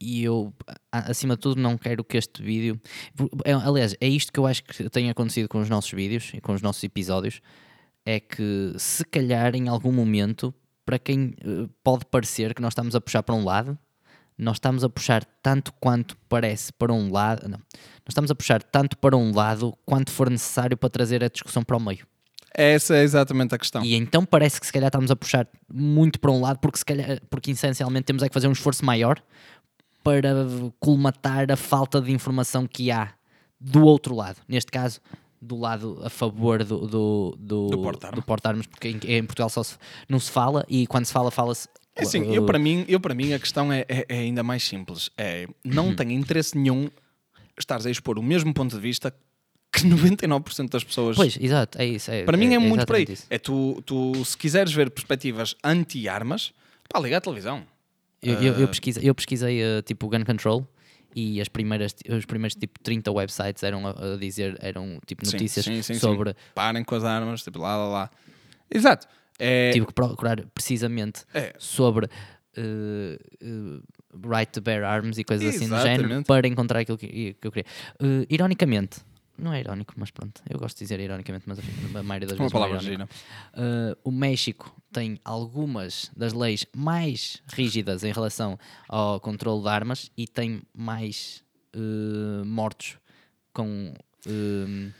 e 0.00 0.24
eu, 0.24 0.52
acima 0.90 1.36
de 1.36 1.42
tudo, 1.42 1.60
não 1.60 1.76
quero 1.78 2.04
que 2.04 2.16
este 2.16 2.42
vídeo. 2.42 2.80
é- 3.44 3.52
aliás, 3.52 3.94
é 4.00 4.08
isto 4.08 4.32
que 4.32 4.38
eu 4.38 4.46
acho 4.46 4.62
que 4.64 4.88
tem 4.90 5.10
acontecido 5.10 5.48
com 5.48 5.58
os 5.60 5.68
nossos 5.68 5.90
vídeos 5.90 6.32
e 6.34 6.40
com 6.40 6.52
os 6.52 6.62
nossos 6.62 6.82
episódios. 6.84 7.40
É 8.04 8.20
que, 8.20 8.72
se 8.78 9.04
calhar, 9.04 9.54
em 9.56 9.68
algum 9.68 9.90
momento, 9.90 10.54
para 10.84 10.98
quem 10.98 11.34
eh, 11.40 11.68
pode 11.82 12.06
parecer 12.06 12.54
que 12.54 12.62
nós 12.62 12.72
estamos 12.72 12.94
a 12.94 13.00
puxar 13.00 13.22
para 13.22 13.34
um 13.34 13.44
lado, 13.44 13.76
nós 14.38 14.56
estamos 14.56 14.84
a 14.84 14.88
puxar 14.88 15.24
tanto 15.42 15.72
quanto 15.80 16.16
parece 16.28 16.72
para 16.72 16.92
um 16.92 17.10
lado. 17.10 17.48
Não, 17.48 17.58
nós 17.58 18.10
estamos 18.10 18.30
a 18.30 18.34
puxar 18.34 18.62
tanto 18.62 18.96
para 18.98 19.16
um 19.16 19.34
lado 19.34 19.76
quanto 19.84 20.12
for 20.12 20.30
necessário 20.30 20.76
para 20.76 20.90
trazer 20.90 21.24
a 21.24 21.28
discussão 21.28 21.62
para 21.64 21.76
o 21.76 21.80
meio. 21.80 22.06
Essa 22.58 22.96
é 22.96 23.02
exatamente 23.02 23.54
a 23.54 23.58
questão. 23.58 23.84
E 23.84 23.94
então 23.94 24.24
parece 24.24 24.58
que 24.58 24.66
se 24.66 24.72
calhar 24.72 24.88
estamos 24.88 25.10
a 25.10 25.16
puxar 25.16 25.46
muito 25.70 26.18
para 26.18 26.30
um 26.30 26.40
lado, 26.40 26.58
porque 26.58 26.78
se 26.78 26.84
calhar, 26.84 27.20
porque 27.28 27.50
essencialmente 27.50 28.04
temos 28.04 28.22
é 28.22 28.28
que 28.28 28.32
fazer 28.32 28.48
um 28.48 28.52
esforço 28.52 28.82
maior 28.84 29.22
para 30.06 30.46
colmatar 30.78 31.50
a 31.50 31.56
falta 31.56 32.00
de 32.00 32.12
informação 32.12 32.66
que 32.66 32.90
há 32.92 33.12
do 33.60 33.84
outro 33.84 34.14
lado. 34.14 34.36
Neste 34.48 34.70
caso, 34.70 35.00
do 35.42 35.56
lado 35.58 36.00
a 36.04 36.08
favor 36.08 36.62
do, 36.62 36.86
do, 36.86 37.36
do, 37.38 37.66
Do 37.68 37.76
do 38.14 38.22
porta-armas, 38.22 38.66
porque 38.66 38.88
em, 38.88 39.00
em 39.16 39.24
Portugal 39.24 39.48
só 39.50 39.62
se, 39.64 39.76
não 40.08 40.20
se 40.20 40.30
fala 40.30 40.64
e 40.68 40.86
quando 40.86 41.04
se 41.06 41.12
fala, 41.12 41.30
fala-se. 41.30 41.68
É 41.94 42.02
assim, 42.02 42.32
eu 42.34 42.44
para 42.46 42.58
mim, 42.58 42.84
eu 42.88 43.00
para 43.00 43.14
mim 43.14 43.32
a 43.32 43.38
questão 43.38 43.72
é, 43.72 43.84
é- 43.88 44.06
é 44.08 44.18
ainda 44.18 44.42
mais 44.42 44.62
simples. 44.62 45.10
É, 45.16 45.48
não 45.64 45.88
Uhum. 45.88 45.96
tenho 45.96 46.12
interesse 46.12 46.56
nenhum 46.56 46.88
estares 47.58 47.86
a 47.86 47.90
expor 47.90 48.18
o 48.18 48.22
mesmo 48.22 48.52
ponto 48.54 48.74
de 48.76 48.80
vista 48.80 49.12
que 49.72 49.82
99% 49.88 50.68
das 50.70 50.84
pessoas 50.84 51.16
Pois, 51.16 51.36
exato, 51.40 51.80
é 51.80 51.86
isso. 51.86 52.10
É, 52.10 52.22
Para 52.24 52.36
mim 52.36 52.54
é, 52.54 52.58
muito 52.58 52.86
por 52.86 52.96
aí. 52.96 53.06
isso. 53.08 53.26
É 53.28 53.38
tu, 53.38 53.82
tu, 53.84 54.24
se 54.24 54.36
quiseres 54.36 54.72
ver 54.72 54.90
perspectivas 54.90 55.56
anti-armas, 55.64 56.52
pá, 56.88 57.00
liga 57.00 57.16
a 57.16 57.20
televisão. 57.20 57.64
Eu, 58.28 58.42
eu, 58.42 58.54
Ah. 58.54 58.60
eu 58.60 58.68
pesquisei, 58.68 59.08
eu 59.08 59.14
pesquisei 59.14 59.62
eh, 59.62 59.82
tipo 59.82 60.08
Gun 60.08 60.24
Control 60.24 60.66
e 61.14 61.40
as 61.40 61.48
primeiras, 61.48 61.94
os 62.08 62.24
primeiros 62.26 62.54
tipo 62.54 62.78
30 62.80 63.10
websites 63.12 63.62
eram 63.62 63.86
a, 63.86 64.14
a 64.14 64.16
dizer, 64.16 64.56
eram 64.60 64.98
tipo 65.06 65.24
notícias 65.24 65.64
sim, 65.64 65.76
sim, 65.82 65.94
sim. 65.94 66.00
sobre 66.00 66.34
Parem 66.54 66.84
com 66.84 66.94
as 66.94 67.04
armas, 67.04 67.42
tipo 67.42 67.58
lá, 67.58 67.76
lá, 67.76 67.88
lá. 67.88 68.10
Exato. 68.70 69.06
É, 69.38 69.70
tive 69.70 69.86
que 69.86 69.92
procurar 69.94 70.44
precisamente 70.54 71.24
é, 71.34 71.54
sobre 71.58 72.08
eh, 72.56 73.18
eh, 73.42 73.80
right 74.26 74.50
to 74.50 74.60
bear 74.62 74.82
arms 74.82 75.18
e 75.18 75.24
coisas 75.24 75.54
assim 75.54 75.68
do 75.68 75.76
género 75.76 76.02
Exatamente. 76.04 76.26
para 76.26 76.48
encontrar 76.48 76.80
aquilo 76.80 76.96
que, 76.98 77.34
que 77.34 77.46
eu 77.46 77.52
queria. 77.52 77.66
Uh, 78.00 78.26
ironicamente, 78.30 79.00
não 79.38 79.52
é 79.52 79.60
irónico, 79.60 79.94
mas 79.96 80.10
pronto, 80.10 80.42
eu 80.48 80.58
gosto 80.58 80.76
de 80.76 80.84
dizer 80.84 81.00
ironicamente, 81.00 81.44
mas 81.46 81.58
a 81.58 82.02
maioria 82.02 82.28
das 82.28 82.38
Uma 82.38 82.44
vezes 82.44 82.52
não 82.52 82.60
é 82.60 82.68
palavra 82.68 82.78
gira. 82.78 83.08
Uh, 83.54 83.96
o 84.04 84.10
México 84.10 84.74
tem 84.92 85.20
algumas 85.24 86.10
das 86.16 86.32
leis 86.32 86.66
mais 86.74 87.42
rígidas 87.52 88.04
em 88.04 88.12
relação 88.12 88.58
ao 88.88 89.20
controle 89.20 89.62
de 89.62 89.68
armas 89.68 90.10
e 90.16 90.26
tem 90.26 90.62
mais 90.74 91.42
uh, 91.74 92.44
mortos 92.44 92.98
com, 93.52 93.94
um, 94.26 94.92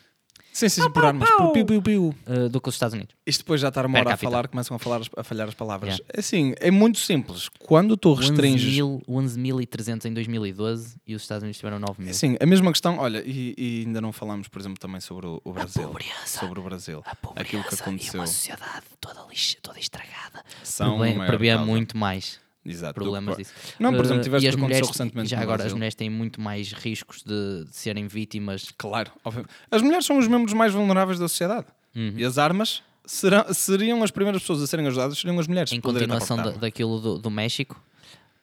Sim, 0.57 0.71
sim, 0.71 0.83
sim, 0.85 0.91
por 0.91 1.05
armas. 1.05 1.29
Por 1.31 1.53
piu, 1.53 1.67
piu, 1.67 1.83
piu. 1.83 2.15
uh, 2.27 2.49
do 2.49 2.63
que 2.63 2.69
os 2.71 2.75
Estados 2.77 2.95
Unidos. 2.95 3.15
Isto 3.27 3.41
depois 3.41 3.61
já 3.61 3.69
estar 3.69 3.85
uma 3.85 3.99
hora 3.99 4.15
a 4.15 4.17
falar, 4.17 4.49
começam 4.49 4.75
a, 4.75 4.79
falar, 4.79 4.97
as- 5.03 5.11
a 5.15 5.23
falhar 5.23 5.49
as 5.49 5.55
palavras. 5.55 5.99
Yeah. 5.99 6.15
Assim, 6.19 6.55
é 6.59 6.71
muito 6.71 6.97
simples. 6.99 7.51
Quando 7.59 7.95
tu 7.95 8.15
restringes. 8.15 8.75
11.000 8.75 9.03
11.300 9.07 10.07
em 10.07 10.15
2012 10.15 10.97
e 11.07 11.15
os 11.15 11.21
Estados 11.21 11.43
Unidos 11.43 11.59
tiveram 11.59 11.79
9 11.79 12.03
mil. 12.03 12.15
Sim, 12.15 12.37
a 12.41 12.47
mesma 12.47 12.71
questão, 12.73 12.97
olha, 12.99 13.23
e, 13.27 13.55
e 13.59 13.85
ainda 13.87 14.01
não 14.01 14.13
falamos, 14.13 14.49
por 14.49 14.59
exemplo, 14.59 14.79
também 14.79 15.01
sobre 15.01 15.27
o, 15.27 15.43
o 15.45 15.53
Brasil. 15.53 15.83
pobreza. 15.89 16.11
Sobre 16.25 16.59
o 16.59 16.63
Brasil. 16.63 17.03
A 17.05 17.15
pobreza 17.15 17.47
Aquilo 17.47 17.63
que 17.65 17.75
e 17.75 17.79
aconteceu. 17.79 18.21
uma 18.21 18.27
sociedade 18.27 18.87
toda 18.99 19.27
lixa, 19.29 19.59
toda 19.61 19.79
estragada. 19.79 20.43
São 20.63 20.99
prevê, 21.27 21.51
a 21.51 21.57
causa. 21.57 21.71
muito 21.71 21.99
mais 21.99 22.41
Exato. 22.67 22.95
problemas 22.95 23.37
disso. 23.37 23.53
Não, 23.79 23.95
por 23.95 24.05
exemplo, 24.05 24.21
Uh, 24.21 24.25
tiveste 24.25 24.49
as 24.49 24.55
que 24.55 24.61
aconteceu 24.61 24.81
mulheres, 24.81 24.89
recentemente 24.89 25.31
já 25.31 25.41
agora 25.41 25.55
as 25.55 25.59
Brasil. 25.59 25.77
mulheres 25.77 25.95
têm 25.95 26.11
muito 26.11 26.41
mais 26.41 26.73
riscos 26.73 27.23
de, 27.23 27.65
de 27.65 27.77
serem 27.77 28.07
vítimas. 28.07 28.73
Claro, 28.77 29.13
óbvio. 29.25 29.47
As 29.71 29.83
mulheres 29.83 30.05
são 30.07 30.19
os 30.19 30.27
membros 30.29 30.53
mais 30.53 30.73
vulneráveis 30.73 31.19
da 31.19 31.29
sociedade. 31.29 31.67
Uhum. 31.95 32.15
E 32.17 32.25
as 32.25 32.39
armas 32.39 32.83
serão, 33.07 33.53
seriam 33.55 34.03
as 34.03 34.11
primeiras 34.11 34.43
pessoas 34.43 34.63
a 34.63 34.67
serem 34.67 34.87
ajudadas, 34.87 35.19
seriam 35.19 35.39
as 35.39 35.47
mulheres. 35.47 35.73
Em 35.73 35.81
continuação 35.81 36.37
da, 36.37 36.51
daquilo 36.51 37.01
do, 37.01 37.19
do 37.19 37.31
México, 37.31 37.83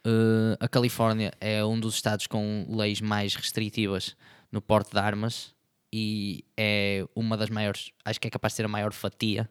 uh, 0.06 0.58
a 0.60 0.68
Califórnia 0.68 1.34
é 1.40 1.64
um 1.64 1.80
dos 1.80 1.96
estados 1.96 2.28
com 2.28 2.66
leis 2.70 3.02
mais 3.02 3.36
restritivas 3.36 4.16
no 4.52 4.62
porte 4.62 4.92
de 4.92 5.00
armas 5.00 5.54
e 5.92 6.44
é 6.58 7.06
uma 7.16 7.38
das 7.38 7.50
maiores, 7.50 7.92
acho 8.04 8.20
que 8.20 8.28
é 8.28 8.32
capaz 8.32 8.54
de 8.54 8.58
ser 8.58 8.66
a 8.66 8.68
maior 8.68 8.94
fatia. 8.94 9.50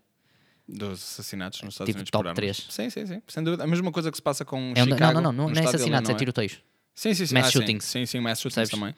Dos 0.72 1.02
assassinatos 1.02 1.60
nos 1.62 1.74
Estados 1.74 1.88
Tipo 1.90 1.98
Unidos 1.98 2.10
top 2.10 2.22
por 2.22 2.28
armas. 2.28 2.36
três. 2.36 2.66
Sim, 2.70 2.88
sim, 2.88 3.04
sim. 3.06 3.22
Sem 3.28 3.44
dúvida. 3.44 3.62
A 3.62 3.66
mesma 3.66 3.92
coisa 3.92 4.10
que 4.10 4.16
se 4.16 4.22
passa 4.22 4.44
com 4.44 4.72
É 4.74 4.82
um 4.82 4.84
Chicago. 4.86 5.14
não, 5.14 5.20
não, 5.20 5.32
não, 5.32 5.48
não 5.50 5.56
é 5.56 5.60
assassinatos, 5.64 5.84
é 5.84 6.12
Illinois. 6.12 6.16
tiroteios. 6.18 6.58
Sim, 6.94 7.14
sim, 7.14 7.26
sim. 7.26 7.34
Mass 7.34 7.46
Ah, 7.46 7.50
shootings. 7.50 7.84
Sim, 7.84 8.06
sim, 8.06 8.20
mass 8.20 8.40
shootings 8.40 8.70
Percebes? 8.70 8.70
também. 8.80 8.94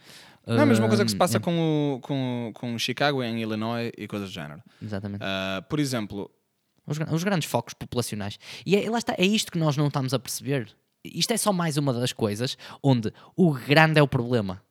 Não 0.47 0.59
é 0.59 0.63
a 0.63 0.67
mesma 0.67 0.87
coisa 0.89 1.05
que 1.05 1.11
se 1.11 1.17
passa 1.17 1.39
é, 1.39 1.41
com, 1.41 1.95
o- 1.97 2.01
com, 2.01 2.53
com 2.55 2.79
Chicago 2.79 3.23
em 3.23 3.41
Illinois 3.43 3.91
e 3.97 4.07
coisas 4.07 4.29
do 4.29 4.33
género. 4.35 4.63
Exatamente. 4.83 5.23
Ah, 5.25 5.65
por 5.69 5.81
exemplo, 5.81 6.31
Os, 6.87 6.99
os 7.11 7.25
grandes 7.25 7.49
focos 7.49 7.73
populacionais. 7.75 8.39
E 8.67 8.77
é, 8.77 8.89
lá 8.91 8.99
está, 8.99 9.15
é 9.17 9.25
isto 9.25 9.51
que 9.51 9.59
nós 9.59 9.77
não 9.77 9.87
estamos 9.89 10.13
a 10.13 10.19
perceber. 10.19 10.69
Isto 11.05 11.33
é 11.33 11.37
só 11.37 11.53
mais 11.53 11.77
uma 11.77 11.93
das 11.93 12.13
coisas 12.13 12.57
onde 12.83 13.13
o 13.37 13.53
grande 13.53 13.99
é 13.99 14.03
o 14.03 14.09
problema. 14.09 14.63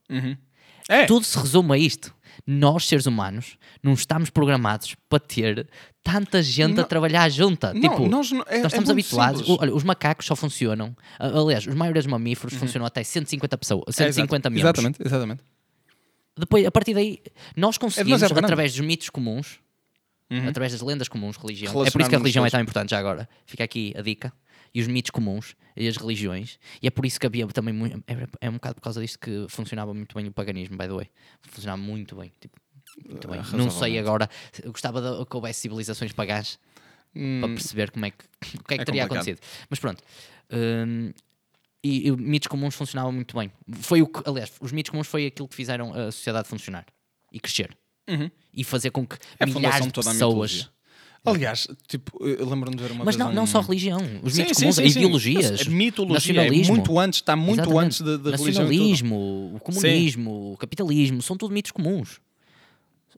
É, 0.89 1.05
Tudo 1.05 1.25
se 1.25 1.38
resume 1.38 1.73
a 1.73 1.77
isto. 1.77 2.13
Nós, 2.45 2.88
seres 2.88 3.05
humanos, 3.05 3.57
não 3.81 3.93
estamos 3.93 4.29
programados 4.29 4.95
para 5.07 5.19
ter 5.19 5.69
tanta 6.03 6.41
gente 6.41 6.73
a 6.73 6.81
Não. 6.81 6.84
trabalhar 6.84 7.29
junta. 7.29 7.73
Não, 7.73 7.79
tipo, 7.81 8.07
nós 8.09 8.31
não- 8.31 8.41
é- 8.47 8.55
é 8.55 8.65
estamos 8.65 8.73
muito 8.75 8.91
habituados. 8.91 9.47
o- 9.47 9.57
olha, 9.61 9.73
os 9.73 9.84
macacos 9.84 10.25
só 10.25 10.36
funcionam. 10.36 10.95
a- 11.19 11.27
Aliás, 11.39 11.65
os 11.67 11.75
maiores 11.75 12.05
mamíferos 12.05 12.53
funcionam 12.55 12.86
até 12.86 13.03
150 13.03 13.57
pessoas, 13.57 13.84
Uhum. 13.97 14.03
é, 14.05 14.09
exato. 14.09 14.13
150 14.15 14.49
membros. 14.49 14.65
Exatamente, 14.69 15.01
exatamente. 15.05 15.43
Depois, 16.38 16.65
a 16.65 16.71
partir 16.71 16.93
daí, 16.95 17.19
nós 17.55 17.77
conseguimos, 17.77 18.07
demasiado 18.19 18.31
grande. 18.34 18.45
através 18.45 18.71
dos 18.75 18.86
mitos 18.86 19.09
comuns, 19.09 19.59
Uhum. 20.31 20.49
através 20.49 20.71
das 20.71 20.81
lendas 20.81 21.07
comuns, 21.07 21.38
religião. 21.38 21.69
É 21.86 21.91
por 21.91 22.01
isso 22.01 22.09
que 22.09 22.15
a 22.15 22.17
religião 22.17 22.45
é 22.45 22.49
tão 22.49 22.59
importante 22.59 22.89
já 22.89 22.97
agora. 22.99 23.29
Fica 23.45 23.63
aqui 23.63 23.93
a 23.95 24.01
dica. 24.01 24.34
E 24.74 24.82
os 24.82 24.88
mitos 24.88 25.11
comuns 25.11 25.55
e 25.76 25.88
as 25.88 25.97
religiões. 25.97 26.59
E 26.82 26.88
é 26.88 26.89
por 26.89 27.05
isso 27.05 27.19
que 27.19 27.28
havia 27.28 27.45
também 27.47 27.74
muito. 27.74 28.03
É, 28.07 28.47
é 28.47 28.49
um 28.49 28.53
bocado 28.53 28.76
por 28.76 28.82
causa 28.82 29.01
disto 29.01 29.19
que 29.19 29.45
funcionava 29.49 29.93
muito 29.93 30.15
bem 30.15 30.28
o 30.28 30.32
paganismo, 30.32 30.78
by 30.78 30.88
the 30.88 30.93
way. 30.93 31.09
Funcionava 31.43 31.82
muito 31.82 32.15
bem. 32.15 32.32
Tipo, 32.39 32.59
muito 33.07 33.28
bem. 33.28 33.41
Não 33.53 33.69
sei 33.69 33.97
agora. 33.99 34.30
Eu 34.63 34.71
gostava 34.71 35.01
de, 35.01 35.26
que 35.26 35.36
houvesse 35.36 35.61
civilizações 35.61 36.11
pagãs 36.11 36.59
para 37.13 37.49
perceber 37.49 37.91
como 37.91 38.05
é 38.05 38.11
que, 38.11 38.26
o 38.57 38.63
que 38.63 38.74
é 38.74 38.78
que 38.78 38.82
é 38.82 38.86
teria 38.86 39.03
complicado. 39.03 39.11
acontecido. 39.11 39.39
Mas 39.69 39.80
pronto. 39.80 40.03
Hum, 40.51 41.13
e, 41.84 42.07
e 42.07 42.11
mitos 42.11 42.47
comuns 42.47 42.76
funcionavam 42.76 43.11
muito 43.11 43.38
bem. 43.38 43.51
Foi 43.82 44.01
o 44.01 44.07
que, 44.07 44.28
aliás, 44.28 44.53
os 44.61 44.71
mitos 44.71 44.89
comuns 44.89 45.07
foi 45.07 45.26
aquilo 45.28 45.47
que 45.47 45.55
fizeram 45.55 45.93
a 45.93 46.11
sociedade 46.11 46.47
funcionar 46.47 46.86
e 47.32 47.39
crescer. 47.39 47.78
E 48.53 48.63
fazer 48.63 48.91
com 48.91 49.05
que 49.05 49.17
É 49.39 49.45
milhares 49.45 49.86
de 49.86 49.91
pessoas. 49.91 50.69
Aliás, 51.26 51.67
tipo, 51.88 52.11
eu 52.26 52.45
lembro-me 52.49 52.76
de 52.76 52.84
ver 52.84 52.91
uma 52.91 53.05
Mas 53.05 53.15
não, 53.15 53.32
não 53.32 53.43
um- 53.43 53.47
só 53.47 53.61
religião. 53.61 53.97
Os 54.21 54.34
Sim, 54.34 54.41
mitos 54.41 54.57
sim, 54.57 54.63
comuns, 54.63 54.76
sim, 54.76 54.89
sim. 54.89 54.99
ideologias. 54.99 55.61
A 55.67 55.69
mitologia 55.69 56.41
é 56.41 56.51
muito 56.67 56.99
antes, 56.99 57.19
está 57.19 57.36
muito 57.36 57.61
Exatamente. 57.61 57.86
antes 57.86 58.01
da, 58.01 58.11
religião. 58.17 58.32
Nacionalismo, 58.32 59.51
o 59.55 59.59
comunismo, 59.61 60.53
o 60.53 60.57
capitalismo, 60.57 61.21
são 61.21 61.38
tudo 61.38 61.53
mitos 61.53 61.71
comuns. 61.71 62.19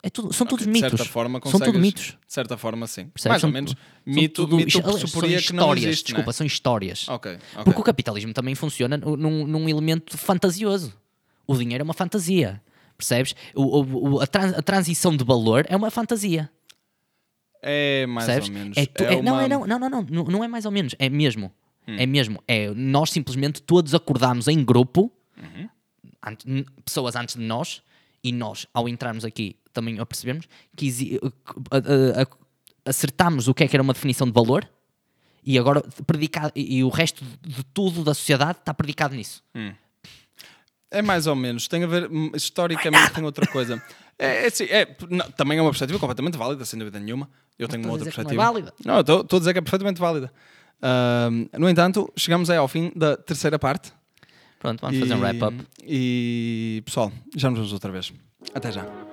É 0.03 0.09
tudo, 0.11 0.31
são 0.33 0.45
todos 0.45 0.65
De 0.67 0.71
mitos. 0.71 0.91
certa 0.91 1.05
forma, 1.05 1.41
são 1.43 1.51
consegues- 1.53 1.81
mitos. 1.81 2.03
De 2.27 2.33
certa 2.33 2.55
forma, 2.57 2.85
sim. 2.85 3.05
Percebes? 3.07 3.25
Mais 3.25 3.43
ou 3.43 3.47
São- 3.47 3.51
menos. 3.51 3.71
são 3.71 3.79
Mito, 4.05 4.41
tudo- 4.43 4.55
mito 4.57 4.81
pressuporia 4.83 5.41
que 5.41 5.51
não 5.53 5.63
histórias, 5.63 5.85
existe, 5.87 6.03
desculpa, 6.05 6.27
não 6.27 6.33
são 6.33 6.45
histórias. 6.45 7.05
é? 7.09 7.11
Ok, 7.11 7.31
ok. 7.53 7.63
Porque 7.63 7.81
o 7.81 7.83
capitalismo 7.83 8.31
também 8.31 8.53
funciona 8.53 8.97
nu- 8.97 9.17
num, 9.17 9.47
num 9.47 9.67
elemento 9.67 10.15
fantasioso. 10.15 10.93
O 11.47 11.57
dinheiro 11.57 11.81
é 11.81 11.85
uma 11.85 11.93
fantasia. 11.95 12.61
Percebes? 12.95 13.33
O, 13.55 13.63
o- 13.79 14.13
o- 14.13 14.21
a, 14.21 14.27
trans- 14.27 14.53
a 14.53 14.61
transição 14.61 15.17
de 15.17 15.23
valor 15.23 15.65
é 15.67 15.75
uma 15.75 15.89
fantasia. 15.89 16.51
É 17.67 18.05
mais 18.05 18.27
Percebes? 18.27 18.49
ou 18.49 18.53
menos. 18.55 18.77
É 18.77 18.85
tu- 18.85 19.03
é- 19.03 19.21
Não, 19.23 19.33
uma- 19.33 19.41
Hum. 19.41 19.45
é, 19.45 19.47
não, 19.49 19.65
não, 19.65 19.79
não, 19.79 19.89
não, 19.89 20.01
não, 20.03 20.23
não 20.25 20.43
é 20.43 20.47
mais 20.47 20.65
ou 20.65 20.71
menos, 20.71 20.93
é 20.99 21.09
mesmo. 21.09 21.51
É 21.87 22.05
mesmo. 22.05 22.43
É, 22.47 22.69
nós 22.73 23.09
simplesmente 23.11 23.61
todos 23.61 23.93
acordámos 23.95 24.47
em 24.47 24.63
grupo, 24.63 25.11
Uhum. 25.37 25.69
ante- 26.23 26.65
pessoas 26.83 27.15
antes 27.15 27.35
de 27.35 27.41
nós, 27.41 27.81
e 28.23 28.31
nós, 28.31 28.65
ao 28.73 28.87
entrarmos 28.89 29.23
aqui, 29.25 29.55
também 29.73 29.99
apercebemos 29.99 30.47
que 30.75 31.19
a- 31.71 32.27
acertámos 32.89 33.47
o 33.47 33.53
que 33.53 33.63
é 33.63 33.67
que 33.67 33.75
era 33.75 33.83
uma 33.83 33.93
definição 33.93 34.25
de 34.27 34.33
valor 34.33 34.67
e 35.43 35.57
agora 35.59 35.81
predicado, 36.07 36.51
e, 36.55 36.83
o 36.83 36.89
resto 36.89 37.23
de 37.41 37.63
tudo 37.65 38.03
da 38.03 38.13
sociedade 38.15 38.57
está 38.59 38.73
predicado 38.73 39.15
nisso. 39.15 39.43
É 40.89 41.01
mais 41.01 41.27
ou 41.27 41.35
menos. 41.35 41.67
Tem 41.67 41.83
a 41.83 41.87
ver, 41.87 42.09
hum, 42.11 42.31
historicamente, 42.33 43.11
tem 43.11 43.23
outra 43.23 43.45
coisa. 43.47 43.81
É, 44.17 44.43
é, 44.43 44.47
assim, 44.47 44.63
é, 44.65 44.95
não, 45.09 45.29
também 45.31 45.57
é 45.57 45.61
uma 45.61 45.69
perspectiva 45.71 45.99
completamente 45.99 46.37
válida, 46.37 46.63
sem 46.65 46.79
dúvida 46.79 46.99
nenhuma. 46.99 47.29
Eu 47.57 47.67
tenho 47.67 47.83
uma 47.83 47.93
outra 47.93 48.09
que 48.09 48.17
não 48.17 48.21
é 48.21 48.25
perspectiva. 48.25 48.43
válida? 48.43 48.73
Não, 48.85 48.99
estou 48.99 49.37
a 49.37 49.39
dizer 49.39 49.53
que 49.53 49.59
é 49.59 49.61
perfeitamente 49.61 49.99
válida. 49.99 50.31
Ahm, 50.81 51.45
no 51.57 51.69
entanto, 51.69 52.11
chegamos 52.17 52.49
aí 52.49 52.57
ao 52.57 52.67
fim 52.67 52.91
da 52.95 53.15
terceira 53.15 53.57
parte. 53.57 53.93
Pronto, 54.59 54.81
vamos 54.81 54.99
fazer 54.99 55.13
um 55.13 55.19
wrap-up. 55.19 55.55
E 55.83 56.81
pessoal, 56.85 57.11
já 57.35 57.49
nos 57.49 57.59
vemos 57.59 57.73
outra 57.73 57.91
vez. 57.91 58.11
Até 58.53 58.71
já. 58.71 59.04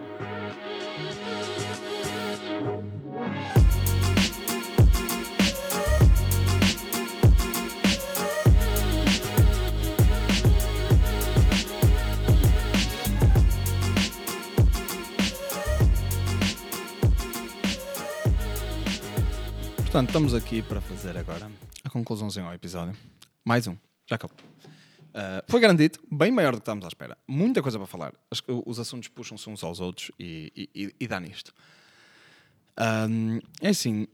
Portanto, 19.93 20.09
estamos 20.09 20.33
aqui 20.33 20.63
para 20.63 20.81
fazer 20.81 21.19
agora 21.19 21.51
a 21.85 21.91
conclusãozinha 21.91 22.47
ao 22.47 22.55
episódio. 22.55 22.97
Mais 23.45 23.67
um, 23.67 23.77
já 24.07 24.17
acabou. 24.17 24.35
Uh, 24.65 25.45
foi 25.47 25.61
garantido, 25.61 25.99
bem 26.11 26.31
maior 26.33 26.53
do 26.53 26.57
que 26.59 26.63
estávamos 26.63 26.87
à 26.87 26.89
espera. 26.89 27.19
Muita 27.29 27.61
coisa 27.61 27.77
para 27.77 27.87
falar. 27.87 28.15
As- 28.31 28.43
os 28.65 28.79
assuntos 28.79 29.09
puxam-se 29.09 29.51
uns 29.51 29.63
aos 29.63 29.81
outros 29.81 30.11
e, 30.19 30.51
e, 30.75 30.95
e- 30.99 31.07
dá 31.07 31.21
nisto. 31.21 31.53
Um, 33.11 33.39
é 33.61 33.69
assim, 33.69 34.09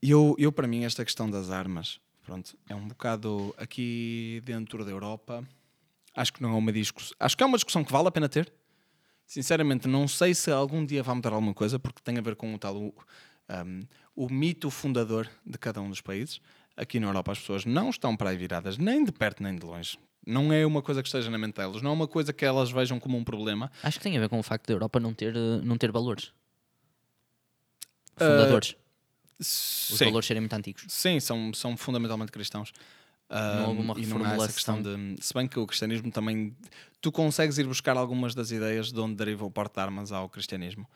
eu, 0.00 0.36
eu 0.38 0.52
para 0.52 0.68
mim 0.68 0.84
esta 0.84 1.04
questão 1.04 1.28
das 1.28 1.50
armas, 1.50 1.98
pronto, 2.24 2.56
é 2.68 2.74
um 2.76 2.86
bocado 2.86 3.52
aqui 3.58 4.40
dentro 4.44 4.84
da 4.84 4.92
Europa. 4.92 5.42
Acho 6.14 6.32
que 6.34 6.40
não 6.42 6.50
é 6.50 6.56
uma 6.56 6.72
discussão. 6.72 7.16
Acho 7.18 7.36
que 7.36 7.42
é 7.42 7.46
uma 7.46 7.58
discussão 7.58 7.82
que 7.82 7.90
vale 7.90 8.06
a 8.06 8.12
pena 8.12 8.28
ter. 8.28 8.52
Sinceramente, 9.26 9.88
não 9.88 10.06
sei 10.06 10.32
se 10.36 10.52
algum 10.52 10.86
dia 10.86 11.02
vai 11.02 11.16
mudar 11.16 11.32
alguma 11.32 11.52
coisa, 11.52 11.80
porque 11.80 12.00
tem 12.00 12.16
a 12.16 12.20
ver 12.20 12.36
com 12.36 12.54
o 12.54 12.58
tal 12.58 12.94
um, 13.48 13.82
o 14.14 14.28
mito 14.32 14.70
fundador 14.70 15.28
de 15.44 15.58
cada 15.58 15.80
um 15.80 15.88
dos 15.90 16.00
países. 16.00 16.40
Aqui 16.76 17.00
na 17.00 17.06
Europa 17.06 17.32
as 17.32 17.38
pessoas 17.38 17.64
não 17.64 17.88
estão 17.90 18.16
para 18.16 18.30
aí 18.30 18.36
viradas, 18.36 18.76
nem 18.76 19.04
de 19.04 19.12
perto 19.12 19.42
nem 19.42 19.56
de 19.56 19.64
longe. 19.64 19.98
Não 20.26 20.52
é 20.52 20.66
uma 20.66 20.82
coisa 20.82 21.02
que 21.02 21.08
esteja 21.08 21.30
na 21.30 21.38
mente 21.38 21.54
delas, 21.56 21.80
não 21.80 21.90
é 21.90 21.94
uma 21.94 22.08
coisa 22.08 22.32
que 22.32 22.44
elas 22.44 22.70
vejam 22.70 22.98
como 22.98 23.16
um 23.16 23.22
problema. 23.24 23.70
Acho 23.82 23.98
que 23.98 24.02
tem 24.02 24.16
a 24.16 24.20
ver 24.20 24.28
com 24.28 24.38
o 24.38 24.42
facto 24.42 24.66
da 24.66 24.72
Europa 24.74 24.98
não 25.00 25.14
ter, 25.14 25.34
eh, 25.36 25.60
não 25.62 25.78
ter 25.78 25.90
valores. 25.92 26.32
Uh, 28.16 28.18
Fundadores. 28.24 28.76
Os 29.38 29.46
Sim, 29.46 30.06
valores 30.06 30.26
serem 30.26 30.40
muito 30.40 30.52
antigos. 30.54 30.84
sim 30.88 31.20
são, 31.20 31.52
são 31.52 31.76
fundamentalmente 31.76 32.32
cristãos. 32.32 32.72
Não 33.28 33.68
houve 33.68 33.80
Um, 33.80 33.82
uma 33.82 33.94
não 33.94 34.34
essa 34.34 34.52
questão 34.52 34.76
reformulação. 34.76 35.14
de. 35.16 35.24
Se 35.24 35.34
bem 35.34 35.46
que 35.48 35.58
o 35.58 35.66
cristianismo 35.66 36.10
também. 36.10 36.56
Tu 37.00 37.10
consegues 37.12 37.58
ir 37.58 37.66
buscar 37.66 37.96
algumas 37.96 38.34
das 38.34 38.50
ideias 38.50 38.90
de 38.92 38.98
onde 39.00 39.14
deriva 39.16 39.44
o 39.44 39.50
porte 39.50 39.74
de 39.74 39.80
armas 39.80 40.12
ao 40.12 40.28
cristianismo. 40.28 40.88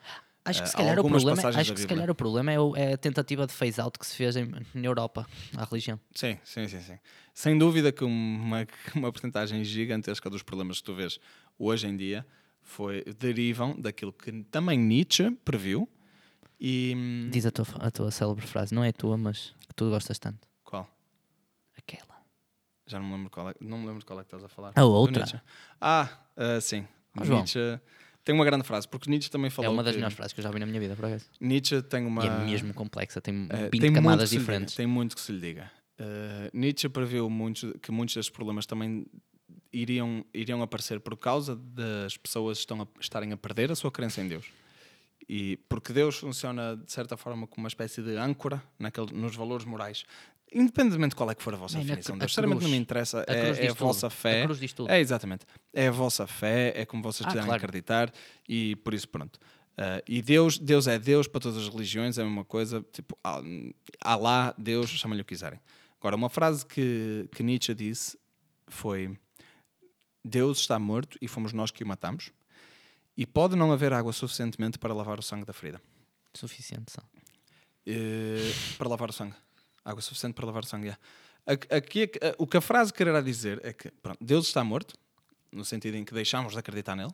Acho 0.43 0.63
que 0.63 0.69
se 0.69 0.75
eh, 0.75 0.77
calhar, 0.77 0.99
o 0.99 1.03
problema, 1.07 1.41
acho 1.47 1.73
que 1.73 1.79
se 1.81 1.87
calhar 1.87 2.09
o 2.09 2.15
problema 2.15 2.51
é, 2.51 2.59
o- 2.59 2.75
é 2.75 2.93
a 2.93 2.97
tentativa 2.97 3.45
de 3.45 3.53
phase 3.53 3.79
out 3.79 3.99
que 3.99 4.05
se 4.05 4.15
fez 4.15 4.35
em, 4.35 4.45
na 4.73 4.87
Europa 4.87 5.27
à 5.55 5.63
religião. 5.63 5.99
Sim, 6.15 6.37
sim, 6.43 6.67
sim, 6.67 6.79
sim. 6.81 6.97
Sem 7.33 7.57
dúvida 7.57 7.91
que 7.91 8.03
uma, 8.03 8.65
uma 8.95 9.11
porcentagem 9.11 9.63
gigantesca 9.63 10.29
dos 10.29 10.41
problemas 10.41 10.77
que 10.79 10.83
tu 10.85 10.95
vês 10.95 11.19
hoje 11.59 11.87
em 11.87 11.95
dia 11.95 12.25
foi, 12.63 13.03
derivam 13.19 13.79
daquilo 13.79 14.11
que 14.11 14.31
também 14.45 14.79
Nietzsche 14.79 15.29
previu. 15.45 15.87
E. 16.59 16.93
hum, 16.95 17.29
Diz 17.31 17.45
a 17.45 17.51
tua, 17.51 17.65
a 17.79 17.91
tua 17.91 18.09
célebre 18.11 18.45
frase, 18.45 18.73
não 18.73 18.83
é 18.83 18.91
tua, 18.91 19.17
mas 19.17 19.53
que 19.67 19.73
tu 19.75 19.89
gostas 19.89 20.17
tanto. 20.19 20.47
Qual? 20.63 20.87
Aquela. 21.77 22.19
Já 22.87 22.99
não 22.99 23.05
me 23.07 23.13
lembro 23.15 23.29
qual 23.29 23.49
é, 23.49 23.53
não 23.61 23.77
me 23.79 23.87
lembro 23.87 24.05
qual 24.05 24.19
é 24.19 24.23
que 24.23 24.27
estás 24.27 24.43
a 24.43 24.49
falar. 24.49 24.73
A 24.75 24.83
outra. 24.83 25.43
Ah, 25.79 26.09
ah, 26.35 26.59
sim. 26.61 26.85
João. 27.21 27.39
Nietzsche 27.39 27.79
tem 28.23 28.33
uma 28.35 28.45
grande 28.45 28.63
frase, 28.65 28.87
porque 28.87 29.09
Nietzsche 29.09 29.29
também 29.29 29.47
É 29.47 29.49
falou. 29.51 29.71
uma 29.73 29.83
das 29.83 29.93
que 29.93 29.97
melhores 29.97 30.15
frases 30.15 30.33
que 30.33 30.39
eu 30.39 30.43
já 30.43 30.51
vi 30.51 30.59
na 30.59 30.65
minha 30.65 30.79
vida, 30.79 30.95
por 30.95 31.05
acaso. 31.05 31.25
Nietzsche 31.39 31.81
tem 31.81 32.05
uma. 32.05 32.23
E 32.23 32.27
é 32.27 32.37
mesmo 32.45 32.73
complexa, 32.73 33.19
tem 33.21 33.47
20 33.71 33.79
tem 33.81 33.93
camadas 33.93 34.31
lhe 34.31 34.39
diferentes. 34.39 34.75
tem 34.75 34.85
muito 34.87 35.15
que 35.15 35.21
se 35.21 35.31
lhe 35.31 35.39
diga. 35.39 35.71
Eh, 35.97 36.49
Nietzsche 36.53 36.89
previu 36.89 37.29
muitos, 37.29 37.73
que 37.81 37.91
muitos 37.91 38.15
destes 38.15 38.33
problemas 38.33 38.65
também 38.65 39.05
iriam, 39.73 40.25
iriam 40.33 40.61
aparecer 40.61 40.99
por 40.99 41.15
causa 41.17 41.55
das 41.55 42.17
pessoas 42.17 42.57
estão 42.59 42.81
a, 42.81 42.87
estarem 42.99 43.31
a 43.31 43.37
perder 43.37 43.71
a 43.71 43.75
sua 43.75 43.91
crença 43.91 44.21
em 44.21 44.27
Deus. 44.27 44.45
E 45.29 45.57
porque 45.69 45.93
Deus 45.93 46.17
funciona 46.17 46.75
de 46.75 46.91
certa 46.91 47.15
forma 47.15 47.47
como 47.47 47.63
uma 47.63 47.67
espécie 47.67 48.01
de 48.01 48.17
âncora 48.17 48.61
naquele, 48.77 49.13
nos 49.13 49.35
valores 49.35 49.65
morais. 49.65 50.03
Independentemente 50.53 51.11
de 51.11 51.15
qual 51.15 51.31
é 51.31 51.35
que 51.35 51.41
for 51.41 51.53
a 51.53 51.57
vossa 51.57 51.77
a 51.77 51.81
definição 51.81 52.17
Deus, 52.17 52.31
sinceramente 52.31 52.63
não 52.63 52.69
me 52.69 52.77
interessa. 52.77 53.23
A 53.27 53.33
É, 53.33 53.37
é 53.47 53.49
a 53.49 53.53
diz 53.53 53.67
tudo. 53.73 53.75
vossa 53.87 54.09
fé. 54.09 54.45
A. 54.89 54.95
É, 54.95 54.99
exatamente. 54.99 55.45
É 55.73 55.87
a 55.87 55.91
vossa 55.91 56.27
fé, 56.27 56.73
é 56.75 56.85
como 56.85 57.01
vocês 57.01 57.25
Ah, 57.25 57.29
quiserem 57.29 57.47
claro. 57.47 57.63
acreditar 57.63 58.11
e 58.49 58.75
por 58.77 58.93
isso 58.93 59.07
pronto. 59.07 59.39
Ah, 59.77 60.01
e 60.07 60.21
Deus, 60.21 60.57
Deus 60.59 60.87
é 60.87 60.99
Deus 60.99 61.27
para 61.27 61.39
todas 61.39 61.57
as 61.57 61.69
religiões, 61.69 62.17
é 62.17 62.21
a 62.21 62.25
mesma 62.25 62.43
coisa, 62.43 62.85
tipo, 62.91 63.17
Alá, 64.03 64.53
Deus, 64.57 64.89
chamem-lhe 64.89 65.21
o 65.21 65.25
que 65.25 65.33
quiserem. 65.33 65.59
Agora, 65.99 66.15
uma 66.17 66.29
frase 66.29 66.65
que, 66.65 67.29
que 67.33 67.43
Nietzsche 67.43 67.73
disse 67.73 68.17
foi: 68.67 69.17
Deus 70.25 70.59
está 70.59 70.77
morto 70.77 71.17
e 71.21 71.27
fomos 71.27 71.53
nós 71.53 71.71
que 71.71 71.83
o 71.83 71.87
matamos, 71.87 72.31
e 73.15 73.25
pode 73.25 73.55
não 73.55 73.71
haver 73.71 73.93
água 73.93 74.11
suficientemente 74.11 74.77
para 74.77 74.93
lavar 74.93 75.17
o 75.19 75.21
sangue 75.23 75.45
da 75.45 75.53
ferida. 75.53 75.81
Suficiente 76.33 76.91
só. 76.91 77.01
Eh, 77.85 78.51
para 78.77 78.89
lavar 78.89 79.09
o 79.09 79.13
sangue. 79.13 79.35
Água 79.83 80.01
suficiente 80.01 80.33
para 80.33 80.45
lavar 80.45 80.63
o 80.63 80.65
sangue. 80.65 80.93
Aqui- 81.69 82.03
é 82.21 82.27
eh, 82.27 82.35
o 82.37 82.45
que 82.45 82.57
a 82.57 82.61
frase 82.61 82.93
quererá 82.93 83.19
dizer 83.21 83.59
é 83.63 83.73
que 83.73 83.89
pronto, 84.01 84.17
Deus 84.23 84.47
está 84.47 84.63
morto, 84.63 84.93
no 85.51 85.65
sentido 85.65 85.95
em 85.97 86.03
que 86.05 86.13
deixamos 86.13 86.53
de 86.53 86.59
acreditar 86.59 86.95
nele. 86.95 87.11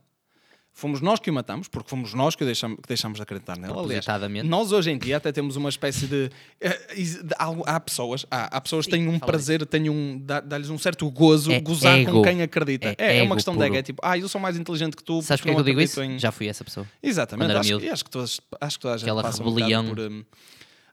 Fomos 0.74 1.02
nós 1.02 1.20
que 1.20 1.32
o 1.32 1.34
matamos, 1.34 1.68
porque 1.68 1.90
fomos 1.90 2.14
nós 2.14 2.36
que, 2.36 2.46
deixamos, 2.46 2.78
que 2.80 2.88
deixamos 2.88 3.16
de 3.18 3.24
acreditar 3.24 3.58
nele. 3.58 3.74
Aliás, 3.74 4.06
nós 4.46 4.72
hoje 4.72 4.92
em 4.92 4.98
dia 5.00 5.18
até 5.18 5.32
temos 5.32 5.56
uma 5.56 5.70
espécie 5.70 6.06
de. 6.06 6.30
eh, 6.62 6.94
de 6.94 7.34
algo- 7.40 7.64
há 7.66 7.80
pessoas, 7.80 8.28
há, 8.30 8.58
há 8.58 8.62
pessoas 8.62 8.86
que 8.86 8.92
têm 8.92 9.08
um 9.08 9.18
prazer, 9.18 9.66
têm 9.66 9.90
um. 9.90 10.20
dá- 10.24 10.40
dá-lhes 10.40 10.70
um 10.70 10.78
certo 10.78 11.10
gozo 11.10 11.52
É 11.52 11.60
gozar 11.60 11.98
ego. 11.98 12.12
com 12.12 12.22
quem 12.22 12.44
acredita. 12.44 12.90
É 12.90 12.96
É, 13.00 13.18
é 13.18 13.24
uma 13.24 13.34
questão 13.34 13.56
de 13.56 13.62
ego. 13.64 13.70
puro. 13.70 13.80
É 13.80 13.82
tipo, 13.82 14.00
ah, 14.06 14.20
eu 14.20 14.30
sou 14.30 14.40
mais 14.40 14.56
inteligente 14.56 14.96
que 14.96 15.04
tu. 15.04 15.20
Sabes 15.24 15.42
porque 15.42 15.52
que 15.56 15.60
eu 15.60 15.64
digo 15.64 15.82
isso? 15.82 16.00
em- 16.04 16.20
Já 16.20 16.32
fui 16.32 16.48
essa 16.48 16.64
pessoa. 16.64 16.86
Exatamente, 17.02 17.54
acho, 17.54 17.92
acho 17.92 18.04
que, 18.04 18.12
todas, 18.12 18.40
acho 18.62 18.78
que 18.78 18.82
toda 18.84 18.94
a 18.94 18.98
gente 18.98 19.06
Aquela 19.08 19.24
passa 19.24 19.42
um 19.42 19.50
rebelião. 19.50 19.84
bocado 19.84 19.96
por. 20.10 20.12
hum, 20.12 20.26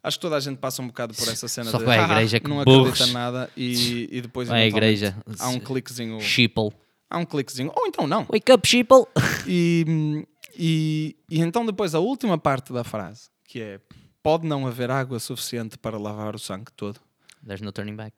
acho 0.05 0.17
que 0.19 0.23
toda 0.23 0.37
a 0.37 0.41
gente 0.41 0.59
passa 0.59 0.81
um 0.81 0.87
bocado 0.87 1.13
por 1.15 1.27
essa 1.29 1.49
cena 1.49 1.71
Só 1.71 1.79
de 1.79 1.85
vai 1.85 1.99
à 1.99 2.03
"Ah, 2.07 2.13
igreja, 2.13 2.39
que 2.39 2.49
não 2.49 2.63
burros." 2.63 2.91
acredita 2.93 3.13
nada 3.19 3.51
e, 3.57 4.09
e 4.13 4.21
depois 4.21 4.47
Vai 4.47 4.63
à 4.63 4.67
eventualmente, 4.67 4.97
igreja. 5.05 5.17
há 5.41 5.49
um 5.49 5.59
cliquezinho, 5.59 6.21
Sheeple. 6.21 6.71
há 7.11 7.19
um 7.19 7.25
cliquezinho, 7.25 7.73
ou 7.75 7.87
então 7.89 8.07
não. 8.07 8.25
Wake 8.31 8.53
up, 8.53 8.69
sheeple! 8.69 9.05
E, 9.47 10.25
e, 10.57 11.17
e 11.29 11.41
então 11.41 11.67
depois 11.67 11.95
a 11.95 11.99
última 11.99 12.39
parte 12.39 12.73
da 12.73 12.85
frase, 12.85 13.29
que 13.47 13.61
é 13.61 13.81
pode 14.23 14.47
não 14.47 14.67
haver 14.67 14.91
água 14.91 15.19
suficiente 15.19 15.77
para 15.77 15.99
lavar 15.99 16.35
o 16.35 16.39
sangue 16.39 16.71
todo. 16.77 16.99
There's 17.47 17.61
no 17.61 17.73
turning 17.73 17.97
back. 17.97 18.17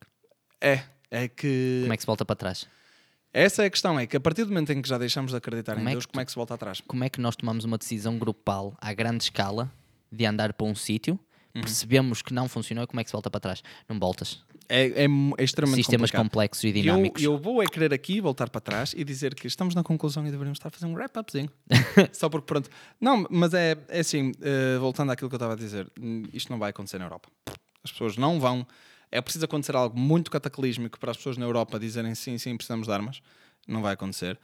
É, 0.61 0.83
é 1.11 1.27
que 1.29 1.81
Como 1.83 1.93
é 1.93 1.97
que 1.97 2.03
se 2.03 2.07
volta 2.07 2.25
para 2.25 2.37
trás? 2.37 2.67
essa 3.33 3.65
é 3.65 3.67
a 3.67 3.71
questão, 3.71 3.99
é 3.99 4.07
que 4.07 4.17
a 4.17 4.21
partir 4.21 4.45
do 4.45 4.49
momento 4.51 4.71
em 4.73 4.81
que 4.81 4.89
já 4.89 4.97
deixamos 4.99 5.33
de 5.33 5.37
acreditar 5.37 5.75
Como 5.75 5.87
em 5.89 5.91
é 5.91 5.95
Deus, 5.95 6.07
que 6.07 6.13
como 6.13 6.21
é 6.21 6.25
que 6.25 6.31
se 6.31 6.37
volta 6.37 6.55
atrás? 6.55 6.81
Como 6.87 7.05
é 7.05 7.09
que 7.11 7.21
nós 7.21 7.35
tomamos 7.37 7.65
uma 7.65 7.77
decisão 7.77 8.19
grupal 8.19 8.75
à 8.81 8.93
grande 8.95 9.25
escala 9.25 9.71
de 10.11 10.25
andar 10.25 10.53
para 10.55 10.67
um 10.67 10.75
sítio, 10.75 11.19
Uhum. 11.57 11.63
percebemos 11.63 12.23
que 12.23 12.33
não 12.35 12.49
funcionou 12.49 12.87
como 12.87 13.01
é 13.01 13.05
que 13.05 13.11
se 13.11 13.13
volta 13.13 13.31
para 13.31 13.41
trás? 13.41 13.63
Não 13.89 13.99
voltas. 13.99 14.43
É, 14.69 15.05
é, 15.05 15.07
é 15.39 15.45
extremamente 15.45 15.77
Sistemas 15.85 16.11
complicado. 16.11 16.23
complexos 16.25 16.65
e 16.65 16.67
E 16.67 16.71
eu, 16.71 16.75
dinâmicos. 16.83 17.23
eu 17.23 17.39
vou 17.39 17.63
é 17.63 17.67
querer 17.67 17.95
aqui 17.95 18.21
voltar 18.21 18.51
para 18.51 18.61
trás 18.61 18.93
e 18.97 19.05
dizer 19.05 19.35
que 19.35 19.47
estamos 19.47 19.75
na 19.77 19.83
conclusão 19.85 20.27
e 20.27 20.31
deveríamos 20.31 20.59
estar 20.59 20.69
a 20.69 20.71
fazer 20.73 20.87
um 20.87 20.95
wrap-upzinho. 20.95 21.49
Só 22.13 22.29
porque 22.29 22.47
pronto. 22.47 22.69
Não, 23.01 23.27
mas 23.31 23.55
é, 23.55 23.77
é 23.89 24.01
assim, 24.01 24.33
eh, 24.43 24.77
voltando 24.79 25.13
àquilo 25.13 25.31
que 25.31 25.35
eu 25.35 25.39
estava 25.39 25.53
a 25.53 25.57
dizer, 25.57 25.89
isto 26.33 26.51
não 26.51 26.59
vai 26.59 26.71
acontecer 26.71 26.99
na 26.99 27.05
Europa. 27.05 27.29
As 27.85 27.93
pessoas 27.93 28.17
não 28.17 28.41
vão. 28.41 28.67
É 29.13 29.21
preciso 29.21 29.45
acontecer 29.45 29.77
algo 29.77 29.97
muito 29.97 30.33
cataclísmico 30.33 30.99
para 30.99 31.13
as 31.13 31.17
pessoas 31.17 31.37
na 31.37 31.45
Europa 31.47 31.79
dizerem 31.79 32.13
sim, 32.17 32.37
sim, 32.37 32.57
precisamos 32.57 32.89
de 32.89 32.93
armas. 32.93 33.21
Não 33.69 33.81
vai 33.83 33.95
acontecer. 33.95 34.37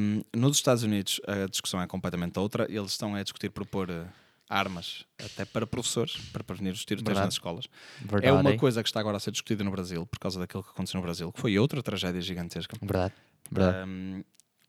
Hum, 0.00 0.22
nos 0.34 0.56
Estados 0.56 0.82
Unidos 0.82 1.20
a 1.26 1.46
discussão 1.50 1.82
é 1.82 1.86
completamente 1.86 2.38
outra. 2.38 2.66
Eles 2.70 2.92
estão 2.92 3.14
a 3.14 3.22
discutir 3.22 3.50
propor 3.50 3.90
eh, 3.90 4.04
armas 4.48 5.04
até 5.24 5.44
para 5.44 5.66
professores, 5.66 6.16
para 6.32 6.44
prevenir 6.44 6.72
os 6.72 6.84
tiroteios 6.84 7.06
Verdade. 7.06 7.26
nas 7.26 7.34
escolas. 7.34 7.66
Verdade. 8.00 8.26
É 8.26 8.32
uma 8.32 8.56
coisa 8.56 8.82
que 8.82 8.88
está 8.88 9.00
agora 9.00 9.16
a 9.16 9.20
ser 9.20 9.30
discutida 9.30 9.64
no 9.64 9.70
Brasil 9.70 10.04
por 10.06 10.18
causa 10.18 10.38
daquilo 10.38 10.62
que 10.62 10.70
aconteceu 10.70 10.98
no 10.98 11.02
Brasil, 11.04 11.32
que 11.32 11.40
foi 11.40 11.58
outra 11.58 11.82
tragédia 11.82 12.20
gigantesca. 12.20 12.76
Verdade. 12.80 13.14
Verdade. 13.50 13.88
Um, 13.88 14.22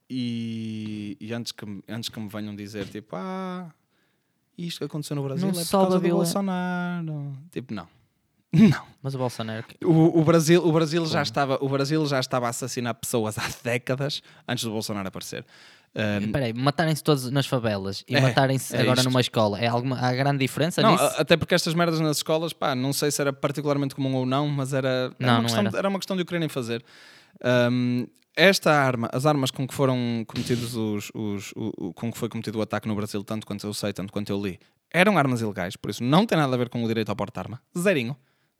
e 0.10 1.18
e 1.20 1.34
antes, 1.34 1.52
que, 1.52 1.66
me- 1.66 1.84
antes 1.90 2.10
que 2.10 2.20
me 2.20 2.28
venham 2.30 2.56
dizer 2.56 2.88
tipo, 2.88 3.16
ah, 3.16 3.72
isto 4.58 4.80
que 4.80 4.84
aconteceu 4.86 5.16
no 5.16 5.24
Brasil 5.24 5.52
Não 5.52 5.60
é 5.60 5.64
por 5.64 5.70
causa 5.72 5.90
do 5.98 6.00
violen- 6.00 6.18
Bolsonaro. 6.24 7.38
Tipo, 7.52 7.74
não. 7.74 7.88
Não. 8.54 8.86
Mas 9.04 9.14
o 9.16 9.18
Bolsonaro. 9.18 9.66
O, 9.84 10.20
o 10.22 10.24
Brasil, 10.24 10.66
o, 10.66 10.72
Brasil 10.72 11.06
já 11.06 11.22
estava, 11.22 11.58
o 11.62 11.68
Brasil 11.68 12.06
já 12.06 12.20
estava 12.20 12.46
a 12.48 12.50
assassinar 12.50 12.94
pessoas 12.96 13.38
há 13.38 13.44
décadas 13.64 14.22
antes 14.48 14.64
do 14.64 14.72
Bolsonaro 14.72 15.08
aparecer. 15.08 15.46
Um, 15.98 16.26
Espera 16.26 16.46
aí, 16.46 16.54
matarem-se 16.54 17.02
todos 17.02 17.30
nas 17.32 17.48
favelas 17.48 18.04
e 18.08 18.18
É, 18.18 18.22
matarem-se 18.22 18.76
é 18.76 18.82
agora 18.82 19.00
isto. 19.00 19.06
numa 19.10 19.22
escola. 19.22 19.60
É 19.60 19.68
alguma, 19.68 19.98
há 19.98 20.14
grande 20.14 20.40
diferença 20.40 20.82
Não, 20.82 20.92
nisso? 20.92 21.04
até 21.18 21.38
porque 21.38 21.56
estas 21.56 21.74
merdas 21.74 22.00
nas 22.02 22.18
escolas, 22.18 22.52
pá, 22.52 22.76
não 22.76 22.92
sei 22.92 23.12
se 23.12 23.22
era 23.22 23.32
particularmente 23.32 23.96
comum 23.96 24.14
ou 24.16 24.26
não, 24.26 24.48
mas 24.48 24.74
era, 24.74 24.88
era, 24.90 25.16
Não, 25.20 25.28
uma, 25.30 25.36
não 25.38 25.42
questão, 25.44 25.62
era. 25.62 25.70
De, 25.72 25.78
era 25.78 25.88
uma 25.90 26.00
questão 26.00 26.16
de 26.18 26.24
o 26.24 26.26
quererem 26.26 26.50
fazer. 26.50 26.84
Um, 27.72 28.06
esta 28.36 28.72
arma, 28.74 29.10
as 29.14 29.26
armas 29.26 29.52
com 29.52 29.66
que 29.66 29.74
foram 29.74 30.26
cometidos 30.28 30.76
os, 30.76 31.10
os- 31.14 31.54
o, 31.56 31.94
com 31.94 32.12
que 32.12 32.18
foi 32.18 32.28
cometido 32.28 32.60
o 32.60 32.62
ataque 32.62 32.88
no 32.88 32.96
Brasil, 32.96 33.24
tanto 33.24 33.48
quanto 33.48 33.66
eu 33.66 33.74
sei, 33.74 33.94
tanto 33.94 34.12
quanto 34.12 34.30
eu 34.30 34.42
li, 34.42 34.60
eram 34.92 35.18
armas 35.18 35.40
ilegais, 35.40 35.78
por 35.78 35.90
isso 35.90 36.04
não 36.04 36.26
tem 36.26 36.38
nada 36.38 36.54
a 36.54 36.58
ver 36.58 36.68
com 36.68 36.84
o 36.84 36.88
direito 36.88 37.08
ao 37.10 37.16
porte-arma. 37.16 37.62
Zerinho. 37.78 38.18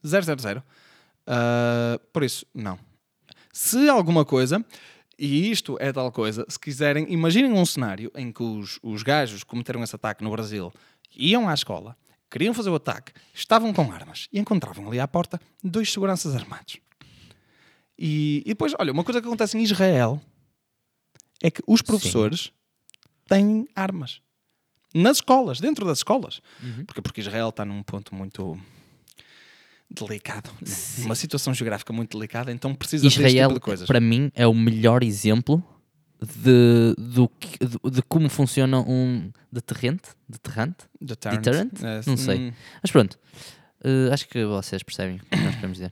Zero, 0.08 0.24
zero, 0.26 0.42
zero. 0.42 0.64
Uh, 1.28 2.00
por 2.14 2.24
isso, 2.24 2.46
não. 2.54 2.78
Se 3.52 3.90
alguma 3.90 4.24
coisa, 4.24 4.64
e 5.18 5.50
isto 5.50 5.78
é 5.80 5.92
tal 5.92 6.12
coisa, 6.12 6.46
se 6.48 6.60
quiserem, 6.60 7.12
imaginem 7.12 7.52
um 7.54 7.66
cenário 7.66 8.12
em 8.16 8.32
que 8.32 8.44
os, 8.44 8.80
os 8.84 9.02
gajos 9.04 9.44
que 9.44 9.50
cometeram 9.50 9.84
esse 9.84 9.96
ataque 9.96 10.24
no 10.24 10.32
Brasil 10.32 10.74
iam 11.16 11.48
à 11.48 11.54
escola, 11.54 11.98
queriam 12.30 12.54
fazer 12.54 12.70
o 12.70 12.76
ataque, 12.76 13.14
estavam 13.34 13.74
com 13.74 13.92
armas 13.92 14.28
e 14.32 14.40
encontravam 14.40 14.88
ali 14.88 15.00
à 15.00 15.08
porta 15.08 15.40
dois 15.64 15.92
seguranças 15.92 16.36
armados. 16.36 16.80
E, 17.98 18.44
e 18.46 18.50
depois, 18.50 18.74
olha, 18.78 18.92
uma 18.92 19.04
coisa 19.04 19.22
que 19.22 19.28
acontece 19.28 19.58
em 19.58 19.64
Israel 19.64 20.22
é 21.42 21.50
que 21.50 21.62
os 21.66 21.82
professores 21.82 22.52
têm 23.28 23.68
armas. 23.74 24.22
Nas 24.94 25.18
escolas, 25.18 25.60
dentro 25.60 25.86
das 25.86 26.00
escolas. 26.00 26.42
Porque, 26.86 27.02
porque 27.02 27.22
Israel 27.22 27.50
está 27.50 27.66
num 27.66 27.84
ponto 27.84 28.14
muito 28.16 28.58
delicado. 29.96 30.50
Uma 31.00 31.16
situação 31.16 31.54
geográfica 31.54 31.94
muito 31.94 32.18
delicada, 32.18 32.52
então 32.52 32.74
precisa 32.76 33.04
deste 33.04 33.20
Israel, 33.20 33.50
tipo 33.50 33.60
de 33.60 33.64
coisas. 33.64 33.88
para 33.88 34.00
mim, 34.00 34.32
é 34.36 34.46
o 34.48 34.54
melhor 34.54 35.04
exemplo 35.04 35.64
de, 36.22 36.96
do 36.98 37.30
de, 37.60 37.92
de 37.96 38.02
como 38.04 38.30
funciona 38.30 38.80
um 38.82 39.32
deterrente. 39.52 40.10
Deterrante? 40.28 40.86
Deterrent. 41.00 41.42
Deterrent? 41.44 41.72
É, 41.84 42.02
Não 42.08 42.18
sei. 42.18 42.40
hum, 42.40 42.52
Mas 42.82 42.92
pronto, 42.92 43.20
eh, 43.84 44.10
acho 44.12 44.28
que 44.28 44.44
vocês 44.46 44.82
percebem 44.84 45.18
o 45.18 45.20
que 45.20 45.38
nós 45.44 45.56
queremos 45.56 45.78
dizer. 45.78 45.92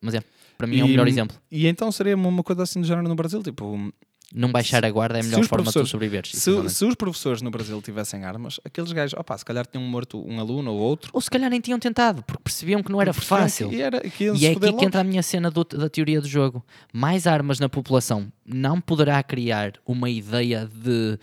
Mas 0.00 0.14
é, 0.14 0.22
para 0.56 0.66
mim 0.66 0.78
é 0.80 0.84
o 0.84 0.86
E- 0.86 0.90
melhor 0.90 1.06
exemplo. 1.08 1.36
E 1.50 1.66
então 1.66 1.90
seria 1.92 2.16
uma 2.16 2.42
coisa 2.42 2.62
assim 2.62 2.80
do 2.80 2.86
género 2.86 3.08
no 3.08 3.14
Brasil, 3.14 3.42
tipo, 3.42 3.92
Não 4.32 4.52
baixar 4.52 4.84
a 4.84 4.90
guarda 4.92 5.18
é 5.18 5.22
a 5.22 5.24
melhor 5.24 5.44
forma 5.44 5.64
de 5.66 5.72
tu 5.72 5.84
sobreviveres. 5.86 6.30
se, 6.30 6.68
se 6.70 6.84
os 6.84 6.94
professores 6.94 7.42
no 7.42 7.50
Brasil 7.50 7.82
tivessem 7.82 8.24
armas, 8.24 8.60
aqueles 8.64 8.92
gajos, 8.92 9.18
opá, 9.18 9.36
se 9.36 9.44
calhar 9.44 9.66
tinham 9.66 9.84
morto 9.84 10.24
um 10.24 10.38
aluno 10.38 10.70
ou 10.72 10.78
outro. 10.78 11.10
Ou 11.12 11.20
se 11.20 11.28
calhar 11.28 11.50
nem 11.50 11.60
tinham 11.60 11.80
tentado, 11.80 12.22
porque 12.22 12.40
percebiam 12.44 12.80
que 12.80 12.92
não 12.92 13.02
era 13.02 13.12
percebiam 13.12 13.40
fácil. 13.40 13.68
que 13.70 13.82
era- 13.82 14.00
que 14.00 14.24
E 14.24 14.46
é 14.46 14.50
aqui 14.52 14.60
que 14.60 14.66
logo. 14.66 14.84
entra 14.84 15.00
a 15.00 15.04
minha 15.04 15.22
cena 15.22 15.50
do- 15.50 15.64
da 15.64 15.88
teoria 15.90 16.20
do 16.20 16.28
jogo. 16.28 16.64
Mais 16.92 17.26
armas 17.26 17.58
na 17.58 17.68
população 17.68 18.32
não 18.46 18.80
poderá 18.80 19.20
criar 19.22 19.72
uma 19.84 20.08
ideia 20.08 20.70
de. 20.72 21.18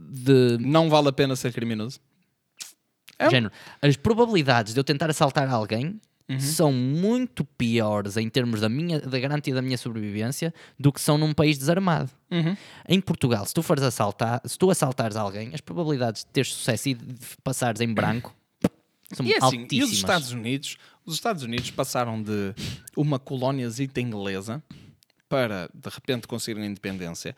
de 0.00 0.56
Não 0.60 0.88
vale 0.88 1.08
a 1.08 1.12
pena 1.12 1.36
ser 1.36 1.52
criminoso. 1.52 2.00
É 3.18 3.30
género. 3.30 3.52
As 3.80 3.96
probabilidades 3.96 4.74
de 4.74 4.80
eu 4.80 4.84
tentar 4.84 5.08
assaltar 5.10 5.48
alguém 5.50 6.00
são 6.40 6.72
muito 6.72 7.44
piores 7.44 8.16
em 8.16 8.28
termos 8.28 8.60
da, 8.60 8.68
minha, 8.68 9.00
da 9.00 9.18
garantia 9.18 9.54
da 9.54 9.62
minha 9.62 9.78
sobrevivência 9.78 10.52
do 10.78 10.92
que 10.92 11.00
são 11.00 11.16
num 11.16 11.32
país 11.32 11.56
desarmado. 11.56 12.10
Uhum. 12.30 12.56
Em 12.88 13.00
Portugal, 13.00 13.46
se 13.46 13.54
tu 13.54 13.62
fores 13.62 13.84
assaltar, 13.84 14.40
se 14.44 14.58
tu 14.58 14.70
assaltares 14.70 15.16
alguém, 15.16 15.50
as 15.54 15.60
probabilidades 15.60 16.24
de 16.24 16.30
teres 16.30 16.52
sucesso 16.52 16.88
e 16.88 16.94
de 16.94 17.14
passares 17.44 17.80
em 17.80 17.92
branco 17.92 18.34
são 19.12 19.24
E 19.24 19.32
é 19.32 19.38
assim, 19.38 19.58
e 19.58 19.62
altíssimas. 19.62 19.88
os 19.90 19.96
Estados 19.96 20.32
Unidos, 20.32 20.76
os 21.04 21.14
Estados 21.14 21.42
Unidos 21.44 21.70
passaram 21.70 22.20
de 22.20 22.54
uma 22.96 23.18
colóniazita 23.18 24.00
inglesa 24.00 24.62
para 25.28 25.70
de 25.72 25.88
repente 25.88 26.26
conseguirem 26.26 26.64
a 26.64 26.70
independência 26.70 27.36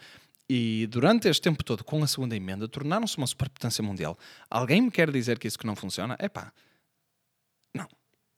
e 0.48 0.86
durante 0.86 1.28
este 1.28 1.42
tempo 1.42 1.62
todo, 1.62 1.84
com 1.84 2.02
a 2.02 2.06
segunda 2.06 2.34
emenda, 2.34 2.66
tornaram-se 2.66 3.18
uma 3.18 3.26
superpotência 3.26 3.84
mundial. 3.84 4.18
Alguém 4.48 4.80
me 4.80 4.90
quer 4.90 5.10
dizer 5.10 5.38
que 5.38 5.46
isso 5.46 5.58
que 5.58 5.66
não 5.66 5.76
funciona? 5.76 6.16
É 6.18 6.26
pá. 6.28 6.52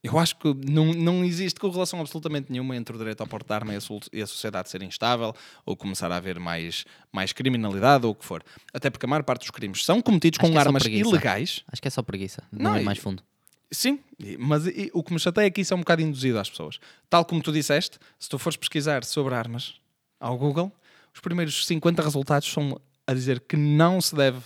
Eu 0.03 0.19
acho 0.19 0.37
que 0.37 0.55
não, 0.67 0.95
não 0.95 1.23
existe 1.25 1.61
correlação 1.61 2.01
absolutamente 2.01 2.51
nenhuma 2.51 2.75
entre 2.75 2.95
o 2.95 2.99
direito 2.99 3.21
ao 3.21 3.27
porte 3.27 3.47
de 3.47 3.53
arma 3.53 3.75
e 3.75 4.23
a, 4.23 4.27
sociedade 4.27 4.71
ser 4.71 4.83
instável, 4.83 5.35
ou 5.65 5.77
começar 5.77 6.11
a 6.11 6.17
haver 6.17 6.41
mais, 6.41 6.87
mais 7.13 7.33
criminalidade, 7.35 8.07
ou 8.07 8.13
o 8.13 8.15
que 8.15 8.25
for. 8.25 8.43
Até 8.73 8.89
porque 8.89 9.05
a 9.05 9.09
maior 9.09 9.23
parte 9.23 9.43
dos 9.43 9.51
crimes 9.51 9.85
são 9.85 10.01
cometidos 10.01 10.41
Acho 10.41 10.51
com 10.51 10.57
é 10.57 10.61
armas 10.61 10.85
ilegais. 10.87 11.63
Acho 11.71 11.83
que 11.83 11.89
é 11.89 11.91
só 11.91 12.03
preguiça. 12.03 12.43
Não, 12.51 12.71
Não, 12.71 12.77
é 12.79 12.83
mais 12.83 12.99
fundo. 12.99 13.23
Sim, 13.71 14.01
mas 14.39 14.67
e- 14.67 14.91
o 14.95 15.03
que 15.03 15.13
me 15.13 15.21
chateia 15.21 15.47
é 15.47 15.51
que 15.51 15.61
isso 15.61 15.73
é 15.75 15.77
um 15.77 15.81
bocado 15.81 16.03
induzido 16.03 16.39
às 16.39 16.49
pessoas. 16.51 16.81
Tal 17.09 17.25
como 17.25 17.43
tu 17.43 17.53
disseste, 17.53 17.99
se 18.19 18.29
tu 18.29 18.39
fores 18.39 18.57
pesquisar 18.57 19.05
sobre 19.05 19.35
armas 19.35 19.75
ao 20.19 20.37
Google, 20.37 20.73
os 21.15 21.21
primeiros 21.21 21.67
50 21.67 22.03
resultados 22.03 22.51
são 22.51 22.81
a 23.07 23.13
dizer 23.15 23.41
que 23.41 23.57
não 23.57 24.01
se 24.01 24.15
deve 24.15 24.41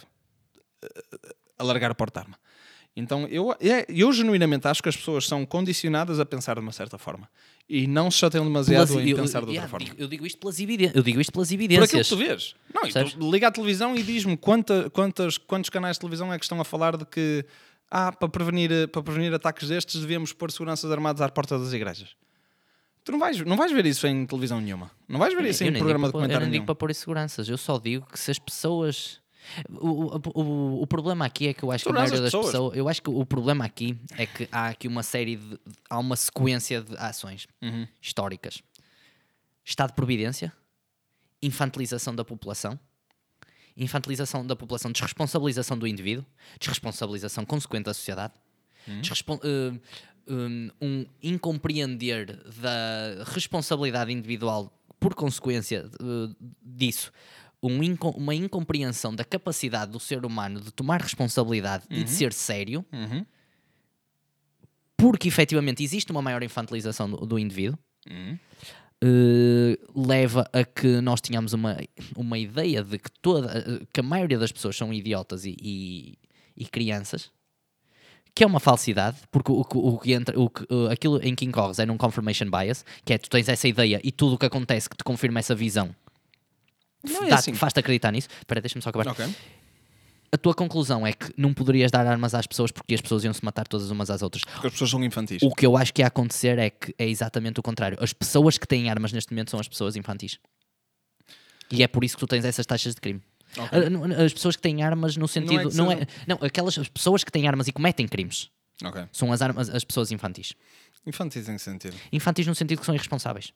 eh, 0.83 0.89
alargar 1.59 1.91
o 1.91 1.95
porte-arma. 1.95 2.37
Então 2.97 3.27
eu, 3.27 3.53
eu 3.89 4.13
genuinamente 4.13 4.69
acho 4.69 4.81
que 4.83 4.89
as 4.89 4.97
pessoas 4.97 5.27
são 5.27 5.45
condicionadas 5.45 6.21
a 6.21 6.25
pensar 6.25 6.55
de 6.55 6.61
uma 6.61 6.71
certa 6.71 6.97
forma 6.97 7.29
e 7.69 7.89
não 7.89 8.09
se 8.11 8.19
chateiam 8.19 8.45
demasiado 8.45 8.87
Pelas- 8.89 9.05
em 9.05 9.09
eu, 9.11 9.17
pensar 9.17 9.41
de 9.41 9.47
eu- 9.47 9.49
outra 9.49 9.53
yeah, 9.55 9.69
forma. 9.69 9.85
digo- 9.87 9.97
eu 10.01 10.07
digo 10.09 10.25
isto 10.27 10.39
pelas 10.39 10.61
evidências. 10.61 10.95
Eu 10.97 11.03
digo 11.03 11.21
isto 11.21 11.33
pelas 11.33 11.49
Por 11.49 11.55
aquilo 11.55 11.69
que 11.69 11.75
evidências. 11.75 12.09
tu 12.09 12.17
vês. 12.17 12.55
Não, 12.73 13.11
tu 13.11 13.31
liga 13.33 13.49
à 13.49 13.51
televisão 13.51 13.97
e 13.97 14.03
diz-me 14.03 14.37
quanta, 14.37 14.89
quantas, 14.91 15.39
quantos 15.39 15.71
canais 15.71 15.97
de 15.97 16.01
televisão 16.01 16.33
é 16.33 16.39
que 16.39 16.45
estão 16.45 16.61
a 16.61 16.65
falar 16.65 16.97
de 16.97 17.05
que 17.05 17.45
ah, 17.91 18.13
para 18.13 18.29
prevenir, 18.29 18.89
para 18.89 19.03
prevenir 19.03 19.35
ataques 19.35 19.69
destes 19.69 20.01
devíamos 20.01 20.33
pôr 20.33 20.51
seguranças 20.53 20.91
armadas 20.91 21.21
à 21.21 21.29
porta 21.29 21.59
das 21.59 21.73
igrejas. 21.73 22.11
Tu 23.05 23.13
não 23.13 23.19
vais, 23.19 23.39
não 23.41 23.57
vais 23.57 23.71
ver 23.73 23.85
isso 23.87 24.07
em 24.07 24.25
televisão 24.27 24.61
nenhuma. 24.61 24.91
Não 25.09 25.19
vais 25.19 25.35
ver 25.35 25.45
isso 25.47 25.63
Eu 25.65 25.69
em 25.69 25.73
programa 25.75 26.07
de 26.09 26.13
para 26.13 26.21
pôr- 26.23 26.23
Eu 26.23 26.29
nem 26.29 26.39
digo 26.39 26.51
nenhum. 26.53 26.65
para 26.65 26.75
pôr 26.75 26.91
em 26.91 26.95
seguranças. 26.95 27.49
Eu 27.49 27.59
só 27.59 27.79
digo 27.79 28.07
que 28.07 28.19
se 28.19 28.31
as 28.31 28.39
pessoas. 28.39 29.21
O, 29.69 30.17
o, 30.41 30.83
o, 30.83 30.87
problema 30.87 31.25
aqui 31.27 31.49
é 31.49 31.55
que 31.55 31.63
eu 31.63 31.71
acho 31.71 31.85
que 31.85 31.91
a 31.91 31.93
maioria 31.93 32.15
as 32.15 32.21
das 32.21 32.29
pessoas. 32.33 32.47
pessoas. 32.53 32.77
Eu 32.77 32.89
acho 32.89 33.03
que 33.03 33.11
o 33.11 33.25
problema 33.27 33.65
aqui 33.65 33.99
é 34.17 34.27
que 34.27 34.49
há 34.51 34.69
aqui 34.69 34.89
uma 34.89 35.03
série 35.03 35.37
de. 35.37 35.59
Há 35.89 35.99
uma 35.99 36.17
sequência 36.17 36.81
de 36.83 36.97
ações 36.97 37.47
Uhum. 37.63 37.87
históricas: 38.01 38.63
Estado 39.65 39.91
de 39.91 39.95
Providência, 39.97 40.53
infantilização 41.43 42.15
da 42.15 42.25
população, 42.25 42.79
infantilização 43.77 44.47
da 44.47 44.57
população, 44.57 44.93
desresponsabilização 44.93 45.77
do 45.79 45.87
indivíduo, 45.87 46.25
desresponsabilização 46.59 47.45
consequente 47.45 47.85
da 47.85 47.95
sociedade, 47.95 48.33
desrespon- 49.01 49.41
eh, 49.43 49.73
um, 50.27 50.71
um 50.81 51.07
incompreender 51.23 52.37
da 52.61 53.25
responsabilidade 53.27 54.13
individual 54.13 54.73
por 54.99 55.15
consequência 55.15 55.91
eh, 56.01 56.35
disso, 56.63 57.13
um 57.67 57.83
inco- 57.83 58.11
uma 58.17 58.35
incompreensão 58.35 59.15
da 59.15 59.25
capacidade 59.25 59.91
do 59.93 59.99
ser 60.01 60.25
humano 60.25 60.61
de 60.61 60.71
tomar 60.73 61.01
responsabilidade 61.01 61.85
e 61.91 62.05
de 62.05 62.11
ser 62.11 62.33
sério, 62.33 62.85
Uhum. 62.93 63.25
porque 64.97 65.29
efetivamente 65.29 65.83
existe 65.83 66.11
uma 66.13 66.23
maior 66.23 66.43
infantilização 66.43 67.11
do, 67.11 67.17
do 67.27 67.39
indivíduo, 67.39 67.79
Uhum. 68.11 68.39
eh, 69.03 69.79
leva 69.95 70.49
a 70.53 70.63
que 70.65 71.01
nós 71.01 71.21
tenhamos 71.21 71.53
uma, 71.53 71.77
uma 72.17 72.39
ideia 72.39 72.83
de 72.83 72.99
que, 72.99 73.11
toda, 73.23 73.51
eh, 73.59 73.87
que 73.93 74.01
a 74.01 74.03
maioria 74.03 74.39
das 74.39 74.53
pessoas 74.53 74.77
são 74.77 74.93
idiotas 74.93 75.45
e, 75.47 75.57
e, 75.61 76.19
e 76.57 76.65
crianças, 76.67 77.31
que 78.35 78.43
é 78.45 78.47
uma 78.47 78.61
falsidade, 78.61 79.17
porque 79.31 79.51
o, 79.53 79.65
que- 79.65 79.77
o 79.79 79.99
que 79.99 80.13
entra, 80.13 80.39
o 80.39 80.51
aquilo 80.91 81.19
em 81.23 81.35
que 81.35 81.45
incorres 81.45 81.79
é 81.79 81.87
num 81.87 81.97
confirmation 81.97 82.51
bias, 82.51 82.85
que 83.05 83.13
é 83.15 83.19
tu 83.19 83.31
tens 83.31 83.49
essa 83.49 83.67
ideia 83.69 84.01
e 84.05 84.11
tudo 84.13 84.35
o 84.35 84.39
que 84.39 84.47
acontece 84.47 84.89
que 84.91 84.97
te 84.97 85.05
confirma 85.05 85.39
essa 85.39 85.55
visão 85.55 85.95
Não 87.09 87.25
é 87.25 87.29
dá- 87.31 87.37
assim. 87.37 87.55
faz-te 87.55 87.81
acreditar 87.81 88.11
nisso. 88.11 88.29
Espera, 88.39 88.61
deixa-me 88.61 88.83
só 88.83 88.91
acabar. 88.91 89.09
Ok. 89.09 89.25
A 90.33 90.37
tua 90.37 90.53
conclusão 90.55 91.07
é 91.07 91.13
que 91.13 91.33
não 91.37 91.55
poderias 91.55 91.93
dar 91.93 92.05
armas 92.07 92.35
às 92.35 92.45
pessoas 92.47 92.73
porque 92.73 92.93
as 92.95 93.01
pessoas 93.01 93.23
iam 93.23 93.33
se 93.33 93.45
matar 93.45 93.69
todas 93.69 93.89
umas 93.91 94.11
às 94.11 94.21
outras. 94.21 94.43
Porque 94.43 94.67
as 94.67 94.73
pessoas 94.73 94.91
são 94.91 95.05
infantis. 95.05 95.41
O 95.43 95.55
que 95.55 95.65
eu 95.65 95.77
acho 95.77 95.95
que 95.95 96.03
ia 96.03 96.09
acontecer 96.09 96.59
é 96.59 96.71
que 96.71 96.93
é 96.99 97.07
exatamente 97.09 97.61
o 97.61 97.63
contrário. 97.63 97.97
As 98.01 98.13
pessoas 98.13 98.59
que 98.59 98.67
têm 98.67 98.91
armas 98.91 99.13
neste 99.13 99.33
momento 99.33 99.51
são 99.53 99.61
as 99.61 99.69
pessoas 99.69 99.95
infantis. 99.95 100.39
E 101.71 101.83
é 101.83 101.89
por 101.89 102.03
isso 102.05 102.17
que 102.17 102.21
tu 102.21 102.27
tens 102.27 102.45
essas 102.45 102.67
taxas 102.67 102.95
de 102.95 103.01
crime. 103.01 103.23
Ok. 103.57 103.69
Ah, 103.87 103.89
não- 103.91 104.05
As 104.25 104.33
pessoas 104.33 104.57
que 104.57 104.63
têm 104.63 104.83
armas 104.83 105.17
no 105.17 105.29
sentido. 105.29 105.71
Não 105.75 105.91
é, 105.93 105.97
sejam- 105.99 106.09
não, 106.27 106.39
aquelas 106.43 106.77
as 106.79 106.89
pessoas 106.89 107.23
que 107.23 107.31
têm 107.31 107.47
armas 107.47 107.69
e 107.69 107.73
cometem 107.73 108.09
crimes 108.09 108.51
Ok. 108.83 109.05
são 109.13 109.33
as, 109.33 109.41
armas, 109.41 109.69
as 109.71 109.85
pessoas 109.85 110.11
infantis. 110.11 110.55
Infantis 111.07 111.49
em 111.49 111.55
que 111.57 111.63
sentido? 111.63 111.97
Infantis 112.13 112.47
no 112.47 112.55
sentido 112.55 112.81
que 112.81 112.87
são 112.87 112.95
irresponsáveis. 112.95 113.53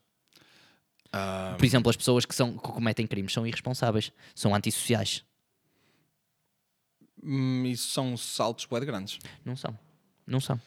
Ah, 1.12 1.54
Por 1.58 1.64
exemplo, 1.64 1.88
as 1.90 1.96
pessoas 1.96 2.24
que, 2.26 2.34
são, 2.34 2.52
que 2.58 2.68
cometem 2.68 3.06
crimes 3.06 3.32
são 3.32 3.46
irresponsáveis, 3.46 4.12
são 4.34 4.54
antissociais. 4.54 5.24
hum, 7.22 7.64
isso 7.66 7.88
são 7.90 8.16
saltos 8.16 8.64
bué 8.66 8.80
de 8.80 8.86
grandes. 8.86 9.18
Não 9.44 9.56
são. 9.56 9.78
Não 10.26 10.40
são. 10.40 10.60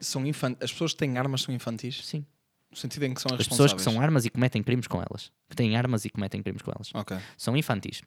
São 0.00 0.26
infan... 0.26 0.56
As 0.60 0.72
pessoas 0.72 0.92
que 0.92 0.98
têm 0.98 1.16
armas 1.18 1.42
são 1.42 1.54
infantis? 1.54 2.04
Sim. 2.04 2.24
No 2.70 2.76
sentido 2.76 3.04
em 3.04 3.14
que 3.14 3.20
são 3.20 3.34
As 3.36 3.46
pessoas 3.46 3.72
que 3.72 3.80
são 3.82 4.00
armas 4.00 4.24
e 4.24 4.30
cometem 4.30 4.62
crimes 4.62 4.86
com 4.86 4.98
elas. 5.00 5.30
Que 5.48 5.56
têm 5.56 5.76
armas 5.76 6.04
e 6.04 6.10
cometem 6.10 6.42
crimes 6.42 6.62
com 6.62 6.70
elas. 6.72 6.90
Ok. 6.94 7.16
são 7.36 7.56
infantis. 7.56 8.02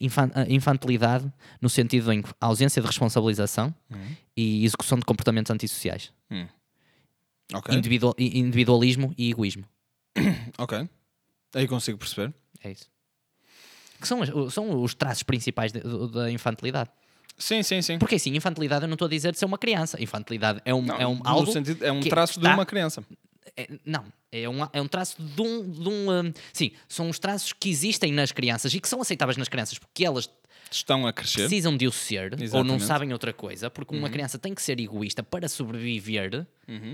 Infan- 0.00 0.30
a 0.34 0.42
infantilidade 0.50 1.32
no 1.60 1.68
sentido 1.70 2.12
em 2.12 2.20
que 2.22 2.30
ausência 2.40 2.80
de 2.82 2.86
responsabilização 2.86 3.74
Uhum. 3.90 4.16
e 4.36 4.64
execução 4.64 4.98
de 4.98 5.04
comportamentos 5.04 5.50
antissociais. 5.50 6.12
Hum. 6.30 6.46
Ok. 7.54 7.74
I- 8.18 8.38
individualismo 8.38 9.14
e 9.16 9.30
egoísmo. 9.30 9.64
Ok. 10.58 10.88
Aí 11.54 11.68
consigo 11.68 11.98
perceber. 11.98 12.32
É 12.62 12.70
isso. 12.72 12.86
Que 14.00 14.08
são, 14.08 14.22
as- 14.22 14.52
são 14.54 14.82
os 14.82 14.94
traços 14.94 15.22
principais 15.22 15.72
de- 15.72 15.80
do- 15.80 16.08
da 16.08 16.30
infantilidade. 16.30 16.90
Sim, 17.38 17.62
sim, 17.62 17.80
sim. 17.82 17.98
Porque 17.98 18.16
assim, 18.16 18.34
infantilidade 18.34 18.84
eu 18.84 18.88
não 18.88 18.94
estou 18.94 19.06
a 19.06 19.10
dizer 19.10 19.32
de 19.32 19.38
ser 19.38 19.44
uma 19.44 19.58
criança. 19.58 20.00
Infantilidade 20.02 20.60
é 20.64 20.74
um, 20.74 20.82
Não, 20.82 20.96
é 21.00 21.06
um 21.06 21.16
no 21.16 21.28
algo. 21.28 21.52
sentido- 21.52 21.84
é 21.84 21.90
um 21.92 22.00
que 22.00 22.08
traço 22.08 22.34
de 22.34 22.40
está- 22.46 22.54
uma 22.54 22.66
criança. 22.66 23.04
é- 23.56 23.68
não, 23.84 24.04
é 24.30 24.48
um, 24.48 24.58
é 24.72 24.80
um 24.82 24.88
traço 24.88 25.20
de 25.22 25.40
um. 25.42 25.70
De 25.70 25.88
um 25.88 26.10
hum, 26.10 26.32
sim, 26.52 26.72
são 26.88 27.08
os 27.08 27.18
traços 27.18 27.52
que 27.52 27.68
existem 27.70 28.12
nas 28.12 28.32
crianças 28.32 28.72
e 28.74 28.80
que 28.80 28.88
são 28.88 29.00
aceitáveis 29.00 29.36
nas 29.36 29.48
crianças 29.48 29.78
porque 29.78 30.04
elas 30.04 30.28
Estão 30.76 31.06
a 31.06 31.12
crescer. 31.12 31.40
precisam 31.40 31.76
de 31.76 31.86
o 31.86 31.92
ser 31.92 32.32
ou 32.32 32.38
não 32.38 32.44
Exatamente. 32.44 32.80
Uhum. 32.80 32.86
sabem 32.86 33.12
outra 33.12 33.32
coisa, 33.32 33.70
porque 33.70 33.94
uma 33.96 34.08
criança 34.10 34.38
tem 34.38 34.54
que 34.54 34.62
ser 34.62 34.78
egoísta 34.80 35.22
para 35.22 35.48
sobreviver, 35.48 36.46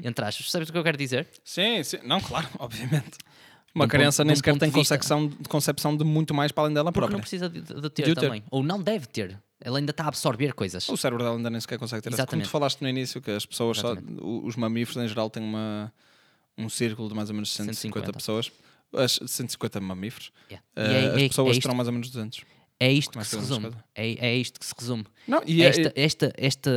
entre 0.05 0.25
aspas. 0.25 0.47
Percebes 0.47 0.69
o 0.69 0.73
que 0.73 0.79
eu 0.79 0.85
quero 0.85 0.97
dizer? 0.99 1.29
Sim, 1.45 1.83
sim. 1.83 1.99
Não, 2.05 2.21
claro, 2.21 2.49
obviamente. 2.59 3.19
Uma 3.75 3.85
um 3.85 3.89
criança 3.89 4.23
ponto- 4.23 4.27
nem 4.29 4.37
sequer 4.37 4.59
tem 4.59 4.71
concepção, 4.71 5.29
de 5.29 5.49
concepção 5.49 5.97
de 5.97 6.03
muito 6.05 6.33
mais 6.35 6.51
para 6.51 6.65
além 6.65 6.75
dela 6.75 6.91
Porque 6.91 7.01
própria. 7.01 7.15
não 7.17 7.21
precisa 7.21 7.49
de, 7.49 7.61
de 7.61 7.91
ter 7.91 8.05
De 8.07 8.11
o 8.13 8.15
ter. 8.15 8.21
também. 8.23 8.43
Ou 8.51 8.63
não 8.63 8.83
deve 8.83 9.07
ter. 9.07 9.39
Ela 9.61 9.79
ainda 9.79 9.91
está 9.91 10.05
a 10.05 10.09
absorver 10.09 10.53
coisas. 10.55 10.89
O 10.89 10.97
cérebro 10.97 11.23
dela 11.23 11.37
ainda 11.37 11.51
nem 11.51 11.61
sequer 11.61 11.79
consegue 11.79 12.01
ter 12.03 12.09
essa. 12.09 12.17
Como 12.17 12.27
tu 12.27 12.31
Exatamente. 12.31 12.49
falaste 12.49 12.81
no 12.81 12.89
início, 12.89 13.21
que 13.21 13.31
as 13.31 13.45
pessoas, 13.45 13.79
só, 13.79 13.95
os 14.21 14.57
mamíferos 14.57 15.03
em 15.05 15.09
geral 15.09 15.29
têm 15.29 15.43
uma, 15.43 15.93
um 16.57 16.69
círculo 16.69 17.09
de 17.09 17.15
mais 17.15 17.29
ou 17.29 17.35
menos 17.35 17.51
150, 17.53 18.07
150. 18.07 18.13
pessoas. 18.13 18.51
As 18.93 19.19
150 19.27 19.81
mamíferos. 19.81 20.33
Yeah. 20.51 20.65
Eh, 20.75 20.83
E 20.83 20.95
é- 20.95 21.09
as 21.17 21.23
é- 21.25 21.29
pessoas 21.29 21.57
é 21.57 21.61
terão 21.61 21.75
mais 21.75 21.89
ou 21.89 21.93
menos 21.93 22.09
200. 22.11 22.41
É 22.81 22.91
isto 22.93 23.19
que 23.19 23.25
se 23.27 23.37
resume. 23.37 23.73
É, 23.95 24.29
é 24.29 24.37
isto 24.37 24.61
que 24.61 24.67
se 24.67 24.75
resume. 24.79 25.05
Não, 25.27 25.43
e 25.47 25.63
é- 25.63 25.67
esta, 25.69 25.93
esta, 25.97 26.33
esta, 26.37 26.71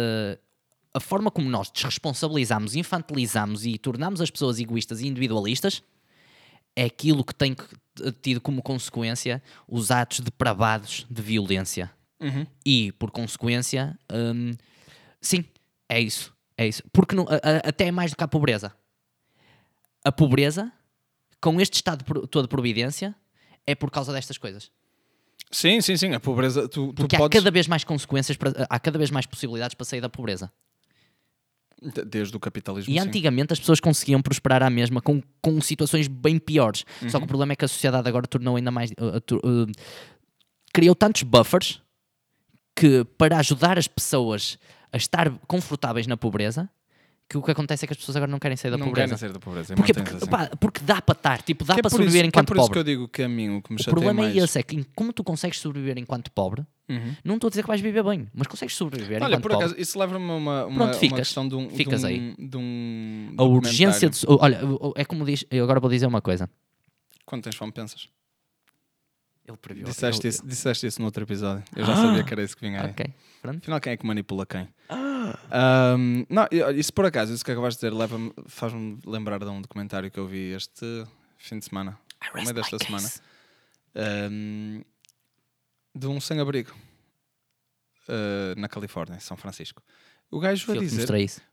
a 0.94 1.00
forma 1.00 1.30
como 1.30 1.48
nós 1.50 1.70
desresponsabilizamos, 1.72 2.76
infantilizamos 2.76 3.66
e 3.66 3.78
tornamos 3.78 4.20
as 4.22 4.32
pessoas 4.32 4.60
egoístas 4.60 5.02
e 5.02 5.08
individualistas 5.08 5.84
é 6.76 6.86
aquilo 6.86 7.24
que 7.24 7.36
tem 7.36 7.56
tido 8.22 8.40
como 8.42 8.62
consequência 8.64 9.44
os 9.68 9.92
atos 9.92 10.22
depravados 10.22 11.06
de 11.10 11.22
violência. 11.22 11.92
Uhum. 12.20 12.46
E, 12.66 12.92
por 12.94 13.12
consequência, 13.12 13.98
hum, 14.12 14.52
sim, 15.20 15.44
é 15.90 16.00
isso. 16.00 16.34
É 16.58 16.68
isso. 16.68 16.82
Porque 16.94 17.16
não- 17.16 17.28
a- 17.28 17.36
a- 17.36 17.70
até 17.70 17.88
é 17.88 17.92
mais 17.92 18.12
do 18.12 18.18
que 18.18 18.24
a 18.24 18.28
pobreza. 18.28 18.74
A 20.04 20.12
pobreza, 20.12 20.72
com 21.42 21.60
este 21.62 21.76
estado 21.76 22.04
de 22.04 22.28
todo 22.28 22.44
de 22.44 22.50
providência, 22.50 23.16
é 23.68 23.76
por 23.76 23.92
causa 23.92 24.12
destas 24.14 24.38
coisas. 24.38 24.72
Sim, 25.50 25.82
sim, 25.82 25.98
sim. 25.98 26.14
A 26.14 26.20
pobreza, 26.20 26.68
tu, 26.68 26.88
tu 26.88 26.94
Porque 26.94 27.16
há 27.16 27.20
podes. 27.20 27.40
cada 27.40 27.52
vez 27.52 27.68
mais 27.68 27.84
consequências, 27.84 28.38
para- 28.38 28.68
há 28.70 28.80
cada 28.80 28.98
vez 28.98 29.10
mais 29.12 29.26
possibilidades 29.26 29.74
para 29.76 29.86
sair 29.86 30.02
da 30.02 30.10
pobreza. 30.10 30.52
de- 31.82 32.06
Desde 32.06 32.38
o 32.38 32.40
capitalismo. 32.40 32.94
E 32.94 33.00
sim. 33.02 33.08
antigamente 33.08 33.54
as 33.54 33.60
pessoas 33.60 33.80
conseguiam 33.80 34.22
prosperar 34.22 34.62
à 34.62 34.70
mesma 34.70 35.02
com, 35.02 35.20
com 35.42 35.60
situações 35.60 36.08
bem 36.08 36.38
piores. 36.38 36.86
Só 37.10 37.18
Uhum. 37.18 37.22
que 37.22 37.26
o 37.26 37.28
problema 37.28 37.54
é 37.54 37.56
que 37.56 37.66
a 37.66 37.68
sociedade 37.68 38.08
agora 38.08 38.28
tornou 38.28 38.56
ainda 38.56 38.70
mais. 38.70 38.92
uh, 38.92 39.18
uh, 39.18 39.22
tu- 39.22 39.38
uh, 39.38 39.66
criou 40.72 40.94
tantos 40.94 41.24
buffers 41.24 41.82
que 42.76 43.04
para 43.18 43.38
ajudar 43.40 43.80
as 43.80 43.88
pessoas 43.88 44.60
a 44.94 44.98
estar 44.98 45.30
confortáveis 45.48 46.06
na 46.06 46.16
pobreza, 46.16 46.70
que 47.32 47.38
o 47.38 47.42
que 47.42 47.52
acontece 47.52 47.86
é 47.86 47.88
que 47.88 47.94
as 47.94 47.98
pessoas 47.98 48.16
agora 48.18 48.30
não 48.30 48.40
querem 48.40 48.58
sair 48.58 48.72
da 48.72 48.78
não 48.78 48.88
pobreza. 48.88 49.08
querem 49.08 49.18
sair 49.20 49.32
da 49.34 49.40
pobreza. 49.40 49.74
Porquê? 49.76 49.94
mantêm-se 49.94 50.12
Porque, 50.26 50.38
assim. 50.38 50.50
pá, 50.50 50.56
porque 50.58 50.80
dá 50.84 51.02
para 51.02 51.18
estar, 51.18 51.42
tipo, 51.42 51.64
dá 51.64 51.74
Que 51.76 51.80
é 51.80 51.84
para 51.84 51.90
sobreviver 51.90 52.20
isso- 52.22 52.26
é 52.26 52.28
enquanto 52.28 52.48
por 52.48 52.58
isso 52.58 52.66
pobre. 52.68 52.74
que 52.74 52.80
eu 52.80 52.84
digo 52.84 53.08
que 53.08 53.24
a 53.24 53.30
mim 53.30 53.56
o 53.58 53.62
que 53.62 53.74
me 53.74 53.80
O 53.80 53.84
problema 53.86 54.22
mais... 54.24 54.36
é 54.36 54.40
esse, 54.44 54.60
é 54.60 54.64
que 54.64 54.84
como 54.96 55.14
tu 55.14 55.24
consegues 55.24 55.60
sobreviver 55.60 55.98
enquanto 55.98 56.30
pobre, 56.32 56.66
Uhum. 56.90 57.16
não 57.24 57.36
estou 57.36 57.48
a 57.48 57.52
dizer 57.52 57.62
que 57.62 57.68
vais 57.70 57.80
viver 57.80 58.04
bem, 58.04 58.28
mas 58.34 58.48
consegues 58.48 58.76
sobreviver 58.76 59.24
Olha, 59.24 59.30
enquanto 59.36 59.42
por 59.44 59.52
pobre. 59.52 59.66
acaso, 59.68 59.80
isso 59.82 59.98
leva-me 59.98 60.30
a 60.30 60.34
uma, 60.36 60.66
uma, 60.66 60.76
Pronto, 60.76 60.82
uma 60.92 60.94
ficas. 61.00 61.20
questão 61.20 61.48
de 61.48 61.56
um, 61.56 61.68
de 61.68 61.76
Ficas 61.76 62.04
um, 62.04 62.08
aí. 62.08 62.36
de 62.38 62.58
um 62.58 63.34
a 63.38 63.44
urgência 63.44 64.10
de. 64.10 64.20
Olha, 64.28 64.60
é 64.98 65.06
como 65.06 65.24
diz. 65.26 65.46
Eu 65.50 65.64
agora 65.64 65.80
vou 65.80 65.90
dizer 65.90 66.06
uma 66.08 66.22
coisa. 66.22 66.50
Quando 67.26 67.44
tens 67.44 67.56
fome, 67.56 67.72
pensas. 67.72 68.10
Ele 69.48 69.58
previu. 69.58 69.86
Disseste 69.86 70.22
ele- 70.22 70.30
isso, 70.30 70.46
disseste 70.46 70.86
isso 70.88 71.00
no 71.00 71.06
outro 71.06 71.24
episódio. 71.24 71.64
Eu 71.76 71.86
já 71.86 71.96
sabia 71.96 72.24
que 72.24 72.34
era 72.34 72.44
isso 72.44 72.56
que 72.56 72.66
vinha 72.68 72.82
aí. 72.84 72.90
Ok, 72.92 73.06
pronto. 73.42 73.58
Afinal, 73.60 73.80
quem 73.80 73.94
é 73.94 73.98
que 73.98 74.06
manipula 74.06 74.46
quem? 74.46 74.68
Ahm, 75.52 76.26
não, 76.30 76.48
isso 76.76 76.94
por 76.94 77.06
acaso, 77.06 77.34
isso 77.34 77.44
que 77.46 77.52
acabaste 77.52 77.80
de 77.82 77.88
dizer, 77.88 77.98
leva-me- 77.98 78.34
faz-me 78.48 79.00
lembrar 79.06 79.40
de 79.40 79.46
um 79.46 79.62
documentário 79.62 80.10
que 80.12 80.20
eu 80.20 80.28
vi 80.28 80.54
este 80.54 80.86
fim 81.38 81.60
de 81.60 81.66
semana, 81.66 81.98
no 82.34 82.42
meio 82.44 82.54
desta 82.54 82.78
semana, 82.80 83.08
ahm, 83.96 84.82
de 85.96 86.08
um 86.08 86.20
sem-abrigo 86.22 86.72
ah, 88.08 88.54
na 88.58 88.68
Califórnia, 88.68 89.20
São 89.20 89.36
Francisco. 89.38 89.82
O 90.30 90.40
gajo 90.40 90.66
a 90.72 90.76
dizer, 90.86 91.02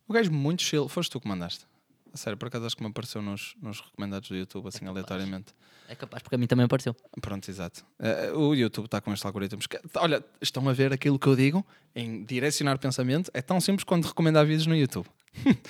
o 0.06 0.12
gajo 0.12 0.30
muito 0.32 0.62
chill, 0.62 0.88
foste 0.88 1.10
tu 1.10 1.20
que 1.20 1.28
mandaste. 1.28 1.66
A 2.12 2.16
sério, 2.16 2.36
por 2.38 2.46
acaso 2.48 2.64
acho 2.66 2.76
que 2.76 2.82
me 2.82 2.88
apareceu 2.88 3.20
nos, 3.22 3.54
nos 3.60 3.80
recomendados 3.80 4.28
do 4.28 4.36
YouTube, 4.36 4.66
assim 4.68 4.86
aleatoriamente. 4.86 5.54
É 5.88 5.94
capaz, 5.94 6.22
porque 6.22 6.34
a 6.34 6.38
mim 6.38 6.46
também 6.46 6.64
apareceu. 6.64 6.94
Pronto, 7.20 7.48
exato. 7.50 7.84
Eh, 7.98 8.32
o 8.32 8.54
YouTube 8.54 8.86
está 8.86 9.00
com 9.00 9.12
estes 9.12 9.24
algoritmos. 9.24 9.66
que- 9.66 9.78
olha, 9.96 10.24
estão 10.40 10.68
a 10.68 10.72
ver 10.72 10.92
aquilo 10.92 11.18
que 11.18 11.26
eu 11.26 11.36
digo 11.36 11.64
em 11.94 12.24
direcionar 12.24 12.78
pensamento. 12.78 13.30
É 13.34 13.40
tão 13.42 13.60
simples 13.60 13.84
quanto 13.84 14.06
recomendar 14.08 14.44
vídeos 14.46 14.66
no 14.66 14.76
YouTube. 14.76 15.06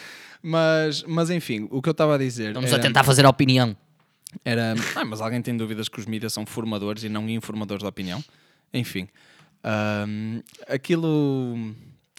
mas, 0.42 1.02
mas 1.04 1.30
enfim, 1.30 1.68
o 1.70 1.82
que 1.82 1.88
eu 1.88 1.92
estava 1.92 2.14
a 2.14 2.18
dizer. 2.18 2.48
Estamos 2.48 2.70
era, 2.70 2.78
a 2.78 2.82
tentar 2.82 3.04
fazer 3.04 3.24
a 3.26 3.28
opinião. 3.30 3.76
era- 4.44 4.74
ah, 4.96 5.04
mas 5.04 5.20
alguém 5.20 5.40
tem 5.42 5.56
dúvidas 5.56 5.88
que 5.88 6.00
os 6.00 6.06
mídias 6.06 6.32
são 6.32 6.44
formadores 6.46 7.02
e 7.04 7.08
não 7.08 7.28
informadores 7.28 7.82
de 7.82 7.88
opinião? 7.88 8.22
Enfim, 8.72 9.08
aquilo. 10.68 11.74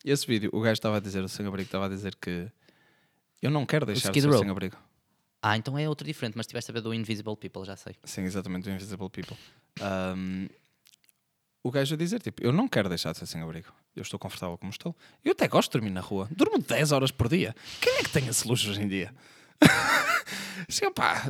Esse 0.06 0.26
vídeo, 0.26 0.50
o 0.54 0.62
gajo 0.62 0.74
estava 0.74 0.98
a 0.98 1.00
dizer, 1.00 1.24
o 1.24 1.28
sem-abrigo 1.30 1.68
estava 1.68 1.86
a 1.86 1.90
dizer 1.90 2.16
que 2.16 2.48
eu 3.42 3.50
não 3.50 3.66
quero 3.66 3.86
deixar 3.86 4.12
de 4.12 4.22
ser 4.22 4.28
Row. 4.28 4.40
sem-abrigo. 4.40 4.78
Ah, 5.42 5.56
então 5.58 5.78
é 5.78 5.88
outro 5.88 6.06
diferente, 6.06 6.36
mas 6.36 6.46
tiveste 6.46 6.70
a 6.70 6.74
ver 6.74 6.82
do 6.82 6.94
Invisible 6.94 7.36
People, 7.38 7.64
já 7.64 7.76
sei. 7.76 7.96
Sim, 8.04 8.24
exatamente, 8.24 8.68
o 8.68 8.72
Invisible 8.72 9.10
People. 9.10 9.38
Um, 9.82 10.48
o 11.64 11.72
gajo 11.72 11.96
a 11.96 11.98
dizer, 11.98 12.22
tipo, 12.22 12.44
eu 12.44 12.52
não 12.52 12.68
quero 12.68 12.90
deixar 12.90 13.14
de 13.14 13.20
ser 13.20 13.26
sem 13.26 13.42
abrigo. 13.42 13.72
Eu 13.96 14.02
estou 14.02 14.20
confortável 14.20 14.58
como 14.58 14.70
estou. 14.70 14.96
Eu 15.24 15.32
até 15.32 15.48
gosto 15.48 15.72
de 15.72 15.74
dormir 15.74 15.92
na 15.92 16.02
rua. 16.02 16.28
Durmo 16.32 16.58
10 16.60 16.92
horas 16.92 17.12
por 17.12 17.28
dia. 17.28 17.56
Quem 17.82 17.98
é 17.98 18.04
que 18.04 18.10
tem 18.10 18.28
esse 18.28 18.48
luxo 18.48 18.70
hoje 18.70 18.82
em 18.82 18.88
dia? 18.88 19.14
Sim, 20.68 20.92
pá, 20.92 21.26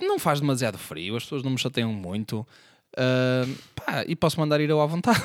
não 0.00 0.18
faz 0.18 0.40
demasiado 0.40 0.78
frio, 0.78 1.16
as 1.16 1.22
pessoas 1.24 1.42
não 1.42 1.50
me 1.50 1.58
chateiam 1.58 1.92
muito. 1.92 2.46
Um, 2.98 3.54
pá, 3.74 4.04
e 4.06 4.14
posso 4.14 4.38
mandar 4.38 4.60
ir 4.60 4.70
eu 4.70 4.80
à 4.80 4.86
vontade. 4.86 5.22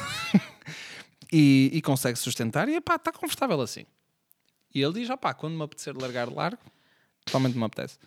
e, 1.31 1.69
e 1.73 1.81
consegue 1.81 2.17
sustentar 2.17 2.69
e 2.69 2.79
pá, 2.81 2.95
está 2.95 3.11
confortável 3.11 3.59
assim. 3.61 3.85
E 4.73 4.81
ele 4.81 4.93
diz, 4.93 5.09
opá, 5.09 5.33
quando 5.33 5.55
me 5.55 5.63
apetecer 5.63 5.95
largar, 5.97 6.29
largo. 6.31 6.61
Totalmente 7.25 7.57
me 7.57 7.63
apetece. 7.63 7.97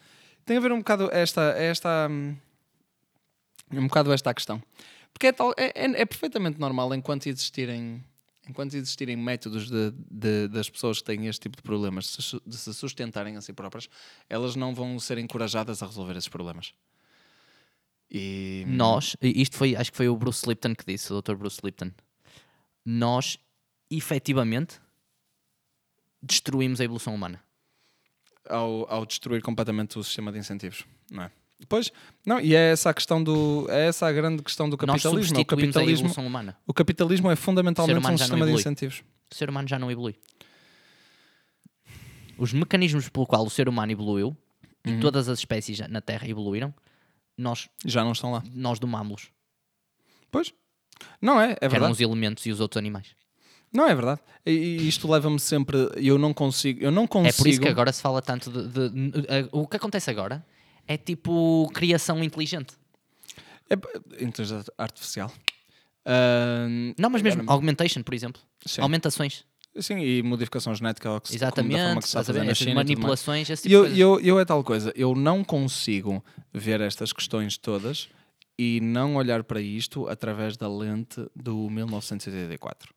Tem 0.45 0.57
a 0.57 0.61
ver 0.61 0.73
um 0.73 0.79
bocado 0.79 1.09
esta, 1.13 1.43
esta 1.59 2.09
hum, 2.11 2.37
um 3.73 3.87
bocado 3.87 4.13
esta 4.13 4.33
questão. 4.35 4.63
Porque 5.13 5.27
é, 5.29 5.33
tal, 5.33 5.53
é, 5.57 5.67
é, 5.75 6.01
é 6.03 6.07
perfeitamente 6.07 6.59
normal 6.59 6.95
enquanto 6.95 7.27
existirem, 7.27 8.03
enquanto 8.49 8.75
existirem 8.75 9.17
métodos 9.17 9.69
de, 9.71 9.91
de- 10.11 10.49
das 10.49 10.71
pessoas 10.71 10.99
que 10.99 11.05
têm 11.05 11.27
este 11.27 11.41
tipo 11.43 11.57
de 11.57 11.63
problemas 11.63 12.17
de 12.47 12.57
se, 12.57 12.75
sustentarem 12.75 13.37
a 13.37 13.41
si 13.41 13.53
próprias, 13.53 13.89
elas 14.29 14.55
não 14.57 14.75
vão 14.75 14.99
ser 14.99 15.19
encorajadas 15.19 15.83
a 15.83 15.87
resolver 15.87 16.17
esses 16.17 16.29
problemas. 16.29 16.73
E 18.11 18.65
Nós, 18.67 19.17
e 19.23 19.41
isto 19.43 19.57
foi, 19.57 19.77
acho 19.77 19.91
que 19.93 19.97
foi 19.97 20.09
o 20.09 20.17
Bruce 20.17 20.49
Lipton 20.49 20.75
que 20.75 20.85
disse, 20.85 21.13
o 21.13 21.21
Dr. 21.23 21.35
Bruce 21.37 21.61
Lipton. 21.63 21.93
Nós, 22.85 23.39
efetivamente, 23.91 24.81
destruímos 26.23 26.81
a 26.81 26.85
evolução 26.85 27.15
humana. 27.15 27.43
ao, 28.49 28.87
ao 28.93 29.07
destruir 29.07 29.43
completamente 29.43 29.99
o 29.99 30.03
sistema 30.05 30.33
de 30.33 30.39
incentivos, 30.39 30.85
não 31.11 31.25
é? 31.25 31.31
Depois, 31.59 31.93
não, 32.25 32.41
e 32.41 32.55
é 32.55 32.73
essa 32.73 32.89
a 32.91 32.95
questão 32.95 33.23
do 33.23 33.67
é 33.69 33.89
essa 33.89 34.07
a 34.07 34.13
grande 34.13 34.43
questão 34.43 34.69
do 34.69 34.79
capitalismo. 34.79 35.11
O 35.11 35.13
substituímos 35.25 35.77
a 35.77 35.81
capitalismo, 35.81 36.09
o 36.67 36.73
capitalismo 36.75 37.31
é 37.31 37.37
fundamentalmente 37.37 37.99
um 38.07 38.17
sistema 38.19 38.47
de 38.47 38.53
incentivos. 38.53 39.03
O 39.31 39.35
ser 39.35 39.51
humano 39.51 39.69
já 39.69 39.79
não 39.79 39.91
evolui. 39.91 40.17
Os 42.39 42.53
mecanismos 42.53 43.09
pelo 43.09 43.27
qual 43.27 43.45
o 43.45 43.51
ser 43.51 43.69
humano 43.69 43.93
evoluiu 43.93 44.37
e 44.87 44.93
Uhum. 44.93 45.01
todas 45.01 45.29
as 45.29 45.39
espécies 45.41 45.79
na 45.89 46.01
Terra 46.01 46.27
evoluíram, 46.27 46.73
nós, 47.37 47.69
Já 47.85 48.03
não 48.03 48.13
estão 48.13 48.33
lá. 48.33 48.43
nós 48.55 48.79
domámos-los. 48.79 49.31
Pois. 50.31 50.55
Não 51.21 51.39
é, 51.41 51.53
é 51.53 51.55
que 51.57 51.65
eram 51.67 51.71
verdade. 51.73 51.93
os 51.93 52.01
elementos 52.01 52.47
e 52.47 52.51
os 52.51 52.61
outros 52.61 52.79
animais. 52.79 53.15
Não 53.73 53.87
é 53.89 53.95
verdade. 53.95 54.21
E, 54.45 54.87
isto 54.89 55.09
leva-me 55.11 55.39
sempre. 55.39 55.77
Eu 55.97 56.19
não 56.19 56.35
consigo. 56.35 56.83
Eu 56.83 56.91
não 56.91 57.07
consigo. 57.07 57.29
É 57.29 57.33
por 57.37 57.47
isso 57.49 57.61
que 57.61 57.69
agora 57.69 57.93
se 57.93 58.03
fala 58.03 58.21
tanto 58.21 58.51
de. 58.51 58.69
de- 58.69 59.11
de- 59.11 59.27
eh, 59.29 59.49
o 59.53 59.67
que 59.67 59.77
acontece 59.77 60.11
agora 60.11 60.45
é 60.89 60.97
tipo 60.97 61.71
criação 61.73 62.23
inteligente. 62.25 62.75
É, 63.69 63.75
inteligência 64.25 64.73
artificial. 64.77 65.31
Ah, 66.05 66.67
Não, 66.99 67.11
mas 67.11 67.23
mesmo 67.23 67.45
augmentation, 67.47 68.03
por 68.03 68.15
exemplo. 68.15 68.41
Sim. 68.67 68.81
Aumentações. 68.83 69.45
Sim, 69.79 69.99
e 70.01 70.21
modificação 70.23 70.75
genética 70.75 71.09
ou 71.09 71.21
que 71.21 71.29
se- 71.29 71.39
como 71.39 71.51
da 71.51 71.55
forma 71.55 71.71
Exatamente. 71.73 71.97
que 71.99 72.03
se 72.03 72.09
está 72.09 72.21
a 72.21 72.25
fazer 72.25 72.43
na 72.43 72.55
China. 72.55 72.75
manipulações, 72.75 73.49
esse 73.49 73.63
tipo 73.63 73.73
eu, 73.75 73.87
eu, 73.97 74.21
eu 74.21 74.41
é 74.41 74.45
tal 74.45 74.65
coisa, 74.65 74.93
eu 74.97 75.15
não 75.15 75.45
consigo 75.45 76.25
ver 76.53 76.81
estas 76.81 77.13
questões 77.13 77.57
todas 77.57 78.09
e 78.59 78.81
não 78.83 79.15
olhar 79.15 79.45
para 79.45 79.61
isto 79.61 80.09
através 80.09 80.57
da 80.57 80.69
lente 80.69 81.25
do 81.37 81.71
1984. 81.71 82.93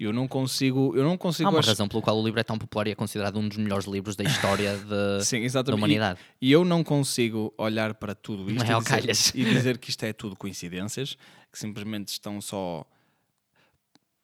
Eu 0.00 0.14
não 0.14 0.26
consigo, 0.26 0.96
eu 0.96 1.04
não 1.04 1.18
consigo 1.18 1.46
Há 1.46 1.52
uma 1.52 1.60
razão 1.60 1.86
pelo 1.86 2.00
qual 2.00 2.18
o 2.18 2.24
livro 2.24 2.40
é 2.40 2.42
tão 2.42 2.56
popular 2.56 2.86
e 2.86 2.92
é 2.92 2.94
considerado 2.94 3.38
um 3.38 3.46
dos 3.46 3.58
melhores 3.58 3.84
livros 3.84 4.16
da 4.16 4.24
história 4.24 4.74
de- 4.78 5.20
Sim, 5.24 5.40
da 5.40 5.44
exatamente. 5.44 5.78
humanidade. 5.78 6.18
E, 6.40 6.48
e 6.48 6.52
eu 6.52 6.64
não 6.64 6.82
consigo 6.82 7.52
olhar 7.58 7.92
para 7.92 8.14
tudo 8.14 8.50
isto 8.50 8.64
é 8.64 8.98
e, 8.98 9.12
dizer, 9.12 9.32
e 9.34 9.44
dizer 9.44 9.78
que 9.78 9.90
isto 9.90 10.02
é 10.04 10.12
tudo 10.14 10.34
coincidências, 10.36 11.18
que 11.52 11.58
simplesmente 11.58 12.08
estão 12.08 12.40
só. 12.40 12.86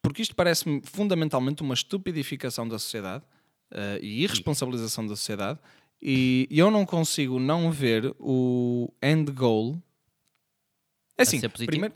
Porque 0.01 0.23
isto 0.23 0.35
parece-me 0.35 0.81
fundamentalmente 0.83 1.63
uma 1.63 1.75
estupidificação 1.75 2.67
da 2.67 2.79
sociedade 2.79 3.25
eh, 3.71 3.99
e 4.01 4.23
irresponsabilização 4.25 5.07
da 5.07 5.15
sociedade, 5.15 5.59
e, 6.01 6.49
e 6.51 6.59
eu 6.59 6.71
não 6.71 6.87
consigo 6.87 7.39
não 7.39 7.71
ver 7.71 8.15
o 8.19 8.91
end 9.03 9.31
goal. 9.31 9.77
É 11.19 11.23
assim, 11.23 11.41
primeiro. 11.67 11.95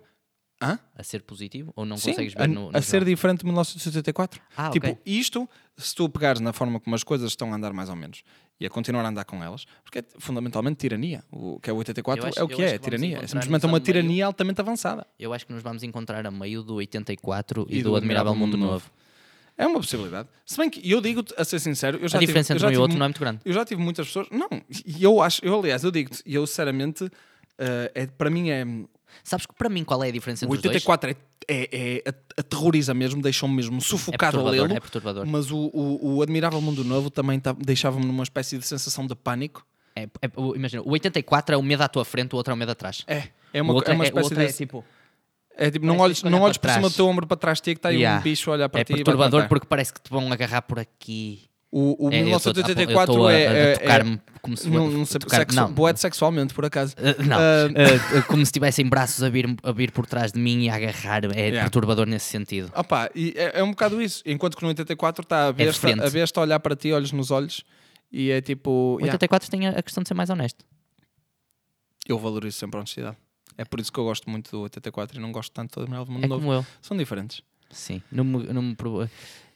Hã? 0.63 0.79
A 0.95 1.03
ser 1.03 1.23
positivo? 1.23 1.73
Ou 1.75 1.87
não 1.87 1.97
Sim, 1.97 2.11
consegues 2.11 2.35
a, 2.37 2.41
ver 2.41 2.49
no. 2.49 2.71
no 2.71 2.77
a 2.77 2.83
ser 2.83 2.99
geral? 2.99 3.05
diferente 3.07 3.39
de 3.41 3.47
1984. 3.47 4.41
Ah, 4.57 4.71
tipo, 4.71 4.89
ok. 4.89 4.99
isto, 5.07 5.49
se 5.77 5.95
tu 5.95 6.09
pegares 6.09 6.41
na 6.41 6.53
forma 6.53 6.79
como 6.79 6.95
as 6.95 7.03
coisas 7.03 7.31
estão 7.31 7.51
a 7.53 7.57
andar 7.57 7.73
mais 7.73 7.89
ou 7.89 7.97
menos 7.97 8.23
e 8.61 8.67
a 8.67 8.69
continuar 8.71 9.03
a 9.05 9.09
andar 9.09 9.25
com 9.25 9.43
elas, 9.43 9.65
porque 9.83 10.01
é 10.01 10.05
fundamentalmente 10.19 10.77
tirania. 10.77 11.25
O 11.31 11.59
que 11.61 11.71
é 11.71 11.73
o 11.73 11.77
84 11.77 12.23
Eu 12.25 12.29
acho- 12.29 12.39
é 12.41 12.43
o 12.43 12.47
que 12.49 12.55
é, 12.55 12.57
que 12.57 12.63
é 12.75 12.79
tirania. 12.79 13.19
É 13.23 13.27
simplesmente 13.27 13.65
a 13.65 13.69
uma 13.69 13.73
meio- 13.79 13.85
tirania 13.85 14.27
altamente 14.27 14.61
avançada. 14.61 15.07
Eu 15.19 15.33
acho 15.33 15.47
que 15.47 15.53
nos 15.55 15.63
vamos 15.63 15.83
encontrar 15.83 16.27
a 16.27 16.31
meio 16.31 16.63
do 16.63 16.75
84 16.75 17.67
e, 17.71 17.79
E 17.79 17.83
do, 17.83 17.97
Admirável 17.97 18.35
Mundo 18.35 18.59
Novo. 18.59 18.91
É 19.57 19.67
uma 19.67 19.79
possibilidade. 19.81 20.29
Se 20.47 20.57
bem 20.59 20.69
que 20.71 20.91
eu 20.91 21.01
digo-te, 21.01 21.35
a 21.39 21.45
ser 21.45 21.59
sincero, 21.59 21.99
eu 21.99 22.09
já 22.09 22.17
A 22.19 22.21
diferença 22.21 22.55
tive, 22.55 22.65
entre 22.67 22.77
um 22.77 22.81
e 22.81 22.83
outro 22.83 22.99
não 22.99 23.05
é 23.05 23.09
muito 23.09 23.21
grande. 23.21 23.41
Eu 23.45 23.53
já 23.55 23.65
tive 23.65 23.83
muitas 23.83 24.07
pessoas. 24.07 24.27
Não, 24.31 24.49
e 24.87 25.03
eu 25.03 25.21
acho, 25.23 25.45
eu 25.45 25.59
aliás, 25.59 25.83
eu 25.85 25.91
digo-te, 25.91 26.23
e 26.25 26.35
eu 26.35 26.47
sinceramente, 26.47 27.11
eh, 27.59 27.93
é, 27.95 28.07
para 28.07 28.29
mim 28.31 28.51
é. 28.51 28.65
Sabes 29.25 29.47
que 29.47 29.55
para 29.55 29.69
mim 29.69 29.85
qual 29.85 30.03
é 30.05 30.09
a 30.09 30.11
diferença 30.11 30.45
O 30.45 30.49
entre 30.49 30.57
os 30.59 30.63
dois? 30.63 30.75
84 30.77 31.11
é, 31.11 31.17
é, 31.49 32.03
é- 32.07 32.15
aterroriza 32.39 32.95
mesmo, 32.95 33.21
deixou-me 33.23 33.55
mesmo 33.57 33.79
É 33.79 33.81
sufocado 33.81 34.39
a 34.39 34.43
perturbador, 34.43 34.63
lê-lo. 34.69 34.77
é 34.77 34.81
perturbador. 34.81 35.27
Mas 35.27 35.51
o, 35.51 35.71
o, 35.73 36.17
o 36.17 36.23
Admirável 36.23 36.61
Mundo 36.61 36.85
Novo 36.85 37.11
também 37.11 37.39
tá- 37.41 37.53
deixava-me 37.59 38.05
numa 38.07 38.23
espécie 38.23 38.59
de 38.59 38.67
sensação 38.67 39.07
de 39.07 39.15
pânico. 39.15 39.67
É, 39.97 40.03
é- 40.23 40.31
o- 40.37 40.55
imagina, 40.55 40.83
o 40.83 40.91
84 40.91 41.55
é 41.55 41.59
o 41.59 41.63
medo 41.63 41.83
à 41.83 41.89
tua 41.89 42.05
frente, 42.05 42.33
o 42.35 42.37
outro 42.37 42.53
é 42.53 42.55
o 42.55 42.57
medo 42.57 42.71
atrás. 42.73 43.03
É, 43.07 43.29
é 43.53 43.61
o 43.61 43.65
uma, 43.65 43.75
outro 43.75 43.91
é 43.93 43.95
uma 43.95 44.05
o 44.05 44.07
espécie 44.07 44.35
é 44.35 44.47
de. 44.47 44.53
tipo. 44.53 44.85
É 45.57 45.71
tipo, 45.71 45.85
não 45.85 45.99
parece 45.99 46.23
olhes, 46.23 46.33
não 46.33 46.41
olhes 46.43 46.57
por 46.57 46.69
cima 46.71 46.81
trás. 46.83 46.93
do 46.95 46.97
teu 46.97 47.07
ombro 47.07 47.27
para 47.27 47.37
trás 47.37 47.59
de 47.59 47.63
ti 47.65 47.71
que 47.75 47.79
está 47.81 47.89
aí 47.91 47.97
Yeah. 47.97 48.21
um 48.21 48.23
bicho 48.23 48.51
a 48.51 48.55
olhar 48.55 48.69
para 48.71 48.81
É 48.81 48.85
ti. 48.85 48.93
vai-te 48.93 49.05
perturbador 49.05 49.47
porque 49.49 49.67
parece 49.67 49.93
que 49.93 50.01
te 50.01 50.09
vão 50.09 50.33
agarrar 50.33 50.63
por 50.63 50.79
aqui. 50.79 51.50
O, 51.73 52.07
o 52.09 52.11
É, 52.11 52.17
eu 52.17 52.41
tô- 52.41 52.51
1984 52.53 53.15
eu 53.15 53.19
tô 53.21 53.27
a- 53.29 53.33
é. 53.33 53.47
a, 53.47 53.53
é- 53.53 53.77
tocar-me 53.77 54.21
como 54.43 54.57
se 54.57 54.69
não, 54.69 54.91
não 54.91 55.05
tocar- 55.07 55.37
sexo, 55.37 55.55
não. 55.57 55.73
boete 55.73 56.01
sexualmente, 56.01 56.53
por 56.53 56.65
acaso. 56.65 56.97
Uh, 56.99 57.23
não, 57.23 57.37
Ah, 57.39 58.19
Uh, 58.19 58.23
como 58.27 58.45
se 58.45 58.51
tivessem 58.51 58.89
braços 58.89 59.23
a 59.23 59.29
vir, 59.31 59.47
a 59.63 59.71
vir 59.71 59.93
por 59.93 60.05
trás 60.05 60.33
de 60.33 60.41
mim 60.41 60.65
e 60.65 60.69
a 60.69 60.75
agarrar. 60.75 61.25
É 61.27 61.29
Yeah. 61.49 61.61
perturbador 61.63 62.07
nesse 62.07 62.27
sentido. 62.27 62.73
Opa, 62.75 63.09
e 63.15 63.35
é, 63.37 63.61
é 63.61 63.63
um 63.63 63.71
bocado 63.71 64.03
isso. 64.03 64.21
Enquanto 64.27 64.57
que 64.57 64.63
no 64.63 64.69
84 64.69 65.23
está 65.23 65.47
a 65.49 65.53
besta, 65.53 65.73
diferente. 65.73 66.05
a 66.07 66.11
besta 66.11 66.41
a 66.41 66.43
olhar 66.43 66.59
para 66.59 66.75
ti, 66.75 66.93
olhos 66.93 67.13
nos 67.13 67.31
olhos, 67.31 67.63
e 68.11 68.31
é 68.33 68.41
tipo. 68.41 68.71
O 68.71 68.99
yeah, 68.99 69.13
84 69.13 69.49
tem 69.49 69.69
a 69.69 69.71
a 69.71 69.83
questão 69.83 70.03
de 70.03 70.09
ser 70.09 70.15
mais 70.15 70.29
honesto. 70.29 70.65
eu 72.09 72.19
valorizo 72.19 72.57
sempre 72.59 72.79
a 72.79 72.81
honestidade. 72.81 73.17
É 73.57 73.65
por 73.65 73.79
isso 73.79 73.93
que 73.93 73.99
eu 74.01 74.05
gosto 74.05 74.29
muito 74.29 74.51
do 74.51 74.63
84 74.63 75.19
e 75.19 75.21
não 75.21 75.31
gosto 75.31 75.53
tanto 75.53 75.75
do 75.79 75.83
Admirável 75.83 76.13
Mundo 76.13 76.25
É 76.25 76.27
Novo. 76.27 76.41
como 76.41 76.53
eu. 76.53 76.67
São 76.83 76.97
diferentes. 76.97 77.43
Sim. 77.71 78.03
Não 78.11 78.25
me, 78.25 78.53
não 78.53 78.63
me 78.63 78.75
provo- 78.75 79.09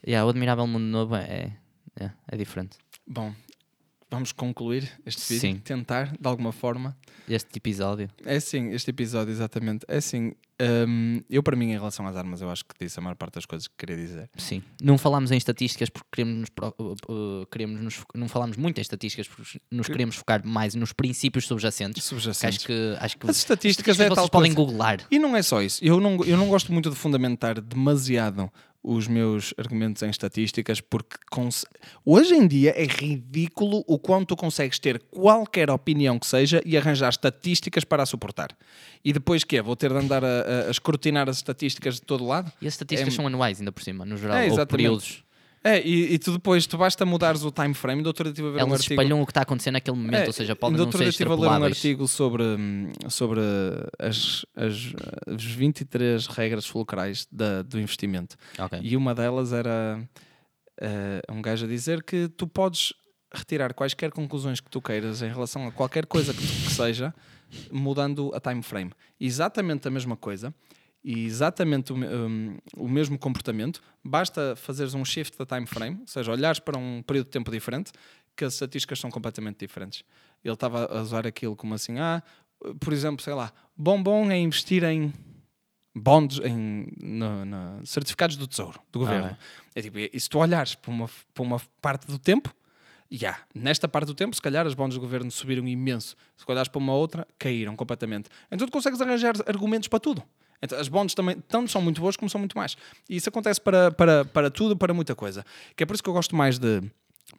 Yeah, 0.06 0.24
o 0.24 0.28
Admirável 0.28 0.66
Mundo 0.66 0.84
Novo 0.84 1.16
é, 1.16 1.50
é, 1.98 2.10
é 2.28 2.36
diferente. 2.36 2.78
Bom, 3.06 3.34
vamos 4.10 4.32
concluir 4.32 4.90
este 5.04 5.34
vídeo. 5.34 5.40
Sim. 5.40 5.58
Tentar, 5.58 6.12
de 6.18 6.28
alguma 6.28 6.52
forma. 6.52 6.96
Este 7.28 7.56
episódio. 7.58 8.08
É 8.24 8.36
assim, 8.36 8.70
este 8.70 8.90
episódio, 8.90 9.32
exatamente. 9.32 9.84
É 9.88 9.96
assim, 9.96 10.34
hum, 10.86 11.22
eu 11.28 11.42
para 11.42 11.56
mim, 11.56 11.70
em 11.70 11.74
relação 11.74 12.06
às 12.06 12.16
armas, 12.16 12.40
eu 12.40 12.50
acho 12.50 12.64
que 12.64 12.74
disse 12.78 12.98
a 12.98 13.02
maior 13.02 13.16
parte 13.16 13.34
das 13.34 13.46
coisas 13.46 13.66
que 13.66 13.74
queria 13.78 13.96
dizer. 13.96 14.30
Sim. 14.36 14.62
Não 14.80 14.96
falámos 14.98 15.30
em 15.30 15.36
estatísticas 15.36 15.88
porque 15.88 16.08
queremos 16.12 16.36
nos, 16.40 16.48
uh, 16.60 17.12
uh, 17.12 17.46
queremos 17.50 17.80
nos 17.80 18.04
não 18.14 18.28
falámos 18.28 18.56
muito 18.56 18.78
em 18.78 18.82
estatísticas 18.82 19.26
porque 19.26 19.58
nos 19.70 19.86
queremos 19.88 20.16
focar 20.16 20.46
mais 20.46 20.74
nos 20.74 20.92
princípios 20.92 21.46
subjacentes. 21.46 22.04
Subjacentes. 22.04 22.58
acho 22.58 22.66
que 22.66 22.96
acho 23.00 23.18
que 23.18 23.30
As 23.30 23.36
estatísticas 23.38 23.98
é 23.98 24.04
vocês 24.08 24.14
tal 24.14 24.28
podem 24.28 24.54
coisa. 24.54 24.70
googlar. 24.70 24.98
E 25.10 25.18
não 25.18 25.34
é 25.34 25.42
só 25.42 25.62
isso. 25.62 25.84
Eu 25.84 25.98
não, 26.00 26.22
eu 26.24 26.36
não 26.36 26.48
gosto 26.48 26.72
muito 26.72 26.90
de 26.90 26.96
fundamentar 26.96 27.60
demasiado 27.60 28.50
os 28.86 29.08
meus 29.08 29.54
argumentos 29.56 30.02
em 30.02 30.10
estatísticas, 30.10 30.78
porque 30.78 31.16
hoje 32.04 32.34
em 32.34 32.46
dia 32.46 32.70
é 32.76 32.84
ridículo 32.84 33.82
o 33.88 33.98
quanto 33.98 34.28
tu 34.28 34.36
consegues 34.36 34.78
ter 34.78 35.00
qualquer 35.10 35.70
opinião 35.70 36.18
que 36.18 36.26
seja 36.26 36.60
e 36.66 36.76
arranjar 36.76 37.08
estatísticas 37.08 37.82
para 37.82 38.02
a 38.02 38.06
suportar. 38.06 38.48
E 39.02 39.10
depois 39.12 39.42
que 39.42 39.56
é? 39.56 39.62
Vou 39.62 39.74
ter 39.74 39.90
de 39.90 39.96
andar 39.96 40.22
a, 40.22 40.66
a- 40.66 40.70
escrutinar 40.70 41.28
as 41.30 41.36
estatísticas 41.38 41.94
de 41.94 42.02
todo 42.02 42.26
lado? 42.26 42.52
E 42.60 42.66
as 42.66 42.74
estatísticas 42.74 43.14
É- 43.14 43.16
são 43.16 43.26
anuais, 43.26 43.58
ainda 43.58 43.72
por 43.72 43.82
cima, 43.82 44.04
no 44.04 44.18
geral, 44.18 44.36
É, 44.36 44.50
ou 44.52 44.66
períodos. 44.66 45.24
É, 45.66 45.80
e, 45.80 46.12
e 46.12 46.18
tu 46.18 46.32
depois, 46.32 46.66
tu 46.66 46.76
basta 46.76 47.06
mudares 47.06 47.42
o 47.42 47.50
time 47.50 47.72
frame. 47.72 48.02
Do 48.02 48.08
outro 48.08 48.24
dia 48.24 48.32
estive 48.32 48.48
a 48.48 48.50
ver 48.50 48.56
um 48.58 48.60
Elas 48.68 48.80
artigo. 48.80 48.92
espelham 49.00 49.22
o 49.22 49.24
que 49.24 49.30
está 49.30 49.40
acontecendo 49.40 49.72
naquele 49.74 49.96
momento, 49.96 50.14
É, 50.14 50.26
ou 50.26 50.32
seja, 50.32 50.54
podem 50.54 50.76
não 50.76 50.84
outro 50.84 50.98
ser 50.98 51.04
dia 51.04 51.08
estive 51.10 51.30
a 51.30 51.32
ler 51.32 51.38
um 51.40 51.42
extrapoláveis. 51.44 51.76
artigo 51.78 52.06
sobre, 52.06 52.44
sobre 53.08 53.40
as, 53.98 54.44
as, 54.54 54.92
as 55.26 55.42
23 55.42 56.26
regras 56.26 56.66
fulcrais 56.66 57.26
da- 57.32 57.62
do 57.62 57.80
investimento. 57.80 58.36
Ok. 58.58 58.78
E 58.82 58.94
uma 58.94 59.14
delas 59.14 59.54
era 59.54 60.06
eh, 60.80 61.22
um 61.30 61.40
gajo 61.40 61.64
a 61.64 61.68
dizer 61.68 62.02
que 62.02 62.28
tu 62.28 62.46
podes 62.46 62.92
retirar 63.32 63.72
quaisquer 63.72 64.10
conclusões 64.12 64.60
que 64.60 64.70
tu 64.70 64.82
queiras 64.82 65.22
em 65.22 65.28
relação 65.28 65.66
a 65.66 65.72
qualquer 65.72 66.04
coisa 66.06 66.34
que, 66.34 66.40
que 66.40 66.70
seja, 66.70 67.12
mudando 67.72 68.30
a 68.34 68.38
time 68.40 68.62
frame. 68.62 68.92
Exatamente 69.18 69.88
a 69.88 69.90
mesma 69.90 70.14
coisa 70.16 70.54
e 71.04 71.24
exatamente 71.26 71.92
o, 71.92 71.96
um, 71.96 72.56
o 72.76 72.88
mesmo 72.88 73.18
comportamento, 73.18 73.82
basta 74.02 74.56
fazeres 74.56 74.94
um 74.94 75.04
shift 75.04 75.36
da 75.36 75.44
time 75.44 75.66
frame, 75.66 75.98
ou 76.00 76.06
seja, 76.06 76.32
olhares 76.32 76.58
para 76.58 76.78
um 76.78 77.02
período 77.02 77.26
de 77.26 77.30
tempo 77.32 77.50
diferente, 77.50 77.92
que 78.34 78.44
as 78.44 78.54
estatísticas 78.54 78.98
são 78.98 79.10
completamente 79.10 79.58
diferentes. 79.58 80.02
Ele 80.42 80.54
estava 80.54 80.86
a 80.86 81.02
usar 81.02 81.26
aquilo 81.26 81.54
como 81.54 81.74
assim, 81.74 81.98
ah, 81.98 82.22
por 82.80 82.92
exemplo, 82.92 83.22
sei 83.22 83.34
lá, 83.34 83.52
bom 83.76 84.02
bom 84.02 84.30
é 84.30 84.38
investir 84.38 84.82
em 84.82 85.12
bonds, 85.94 86.38
em 86.40 86.88
no- 87.00 87.44
no- 87.44 87.86
certificados 87.86 88.36
do 88.36 88.46
tesouro, 88.46 88.80
do 88.90 88.98
governo. 88.98 89.36
É 89.74 89.82
tipo, 89.82 89.98
e 89.98 90.18
se 90.18 90.28
tu 90.28 90.38
olhares 90.38 90.74
para 90.74 90.90
uma, 90.90 91.08
para 91.32 91.42
uma 91.42 91.60
parte 91.80 92.06
do 92.06 92.18
tempo, 92.18 92.52
já, 93.10 93.38
nesta 93.54 93.86
parte 93.86 94.06
do 94.06 94.14
tempo, 94.14 94.34
se 94.34 94.42
calhar 94.42 94.66
as 94.66 94.74
bonds 94.74 94.94
do 94.96 95.00
governo 95.00 95.30
subiram 95.30 95.68
imenso. 95.68 96.16
Se 96.36 96.44
olhares 96.48 96.68
para 96.68 96.78
uma 96.78 96.94
outra, 96.94 97.26
caíram 97.38 97.76
completamente. 97.76 98.28
Então 98.50 98.66
tu 98.66 98.72
consegues 98.72 99.00
arranjar 99.00 99.34
argumentos 99.46 99.86
para 99.88 100.00
tudo. 100.00 100.22
Então, 100.64 100.78
as 100.78 100.88
bonds 100.88 101.14
também 101.14 101.36
tanto 101.48 101.70
são 101.70 101.80
muito 101.80 102.00
boas 102.00 102.16
como 102.16 102.28
são 102.28 102.38
muito 102.38 102.56
mais. 102.56 102.76
E 103.08 103.16
isso 103.16 103.28
acontece 103.28 103.60
para, 103.60 103.90
para, 103.90 104.24
para 104.24 104.50
tudo, 104.50 104.76
para 104.76 104.92
muita 104.92 105.14
coisa. 105.14 105.44
Que 105.76 105.82
é 105.82 105.86
por 105.86 105.94
isso 105.94 106.02
que 106.02 106.08
eu 106.08 106.14
gosto 106.14 106.34
mais 106.34 106.58
de 106.58 106.82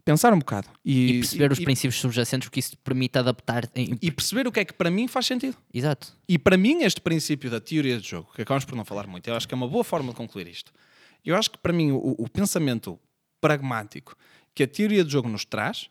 pensar 0.04 0.34
um 0.34 0.40
bocado 0.40 0.68
e, 0.84 1.08
E 1.10 1.20
perceber 1.20 1.52
os 1.52 1.60
e- 1.60 1.64
princípios 1.64 2.00
subjacentes, 2.00 2.48
porque 2.48 2.60
isso 2.60 2.72
te 2.72 2.78
permite 2.78 3.18
adaptar. 3.18 3.70
Em... 3.76 3.98
e 4.02 4.12
perceber 4.12 4.48
o 4.48 4.52
que 4.52 4.60
é 4.60 4.66
que 4.66 4.74
para 4.74 4.90
mim 4.92 5.08
faz 5.08 5.26
sentido. 5.26 5.56
Exato. 5.74 6.14
E 6.28 6.38
para 6.38 6.58
mim, 6.58 6.84
este 6.84 7.02
princípio 7.02 7.50
da 7.50 7.60
teoria 7.60 8.00
de 8.00 8.08
jogo, 8.08 8.30
que 8.36 8.42
acabamos 8.42 8.66
por 8.66 8.76
não 8.76 8.86
falar 8.86 9.08
muito, 9.08 9.28
eu 9.30 9.36
acho 9.36 9.48
que 9.48 9.54
é 9.54 9.58
uma 9.58 9.68
boa 9.68 9.84
forma 9.84 10.10
de 10.12 10.16
concluir 10.16 10.48
isto. 10.48 10.72
Eu 11.24 11.36
acho 11.36 11.50
que 11.52 11.58
para 11.58 11.74
mim, 11.74 11.92
o, 11.92 12.16
o 12.20 12.30
pensamento 12.30 13.00
pragmático 13.42 14.16
que 14.54 14.64
a 14.64 14.68
teoria 14.68 15.04
de 15.04 15.12
jogo 15.12 15.28
nos 15.28 15.44
traz, 15.46 15.90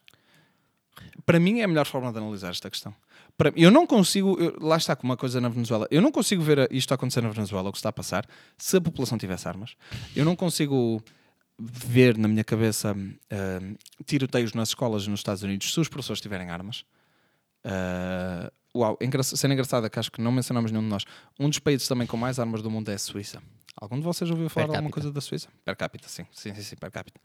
para 1.26 1.38
mim 1.40 1.60
é 1.60 1.64
a 1.64 1.68
melhor 1.68 1.86
forma 1.86 2.10
de 2.12 2.18
analisar 2.18 2.50
esta 2.50 2.70
questão. 2.70 2.94
Para- 3.36 3.52
eu 3.56 3.70
não 3.70 3.86
consigo, 3.86 4.38
eu- 4.40 4.56
lá 4.60 4.76
está 4.76 4.94
com 4.94 5.04
uma 5.04 5.16
coisa 5.16 5.40
na 5.40 5.48
Venezuela, 5.48 5.88
eu 5.90 6.00
não 6.00 6.12
consigo 6.12 6.42
ver 6.42 6.68
isto 6.70 6.94
acontecer 6.94 7.20
na 7.20 7.30
Venezuela, 7.30 7.68
o 7.68 7.72
que 7.72 7.78
está 7.78 7.88
a 7.88 7.92
passar, 7.92 8.26
se 8.56 8.76
a 8.76 8.80
população 8.80 9.18
tivesse 9.18 9.48
armas. 9.48 9.74
Eu 10.14 10.24
não 10.24 10.36
consigo 10.36 11.02
ver 11.58 12.16
na 12.18 12.28
minha 12.28 12.44
cabeça 12.44 12.94
hum, 12.94 13.76
tiroteios 14.06 14.52
nas 14.54 14.68
escolas 14.68 15.06
nos 15.06 15.20
Estados 15.20 15.42
Unidos 15.42 15.72
se 15.72 15.80
os 15.80 15.88
professores 15.88 16.20
tiverem 16.20 16.50
armas. 16.50 16.84
Uh, 17.64 18.50
uau, 18.76 18.98
engra 19.00 19.22
cena 19.22 19.54
engraçada 19.54 19.88
que 19.88 19.98
acho 19.98 20.12
que 20.12 20.20
não 20.20 20.30
mencionamos 20.30 20.70
nenhum 20.70 20.82
de 20.84 20.90
nós. 20.90 21.04
Um 21.40 21.48
dos 21.48 21.58
países 21.58 21.88
também 21.88 22.06
com 22.06 22.16
mais 22.16 22.38
armas 22.38 22.60
do 22.62 22.70
mundo 22.70 22.90
é 22.90 22.94
a 22.94 22.98
Suíça. 22.98 23.42
Algum 23.76 23.96
de 23.96 24.02
vocês 24.04 24.30
ouviu 24.30 24.48
falar 24.50 24.66
alguma 24.66 24.90
coisa 24.90 25.10
da 25.10 25.20
Suíça? 25.20 25.48
Per 25.64 25.74
capita, 25.76 26.08
sim. 26.08 26.26
Sim, 26.32 26.54
sim, 26.54 26.62
sim 26.62 26.76
per 26.76 26.90
capita. 26.90 27.18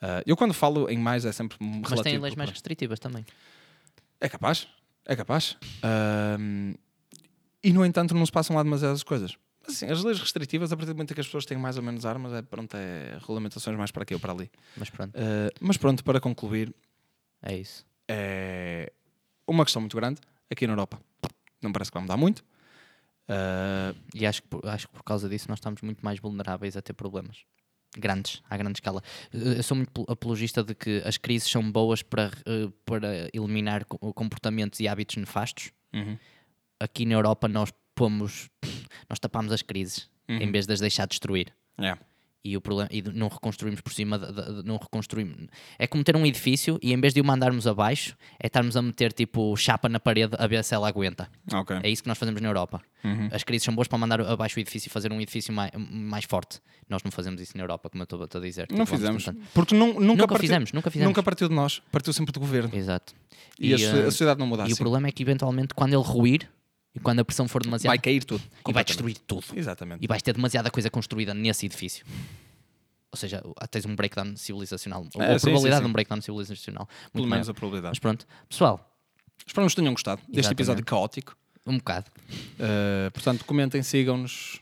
Uh, 0.00 0.22
eu 0.26 0.36
quando 0.36 0.54
falo 0.54 0.88
em 0.88 0.98
mais 0.98 1.24
é 1.24 1.32
sempre 1.32 1.56
Mas 1.60 1.90
relativo. 1.90 2.02
têm 2.02 2.18
leis 2.18 2.34
mais 2.34 2.50
restritivas 2.50 2.98
também. 2.98 3.24
É 4.20 4.28
capaz, 4.28 4.68
é 5.06 5.16
capaz. 5.16 5.56
Um, 6.38 6.74
e 7.62 7.72
no 7.72 7.84
entanto 7.84 8.14
não 8.14 8.24
se 8.26 8.32
passam 8.32 8.56
lá 8.56 8.62
demasiadas 8.62 9.02
coisas. 9.02 9.36
Mas, 9.64 9.76
assim, 9.76 9.86
as 9.86 10.02
leis 10.02 10.18
restritivas, 10.18 10.72
a 10.72 10.76
partir 10.76 10.92
do 10.92 10.96
momento 10.96 11.12
em 11.12 11.14
que 11.14 11.20
as 11.20 11.26
pessoas 11.26 11.46
têm 11.46 11.56
mais 11.56 11.76
ou 11.76 11.82
menos 11.82 12.04
armas, 12.04 12.32
é, 12.32 12.42
pronto, 12.42 12.74
é 12.76 13.16
regulamentações 13.20 13.76
mais 13.78 13.90
para 13.92 14.02
aqui 14.02 14.14
ou 14.14 14.18
para 14.20 14.32
ali. 14.32 14.50
Mas 14.76 14.90
pronto, 14.90 15.14
Uh, 15.16 15.50
mas 15.60 15.76
pronto, 15.76 16.02
para 16.02 16.20
concluir, 16.20 16.74
é 17.40 17.56
isso. 17.56 17.86
é 18.08 18.92
uma 19.46 19.64
questão 19.64 19.80
muito 19.80 19.96
grande 19.96 20.20
aqui 20.50 20.66
na 20.66 20.72
Europa. 20.72 21.00
Não 21.60 21.70
parece 21.72 21.90
que 21.90 21.94
vai 21.96 22.02
mudar 22.02 22.16
muito. 22.16 22.40
Uh, 23.28 23.96
E 24.14 24.26
acho 24.26 24.42
que, 24.42 24.48
acho 24.66 24.88
que 24.88 24.94
por 24.94 25.04
causa 25.04 25.28
disso 25.28 25.46
nós 25.48 25.58
estamos 25.58 25.80
muito 25.82 26.04
mais 26.04 26.18
vulneráveis 26.18 26.76
a 26.76 26.82
ter 26.82 26.92
problemas. 26.92 27.44
Grandes, 27.98 28.42
à 28.48 28.56
grande 28.56 28.76
escala. 28.78 29.02
Eh, 29.32 29.58
Eu 29.58 29.62
sou 29.62 29.76
muito 29.76 30.04
apologista 30.08 30.62
de 30.64 30.74
que 30.74 31.02
as 31.04 31.16
crises 31.18 31.50
são 31.50 31.70
boas 31.70 32.02
para, 32.02 32.30
eh, 32.46 32.68
para 32.86 33.28
eliminar 33.34 33.84
co- 33.84 34.12
comportamentos 34.14 34.80
e 34.80 34.88
hábitos 34.88 35.16
nefastos. 35.16 35.70
uhum. 35.92 36.16
Aqui 36.80 37.04
na 37.06 37.14
Europa 37.14 37.46
nós 37.48 37.70
pomos, 37.94 38.48
nós 39.08 39.18
tapamos 39.20 39.52
as 39.52 39.62
crises 39.62 40.10
Uhum. 40.28 40.38
em 40.38 40.50
vez 40.50 40.66
de 40.66 40.72
as 40.72 40.80
deixar 40.80 41.06
destruir. 41.06 41.52
Yeah. 41.78 42.00
E, 42.44 42.56
o 42.56 42.60
problema, 42.60 42.88
e 42.92 43.00
não 43.02 43.28
reconstruímos 43.28 43.80
por 43.80 43.92
cima, 43.92 44.18
de- 44.18 44.26
de- 44.32 44.62
de- 44.62 44.66
não 44.68 44.76
reconstruímos. 44.76 45.46
É 45.78 45.86
como 45.86 46.02
ter 46.02 46.16
um 46.16 46.26
edifício 46.26 46.76
e 46.82 46.92
em 46.92 47.00
vez 47.00 47.14
de 47.14 47.20
o 47.20 47.24
mandarmos 47.24 47.68
abaixo, 47.68 48.16
é 48.42 48.48
estarmos 48.48 48.76
a 48.76 48.82
meter 48.82 49.12
tipo 49.12 49.56
chapa 49.56 49.88
na 49.88 50.00
parede 50.00 50.34
a 50.36 50.46
ver 50.48 50.64
se 50.64 50.74
ela 50.74 50.88
aguenta. 50.88 51.28
Ok. 51.52 51.78
É 51.84 51.88
isso 51.88 52.02
que 52.02 52.08
nós 52.08 52.18
fazemos 52.18 52.40
na 52.40 52.48
Europa. 52.48 52.80
Uhum. 53.04 53.28
As 53.30 53.44
crises 53.44 53.64
são 53.64 53.72
boas 53.72 53.86
para 53.86 53.96
mandar 53.96 54.20
abaixo 54.22 54.58
o 54.58 54.60
edifício 54.60 54.88
e 54.88 54.90
fazer 54.90 55.12
um 55.12 55.20
edifício 55.20 55.54
mais, 55.54 55.70
mais 55.88 56.24
forte. 56.24 56.58
Nós 56.88 57.02
não 57.04 57.12
fazemos 57.12 57.40
isso 57.40 57.56
na 57.56 57.62
Europa, 57.62 57.88
como 57.88 58.02
eu 58.02 58.04
estou 58.04 58.22
a 58.24 58.40
dizer. 58.44 58.66
Não 58.72 58.84
Tipo, 58.84 58.96
vamos 58.98 59.00
fizemos. 59.00 59.24
tentando. 59.24 59.46
Porque 59.54 59.74
nu- 59.76 59.86
nunca, 59.86 60.00
Nunca 60.04 60.26
partiu, 60.26 60.40
fizemos, 60.40 60.72
nunca 60.72 60.90
fizemos. 60.90 61.08
Nunca 61.10 61.22
partiu 61.22 61.48
de 61.48 61.54
nós. 61.54 61.80
Partiu 61.92 62.12
sempre 62.12 62.32
do 62.32 62.40
governo. 62.40 62.74
Exato. 62.74 63.14
E, 63.58 63.72
a, 63.72 63.78
so- 63.78 63.84
eh, 63.84 64.00
a 64.00 64.04
sociedade 64.10 64.40
não 64.40 64.48
muda 64.48 64.62
e 64.62 64.64
o 64.64 64.72
assim. 64.72 64.76
problema 64.82 65.06
é 65.06 65.12
que 65.12 65.22
eventualmente 65.22 65.74
quando 65.74 65.92
ele 65.94 66.02
ruir 66.02 66.48
e 66.94 67.00
quando 67.00 67.20
a 67.20 67.24
pressão 67.24 67.48
for 67.48 67.62
demasiada 67.62 67.90
Vai 67.90 67.98
cair 67.98 68.22
tudo. 68.24 68.42
e 68.68 68.72
vai 68.72 68.84
destruir 68.84 69.16
tudo. 69.26 69.44
Exatamente. 69.54 70.02
E 70.04 70.06
vais 70.06 70.22
ter 70.22 70.34
demasiada 70.34 70.70
coisa 70.70 70.90
construída 70.90 71.32
nesse 71.34 71.66
edifício. 71.66 72.04
Ou 73.10 73.16
seja, 73.16 73.42
tens 73.70 73.84
um 73.84 73.94
breakdown 73.94 74.36
civilizacional. 74.36 75.06
Ou 75.14 75.22
É, 75.22 75.34
a 75.34 75.38
sim, 75.38 75.46
probabilidade 75.46 75.60
sim, 75.60 75.76
sim. 75.76 75.82
de 75.82 75.88
um 75.88 75.92
breakdown 75.92 76.20
civilizacional. 76.22 76.86
Pelo 76.86 76.98
Muito 77.24 77.30
menos 77.30 77.46
maior. 77.46 77.50
a 77.50 77.54
probabilidade. 77.54 77.90
Mas 77.92 77.98
pronto, 77.98 78.26
pessoal, 78.48 78.88
Esperamos 79.46 79.74
que 79.74 79.80
tenham 79.80 79.92
gostado 79.92 80.20
deste 80.22 80.38
Exatamente. 80.38 80.52
episódio 80.60 80.84
caótico. 80.84 81.36
um 81.66 81.76
bocado. 81.78 82.06
Uh, 82.58 83.10
portanto, 83.12 83.44
comentem, 83.44 83.82
sigam-nos. 83.82 84.60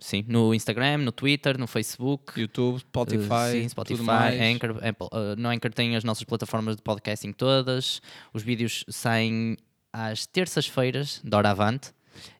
Sim, 0.00 0.24
no 0.28 0.54
Instagram, 0.54 0.98
no 0.98 1.10
Twitter, 1.10 1.58
no 1.58 1.66
Facebook. 1.66 2.38
YouTube, 2.38 2.78
Spotify, 2.80 3.24
Uh, 3.24 3.52
sim, 3.52 3.68
Spotify. 3.70 4.38
Anchor, 4.54 4.70
Apple. 4.86 5.08
Uh, 5.12 5.34
no 5.36 5.48
Anchor 5.48 5.72
tem 5.72 5.96
as 5.96 6.04
nossas 6.04 6.22
plataformas 6.24 6.76
de 6.76 6.82
podcasting 6.82 7.32
todas. 7.32 8.00
Os 8.32 8.42
vídeos 8.42 8.84
saem 8.88 9.56
às 9.92 10.26
terças-feiras, 10.26 11.20
da 11.24 11.36
hora 11.38 11.50
avante, 11.50 11.92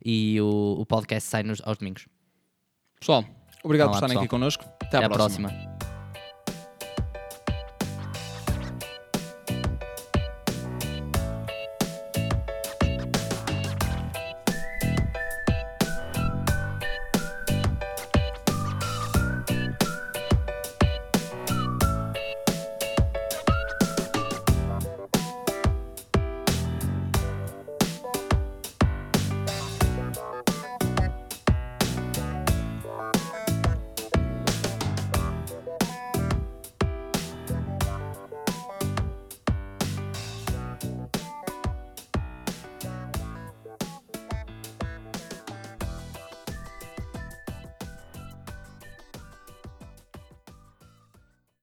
e 0.04 0.40
o, 0.40 0.76
o 0.80 0.86
podcast 0.86 1.28
sai 1.28 1.42
nos, 1.42 1.60
aos 1.64 1.78
domingos. 1.78 2.06
Pessoal, 2.98 3.24
obrigado 3.62 3.88
Olá, 3.88 3.98
por 3.98 4.06
estarem 4.06 4.08
pessoal. 4.14 4.24
aqui 4.24 4.28
connosco. 4.30 4.64
Até, 4.80 4.96
Até 4.98 5.04
à 5.04 5.06
à 5.06 5.10
próxima. 5.10 5.48
próxima. 5.48 5.97